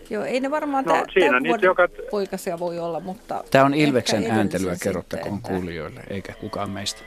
Joo, 0.10 0.24
ei 0.24 0.40
ne 0.40 0.52
varmaan 0.52 0.86
no, 0.86 0.94
tämän 1.20 1.44
vuoden 1.48 1.68
joka... 1.68 1.88
poikasia 2.12 2.60
voi 2.60 2.80
olla, 2.80 3.00
mutta... 3.00 3.44
Tämä 3.52 3.66
on 3.66 3.74
Ilveksen 3.74 4.32
ääntelyä, 4.32 4.76
kerrottakoon 4.84 5.42
kuulijoille, 5.42 6.04
eikä 6.10 6.34
kukaan 6.34 6.70
meistä. 6.70 7.02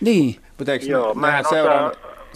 Niin. 0.00 0.36
Mutta 0.58 0.72
eikö 0.72 0.84
Joo, 0.84 1.14
ne, 1.14 1.20
mä 1.20 1.38
en 1.38 1.44
seuraa, 1.50 1.92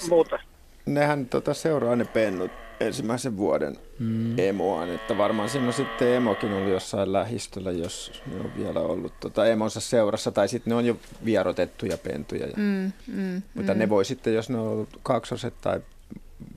muuta. 0.09 0.39
Nehän 0.86 1.26
tota, 1.26 1.55
seuraa 1.55 1.97
ne 1.97 2.05
pennut 2.05 2.51
ensimmäisen 2.86 3.36
vuoden 3.36 3.76
mm. 3.98 4.38
emoaan, 4.38 4.90
että 4.90 5.18
varmaan 5.18 5.48
siinä 5.48 5.66
on 5.66 5.72
sitten 5.72 6.09
emokin 6.09 6.52
ollut 6.52 6.72
jossain 6.72 7.12
lähistöllä, 7.12 7.70
jos 7.70 8.12
ne 8.26 8.40
on 8.40 8.56
vielä 8.56 8.80
ollut 8.80 9.12
tota 9.20 9.46
emonsa 9.46 9.80
seurassa, 9.80 10.32
tai 10.32 10.48
sitten 10.48 10.70
ne 10.70 10.74
on 10.74 10.86
jo 10.86 10.96
vierotettuja 11.24 11.98
pentuja. 11.98 12.46
Ja, 12.46 12.54
mm, 12.56 12.92
mm, 13.06 13.42
mutta 13.54 13.74
mm. 13.74 13.78
ne 13.78 13.88
voi 13.88 14.04
sitten, 14.04 14.34
jos 14.34 14.50
ne 14.50 14.59
on 14.59 14.68
ollut 14.68 14.98
kaksoset 15.02 15.54
tai 15.60 15.80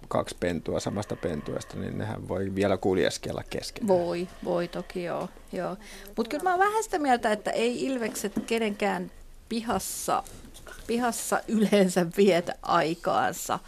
kaksi 0.07 0.35
pentua 0.39 0.79
samasta 0.79 1.15
pentuesta, 1.15 1.77
niin 1.77 1.97
nehän 1.97 2.27
voi 2.27 2.55
vielä 2.55 2.77
kuljeskella 2.77 3.43
kesken. 3.49 3.87
Voi, 3.87 4.27
voi 4.43 4.67
toki 4.67 5.03
joo. 5.03 5.29
joo. 5.51 5.77
Mutta 6.17 6.29
kyllä 6.29 6.43
mä 6.43 6.49
oon 6.49 6.59
vähän 6.59 6.83
sitä 6.83 6.99
mieltä, 6.99 7.31
että 7.31 7.51
ei 7.51 7.85
ilvekset 7.85 8.33
kenenkään 8.47 9.11
pihassa, 9.49 10.23
pihassa 10.87 11.41
yleensä 11.47 12.05
vietä 12.17 12.55
aikaansa. 12.61 13.59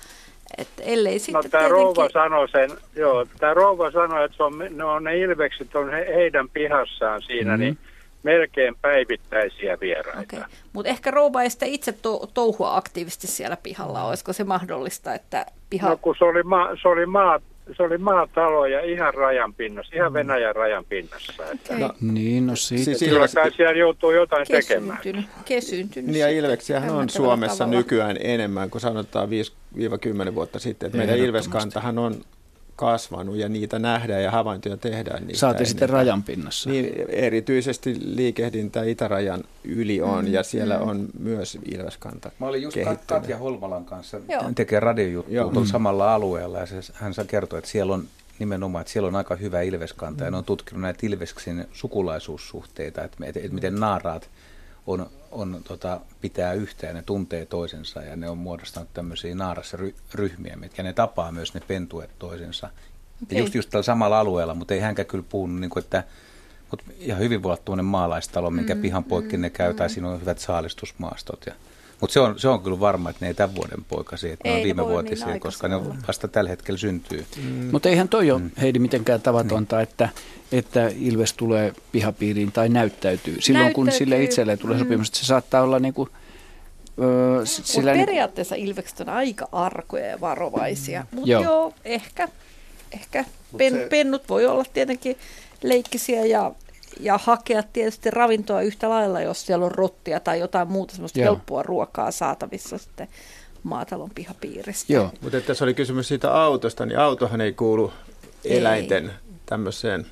Et 0.57 0.67
ellei 0.79 1.13
no, 1.13 1.19
sitten 1.19 1.33
no, 1.33 1.41
tämä 1.41 1.49
tietenkin... 1.51 1.71
rouva 1.71 2.09
sanoi 2.13 2.49
sen, 2.49 2.69
joo, 2.95 3.25
tämä 3.39 3.53
rouva 3.53 3.91
sanoi, 3.91 4.25
että 4.25 4.37
se 4.37 4.43
on, 4.43 4.57
ne, 4.69 4.83
on 4.83 5.03
ne 5.03 5.17
ilvekset 5.17 5.75
on 5.75 5.91
he, 5.91 6.05
heidän 6.15 6.49
pihassaan 6.49 7.21
siinä, 7.21 7.51
mm-hmm. 7.51 7.61
niin 7.61 7.77
melkein 8.23 8.75
päivittäisiä 8.81 9.77
vieraita. 9.81 10.35
Okay. 10.37 10.49
Mutta 10.73 10.89
ehkä 10.89 11.11
rouva 11.11 11.41
ei 11.41 11.49
sitä 11.49 11.65
itse 11.65 11.91
to- 11.91 12.27
touhua 12.33 12.77
aktiivisesti 12.77 13.27
siellä 13.27 13.57
pihalla. 13.63 14.03
Olisiko 14.03 14.33
se 14.33 14.43
mahdollista, 14.43 15.13
että 15.13 15.45
piha... 15.69 15.89
No 15.89 15.97
kun 15.97 16.15
se 16.19 16.25
oli, 16.25 16.43
ma- 16.43 16.69
se 16.81 16.87
oli 16.87 17.05
maa 17.05 17.39
se 17.77 17.83
oli 17.83 17.97
maatalo 17.97 18.65
ja 18.65 18.81
ihan 18.81 19.13
rajan 19.13 19.53
pinnassa, 19.53 19.95
ihan 19.95 20.11
mm. 20.11 20.13
Venäjän 20.13 20.55
rajan 20.55 20.85
pinnassa. 20.85 21.43
Että 21.53 21.73
okay. 21.73 21.79
no, 21.79 21.93
niin, 22.01 22.47
no 22.47 22.55
siitä. 22.55 22.83
Siis 22.83 23.11
Kyllä 23.11 23.27
kai 23.35 23.51
siellä 23.51 23.79
joutuu 23.79 24.11
jotain 24.11 24.47
kesyyntynyt, 24.47 24.97
tekemään. 25.03 25.27
Kesyyntynyt. 25.45 26.11
Niin 26.11 26.19
ja 26.19 26.29
ilveksiähän 26.29 26.89
on 26.89 27.09
Suomessa 27.09 27.63
tavalla. 27.63 27.77
nykyään 27.77 28.17
enemmän 28.19 28.69
kuin 28.69 28.81
sanotaan 28.81 29.29
5-10 29.77 30.35
vuotta 30.35 30.59
sitten. 30.59 30.87
Että 30.87 30.97
meidän 30.97 31.17
ilveskantahan 31.17 31.97
on 31.97 32.21
kasvanut 32.77 33.35
ja 33.35 33.49
niitä 33.49 33.79
nähdään 33.79 34.23
ja 34.23 34.31
havaintoja 34.31 34.77
tehdään. 34.77 35.27
Niistä 35.27 35.39
Saatte 35.39 35.65
sitten 35.65 35.89
rajan 35.89 36.23
pinnassa. 36.23 36.69
Niin, 36.69 37.05
erityisesti 37.09 37.97
liikehdintä 38.01 38.83
itärajan 38.83 39.43
yli 39.63 40.01
on 40.01 40.25
mm, 40.25 40.33
ja 40.33 40.43
siellä 40.43 40.77
mm. 40.77 40.87
on 40.87 41.07
myös 41.19 41.57
ilveskanta 41.71 42.31
Mä 42.39 42.47
olin 42.47 42.61
just. 42.61 42.77
Katja 43.05 43.37
Holmalan 43.37 43.85
kanssa, 43.85 44.19
hän 44.41 44.55
tekee 44.55 44.79
radiojuttua 44.79 45.41
tuolla 45.41 45.59
mm. 45.59 45.65
samalla 45.65 46.13
alueella 46.13 46.59
ja 46.59 46.65
se, 46.65 46.75
hän 46.93 47.13
kertoi, 47.27 47.59
että 47.59 47.69
siellä 47.69 47.93
on 47.93 48.03
nimenomaan, 48.39 48.81
että 48.81 48.93
siellä 48.93 49.07
on 49.07 49.15
aika 49.15 49.35
hyvä 49.35 49.61
ilveskanta 49.61 50.23
mm. 50.23 50.25
ja 50.25 50.31
ne 50.31 50.37
on 50.37 50.45
tutkinut 50.45 50.81
näitä 50.81 50.99
ilveksin 51.07 51.65
sukulaisuussuhteita, 51.71 53.03
että, 53.03 53.25
että, 53.25 53.39
että 53.39 53.55
miten 53.55 53.75
naaraat 53.75 54.29
on, 54.87 55.09
on 55.31 55.61
tota, 55.67 55.99
pitää 56.21 56.53
yhteen, 56.53 56.95
ne 56.95 57.03
tuntee 57.05 57.45
toisensa 57.45 58.01
ja 58.01 58.15
ne 58.15 58.29
on 58.29 58.37
muodostanut 58.37 58.89
tämmöisiä 58.93 59.35
naarassa 59.35 59.77
ryhmiä, 60.13 60.55
mitkä 60.55 60.83
ne 60.83 60.93
tapaa 60.93 61.31
myös 61.31 61.53
ne 61.53 61.61
pentuet 61.67 62.09
toisensa. 62.19 62.69
Okay. 63.23 63.37
Ja 63.37 63.39
just, 63.39 63.55
just 63.55 63.69
tällä 63.69 63.83
samalla 63.83 64.19
alueella, 64.19 64.53
mutta 64.53 64.73
ei 64.73 64.79
hänkään 64.79 65.05
kyllä 65.05 65.25
puhunut, 65.29 65.59
niin 65.59 65.69
kuin, 65.69 65.83
että 65.83 66.03
mutta 66.71 66.85
ihan 66.99 67.19
hyvin 67.19 67.43
voi 67.43 67.49
olla 67.49 67.61
tuonne 67.65 67.83
maalaistalo, 67.83 68.49
minkä 68.49 68.75
mm, 68.75 68.81
pihan 68.81 69.03
poikki 69.03 69.37
mm, 69.37 69.41
ne 69.41 69.49
käy, 69.49 69.71
mm. 69.71 69.77
tai 69.77 69.89
siinä 69.89 70.09
on 70.09 70.21
hyvät 70.21 70.39
saalistusmaastot. 70.39 71.45
Ja, 71.45 71.53
mutta 72.01 72.13
se 72.13 72.19
on, 72.19 72.39
se 72.39 72.47
on 72.47 72.61
kyllä 72.61 72.79
varma, 72.79 73.09
että 73.09 73.25
ne 73.25 73.27
ei 73.27 73.33
tämän 73.33 73.55
vuoden 73.55 73.85
poikasi, 73.89 74.31
että 74.31 74.49
ei, 74.49 74.53
ne 74.53 74.59
on 74.59 74.63
viime 74.63 74.85
vuotisia, 74.85 75.27
niin 75.27 75.39
koska 75.39 75.67
ne 75.67 75.75
vasta 76.07 76.27
tällä 76.27 76.49
hetkellä 76.49 76.77
syntyy. 76.77 77.25
Mm. 77.43 77.69
Mutta 77.71 77.89
eihän 77.89 78.09
toi 78.09 78.31
ole, 78.31 78.41
mm. 78.41 78.51
Heidi, 78.61 78.79
mitenkään 78.79 79.21
tavatonta, 79.21 79.75
niin. 79.75 79.83
että 79.83 80.09
että 80.51 80.91
Ilves 80.99 81.33
tulee 81.33 81.73
pihapiiriin 81.91 82.51
tai 82.51 82.69
näyttäytyy. 82.69 83.41
Silloin 83.41 83.63
näyttäytyy. 83.63 83.73
kun 83.73 83.91
sille 83.91 84.23
itselleen 84.23 84.59
tulee 84.59 84.77
mm. 84.77 84.83
sopimus, 84.83 85.07
että 85.07 85.19
se 85.19 85.25
saattaa 85.25 85.61
olla 85.61 85.79
niin 85.79 85.93
kuin, 85.93 86.09
öö, 87.01 87.45
sillä 87.45 87.93
niin... 87.93 88.05
periaatteessa 88.05 88.55
Ilvekset 88.55 88.99
on 88.99 89.09
aika 89.09 89.47
arkoja 89.51 90.05
ja 90.05 90.21
varovaisia, 90.21 91.01
mm. 91.01 91.15
mutta 91.15 91.31
joo. 91.31 91.43
joo, 91.43 91.73
ehkä, 91.85 92.27
ehkä 92.91 93.25
pen, 93.57 93.73
se... 93.73 93.87
pennut 93.89 94.29
voi 94.29 94.45
olla 94.45 94.65
tietenkin 94.73 95.17
leikkisiä 95.63 96.25
ja, 96.25 96.51
ja 96.99 97.19
hakea 97.23 97.63
tietysti 97.63 98.11
ravintoa 98.11 98.61
yhtä 98.61 98.89
lailla, 98.89 99.21
jos 99.21 99.45
siellä 99.45 99.65
on 99.65 99.71
rottia 99.71 100.19
tai 100.19 100.39
jotain 100.39 100.67
muuta 100.67 100.93
semmoista 100.93 101.19
joo. 101.19 101.25
helppoa 101.25 101.63
ruokaa 101.63 102.11
saatavissa 102.11 102.77
sitten 102.77 103.07
maatalon 103.63 104.11
pihapiiristä. 104.15 104.93
Joo, 104.93 105.11
mutta 105.21 105.41
tässä 105.41 105.65
oli 105.65 105.73
kysymys 105.73 106.07
siitä 106.07 106.33
autosta, 106.33 106.85
niin 106.85 106.99
autohan 106.99 107.41
ei 107.41 107.53
kuulu 107.53 107.93
eläinten 108.45 109.05
ei. 109.05 109.11
tämmöiseen 109.45 110.05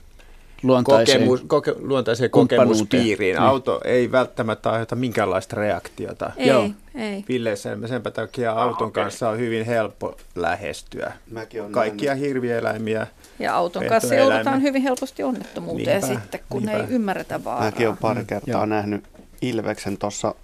luontaiseen, 0.63 1.19
kokemus, 1.19 1.43
koke, 1.47 1.75
luontaiseen 1.79 2.29
kokemuspiiriin. 2.29 3.35
Niin. 3.35 3.43
Auto 3.43 3.81
ei 3.83 4.11
välttämättä 4.11 4.71
aiheuta 4.71 4.95
minkäänlaista 4.95 5.55
reaktiota. 5.55 6.31
Ei, 6.37 6.47
Joo. 6.47 6.69
ei. 6.95 7.25
Ville, 7.27 7.55
sen, 7.55 7.87
senpä 7.87 8.11
takia 8.11 8.51
ah, 8.51 8.57
auton 8.57 8.87
okay. 8.87 9.03
kanssa 9.03 9.29
on 9.29 9.37
hyvin 9.37 9.65
helppo 9.65 10.17
lähestyä. 10.35 11.13
Kaikkia 11.71 12.11
nähnyt. 12.11 12.27
hirvieläimiä. 12.27 13.07
Ja 13.39 13.55
auton 13.55 13.85
kanssa 13.85 14.15
joudutaan 14.15 14.61
hyvin 14.61 14.81
helposti 14.81 15.23
onnettomuuteen 15.23 16.01
niinpä, 16.01 16.21
sitten, 16.21 16.39
kun 16.49 16.63
niinpä. 16.63 16.83
ei 16.83 16.89
ymmärretä 16.89 17.43
vaaraa. 17.43 17.65
Mäkin 17.65 17.87
olen 17.87 17.97
pari 17.97 18.25
kertaa 18.25 18.51
Joo. 18.51 18.65
nähnyt 18.65 19.03
Ilveksen 19.41 19.97
tuossa 19.97 20.35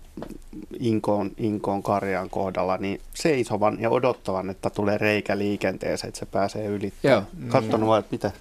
Inkoon, 0.80 1.32
Inkoon 1.38 1.84
karjan 1.84 2.30
kohdalla, 2.30 2.78
niin 2.78 3.02
seisovan 3.14 3.78
ja 3.82 3.90
odottavan, 3.90 4.50
että 4.50 4.70
tulee 4.70 4.98
reikä 4.98 5.38
liikenteeseen, 5.38 6.10
että 6.10 6.20
se 6.20 6.26
pääsee 6.26 6.66
ylittämään. 6.66 7.28
Katsonut 7.50 7.90
vaan, 7.90 8.00
että 8.00 8.12
mitä 8.12 8.32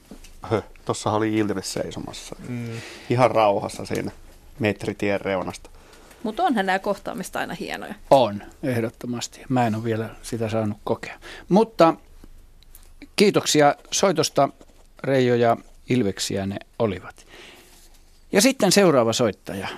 Tuossa 0.84 1.10
oli 1.10 1.38
Ilves 1.38 1.72
seisomassa. 1.72 2.36
Mm. 2.48 2.68
Ihan 3.10 3.30
rauhassa 3.30 3.84
siinä 3.84 4.10
metritien 4.58 5.20
reunasta. 5.20 5.70
Mutta 6.22 6.42
onhan 6.42 6.66
nämä 6.66 6.78
kohtaamista 6.78 7.38
aina 7.38 7.54
hienoja. 7.54 7.94
On, 8.10 8.42
ehdottomasti. 8.62 9.40
Mä 9.48 9.66
en 9.66 9.74
ole 9.74 9.84
vielä 9.84 10.08
sitä 10.22 10.48
saanut 10.48 10.78
kokea. 10.84 11.18
Mutta 11.48 11.94
kiitoksia 13.20 13.74
soitosta. 13.90 14.48
Reijo 15.04 15.34
ja 15.34 15.56
Ilveksiä 15.88 16.46
ne 16.46 16.56
olivat. 16.78 17.26
Ja 18.32 18.40
sitten 18.40 18.72
seuraava 18.72 19.12
soittaja. 19.12 19.68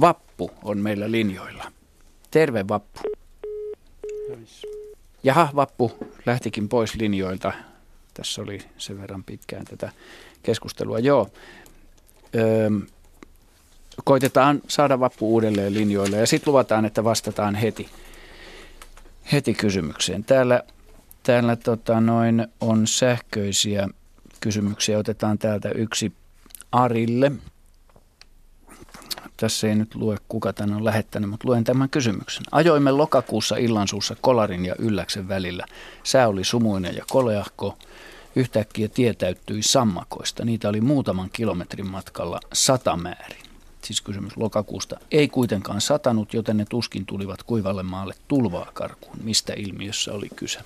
Vappu 0.00 0.50
on 0.64 0.78
meillä 0.78 1.10
linjoilla. 1.10 1.72
Terve 2.30 2.64
Vappu. 2.68 3.00
Jaha, 5.22 5.48
Vappu 5.56 5.92
lähtikin 6.26 6.68
pois 6.68 6.94
linjoilta. 6.94 7.52
Tässä 8.14 8.42
oli 8.42 8.58
sen 8.78 9.00
verran 9.00 9.24
pitkään 9.24 9.64
tätä 9.64 9.92
keskustelua. 10.42 10.98
Joo. 10.98 11.28
Öö, 12.34 12.70
koitetaan 14.04 14.60
saada 14.68 15.00
vappu 15.00 15.32
uudelleen 15.32 15.74
linjoille 15.74 16.16
ja 16.16 16.26
sitten 16.26 16.52
luvataan, 16.52 16.84
että 16.84 17.04
vastataan 17.04 17.54
heti, 17.54 17.88
heti 19.32 19.54
kysymykseen. 19.54 20.24
Täällä, 20.24 20.62
täällä 21.30 21.56
tota 21.56 22.00
noin 22.00 22.46
on 22.60 22.86
sähköisiä 22.86 23.88
kysymyksiä. 24.40 24.98
Otetaan 24.98 25.38
täältä 25.38 25.70
yksi 25.70 26.12
Arille. 26.72 27.32
Tässä 29.36 29.66
ei 29.66 29.74
nyt 29.74 29.94
lue, 29.94 30.16
kuka 30.28 30.52
tämän 30.52 30.76
on 30.76 30.84
lähettänyt, 30.84 31.30
mutta 31.30 31.48
luen 31.48 31.64
tämän 31.64 31.88
kysymyksen. 31.90 32.42
Ajoimme 32.52 32.90
lokakuussa 32.90 33.56
illansuussa 33.56 34.16
Kolarin 34.20 34.64
ja 34.64 34.74
Ylläksen 34.78 35.28
välillä. 35.28 35.66
Sää 36.02 36.28
oli 36.28 36.44
sumuinen 36.44 36.96
ja 36.96 37.04
koleahko. 37.10 37.78
Yhtäkkiä 38.36 38.88
tie 38.88 39.14
täyttyi 39.14 39.62
sammakoista. 39.62 40.44
Niitä 40.44 40.68
oli 40.68 40.80
muutaman 40.80 41.30
kilometrin 41.32 41.90
matkalla 41.90 42.40
satamäärin. 42.52 43.42
Siis 43.82 44.00
kysymys 44.00 44.36
lokakuusta 44.36 45.00
ei 45.10 45.28
kuitenkaan 45.28 45.80
satanut, 45.80 46.34
joten 46.34 46.56
ne 46.56 46.64
tuskin 46.70 47.06
tulivat 47.06 47.42
kuivalle 47.42 47.82
maalle 47.82 48.14
tulvaa 48.28 48.70
karkuun. 48.74 49.16
Mistä 49.22 49.52
ilmiössä 49.56 50.12
oli 50.12 50.28
kyse? 50.36 50.60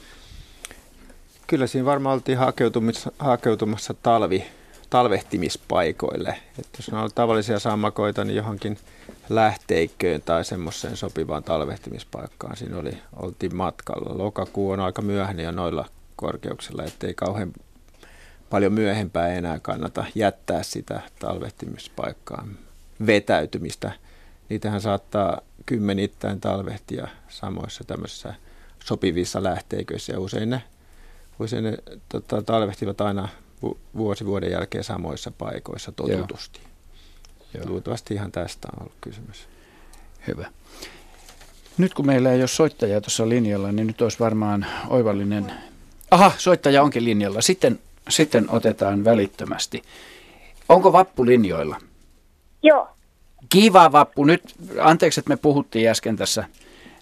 Kyllä 1.46 1.66
siinä 1.66 1.86
varmaan 1.86 2.14
oltiin 2.14 2.38
hakeutumassa, 2.38 3.12
hakeutumassa 3.18 3.94
talvi, 4.02 4.44
talvehtimispaikoille. 4.90 6.36
Että 6.58 6.78
jos 6.78 6.88
on 6.88 6.98
ollut 6.98 7.14
tavallisia 7.14 7.58
sammakoita, 7.58 8.24
niin 8.24 8.36
johonkin 8.36 8.78
lähteikköön 9.28 10.22
tai 10.22 10.44
semmoiseen 10.44 10.96
sopivaan 10.96 11.44
talvehtimispaikkaan 11.44 12.56
siinä 12.56 12.78
oli, 12.78 12.98
oltiin 13.16 13.56
matkalla. 13.56 14.18
Lokakuu 14.18 14.70
on 14.70 14.80
aika 14.80 15.02
myöhäinen 15.02 15.44
jo 15.44 15.50
noilla 15.50 15.88
korkeuksella, 16.16 16.84
ettei 16.84 17.14
kauhean 17.14 17.52
paljon 18.50 18.72
myöhempää 18.72 19.28
enää 19.28 19.58
kannata 19.60 20.04
jättää 20.14 20.62
sitä 20.62 21.00
talvehtimispaikkaa 21.18 22.46
vetäytymistä. 23.06 23.92
Niitähän 24.48 24.80
saattaa 24.80 25.40
kymmenittäin 25.66 26.40
talvehtia 26.40 27.08
samoissa 27.28 27.84
tämmöisissä 27.84 28.34
sopivissa 28.84 29.42
lähteiköissä 29.42 30.12
ja 30.12 30.20
usein 30.20 30.50
ne, 30.50 30.62
usein 31.38 31.64
ne 31.64 31.78
tota, 32.08 32.42
talvehtivat 32.42 33.00
aina 33.00 33.28
vuosi 33.96 34.26
vuoden 34.26 34.50
jälkeen 34.50 34.84
samoissa 34.84 35.30
paikoissa 35.30 35.92
totutusti. 35.92 36.60
Joo. 37.54 37.68
Luultavasti 37.68 38.14
ihan 38.14 38.32
tästä 38.32 38.68
on 38.72 38.82
ollut 38.82 38.94
kysymys. 39.00 39.48
Hyvä. 40.26 40.46
Nyt 41.78 41.94
kun 41.94 42.06
meillä 42.06 42.32
ei 42.32 42.40
ole 42.40 42.48
soittajaa 42.48 43.00
tuossa 43.00 43.28
linjalla, 43.28 43.72
niin 43.72 43.86
nyt 43.86 44.02
olisi 44.02 44.18
varmaan 44.18 44.66
oivallinen 44.88 45.52
Aha, 46.10 46.32
soittaja 46.38 46.82
onkin 46.82 47.04
linjalla. 47.04 47.40
Sitten, 47.40 47.78
sitten 48.08 48.50
otetaan 48.50 49.04
välittömästi. 49.04 49.82
Onko 50.68 50.92
Vappu 50.92 51.26
linjoilla? 51.26 51.76
Joo. 52.62 52.88
Kiva 53.48 53.92
Vappu. 53.92 54.24
Nyt, 54.24 54.54
anteeksi, 54.80 55.20
että 55.20 55.28
me 55.28 55.36
puhuttiin 55.36 55.88
äsken 55.88 56.16
tässä. 56.16 56.44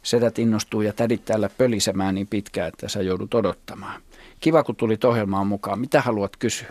Sedät 0.03 0.39
innostuu 0.39 0.83
ja 0.83 0.93
tädit 0.93 1.25
täällä 1.25 1.51
pölisemään 1.59 2.15
niin 2.15 2.27
pitkään, 2.27 2.69
että 2.69 2.89
sä 2.89 3.03
joudut 3.03 3.35
odottamaan. 3.35 4.03
Kiva, 4.43 4.62
kun 4.62 4.77
tulit 4.77 5.05
ohjelmaan 5.05 5.47
mukaan. 5.47 5.78
Mitä 5.78 6.01
haluat 6.01 6.36
kysyä? 6.39 6.69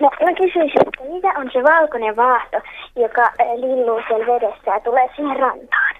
No, 0.00 0.10
mä 0.24 0.34
kysyisin, 0.34 0.80
että 0.86 1.14
mitä 1.14 1.28
on 1.28 1.50
se 1.52 1.62
valkoinen 1.62 2.16
vaahto, 2.16 2.56
joka 2.96 3.32
lilluu 3.56 4.00
siellä 4.08 4.26
vedessä 4.26 4.70
ja 4.70 4.80
tulee 4.80 5.08
siihen 5.16 5.36
rantaan? 5.36 5.96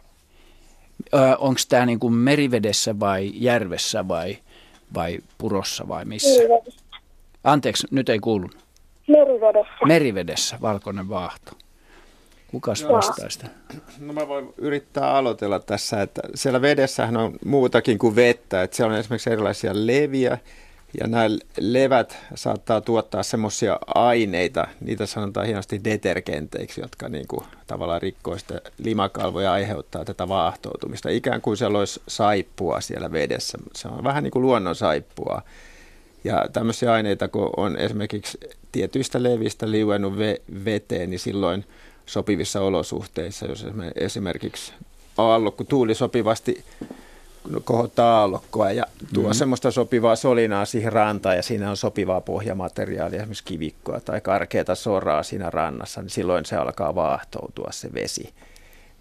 Onko 1.38 1.60
tämä 1.68 1.86
niinku 1.86 2.10
merivedessä 2.10 3.00
vai 3.00 3.30
järvessä 3.34 4.08
vai 4.08 4.36
vai 4.94 5.18
purossa 5.38 5.88
vai 5.88 6.04
missä? 6.04 6.42
Merivedessä. 6.42 6.80
Anteeksi, 7.44 7.86
nyt 7.90 8.08
ei 8.08 8.18
kuulunut. 8.18 8.56
Merivedessä. 9.08 9.86
Merivedessä, 9.86 10.58
valkoinen 10.62 11.08
vaahto. 11.08 11.52
Kukas 12.52 12.88
vastaa 12.88 13.30
sitä? 13.30 13.46
No 13.98 14.12
mä 14.12 14.28
voin 14.28 14.54
yrittää 14.58 15.14
aloitella 15.14 15.58
tässä, 15.58 16.02
että 16.02 16.22
siellä 16.34 16.62
vedessähän 16.62 17.16
on 17.16 17.38
muutakin 17.44 17.98
kuin 17.98 18.16
vettä. 18.16 18.62
Että 18.62 18.76
siellä 18.76 18.92
on 18.92 18.98
esimerkiksi 18.98 19.30
erilaisia 19.30 19.72
leviä 19.74 20.38
Ja 21.00 21.06
nämä 21.06 21.24
levät 21.60 22.18
saattaa 22.34 22.80
tuottaa 22.80 23.22
semmoisia 23.22 23.78
aineita, 23.86 24.66
niitä 24.80 25.06
sanotaan 25.06 25.46
hienosti 25.46 25.80
detergenteiksi, 25.84 26.80
jotka 26.80 27.08
niin 27.08 27.26
kuin 27.28 27.44
tavallaan 27.66 28.02
rikkoo 28.02 28.38
sitä 28.38 28.60
limakalvoja 28.78 29.44
ja 29.44 29.52
aiheuttaa 29.52 30.04
tätä 30.04 30.28
vaahtoutumista. 30.28 31.08
Ikään 31.08 31.40
kuin 31.40 31.56
siellä 31.56 31.78
olisi 31.78 32.02
saippua 32.08 32.80
siellä 32.80 33.12
vedessä. 33.12 33.58
Se 33.74 33.88
on 33.88 34.04
vähän 34.04 34.22
niin 34.22 34.30
kuin 34.30 34.42
luonnon 34.42 34.74
saippua. 34.74 35.42
Ja 36.24 36.46
tämmöisiä 36.52 36.92
aineita, 36.92 37.28
kun 37.28 37.50
on 37.56 37.76
esimerkiksi 37.76 38.38
tietyistä 38.72 39.22
levistä 39.22 39.70
liuennut 39.70 40.14
veteen, 40.64 41.10
niin 41.10 41.20
silloin 41.20 41.64
sopivissa 42.12 42.60
olosuhteissa, 42.60 43.46
jos 43.46 43.66
esimerkiksi 43.96 44.72
aallokko 45.16 45.64
tuuli 45.64 45.94
sopivasti 45.94 46.64
kohottaa 47.64 48.20
aallokkoa 48.20 48.72
ja 48.72 48.84
tuo 49.14 49.28
mm. 49.28 49.34
semmoista 49.34 49.70
sopivaa 49.70 50.16
solinaa 50.16 50.64
siihen 50.64 50.92
rantaan 50.92 51.36
ja 51.36 51.42
siinä 51.42 51.70
on 51.70 51.76
sopivaa 51.76 52.20
pohjamateriaalia, 52.20 53.18
esimerkiksi 53.18 53.44
kivikkoa 53.44 54.00
tai 54.00 54.20
karkeata 54.20 54.74
soraa 54.74 55.22
siinä 55.22 55.50
rannassa, 55.50 56.02
niin 56.02 56.10
silloin 56.10 56.44
se 56.44 56.56
alkaa 56.56 56.94
vaahtoutua 56.94 57.68
se 57.70 57.94
vesi. 57.94 58.34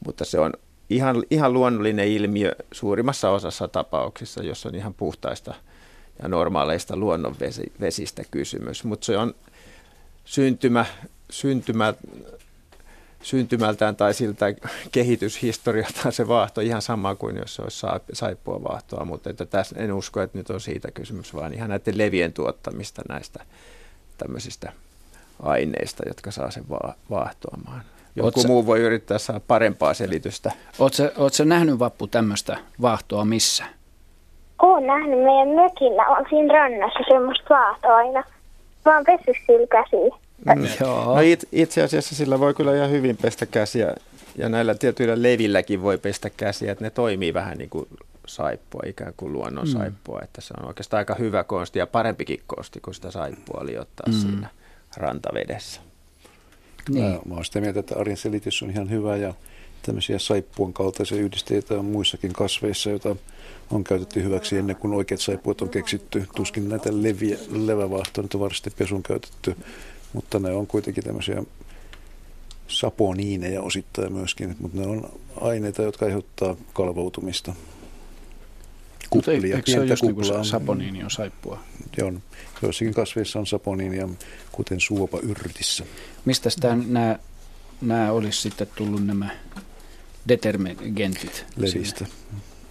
Mutta 0.06 0.26
se 0.26 0.40
on 0.40 0.54
ihan, 0.90 1.24
ihan 1.30 1.54
luonnollinen 1.54 2.08
ilmiö 2.08 2.56
suurimmassa 2.72 3.30
osassa 3.30 3.68
tapauksissa, 3.68 4.44
jos 4.44 4.66
on 4.66 4.76
ihan 4.76 4.94
puhtaista 4.94 5.54
ja 6.22 6.28
normaaleista 6.28 6.96
luonnonvesistä 6.96 8.24
kysymys. 8.32 8.84
Mutta 8.84 9.06
se 9.06 9.18
on 9.18 9.36
syntymä, 10.26 10.86
syntymä 11.30 11.94
syntymältään 13.22 13.96
tai 13.96 14.14
siltä 14.14 14.46
kehityshistorialtaan 14.92 16.12
se 16.12 16.28
vaahto 16.28 16.62
ihan 16.62 16.82
sama 16.82 17.16
kuin 17.16 17.38
jos 17.38 17.56
se 17.56 17.62
olisi 17.62 17.88
saippua 18.14 18.64
vaahtoa, 18.64 19.06
mutta 19.06 19.30
että 19.30 19.46
tässä 19.46 19.76
en 19.80 19.94
usko, 19.94 20.22
että 20.22 20.38
nyt 20.38 20.50
on 20.50 20.62
siitä 20.62 20.92
kysymys, 20.92 21.36
vaan 21.36 21.54
ihan 21.54 21.70
näiden 21.70 21.98
levien 21.98 22.34
tuottamista 22.34 23.02
näistä 23.10 23.46
tämmöisistä 24.18 24.72
aineista, 25.44 26.04
jotka 26.08 26.32
saa 26.32 26.52
sen 26.52 26.64
va- 26.70 26.94
vaahtoamaan. 27.10 27.82
Joku 28.16 28.40
Oot 28.40 28.48
muu 28.48 28.66
voi 28.66 28.80
yrittää 28.80 29.18
saada 29.18 29.42
parempaa 29.48 29.94
selitystä. 29.94 30.52
Oletko 30.80 31.30
sä 31.32 31.46
nähnyt 31.46 31.80
Vappu 31.80 32.08
tämmöistä 32.08 32.58
vaahtoa 32.82 33.26
missä? 33.26 33.66
Olen 34.62 34.88
nähnyt 34.88 35.20
meidän 35.20 35.48
mökillä, 35.48 36.08
on 36.08 36.26
siinä 36.30 36.54
rannassa 36.54 37.00
semmoista 37.10 37.46
vaahtoa 37.50 37.96
aina. 37.96 38.24
Mä 38.86 38.96
oon 38.96 39.06
pessyt 39.06 39.36
sillä 39.46 39.68
käsiä. 39.68 40.16
Mm. 40.46 40.68
Joo. 40.80 41.16
No 41.16 41.22
it, 41.22 41.48
itse 41.52 41.84
asiassa 41.84 42.16
sillä 42.16 42.40
voi 42.40 42.54
kyllä 42.54 42.76
ihan 42.76 42.92
hyvin 42.92 43.18
pestä 43.18 43.46
käsiä 43.46 43.96
ja 44.38 44.50
näillä 44.50 44.76
tietyillä 44.76 45.22
levilläkin 45.22 45.82
voi 45.82 45.98
pestä 45.98 46.30
käsiä, 46.30 46.72
että 46.72 46.84
ne 46.84 46.90
toimii 46.90 47.34
vähän 47.34 47.58
niin 47.58 47.70
kuin 47.70 47.88
saippua, 48.28 48.82
ikään 48.86 49.14
kuin 49.18 49.34
luonnon 49.34 49.68
mm. 49.68 49.72
saippua, 49.72 50.20
että 50.24 50.42
se 50.42 50.54
on 50.60 50.68
oikeastaan 50.68 51.00
aika 51.00 51.16
hyvä 51.16 51.44
konsti 51.44 51.80
ja 51.80 51.88
parempikin 51.88 52.42
konsti 52.48 52.80
kuin 52.80 52.96
sitä 52.96 53.12
saippua 53.12 53.66
liottaa 53.66 54.08
mm. 54.08 54.14
siinä 54.14 54.50
rantavedessä. 54.98 55.82
Niin. 56.90 57.04
Mä, 57.04 57.20
mä 57.26 57.34
olen 57.34 57.46
sitä 57.46 57.62
mieltä, 57.62 57.80
että 57.80 57.96
Arin 58.00 58.18
selitys 58.18 58.64
on 58.64 58.70
ihan 58.70 58.90
hyvä 58.90 59.18
ja 59.18 59.34
tämmöisiä 59.82 60.20
saippuan 60.20 60.74
kaltaisia 60.74 61.18
yhdisteitä 61.18 61.74
on 61.74 61.86
muissakin 61.86 62.34
kasveissa, 62.34 62.90
joita 62.90 63.16
on 63.72 63.84
käytetty 63.84 64.24
hyväksi 64.24 64.58
ennen 64.58 64.76
kuin 64.76 64.94
oikeat 64.94 65.22
saippuat 65.22 65.62
on 65.62 65.70
keksitty. 65.70 66.28
Tuskin 66.36 66.70
näitä 66.70 66.90
leviä, 66.92 67.38
levävaahtoja 67.52 68.28
on 68.34 68.40
varsinaisesti 68.40 68.70
pesun 68.78 69.04
käytetty 69.04 69.56
mutta 70.14 70.40
ne 70.40 70.52
on 70.52 70.68
kuitenkin 70.68 71.04
tämmöisiä 71.04 71.44
saponiineja 72.68 73.62
osittain 73.62 74.14
myöskin, 74.14 74.56
mutta 74.60 74.78
ne 74.78 74.88
on 74.88 75.10
aineita, 75.42 75.82
jotka 75.82 76.06
aiheuttaa 76.06 76.56
kalvoutumista. 76.74 77.54
Kuplia, 79.10 79.56
eikö 79.56 79.72
se 79.72 79.80
ole 79.80 79.88
just 79.88 80.04
niin 80.04 80.16
kuin 80.16 80.46
saponiini 80.46 81.04
on 81.04 81.12
saippua? 81.12 81.60
Joo, 81.98 82.14
joissakin 82.62 82.94
kasveissa 82.94 83.40
on 83.40 83.48
saponiinia, 83.48 84.10
kuten 84.52 84.78
yrtissä. 85.24 85.86
Mistä 86.26 86.50
nämä, 86.88 87.20
nämä 87.82 88.12
olisi 88.12 88.42
sitten 88.42 88.68
tullut 88.76 89.06
nämä 89.06 89.30
detergentit? 90.28 91.46
Levistä. 91.58 92.06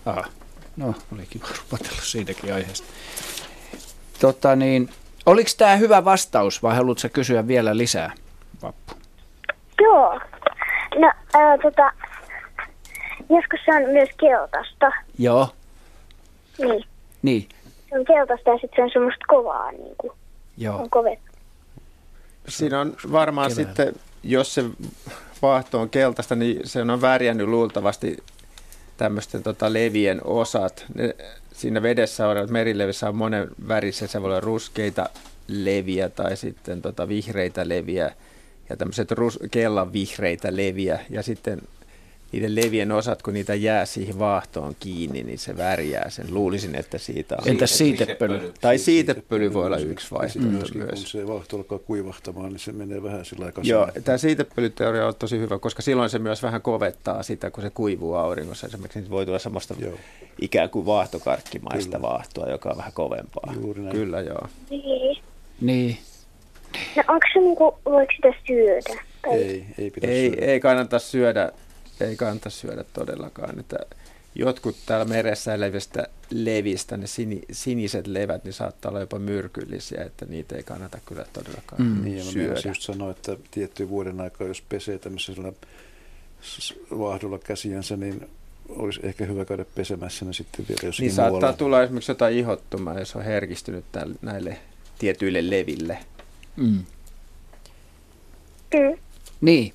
Ah, 0.07 0.31
no, 0.77 0.95
oli 1.13 1.27
kiva 1.31 1.47
siitäkin 2.03 2.55
aiheesta. 2.55 2.87
Tota 4.21 4.57
niin, 4.57 4.91
Oliko 5.27 5.51
tämä 5.59 5.77
hyvä 5.77 6.05
vastaus 6.05 6.63
vai 6.63 6.77
haluatko 6.77 7.09
kysyä 7.13 7.47
vielä 7.47 7.77
lisää, 7.77 8.13
Vappu? 8.63 8.95
Joo. 9.81 10.21
No, 10.99 11.13
ää, 11.35 11.59
tota, 11.59 11.93
joskus 13.31 13.61
se 13.65 13.75
on 13.75 13.83
myös 13.93 14.09
keltaista. 14.21 14.91
Joo. 15.19 15.49
Niin. 16.59 16.85
Niin. 17.23 17.49
Se 17.91 17.99
on 17.99 18.05
keltaista 18.05 18.51
ja 18.51 18.59
sitten 18.59 18.77
se 18.77 18.83
on 18.83 18.91
semmoista 18.93 19.25
kovaa, 19.29 19.73
niin 19.73 19.95
kuin. 19.99 20.13
Joo. 20.57 20.77
On 20.77 20.91
kovet. 20.91 21.19
Siinä 22.49 22.81
on 22.81 22.97
varmaan 23.13 23.51
Keväällä. 23.51 23.75
sitten, 23.75 23.95
jos 24.23 24.55
se 24.55 24.65
vaahto 25.43 25.81
on 25.81 25.91
keltaista, 25.91 26.35
niin 26.35 26.61
se 26.65 26.83
on 26.83 27.01
värjännyt 27.01 27.49
luultavasti 27.49 28.17
tämmöisten 28.97 29.43
tota, 29.43 29.73
levien 29.73 30.21
osat. 30.25 30.85
Ne, 30.95 31.15
siinä 31.61 31.83
vedessä 31.83 32.29
on, 32.29 32.37
merilevissä 32.51 33.09
on 33.09 33.17
monen 33.17 33.49
värissä, 33.69 34.07
se 34.07 34.23
voi 34.23 34.29
olla 34.29 34.41
ruskeita 34.41 35.09
leviä 35.49 36.09
tai 36.09 36.37
sitten 36.37 36.83
tota 36.83 37.09
vihreitä 37.09 37.69
leviä 37.69 38.15
ja 38.69 38.77
tämmöiset 38.77 39.13
rus- 39.13 39.39
kellan 39.51 39.93
vihreitä 39.93 40.57
leviä 40.57 41.01
ja 41.11 41.23
sitten 41.23 41.63
niiden 42.33 42.57
levien 42.57 42.93
osat, 42.93 43.23
kun 43.23 43.35
niitä 43.35 43.55
jää 43.55 43.87
siihen 43.87 44.19
vaahtoon 44.19 44.77
kiinni, 44.81 45.23
niin 45.23 45.39
se 45.39 45.57
värjää 45.57 46.11
sen. 46.11 46.35
Luulisin, 46.35 46.75
että 46.75 46.99
siitä 46.99 47.37
on. 47.43 47.49
Entä 47.49 47.67
siitepöly? 47.67 48.53
Tai 48.61 48.79
siitepöly 48.79 49.53
voi 49.53 49.67
olla 49.67 49.77
yksi 49.77 50.11
vaihtoehto 50.11 50.79
myös. 50.79 50.99
Kun 50.99 51.07
se 51.07 51.27
vaahto 51.27 51.57
alkaa 51.57 51.79
kuivahtamaan, 51.79 52.49
niin 52.49 52.59
se 52.59 52.73
menee 52.73 53.03
vähän 53.03 53.25
sillä 53.25 53.47
aikaa. 53.47 53.65
Joo, 53.67 53.89
tämä 54.05 54.19
siitepölyteoria 54.19 55.07
on 55.07 55.15
tosi 55.15 55.39
hyvä, 55.39 55.59
koska 55.59 55.83
silloin 55.83 56.11
se 56.11 56.19
myös 56.19 56.43
vähän 56.43 56.63
kovettaa 56.63 57.23
sitä, 57.23 57.51
kun 57.51 57.63
se 57.63 57.71
kuivuu 57.71 58.15
auringossa. 58.15 58.67
Esimerkiksi 58.67 59.01
niin 59.01 59.11
voi 59.11 59.27
tulla 59.27 59.39
semmoista 59.39 59.75
joo. 59.79 59.95
ikään 60.41 60.71
kuin 60.71 60.87
vaahtokarkkimaista 60.87 61.97
Kyllä. 61.97 62.03
vaahtoa, 62.03 62.51
joka 62.51 62.71
on 62.71 62.77
vähän 62.77 62.93
kovempaa. 62.93 63.55
Juuri 63.63 63.83
näin. 63.83 63.97
Kyllä, 63.97 64.21
joo. 64.21 64.49
Niin. 64.71 65.19
Niin. 65.61 65.99
No 66.97 67.03
onko 67.09 67.27
se 67.33 67.41
niinku, 67.41 67.79
voiko 67.85 68.13
sitä 68.17 68.33
syödä? 68.47 69.03
Tai... 69.23 69.35
Ei, 69.35 69.67
ei 69.79 69.91
pidä 69.91 70.07
ei, 70.07 70.31
syödä. 70.31 70.47
Ei 70.47 70.61
kannata 70.61 70.99
syödä 70.99 71.53
ei 72.05 72.17
kannata 72.17 72.51
syödä 72.51 72.85
todellakaan. 72.93 73.61
Että 73.61 73.77
jotkut 74.35 74.77
täällä 74.87 75.05
meressä 75.05 75.55
elävistä 75.55 76.07
levistä, 76.31 76.97
ne 76.97 77.07
sini, 77.07 77.43
siniset 77.53 78.07
levät, 78.07 78.45
niin 78.45 78.53
saattaa 78.53 78.91
olla 78.91 79.01
jopa 79.01 79.19
myrkyllisiä, 79.19 80.05
että 80.05 80.27
niitä 80.27 80.57
ei 80.57 80.63
kannata 80.63 80.99
kyllä 81.07 81.25
todellakaan 81.33 81.83
mm. 81.83 82.05
niin, 82.05 82.25
syödä. 82.25 82.55
Niin, 82.55 82.69
just 82.69 82.83
sanoa, 82.83 83.11
että 83.11 83.37
tietty 83.51 83.89
vuoden 83.89 84.21
aikaa, 84.21 84.47
jos 84.47 84.63
pesee 84.69 84.99
tämmöisellä 84.99 85.53
vaahdolla 86.99 87.39
käsiänsä, 87.39 87.97
niin 87.97 88.29
olisi 88.69 89.01
ehkä 89.03 89.25
hyvä 89.25 89.45
käydä 89.45 89.65
pesemässä 89.75 90.25
ne 90.25 90.33
sitten 90.33 90.67
vielä 90.69 90.81
jossakin 90.83 91.07
Niin 91.09 91.17
muualla. 91.17 91.41
saattaa 91.41 91.59
tulla 91.59 91.83
esimerkiksi 91.83 92.11
jotain 92.11 92.37
ihottumaa, 92.37 92.99
jos 92.99 93.17
on 93.17 93.23
herkistynyt 93.25 93.85
tälle, 93.93 94.15
näille 94.23 94.57
tietyille 94.99 95.51
leville. 95.51 95.99
Mm. 96.57 96.85
Mm. 98.75 98.99
Niin. 99.41 99.73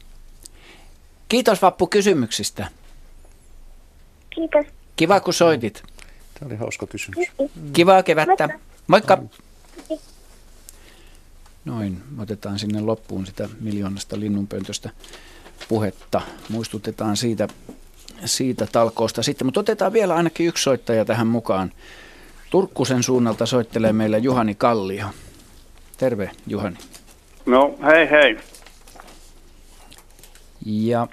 Kiitos 1.29 1.61
Vappu 1.61 1.87
kysymyksistä. 1.87 2.67
Kiitos. 4.29 4.65
Kiva 4.95 5.19
kun 5.19 5.33
soitit. 5.33 5.83
Tämä 6.39 6.47
oli 6.47 6.55
hauska 6.55 6.87
kysymys. 6.87 7.27
Kivaa 7.73 8.03
kevättä. 8.03 8.49
Moikka. 8.87 9.23
Noin, 11.65 12.01
otetaan 12.19 12.59
sinne 12.59 12.81
loppuun 12.81 13.25
sitä 13.25 13.49
miljoonasta 13.59 14.19
linnunpöntöstä 14.19 14.89
puhetta. 15.69 16.21
Muistutetaan 16.49 17.17
siitä, 17.17 17.47
siitä 18.25 18.67
talkoosta 18.71 19.23
sitten, 19.23 19.47
mutta 19.47 19.59
otetaan 19.59 19.93
vielä 19.93 20.15
ainakin 20.15 20.47
yksi 20.47 20.63
soittaja 20.63 21.05
tähän 21.05 21.27
mukaan. 21.27 21.71
Turkkusen 22.49 23.03
suunnalta 23.03 23.45
soittelee 23.45 23.93
meillä 23.93 24.17
Juhani 24.17 24.55
Kallio. 24.55 25.05
Terve 25.97 26.31
Juhani. 26.47 26.77
No 27.45 27.75
hei 27.85 28.09
hei. 28.09 28.37
Ja 30.65 31.07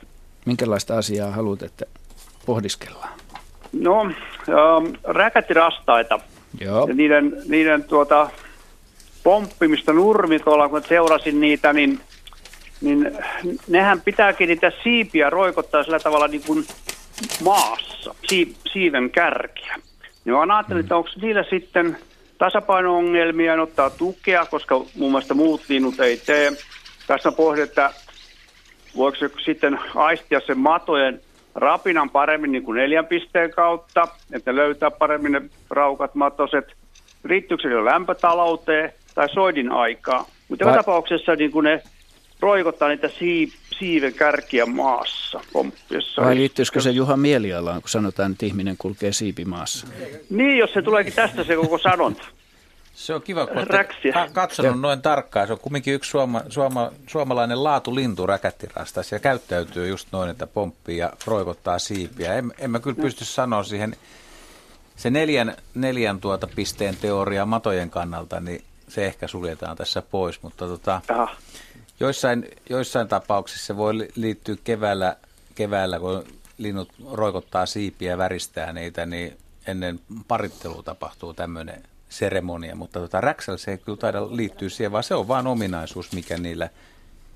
minkälaista 0.47 0.99
asiaa 0.99 1.31
haluat, 1.31 1.63
että 1.63 1.85
pohdiskellaan? 2.47 3.09
No, 3.73 4.03
ähm, 4.03 4.95
räkätirastaita. 5.05 6.21
Joo. 6.61 6.89
Ja 6.89 6.95
niiden, 6.95 7.43
niiden 7.49 7.85
tuota, 7.85 8.31
pomppimista 9.23 9.93
nurmikolla, 9.93 10.69
kun 10.69 10.83
seurasin 10.89 11.41
niitä, 11.41 11.73
niin, 11.73 12.01
niin 12.81 13.19
nehän 13.69 14.01
pitääkin 14.01 14.49
niitä 14.49 14.73
siipiä 14.83 15.31
roikottaa 15.31 15.85
sillä 15.85 15.99
tavalla 15.99 16.29
niin 16.29 16.43
kuin 16.47 16.67
maassa, 17.45 18.15
si, 18.29 18.57
siiven 18.73 19.11
kärkiä. 19.11 19.77
Ja 20.25 20.47
mä 20.47 20.57
ajattelin, 20.57 20.81
että 20.81 20.97
onko 20.97 21.11
niillä 21.23 21.45
sitten 21.51 21.99
tasapaino-ongelmia, 22.39 23.63
ottaa 23.63 23.91
tukea, 23.91 24.47
koska 24.47 24.81
muun 24.97 25.11
muassa 25.11 25.35
muut 25.35 25.63
linnut 25.69 26.01
ei 26.01 26.17
tee. 26.17 26.53
Tässä 27.07 27.33
pohdin, 27.33 27.65
että 27.65 27.93
voiko 28.97 29.19
se 29.19 29.31
sitten 29.45 29.79
aistia 29.95 30.41
sen 30.47 30.59
matojen 30.59 31.21
rapinan 31.55 32.11
paremmin 32.11 32.53
niin 32.53 32.63
kuin 32.63 32.77
neljän 32.77 33.07
pisteen 33.07 33.51
kautta, 33.51 34.09
että 34.33 34.57
löytää 34.57 34.91
paremmin 34.91 35.33
ne 35.33 35.43
raukat 35.71 36.15
matoset. 36.15 36.65
liittyykö 37.25 37.63
se 37.63 37.85
lämpötalouteen 37.85 38.93
tai 39.15 39.29
soidin 39.29 39.73
aikaa. 39.73 40.27
Mutta 40.49 40.65
joka 40.65 40.77
tapauksessa 40.77 41.37
niin 41.37 41.53
kun 41.53 41.65
ne 41.65 41.83
roikottaa 42.41 42.89
niitä 42.89 43.09
siip, 43.09 43.51
siiven 43.79 44.15
kärkiä 44.15 44.67
maassa 44.67 45.41
pomppiessa. 45.53 46.23
Vai 46.23 46.37
liittyisikö 46.37 46.81
se 46.81 46.91
Juha 46.91 47.17
mielialaan, 47.17 47.81
kun 47.81 47.91
sanotaan, 47.91 48.33
että 48.33 48.47
ihminen 48.47 48.77
kulkee 48.79 49.13
siipimaassa? 49.13 49.87
Niin, 50.31 50.59
jos 50.59 50.73
se 50.73 50.83
tuleekin 50.83 51.13
tästä 51.13 51.45
se 51.45 51.57
koko 51.57 51.79
sanonta. 51.79 52.23
Se 52.95 53.15
on 53.15 53.23
kiva, 53.23 53.47
kun 53.47 53.57
olette 53.57 54.33
katsonut 54.33 54.81
noin 54.81 55.03
tarkkaan. 55.03 55.47
Se 55.47 55.53
on 55.53 55.59
kumminkin 55.59 55.95
yksi 55.95 56.11
suoma, 56.11 56.43
suoma, 56.49 56.91
suomalainen 57.07 57.65
laatulintu 57.65 58.27
räkättirastas 58.27 59.13
ja 59.13 59.19
käyttäytyy 59.19 59.89
just 59.89 60.09
noin, 60.13 60.31
että 60.31 60.47
pomppii 60.47 60.99
ja 60.99 61.13
roikottaa 61.27 61.79
siipiä. 61.79 62.35
En, 62.35 62.53
en 62.59 62.71
mä 62.71 62.81
kyllä 62.81 63.03
pysty 63.03 63.25
sanoa 63.25 63.63
siihen, 63.63 63.97
se 64.97 65.11
neljän, 65.11 65.57
neljän 65.75 66.21
tuota 66.21 66.49
pisteen 66.57 66.97
teoria 66.97 67.47
matojen 67.47 67.91
kannalta, 67.91 68.41
niin 68.41 68.65
se 68.89 69.07
ehkä 69.07 69.29
suljetaan 69.29 69.77
tässä 69.77 70.03
pois, 70.03 70.43
mutta 70.43 70.67
tota, 70.67 71.01
joissain, 72.01 72.49
joissain 72.71 73.09
tapauksissa 73.09 73.67
se 73.67 73.77
voi 73.77 74.09
liittyä 74.15 74.57
keväällä, 74.65 75.17
keväällä, 75.55 75.99
kun 75.99 76.25
linnut 76.59 76.93
roikottaa 77.13 77.67
siipiä 77.67 78.11
ja 78.11 78.19
väristää 78.19 78.73
niitä, 78.73 79.07
niin 79.07 79.39
ennen 79.67 80.01
parittelua 80.29 80.83
tapahtuu 80.83 81.35
tämmöinen 81.35 81.83
seremonia, 82.13 82.77
mutta 82.77 83.01
tota, 83.01 83.21
räksällä 83.21 83.59
se 83.59 83.71
ei 83.71 83.79
kyllä 83.79 83.99
taida 83.99 84.37
liittyä 84.37 84.69
siihen, 84.69 84.93
vaan 84.93 85.05
se 85.05 85.15
on 85.15 85.29
vain 85.29 85.47
ominaisuus, 85.47 86.13
mikä 86.13 86.39
niillä 86.39 86.69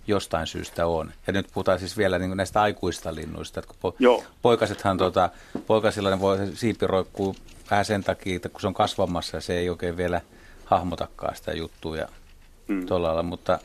jostain 0.06 0.46
syystä 0.46 0.86
on. 0.86 1.12
Ja 1.26 1.32
nyt 1.32 1.46
puhutaan 1.54 1.78
siis 1.78 1.96
vielä 1.96 2.18
niin 2.18 2.36
näistä 2.36 2.62
aikuista 2.62 3.14
linnuista, 3.14 3.60
että 3.60 3.74
kun 3.80 3.92
po- 3.92 4.24
poikasethan, 4.42 4.98
tota, 4.98 5.30
poikasilla 5.66 6.10
ne 6.10 6.20
voi 6.20 6.38
siipi 6.54 6.86
roikkuu 6.86 7.36
vähän 7.70 7.84
sen 7.84 8.04
takia, 8.04 8.36
että 8.36 8.48
kun 8.48 8.60
se 8.60 8.66
on 8.66 8.74
kasvamassa 8.74 9.36
ja 9.36 9.40
se 9.40 9.58
ei 9.58 9.70
oikein 9.70 9.96
vielä 9.96 10.20
hahmotakaan 10.64 11.36
sitä 11.36 11.52
juttua 11.52 11.96
ja 11.96 12.08
mm. 12.68 12.86
tuolla 12.86 13.22
mutta 13.22 13.58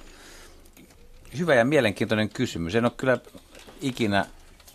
hyvä 1.37 1.55
ja 1.55 1.65
mielenkiintoinen 1.65 2.29
kysymys. 2.29 2.75
En 2.75 2.85
ole 2.85 2.91
kyllä 2.97 3.17
ikinä 3.81 4.25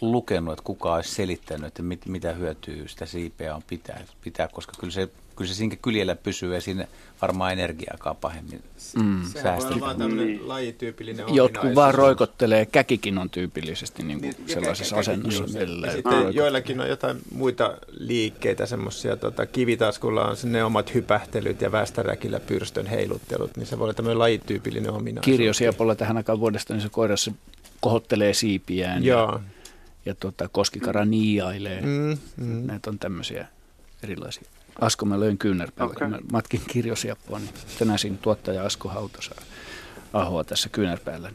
lukenut, 0.00 0.52
että 0.52 0.64
kuka 0.64 0.94
olisi 0.94 1.14
selittänyt, 1.14 1.66
että 1.66 1.82
mit, 1.82 2.06
mitä 2.06 2.32
hyötyä 2.32 2.88
sitä 2.88 3.06
siipeä 3.06 3.54
on 3.54 3.62
pitää, 3.62 4.00
pitää 4.20 4.48
koska 4.48 4.72
kyllä 4.80 4.92
se 4.92 5.08
kyllä 5.36 5.48
se 5.48 5.54
siinä 5.54 5.76
kyljellä 5.76 6.16
pysyy 6.16 6.54
ja 6.54 6.60
sinne 6.60 6.88
varmaan 7.22 7.52
energiaakaan 7.52 8.16
pahemmin 8.16 8.62
mm. 8.96 9.22
säästetään. 9.42 9.98
Se 9.98 10.08
niin. 10.08 10.48
lajityypillinen 10.48 11.34
Jotkut 11.34 11.74
vaan 11.74 11.94
roikottelee, 11.94 12.66
käkikin 12.66 13.18
on 13.18 13.30
tyypillisesti 13.30 14.02
niin 14.02 14.20
kuin 14.20 14.34
niin, 14.38 14.48
sellaisessa 14.48 14.96
asennossa. 14.96 15.44
Ja 15.86 15.92
sitten 15.92 16.34
joillakin 16.34 16.80
on 16.80 16.88
jotain 16.88 17.16
muita 17.34 17.78
liikkeitä, 17.98 18.66
semmoisia 18.66 19.16
tota, 19.16 19.46
kivitaskulla 19.46 20.24
on 20.24 20.36
ne 20.44 20.64
omat 20.64 20.94
hypähtelyt 20.94 21.60
ja 21.60 21.72
västäräkillä 21.72 22.40
pyrstön 22.40 22.86
heiluttelut, 22.86 23.56
niin 23.56 23.66
se 23.66 23.78
voi 23.78 23.84
olla 23.84 23.94
tämmöinen 23.94 24.18
lajityypillinen 24.18 24.90
ominaisuus. 24.90 25.36
Kirjosiapolla 25.36 25.94
tähän 25.94 26.16
aikaan 26.16 26.40
vuodesta, 26.40 26.74
niin 26.74 26.82
se 26.82 26.88
koirassa 26.88 27.32
kohottelee 27.80 28.34
siipiään 28.34 29.04
Joo. 29.04 29.32
ja, 29.32 29.40
ja 30.06 30.14
tota, 30.14 30.48
koskikara 30.48 31.04
niiailee. 31.04 31.80
Mm, 31.80 32.18
mm. 32.36 32.66
Näitä 32.66 32.90
on 32.90 32.98
tämmöisiä 32.98 33.46
erilaisia. 34.02 34.55
Asko 34.81 35.07
mä 35.07 35.20
löin 35.20 35.39
kyynärpäällä, 35.39 35.93
okay. 35.93 36.09
kun 36.09 36.16
mä 36.16 36.19
matkin 36.32 36.61
kirjosiappoa, 36.66 37.39
niin 37.39 37.51
tänäisin 37.78 38.19
tuottaja 38.19 38.62
Asko 38.62 38.89
Hautosa 38.89 39.35
ahoa 40.12 40.44
tässä 40.44 40.69
kyynärpäällä. 40.69 41.31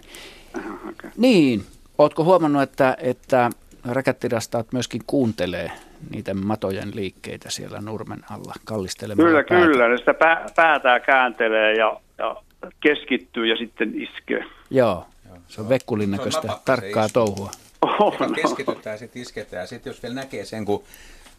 Okay. 0.90 1.12
Niin, 1.18 1.66
ootko 1.98 2.24
huomannut, 2.24 2.62
että, 2.62 2.98
että 3.00 3.50
räkättirastaat 3.86 4.74
myöskin 4.74 5.02
kuuntelee 5.08 5.72
niitä 6.10 6.34
matojen 6.34 6.92
liikkeitä 6.96 7.50
siellä 7.50 7.82
nurmen 7.82 8.20
alla 8.32 8.54
kallistelemaan 8.66 9.28
Kyllä, 9.28 9.44
päätä. 9.50 9.66
kyllä. 9.66 9.88
Ne 9.88 9.98
sitä 9.98 10.14
pää, 10.14 10.46
päätää 10.56 11.00
kääntelee 11.00 11.74
ja, 11.74 12.02
ja 12.18 12.36
keskittyy 12.80 13.48
ja 13.48 13.58
sitten 13.58 14.02
iskee. 14.02 14.46
Joo, 14.70 15.06
se 15.48 15.62
on 15.62 15.70
vekkulinnäköistä 15.70 16.48
tarkkaa 16.66 17.10
touhua. 17.10 17.52
Oh, 17.82 18.20
no. 18.20 18.30
Keskitytään 18.30 18.94
ja 18.94 18.98
sitten 18.98 19.22
isketään. 19.22 19.68
Sitten 19.68 19.92
jos 19.92 20.04
vielä 20.04 20.16
näkee 20.16 20.46
sen, 20.46 20.66
kun 20.66 20.84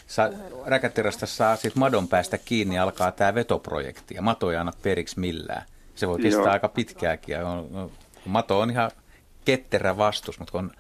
Sa, 0.07 0.31
räkätirasta 0.67 1.27
saa 1.27 1.57
sitten 1.57 1.81
madon 1.81 2.09
päästä 2.09 2.39
kiinni 2.39 2.75
ja 2.77 2.83
alkaa 2.83 3.13
tämä 3.13 3.35
vetoprojekti 3.35 4.15
ja 4.15 4.23
mato 4.23 4.51
ei 4.51 4.57
anna 4.57 4.73
periksi 4.83 5.21
millään. 5.21 5.63
Se 5.95 6.09
voi 6.09 6.19
kestää 6.19 6.43
Joo. 6.43 6.53
aika 6.53 6.69
pitkääkin 6.69 7.33
ja 7.33 7.49
on, 7.49 7.91
mato 8.25 8.61
on 8.61 8.71
ihan 8.71 8.91
ketterä 9.45 9.97
vastus, 9.97 10.39
mutta 10.39 10.53
kun 10.53 10.73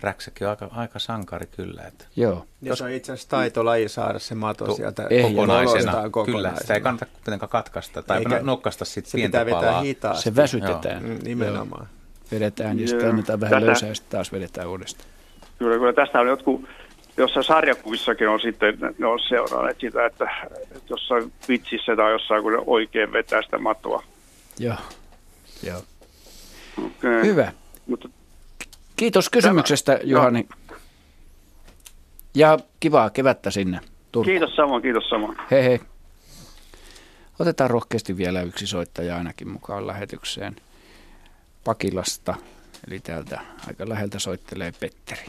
räksäkin 0.00 0.46
on 0.46 0.50
aika, 0.50 0.68
aika 0.72 0.98
sankari 0.98 1.46
kyllä. 1.46 1.82
Että. 1.82 2.04
Joo. 2.16 2.46
Ja 2.62 2.76
se 2.76 2.84
on 2.84 2.90
itse 2.90 3.12
asiassa 3.12 3.28
taitolaji 3.30 3.88
saada 3.88 4.18
se 4.18 4.34
mato 4.34 4.66
to, 4.66 4.74
sieltä 4.74 5.08
kokonaisena. 5.22 5.94
Kyllä, 6.26 6.52
sitä 6.60 6.74
ei 6.74 6.80
kannata 6.80 7.06
kuitenkaan 7.06 7.50
katkaista 7.50 8.02
tai 8.02 8.18
Eikä, 8.18 8.40
nokkasta 8.42 8.84
sitten 8.84 9.12
pientä 9.12 9.44
pitää 9.44 9.60
palaa. 9.60 9.80
hitaasti. 9.80 10.24
Se 10.24 10.36
väsytetään. 10.36 11.06
Joo. 11.06 11.14
Mm, 11.14 11.24
nimenomaan. 11.24 11.88
Joo. 11.88 12.30
Vedetään 12.32 12.80
ja 12.80 12.88
sitten 12.88 13.08
annetaan 13.08 13.40
vähän 13.40 13.66
löysää 13.66 13.88
ja 13.88 13.94
sitten 13.94 14.10
taas 14.12 14.32
vedetään 14.32 14.68
uudestaan. 14.68 15.08
Kyllä, 15.58 15.78
kyllä 15.78 15.92
tästä 15.92 16.20
on 16.20 16.28
jotkut 16.28 16.64
jossain 17.16 17.44
sarjakuvissakin 17.44 18.28
on 18.28 18.40
sitten, 18.40 18.78
ne 18.98 19.06
on 19.06 19.20
seuraaneet 19.28 19.80
sitä, 19.80 20.06
että, 20.06 20.30
että 20.60 20.80
jossain 20.88 21.32
vitsissä 21.48 21.96
tai 21.96 22.12
jossain, 22.12 22.42
kun 22.42 22.52
ne 22.52 22.58
oikein 22.66 23.12
vetää 23.12 23.42
sitä 23.42 23.58
matoa. 23.58 24.02
Joo, 24.58 24.76
joo. 25.62 25.82
Okay. 26.78 27.22
Hyvä. 27.22 27.52
Mutta, 27.86 28.08
Kiitos 28.96 29.30
kysymyksestä, 29.30 29.92
tämä, 29.92 30.10
Juhani. 30.10 30.48
Ja 32.34 32.58
kivaa 32.80 33.10
kevättä 33.10 33.50
sinne. 33.50 33.80
Turku. 34.12 34.24
Kiitos 34.24 34.56
samoin, 34.56 34.82
kiitos 34.82 35.08
samoin. 35.08 35.36
Hei 35.50 35.64
hei. 35.64 35.80
Otetaan 37.38 37.70
rohkeasti 37.70 38.16
vielä 38.16 38.42
yksi 38.42 38.66
soittaja 38.66 39.16
ainakin 39.16 39.48
mukaan 39.48 39.86
lähetykseen 39.86 40.56
Pakilasta. 41.64 42.34
Eli 42.88 43.00
täältä 43.00 43.40
aika 43.68 43.88
läheltä 43.88 44.18
soittelee 44.18 44.72
Petteri. 44.80 45.26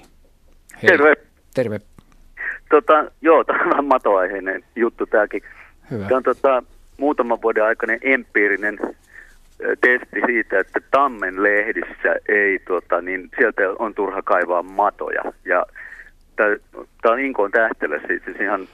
Hei. 0.84 0.90
Terve. 0.90 1.27
Terve. 1.58 1.80
Tota, 2.70 3.12
joo, 3.22 3.44
tämä 3.44 3.64
on 3.64 3.70
vähän 3.70 3.86
matoaiheinen 3.86 4.64
juttu 4.76 5.06
tämäkin. 5.06 5.42
Hyvä. 5.92 6.08
Tämä 6.08 6.18
on 6.18 6.24
tota, 6.24 6.64
muutaman 6.98 7.42
vuoden 7.42 7.64
aikainen 7.64 8.00
empiirinen 8.02 8.80
testi 9.58 10.22
siitä, 10.26 10.60
että 10.60 10.80
Tammen 10.92 11.44
lehdissä 11.44 12.16
ei, 12.30 12.60
tota, 12.60 13.02
niin 13.02 13.30
sieltä 13.38 13.62
on 13.80 13.94
turha 13.94 14.22
kaivaa 14.22 14.64
matoja. 14.64 15.24
Ja 15.46 15.66
tämä 16.36 17.14
on 17.14 17.20
Inkoon 17.20 17.52
tähtelä, 17.52 18.00
siis 18.08 18.40
ihan 18.42 18.68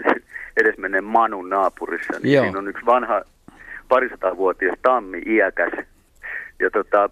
edesmenneen 0.60 1.04
Manun 1.04 1.48
naapurissa. 1.48 2.12
Niin 2.22 2.42
siinä 2.42 2.58
on 2.58 2.68
yksi 2.68 2.86
vanha 2.86 3.22
parisatavuotias 3.88 4.78
tammi, 4.82 5.22
iäkäs. 5.26 5.72
Ja 6.60 6.70
tota, 6.70 7.10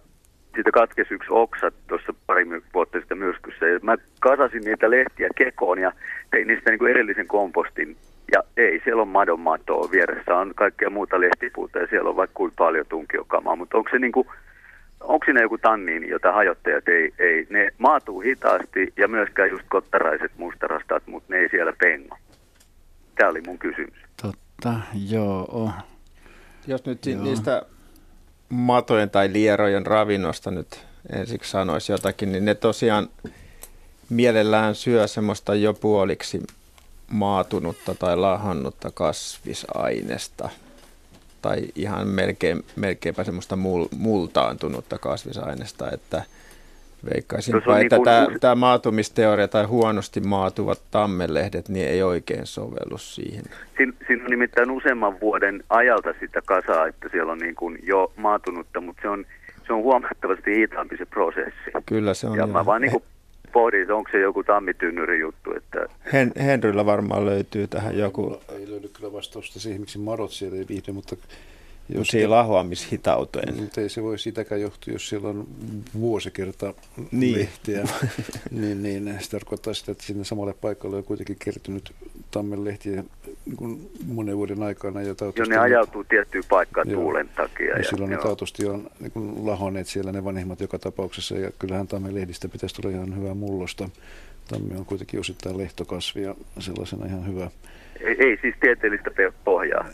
siitä 0.54 0.70
katkesi 0.70 1.14
yksi 1.14 1.28
oksa 1.30 1.72
tuossa 1.86 2.14
pari 2.26 2.46
vuotta 2.74 2.98
sitten 2.98 3.18
myrskyssä. 3.18 3.66
Ja 3.66 3.80
mä 3.82 3.96
kasasin 4.20 4.62
niitä 4.64 4.90
lehtiä 4.90 5.28
kekoon 5.36 5.78
ja 5.78 5.92
tein 6.30 6.46
niistä 6.46 6.70
niin 6.70 6.78
kuin 6.78 6.90
erillisen 6.90 7.26
kompostin. 7.26 7.96
Ja 8.32 8.42
ei, 8.56 8.80
siellä 8.84 9.02
on 9.02 9.08
madon 9.08 9.40
matoa 9.40 9.90
vieressä, 9.90 10.36
on 10.36 10.52
kaikkea 10.54 10.90
muuta 10.90 11.20
lehtipuuta 11.20 11.78
ja 11.78 11.86
siellä 11.86 12.10
on 12.10 12.16
vaikka 12.16 12.34
kuin 12.34 12.52
paljon 12.56 12.86
tunkiokamaa. 12.88 13.56
Mutta 13.56 13.78
onko 13.78 13.90
se 13.90 13.98
niin 13.98 14.12
kuin, 14.12 14.28
onko 15.00 15.24
siinä 15.24 15.40
joku 15.40 15.58
tanniini, 15.58 16.08
jota 16.08 16.32
hajottajat 16.32 16.88
ei, 16.88 17.12
ei, 17.18 17.46
ne 17.50 17.68
maatuu 17.78 18.20
hitaasti 18.20 18.92
ja 18.96 19.08
myöskään 19.08 19.50
just 19.50 19.64
kottaraiset 19.68 20.32
mustarastat, 20.36 21.06
mutta 21.06 21.34
ne 21.34 21.40
ei 21.40 21.48
siellä 21.48 21.72
pengo. 21.80 22.18
Tämä 23.14 23.30
oli 23.30 23.40
mun 23.46 23.58
kysymys. 23.58 23.98
Totta, 24.22 24.74
joo. 25.10 25.70
Jos 26.66 26.86
nyt 26.86 27.06
joo. 27.06 27.22
niistä 27.22 27.62
matojen 28.50 29.10
tai 29.10 29.32
lierojen 29.32 29.86
ravinnosta 29.86 30.50
nyt 30.50 30.80
ensiksi 31.12 31.50
sanoisi 31.50 31.92
jotakin, 31.92 32.32
niin 32.32 32.44
ne 32.44 32.54
tosiaan 32.54 33.08
mielellään 34.08 34.74
syö 34.74 35.06
semmoista 35.06 35.54
jo 35.54 35.74
puoliksi 35.74 36.42
maatunutta 37.10 37.94
tai 37.94 38.16
lahannutta 38.16 38.90
kasvisainesta. 38.90 40.48
Tai 41.42 41.62
ihan 41.74 42.08
melkein, 42.08 42.64
melkeinpä 42.76 43.24
semmoista 43.24 43.56
mul, 43.56 43.86
multaantunutta 43.96 44.98
kasvisainesta, 44.98 45.90
että– 45.90 46.24
Veikkaisinpa, 47.14 47.78
että 47.78 47.96
niin 47.96 48.04
tämä, 48.04 48.26
tämä 48.40 48.54
maatumisteoria 48.54 49.48
tai 49.48 49.64
huonosti 49.64 50.20
maatuvat 50.20 50.82
tammelehdet 50.90 51.68
niin 51.68 51.88
ei 51.88 52.02
oikein 52.02 52.46
sovellu 52.46 52.98
siihen. 52.98 53.44
Siin, 53.76 53.96
siinä 54.06 54.24
on 54.24 54.30
nimittäin 54.30 54.70
useamman 54.70 55.20
vuoden 55.20 55.64
ajalta 55.70 56.14
sitä 56.20 56.42
kasaa, 56.46 56.86
että 56.86 57.08
siellä 57.10 57.32
on 57.32 57.38
niin 57.38 57.54
kuin 57.54 57.78
jo 57.82 58.12
maatunutta, 58.16 58.80
mutta 58.80 59.02
se 59.02 59.08
on, 59.08 59.26
se 59.66 59.72
on 59.72 59.82
huomattavasti 59.82 60.56
hitaampi 60.56 60.96
se 60.96 61.06
prosessi. 61.06 61.70
Kyllä 61.86 62.14
se 62.14 62.26
on. 62.26 62.36
Ja 62.36 62.46
mä 62.46 62.66
vaan 62.66 62.80
niin 62.80 62.92
kuin 62.92 63.04
pohdin, 63.52 63.82
että 63.82 63.94
onko 63.94 64.10
se 64.12 64.20
joku 64.20 64.44
tammitynnyri 64.44 65.20
juttu. 65.20 65.54
Että... 65.56 65.86
Hen, 66.12 66.32
Henryllä 66.44 66.86
varmaan 66.86 67.26
löytyy 67.26 67.66
tähän 67.66 67.98
joku. 67.98 68.40
Ei 68.48 68.70
löydy 68.70 68.88
kyllä 68.88 69.12
vastausta 69.12 69.60
siihen, 69.60 69.80
miksi 69.80 69.98
madot 69.98 70.30
siellä 70.30 70.58
ei 70.58 70.66
viihdy, 70.68 70.92
mutta 70.92 71.16
jos 71.94 72.14
ei 72.14 72.26
lahoamishitauteen. 72.26 73.56
Mutta 73.56 73.80
ei 73.80 73.88
se 73.88 74.02
voi 74.02 74.18
sitäkään 74.18 74.60
johtua, 74.60 74.92
jos 74.92 75.08
siellä 75.08 75.28
on 75.28 75.46
vuosikerta 76.00 76.74
niin. 77.12 77.38
lehteä. 77.38 77.84
niin, 78.50 78.82
niin 78.82 79.16
se 79.20 79.30
tarkoittaa 79.30 79.74
sitä, 79.74 79.92
että 79.92 80.04
sinne 80.04 80.24
samalle 80.24 80.54
paikalle 80.60 80.96
on 80.96 81.04
kuitenkin 81.04 81.36
kertynyt 81.44 81.92
tammen 82.30 82.64
lehtiä 82.64 83.04
niin 83.60 83.90
monen 84.06 84.36
vuoden 84.36 84.62
aikana. 84.62 85.02
Ja 85.02 85.14
jo 85.36 85.44
ne 85.48 85.58
ajautuu 85.58 86.04
tiettyyn 86.04 86.44
paikkaan 86.48 86.90
joo. 86.90 87.00
tuulen 87.00 87.28
takia. 87.28 87.66
Ja, 87.66 87.78
ja 87.78 87.84
silloin 87.84 88.10
joo. 88.10 88.20
ne 88.20 88.26
taatusti 88.26 88.66
on 88.66 88.90
niin 89.00 89.12
kuin 89.12 89.46
lahoneet 89.46 89.86
siellä 89.86 90.12
ne 90.12 90.24
vanhemmat 90.24 90.60
joka 90.60 90.78
tapauksessa. 90.78 91.38
Ja 91.38 91.50
kyllähän 91.58 91.86
tammen 91.86 92.14
lehdistä 92.14 92.48
pitäisi 92.48 92.74
tulla 92.74 92.94
ihan 92.94 93.16
hyvää 93.16 93.34
mullosta. 93.34 93.88
Tammi 94.48 94.76
on 94.76 94.86
kuitenkin 94.86 95.20
osittain 95.20 95.58
lehtokasvi 95.58 96.22
ja 96.22 96.34
sellaisena 96.58 97.06
ihan 97.06 97.26
hyvä. 97.26 97.50
Ei, 98.00 98.16
ei 98.18 98.38
siis 98.42 98.54
tieteellistä 98.60 99.10
pohjaa 99.44 99.84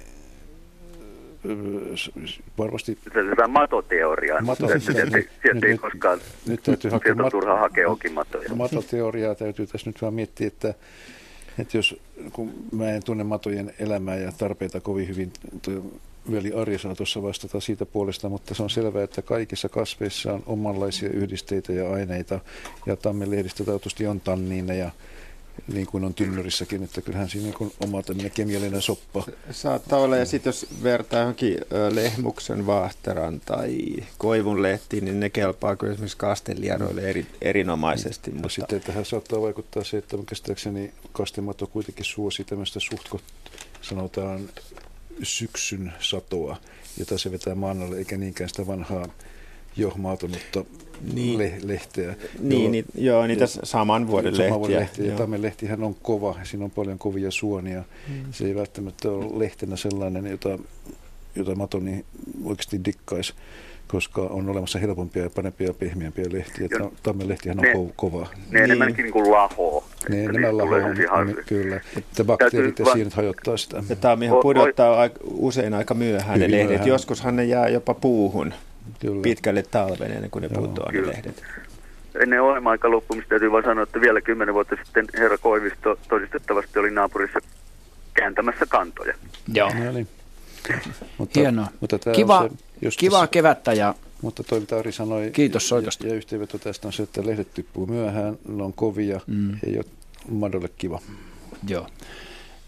varmasti... 2.58 2.98
Tätä 3.12 3.48
matoteoriaa. 3.48 4.40
Mato, 4.40 4.68
sieltä, 4.68 5.18
sieltä 5.42 5.66
ei 5.66 5.78
koskaan, 5.78 6.20
nyt 6.46 6.62
täytyy 6.62 6.90
hakea 6.90 7.08
sieltä 7.08 7.22
mat, 7.22 7.30
turha 7.30 7.56
hakea 7.56 7.88
okimatoja. 7.88 8.54
Matoteoriaa 8.54 9.34
täytyy 9.34 9.66
tässä 9.66 9.90
nyt 9.90 10.02
vaan 10.02 10.14
miettiä, 10.14 10.46
että, 10.46 10.74
että 11.58 11.76
jos, 11.76 12.00
kun 12.32 12.54
mä 12.72 12.90
en 12.90 13.02
tunne 13.04 13.24
matojen 13.24 13.74
elämää 13.78 14.16
ja 14.16 14.32
tarpeita 14.38 14.80
kovin 14.80 15.08
hyvin, 15.08 15.32
veli 16.30 16.52
Ari 16.52 16.78
saa 16.78 16.94
tuossa 16.94 17.22
vastata 17.22 17.60
siitä 17.60 17.86
puolesta, 17.86 18.28
mutta 18.28 18.54
se 18.54 18.62
on 18.62 18.70
selvää, 18.70 19.02
että 19.02 19.22
kaikissa 19.22 19.68
kasveissa 19.68 20.32
on 20.32 20.42
omanlaisia 20.46 21.08
yhdisteitä 21.08 21.72
ja 21.72 21.92
aineita, 21.92 22.40
ja 22.86 22.96
tammenlehdistä 22.96 23.64
taatusti 23.64 24.06
on 24.06 24.20
tanniineja, 24.20 24.84
ja 24.84 24.90
niin 25.72 25.86
kuin 25.86 26.04
on 26.04 26.14
tynnyrissäkin, 26.14 26.82
että 26.82 27.00
kyllähän 27.00 27.28
siinä 27.28 27.52
on 27.60 27.70
oma 27.80 28.02
tämmöinen 28.02 28.30
kemiallinen 28.30 28.82
soppa. 28.82 29.24
Saattaa 29.50 29.98
olla, 29.98 30.16
ja 30.16 30.26
sitten 30.26 30.48
jos 30.48 30.66
vertaa 30.82 31.20
johonkin 31.20 31.58
lehmuksen 31.90 32.66
vaahteran 32.66 33.40
tai 33.40 33.78
koivun 34.18 34.62
lehtiin, 34.62 35.04
niin 35.04 35.20
ne 35.20 35.30
kelpaa 35.30 35.76
kyllä 35.76 35.92
esimerkiksi 35.92 36.16
kasteliaroille 36.16 37.02
eri, 37.02 37.26
erinomaisesti. 37.42 38.30
Mutta... 38.30 38.48
Sitten 38.48 38.80
tähän 38.80 39.04
saattaa 39.04 39.42
vaikuttaa 39.42 39.84
se, 39.84 39.96
että 39.96 40.16
käsittääkseni 40.28 40.92
kastemato 41.12 41.66
kuitenkin 41.66 42.04
suosi 42.04 42.44
tämmöistä 42.44 42.80
suhtko, 42.80 43.20
sanotaan 43.82 44.48
syksyn 45.22 45.92
satoa, 46.00 46.56
jota 46.98 47.18
se 47.18 47.32
vetää 47.32 47.54
maannalle, 47.54 47.98
eikä 47.98 48.16
niinkään 48.16 48.48
sitä 48.48 48.66
vanhaa 48.66 49.08
jo 49.76 49.92
maatunutta 49.96 50.64
niin. 51.14 51.38
le- 51.38 51.58
lehteä. 51.62 52.14
Niin, 52.40 52.62
joo, 52.62 52.70
niin, 52.70 52.84
joo 52.94 53.26
niitä 53.26 53.46
saman 53.46 54.06
vuoden 54.06 54.32
lehtiä. 54.32 54.48
Saman 54.48 54.60
vuoden 54.60 54.80
lehtiä. 54.80 55.06
Ja 55.06 55.16
Tammen 55.16 55.42
lehtihän 55.42 55.82
on 55.82 55.96
kova, 56.02 56.36
siinä 56.42 56.64
on 56.64 56.70
paljon 56.70 56.98
kovia 56.98 57.30
suonia. 57.30 57.84
Mm. 58.08 58.32
Se 58.32 58.44
ei 58.44 58.54
välttämättä 58.54 59.10
ole 59.10 59.38
lehtenä 59.38 59.76
sellainen, 59.76 60.26
jota, 60.26 60.58
jota 61.36 61.54
Matoni 61.54 62.04
oikeasti 62.44 62.80
dikkaisi 62.84 63.34
koska 63.88 64.22
on 64.22 64.48
olemassa 64.48 64.78
helpompia 64.78 65.22
ja 65.22 65.30
parempia 65.30 65.66
ja 65.66 65.74
pehmeämpiä 65.74 66.24
lehtiä. 66.32 66.68
Jo. 66.70 66.92
Tammen 67.02 67.28
lehtihän 67.28 67.58
on 67.58 67.64
ne, 67.64 67.92
kova. 67.96 68.20
Ne 68.20 68.28
niin. 68.50 68.64
enemmänkin 68.64 69.02
niin 69.02 69.12
kuin 69.12 69.30
lahoo. 69.30 69.84
Ne 70.08 70.24
enemmän 70.24 70.58
lahoo, 70.58 71.24
niin, 71.24 71.36
kyllä. 71.46 71.80
Että 71.96 72.24
bakteerit 72.24 72.78
ja 72.78 72.84
siinet 72.84 73.14
hajottaa 73.14 73.56
sitä. 73.56 73.82
Ja 73.88 73.96
tammihan 73.96 74.38
pudottaa 74.42 75.10
usein 75.24 75.74
aika 75.74 75.94
myöhään 75.94 76.40
ne 76.40 76.50
lehdet. 76.50 76.86
Joskushan 76.86 77.36
ne 77.36 77.44
jää 77.44 77.68
jopa 77.68 77.94
puuhun. 77.94 78.54
Kyllä. 79.00 79.22
pitkälle 79.22 79.62
talven 79.62 80.12
ennen 80.12 80.30
kuin 80.30 80.42
ne 80.42 80.48
putoaa 80.48 80.92
ne 80.92 81.06
lehdet. 81.06 81.42
Ennen 82.20 82.42
ohjelma-aika 82.42 82.90
loppumista 82.90 83.28
täytyy 83.28 83.52
vaan 83.52 83.64
sanoa, 83.64 83.82
että 83.82 84.00
vielä 84.00 84.20
kymmenen 84.20 84.54
vuotta 84.54 84.76
sitten 84.84 85.06
herra 85.14 85.38
Koivisto 85.38 85.98
todistettavasti 86.08 86.78
oli 86.78 86.90
naapurissa 86.90 87.38
kääntämässä 88.14 88.66
kantoja. 88.68 89.14
Joo. 89.54 89.72
No 89.84 89.92
niin. 89.92 90.08
mutta, 91.18 91.40
Hienoa. 91.40 91.66
Mutta 91.80 91.98
Kiva, 92.12 92.48
se, 92.82 92.96
kivaa 92.98 93.20
tässä, 93.20 93.30
kevättä 93.30 93.72
ja 93.72 93.94
mutta 94.22 94.42
toi, 94.42 94.60
mitä 94.60 94.78
Ari 94.78 94.92
sanoi, 94.92 95.30
Kiitos 95.32 95.68
soitosta. 95.68 96.06
Ja, 96.06 96.12
ja 96.12 96.16
yhteenveto 96.16 96.58
tästä 96.58 96.88
on 96.88 96.92
se, 96.92 97.02
että 97.02 97.26
lehdet 97.26 97.54
tippuu 97.54 97.86
myöhään, 97.86 98.38
ne 98.48 98.62
on 98.62 98.72
kovia, 98.72 99.20
mm. 99.26 99.58
ei 99.66 99.76
ole 99.76 99.84
madolle 100.30 100.68
kiva. 100.78 101.00
Joo. 101.68 101.86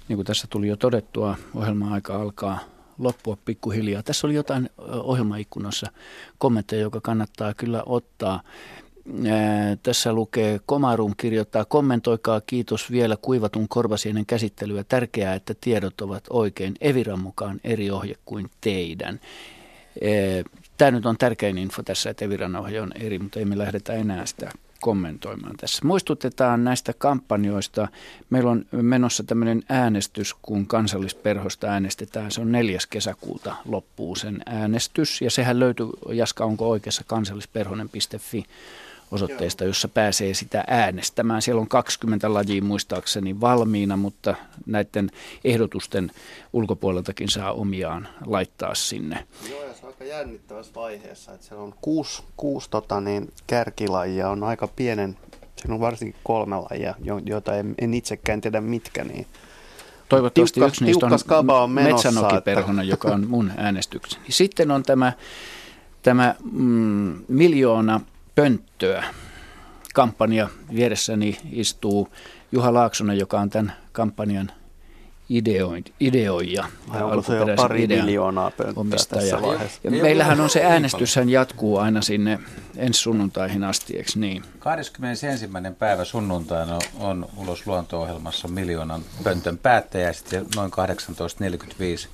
Niin 0.09 0.17
kuin 0.17 0.27
tässä 0.27 0.47
tuli 0.51 0.69
jo 0.69 0.77
todettua, 0.77 1.37
ohjelma-aika 1.55 2.17
alkaa 2.17 2.59
loppua 2.99 3.39
pikkuhiljaa. 3.45 4.03
Tässä 4.03 4.27
oli 4.27 4.35
jotain 4.35 4.71
ohjelmaikkunassa 4.89 5.87
kommentteja, 6.39 6.83
joka 6.83 7.01
kannattaa 7.01 7.55
kyllä 7.55 7.83
ottaa. 7.87 8.43
Tässä 9.83 10.13
lukee, 10.13 10.61
Komarum 10.67 11.15
kirjoittaa, 11.17 11.65
kommentoikaa 11.65 12.41
kiitos 12.41 12.91
vielä 12.91 13.17
kuivatun 13.23 13.69
korvasienen 13.69 14.27
käsittelyä. 14.27 14.85
Tärkeää, 14.85 15.35
että 15.35 15.55
tiedot 15.61 16.01
ovat 16.01 16.25
oikein. 16.31 16.75
Eviran 16.81 17.21
mukaan 17.21 17.61
eri 17.65 17.91
ohje 17.91 18.15
kuin 18.25 18.51
teidän. 18.61 19.21
Tämä 20.77 20.91
nyt 20.91 21.07
on 21.07 21.19
tärkein 21.19 21.59
info 21.59 21.83
tässä, 21.83 22.11
että 22.11 22.25
Eviran 22.25 22.57
ohje 22.57 22.81
on 22.81 22.93
eri, 22.95 23.19
mutta 23.19 23.39
ei 23.39 23.45
me 23.45 23.59
lähdetä 23.59 23.93
enää 23.93 24.27
sitä 24.27 24.51
kommentoimaan 24.81 25.57
tässä. 25.57 25.85
Muistutetaan 25.85 26.65
näistä 26.65 26.93
kampanjoista. 26.99 27.89
Meillä 28.31 28.51
on 28.51 28.67
menossa 28.73 29.25
tämmöinen 29.25 29.63
äänestys, 29.69 30.35
kun 30.43 30.67
kansallisperhosta 30.67 31.67
äänestetään. 31.67 32.31
Se 32.31 32.41
on 32.41 32.53
4. 32.53 32.79
kesäkuuta 32.91 33.57
loppuu 33.65 34.17
sen 34.17 34.43
äänestys. 34.47 35.23
Ja 35.23 35.31
sehän 35.31 35.61
löytyy, 35.61 35.87
Jaska, 36.13 36.45
onko 36.45 36.69
oikeassa 36.69 37.05
kansallisperhonen.fi 37.07 38.45
osoitteesta, 39.11 39.65
jossa 39.65 39.89
pääsee 39.89 40.35
sitä 40.35 40.65
äänestämään. 40.67 41.43
Siellä 41.43 41.61
on 41.61 41.69
20 41.69 42.35
lajia 42.35 42.63
muistaakseni 42.63 43.41
valmiina, 43.41 43.97
mutta 43.97 44.35
näiden 44.67 45.11
ehdotusten 45.45 46.11
ulkopuoleltakin 46.53 47.29
saa 47.29 47.53
omiaan 47.53 48.09
laittaa 48.27 48.75
sinne. 48.75 49.27
Joo, 49.51 49.65
aika 50.01 50.15
jännittävässä 50.15 50.73
vaiheessa, 50.75 51.33
että 51.33 51.47
siellä 51.47 51.65
on 51.65 51.75
kuusi, 51.81 52.23
kuusi 52.37 52.71
tota, 52.71 53.01
niin, 53.01 53.33
kärkilajia, 53.47 54.29
on 54.29 54.45
aika 54.45 54.69
pienen, 54.69 55.17
siinä 55.57 55.75
on 55.75 55.81
varsinkin 55.81 56.21
kolme 56.25 56.57
lajia, 56.57 56.95
joita 57.25 57.57
en, 57.57 57.75
en 57.79 57.95
itsekään 57.95 58.41
tiedä 58.41 58.61
mitkä, 58.61 59.05
niin 59.05 59.27
Toivottavasti 60.09 60.55
tiukka, 60.55 60.69
yksi 60.69 60.85
niistä 60.85 61.07
on, 61.07 61.51
on 61.51 61.71
Metsänokiperhonen, 61.71 62.83
että... 62.83 62.93
joka 62.93 63.09
on 63.09 63.29
mun 63.29 63.53
äänestykseni. 63.57 64.25
Sitten 64.29 64.71
on 64.71 64.83
tämä, 64.83 65.13
tämä 66.03 66.35
mm, 66.53 67.25
miljoona 67.29 68.01
pönttöä 68.35 69.05
kampanja. 69.95 70.49
Vieressäni 70.75 71.39
istuu 71.53 72.09
Juha 72.53 72.75
Laaksonen, 72.75 73.19
joka 73.19 73.41
on 73.41 73.51
tämän 73.51 73.73
kampanjan 73.93 74.53
ideoija. 76.01 76.65
Vai 76.93 77.03
onko 77.03 77.23
se 77.23 77.37
jo 77.37 77.47
pari 77.57 77.87
miljoonaa 77.87 78.51
pönttöä 78.51 78.99
tässä 79.09 79.43
vaiheessa? 79.43 79.81
Ja 79.85 79.91
meillähän 79.91 80.41
on 80.41 80.51
se 80.51 80.65
äänestyshän 80.65 81.29
jatkuu 81.29 81.79
aina 81.79 82.03
sinne 82.03 82.39
ensi 82.77 83.01
sunnuntaihin 83.01 83.65
asti, 83.65 83.97
eikö 83.97 84.11
niin? 84.15 84.43
21. 84.59 85.49
päivä 85.79 86.05
sunnuntaina 86.05 86.79
on 87.01 87.29
ulos 87.37 87.67
luonto-ohjelmassa 87.67 88.49
miljoonan 88.49 89.03
pöntön 89.25 89.59
päättäjä 89.59 90.07
ja 90.07 90.13
sitten 90.13 90.47
noin 90.57 90.71
18.45 92.03 92.09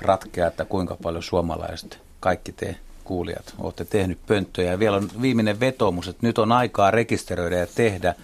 ratkeaa, 0.00 0.48
että 0.48 0.64
kuinka 0.64 0.96
paljon 1.02 1.22
suomalaiset 1.22 1.98
kaikki 2.20 2.52
te 2.52 2.76
kuulijat 3.04 3.54
olette 3.58 3.84
tehnyt 3.84 4.18
pönttöjä. 4.26 4.70
Ja 4.70 4.78
vielä 4.78 4.96
on 4.96 5.08
viimeinen 5.22 5.60
vetomus, 5.60 6.08
että 6.08 6.26
nyt 6.26 6.38
on 6.38 6.52
aikaa 6.52 6.90
rekisteröidä 6.90 7.56
ja 7.56 7.66
tehdä 7.74 8.14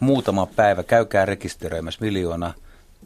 muutama 0.00 0.46
päivä. 0.46 0.82
Käykää 0.82 1.24
rekisteröimässä 1.24 2.00
miljoona 2.00 2.54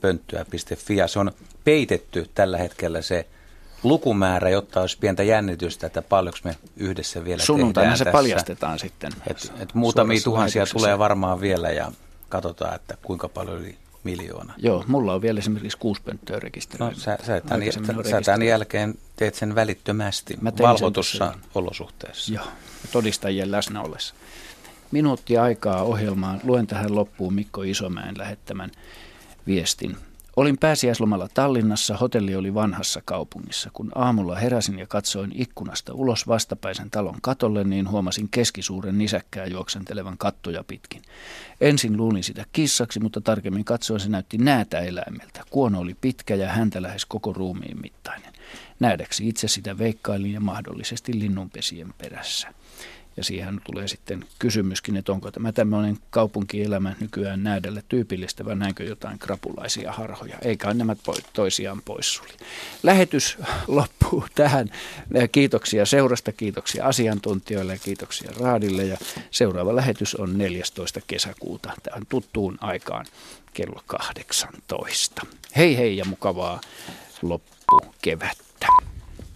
pönttöä.fi 0.00 0.96
ja 0.96 1.08
se 1.08 1.18
on 1.18 1.32
peitetty 1.64 2.30
tällä 2.34 2.58
hetkellä 2.58 3.02
se 3.02 3.26
lukumäärä, 3.82 4.50
jotta 4.50 4.80
olisi 4.80 4.98
pientä 4.98 5.22
jännitystä, 5.22 5.86
että 5.86 6.02
paljonko 6.02 6.38
me 6.44 6.56
yhdessä 6.76 7.24
vielä 7.24 7.42
Sunnuntaina 7.42 7.96
se 7.96 8.04
tässä. 8.04 8.12
paljastetaan 8.12 8.78
sitten. 8.78 9.12
Et, 9.30 9.52
et 9.60 9.74
muutamia 9.74 10.20
tuhansia 10.24 10.66
tulee 10.66 10.98
varmaan 10.98 11.40
vielä 11.40 11.70
ja 11.70 11.92
katsotaan, 12.28 12.74
että 12.74 12.96
kuinka 13.02 13.28
paljon 13.28 13.60
yli 13.60 13.76
miljoona. 14.04 14.54
Joo, 14.56 14.84
mulla 14.86 15.14
on 15.14 15.22
vielä 15.22 15.38
esimerkiksi 15.38 15.78
kuusi 15.78 16.02
pönttöä 16.02 16.40
rekisteröinyt. 16.40 16.98
No, 16.98 17.02
sä, 17.02 17.18
sä, 17.26 17.40
tämän, 17.40 17.62
sä 18.10 18.20
tämän 18.20 18.42
jälkeen 18.42 18.94
teet 19.16 19.34
sen 19.34 19.54
välittömästi 19.54 20.38
valvotussa 20.62 21.34
olosuhteessa. 21.54 22.34
Joo, 22.34 22.44
todistajien 22.92 23.50
läsnä 23.50 23.82
ollessa. 23.82 24.14
Minuutti 24.90 25.38
aikaa 25.38 25.82
ohjelmaan. 25.82 26.40
Luen 26.44 26.66
tähän 26.66 26.94
loppuun 26.94 27.34
Mikko 27.34 27.62
Isomäen 27.62 28.18
lähettämän 28.18 28.70
viestin. 29.46 29.96
Olin 30.36 30.58
pääsiäislomalla 30.58 31.28
Tallinnassa, 31.34 31.96
hotelli 31.96 32.36
oli 32.36 32.54
vanhassa 32.54 33.02
kaupungissa. 33.04 33.70
Kun 33.72 33.92
aamulla 33.94 34.36
heräsin 34.36 34.78
ja 34.78 34.86
katsoin 34.86 35.32
ikkunasta 35.34 35.94
ulos 35.94 36.28
vastapäisen 36.28 36.90
talon 36.90 37.18
katolle, 37.22 37.64
niin 37.64 37.90
huomasin 37.90 38.28
keskisuuren 38.30 38.98
nisäkkää 38.98 39.46
juoksentelevan 39.46 40.18
kattoja 40.18 40.64
pitkin. 40.64 41.02
Ensin 41.60 41.96
luulin 41.96 42.24
sitä 42.24 42.44
kissaksi, 42.52 43.00
mutta 43.00 43.20
tarkemmin 43.20 43.64
katsoin 43.64 44.00
se 44.00 44.08
näytti 44.08 44.38
näätä 44.38 44.78
eläimeltä. 44.80 45.42
Kuono 45.50 45.80
oli 45.80 45.96
pitkä 46.00 46.34
ja 46.34 46.48
häntä 46.48 46.82
lähes 46.82 47.06
koko 47.06 47.32
ruumiin 47.32 47.80
mittainen. 47.80 48.32
Nähdäksi 48.80 49.28
itse 49.28 49.48
sitä 49.48 49.78
veikkailin 49.78 50.32
ja 50.32 50.40
mahdollisesti 50.40 51.18
linnunpesien 51.18 51.94
perässä. 51.98 52.48
Ja 53.16 53.24
siihen 53.24 53.60
tulee 53.64 53.88
sitten 53.88 54.24
kysymyskin, 54.38 54.96
että 54.96 55.12
onko 55.12 55.30
tämä 55.30 55.52
tämmöinen 55.52 55.98
kaupunkielämä 56.10 56.94
nykyään 57.00 57.42
näädälle 57.42 57.82
tyypillistä 57.88 58.44
vai 58.44 58.56
näinkö 58.56 58.84
jotain 58.84 59.18
krapulaisia 59.18 59.92
harhoja. 59.92 60.38
Eikä 60.42 60.74
nämä 60.74 60.96
toisiaan 61.32 61.82
poissuli. 61.84 62.32
Lähetys 62.82 63.38
loppuu 63.66 64.24
tähän. 64.34 64.70
Kiitoksia 65.32 65.86
seurasta, 65.86 66.32
kiitoksia 66.32 66.86
asiantuntijoille 66.86 67.72
ja 67.72 67.78
kiitoksia 67.78 68.30
Raadille. 68.40 68.84
Ja 68.84 68.96
seuraava 69.30 69.76
lähetys 69.76 70.14
on 70.14 70.38
14. 70.38 71.00
kesäkuuta 71.06 71.72
tähän 71.82 72.02
tuttuun 72.08 72.58
aikaan 72.60 73.06
kello 73.54 73.82
18. 73.86 75.26
Hei 75.56 75.76
hei 75.76 75.96
ja 75.96 76.04
mukavaa 76.04 76.60
loppukevättä. 77.22 78.66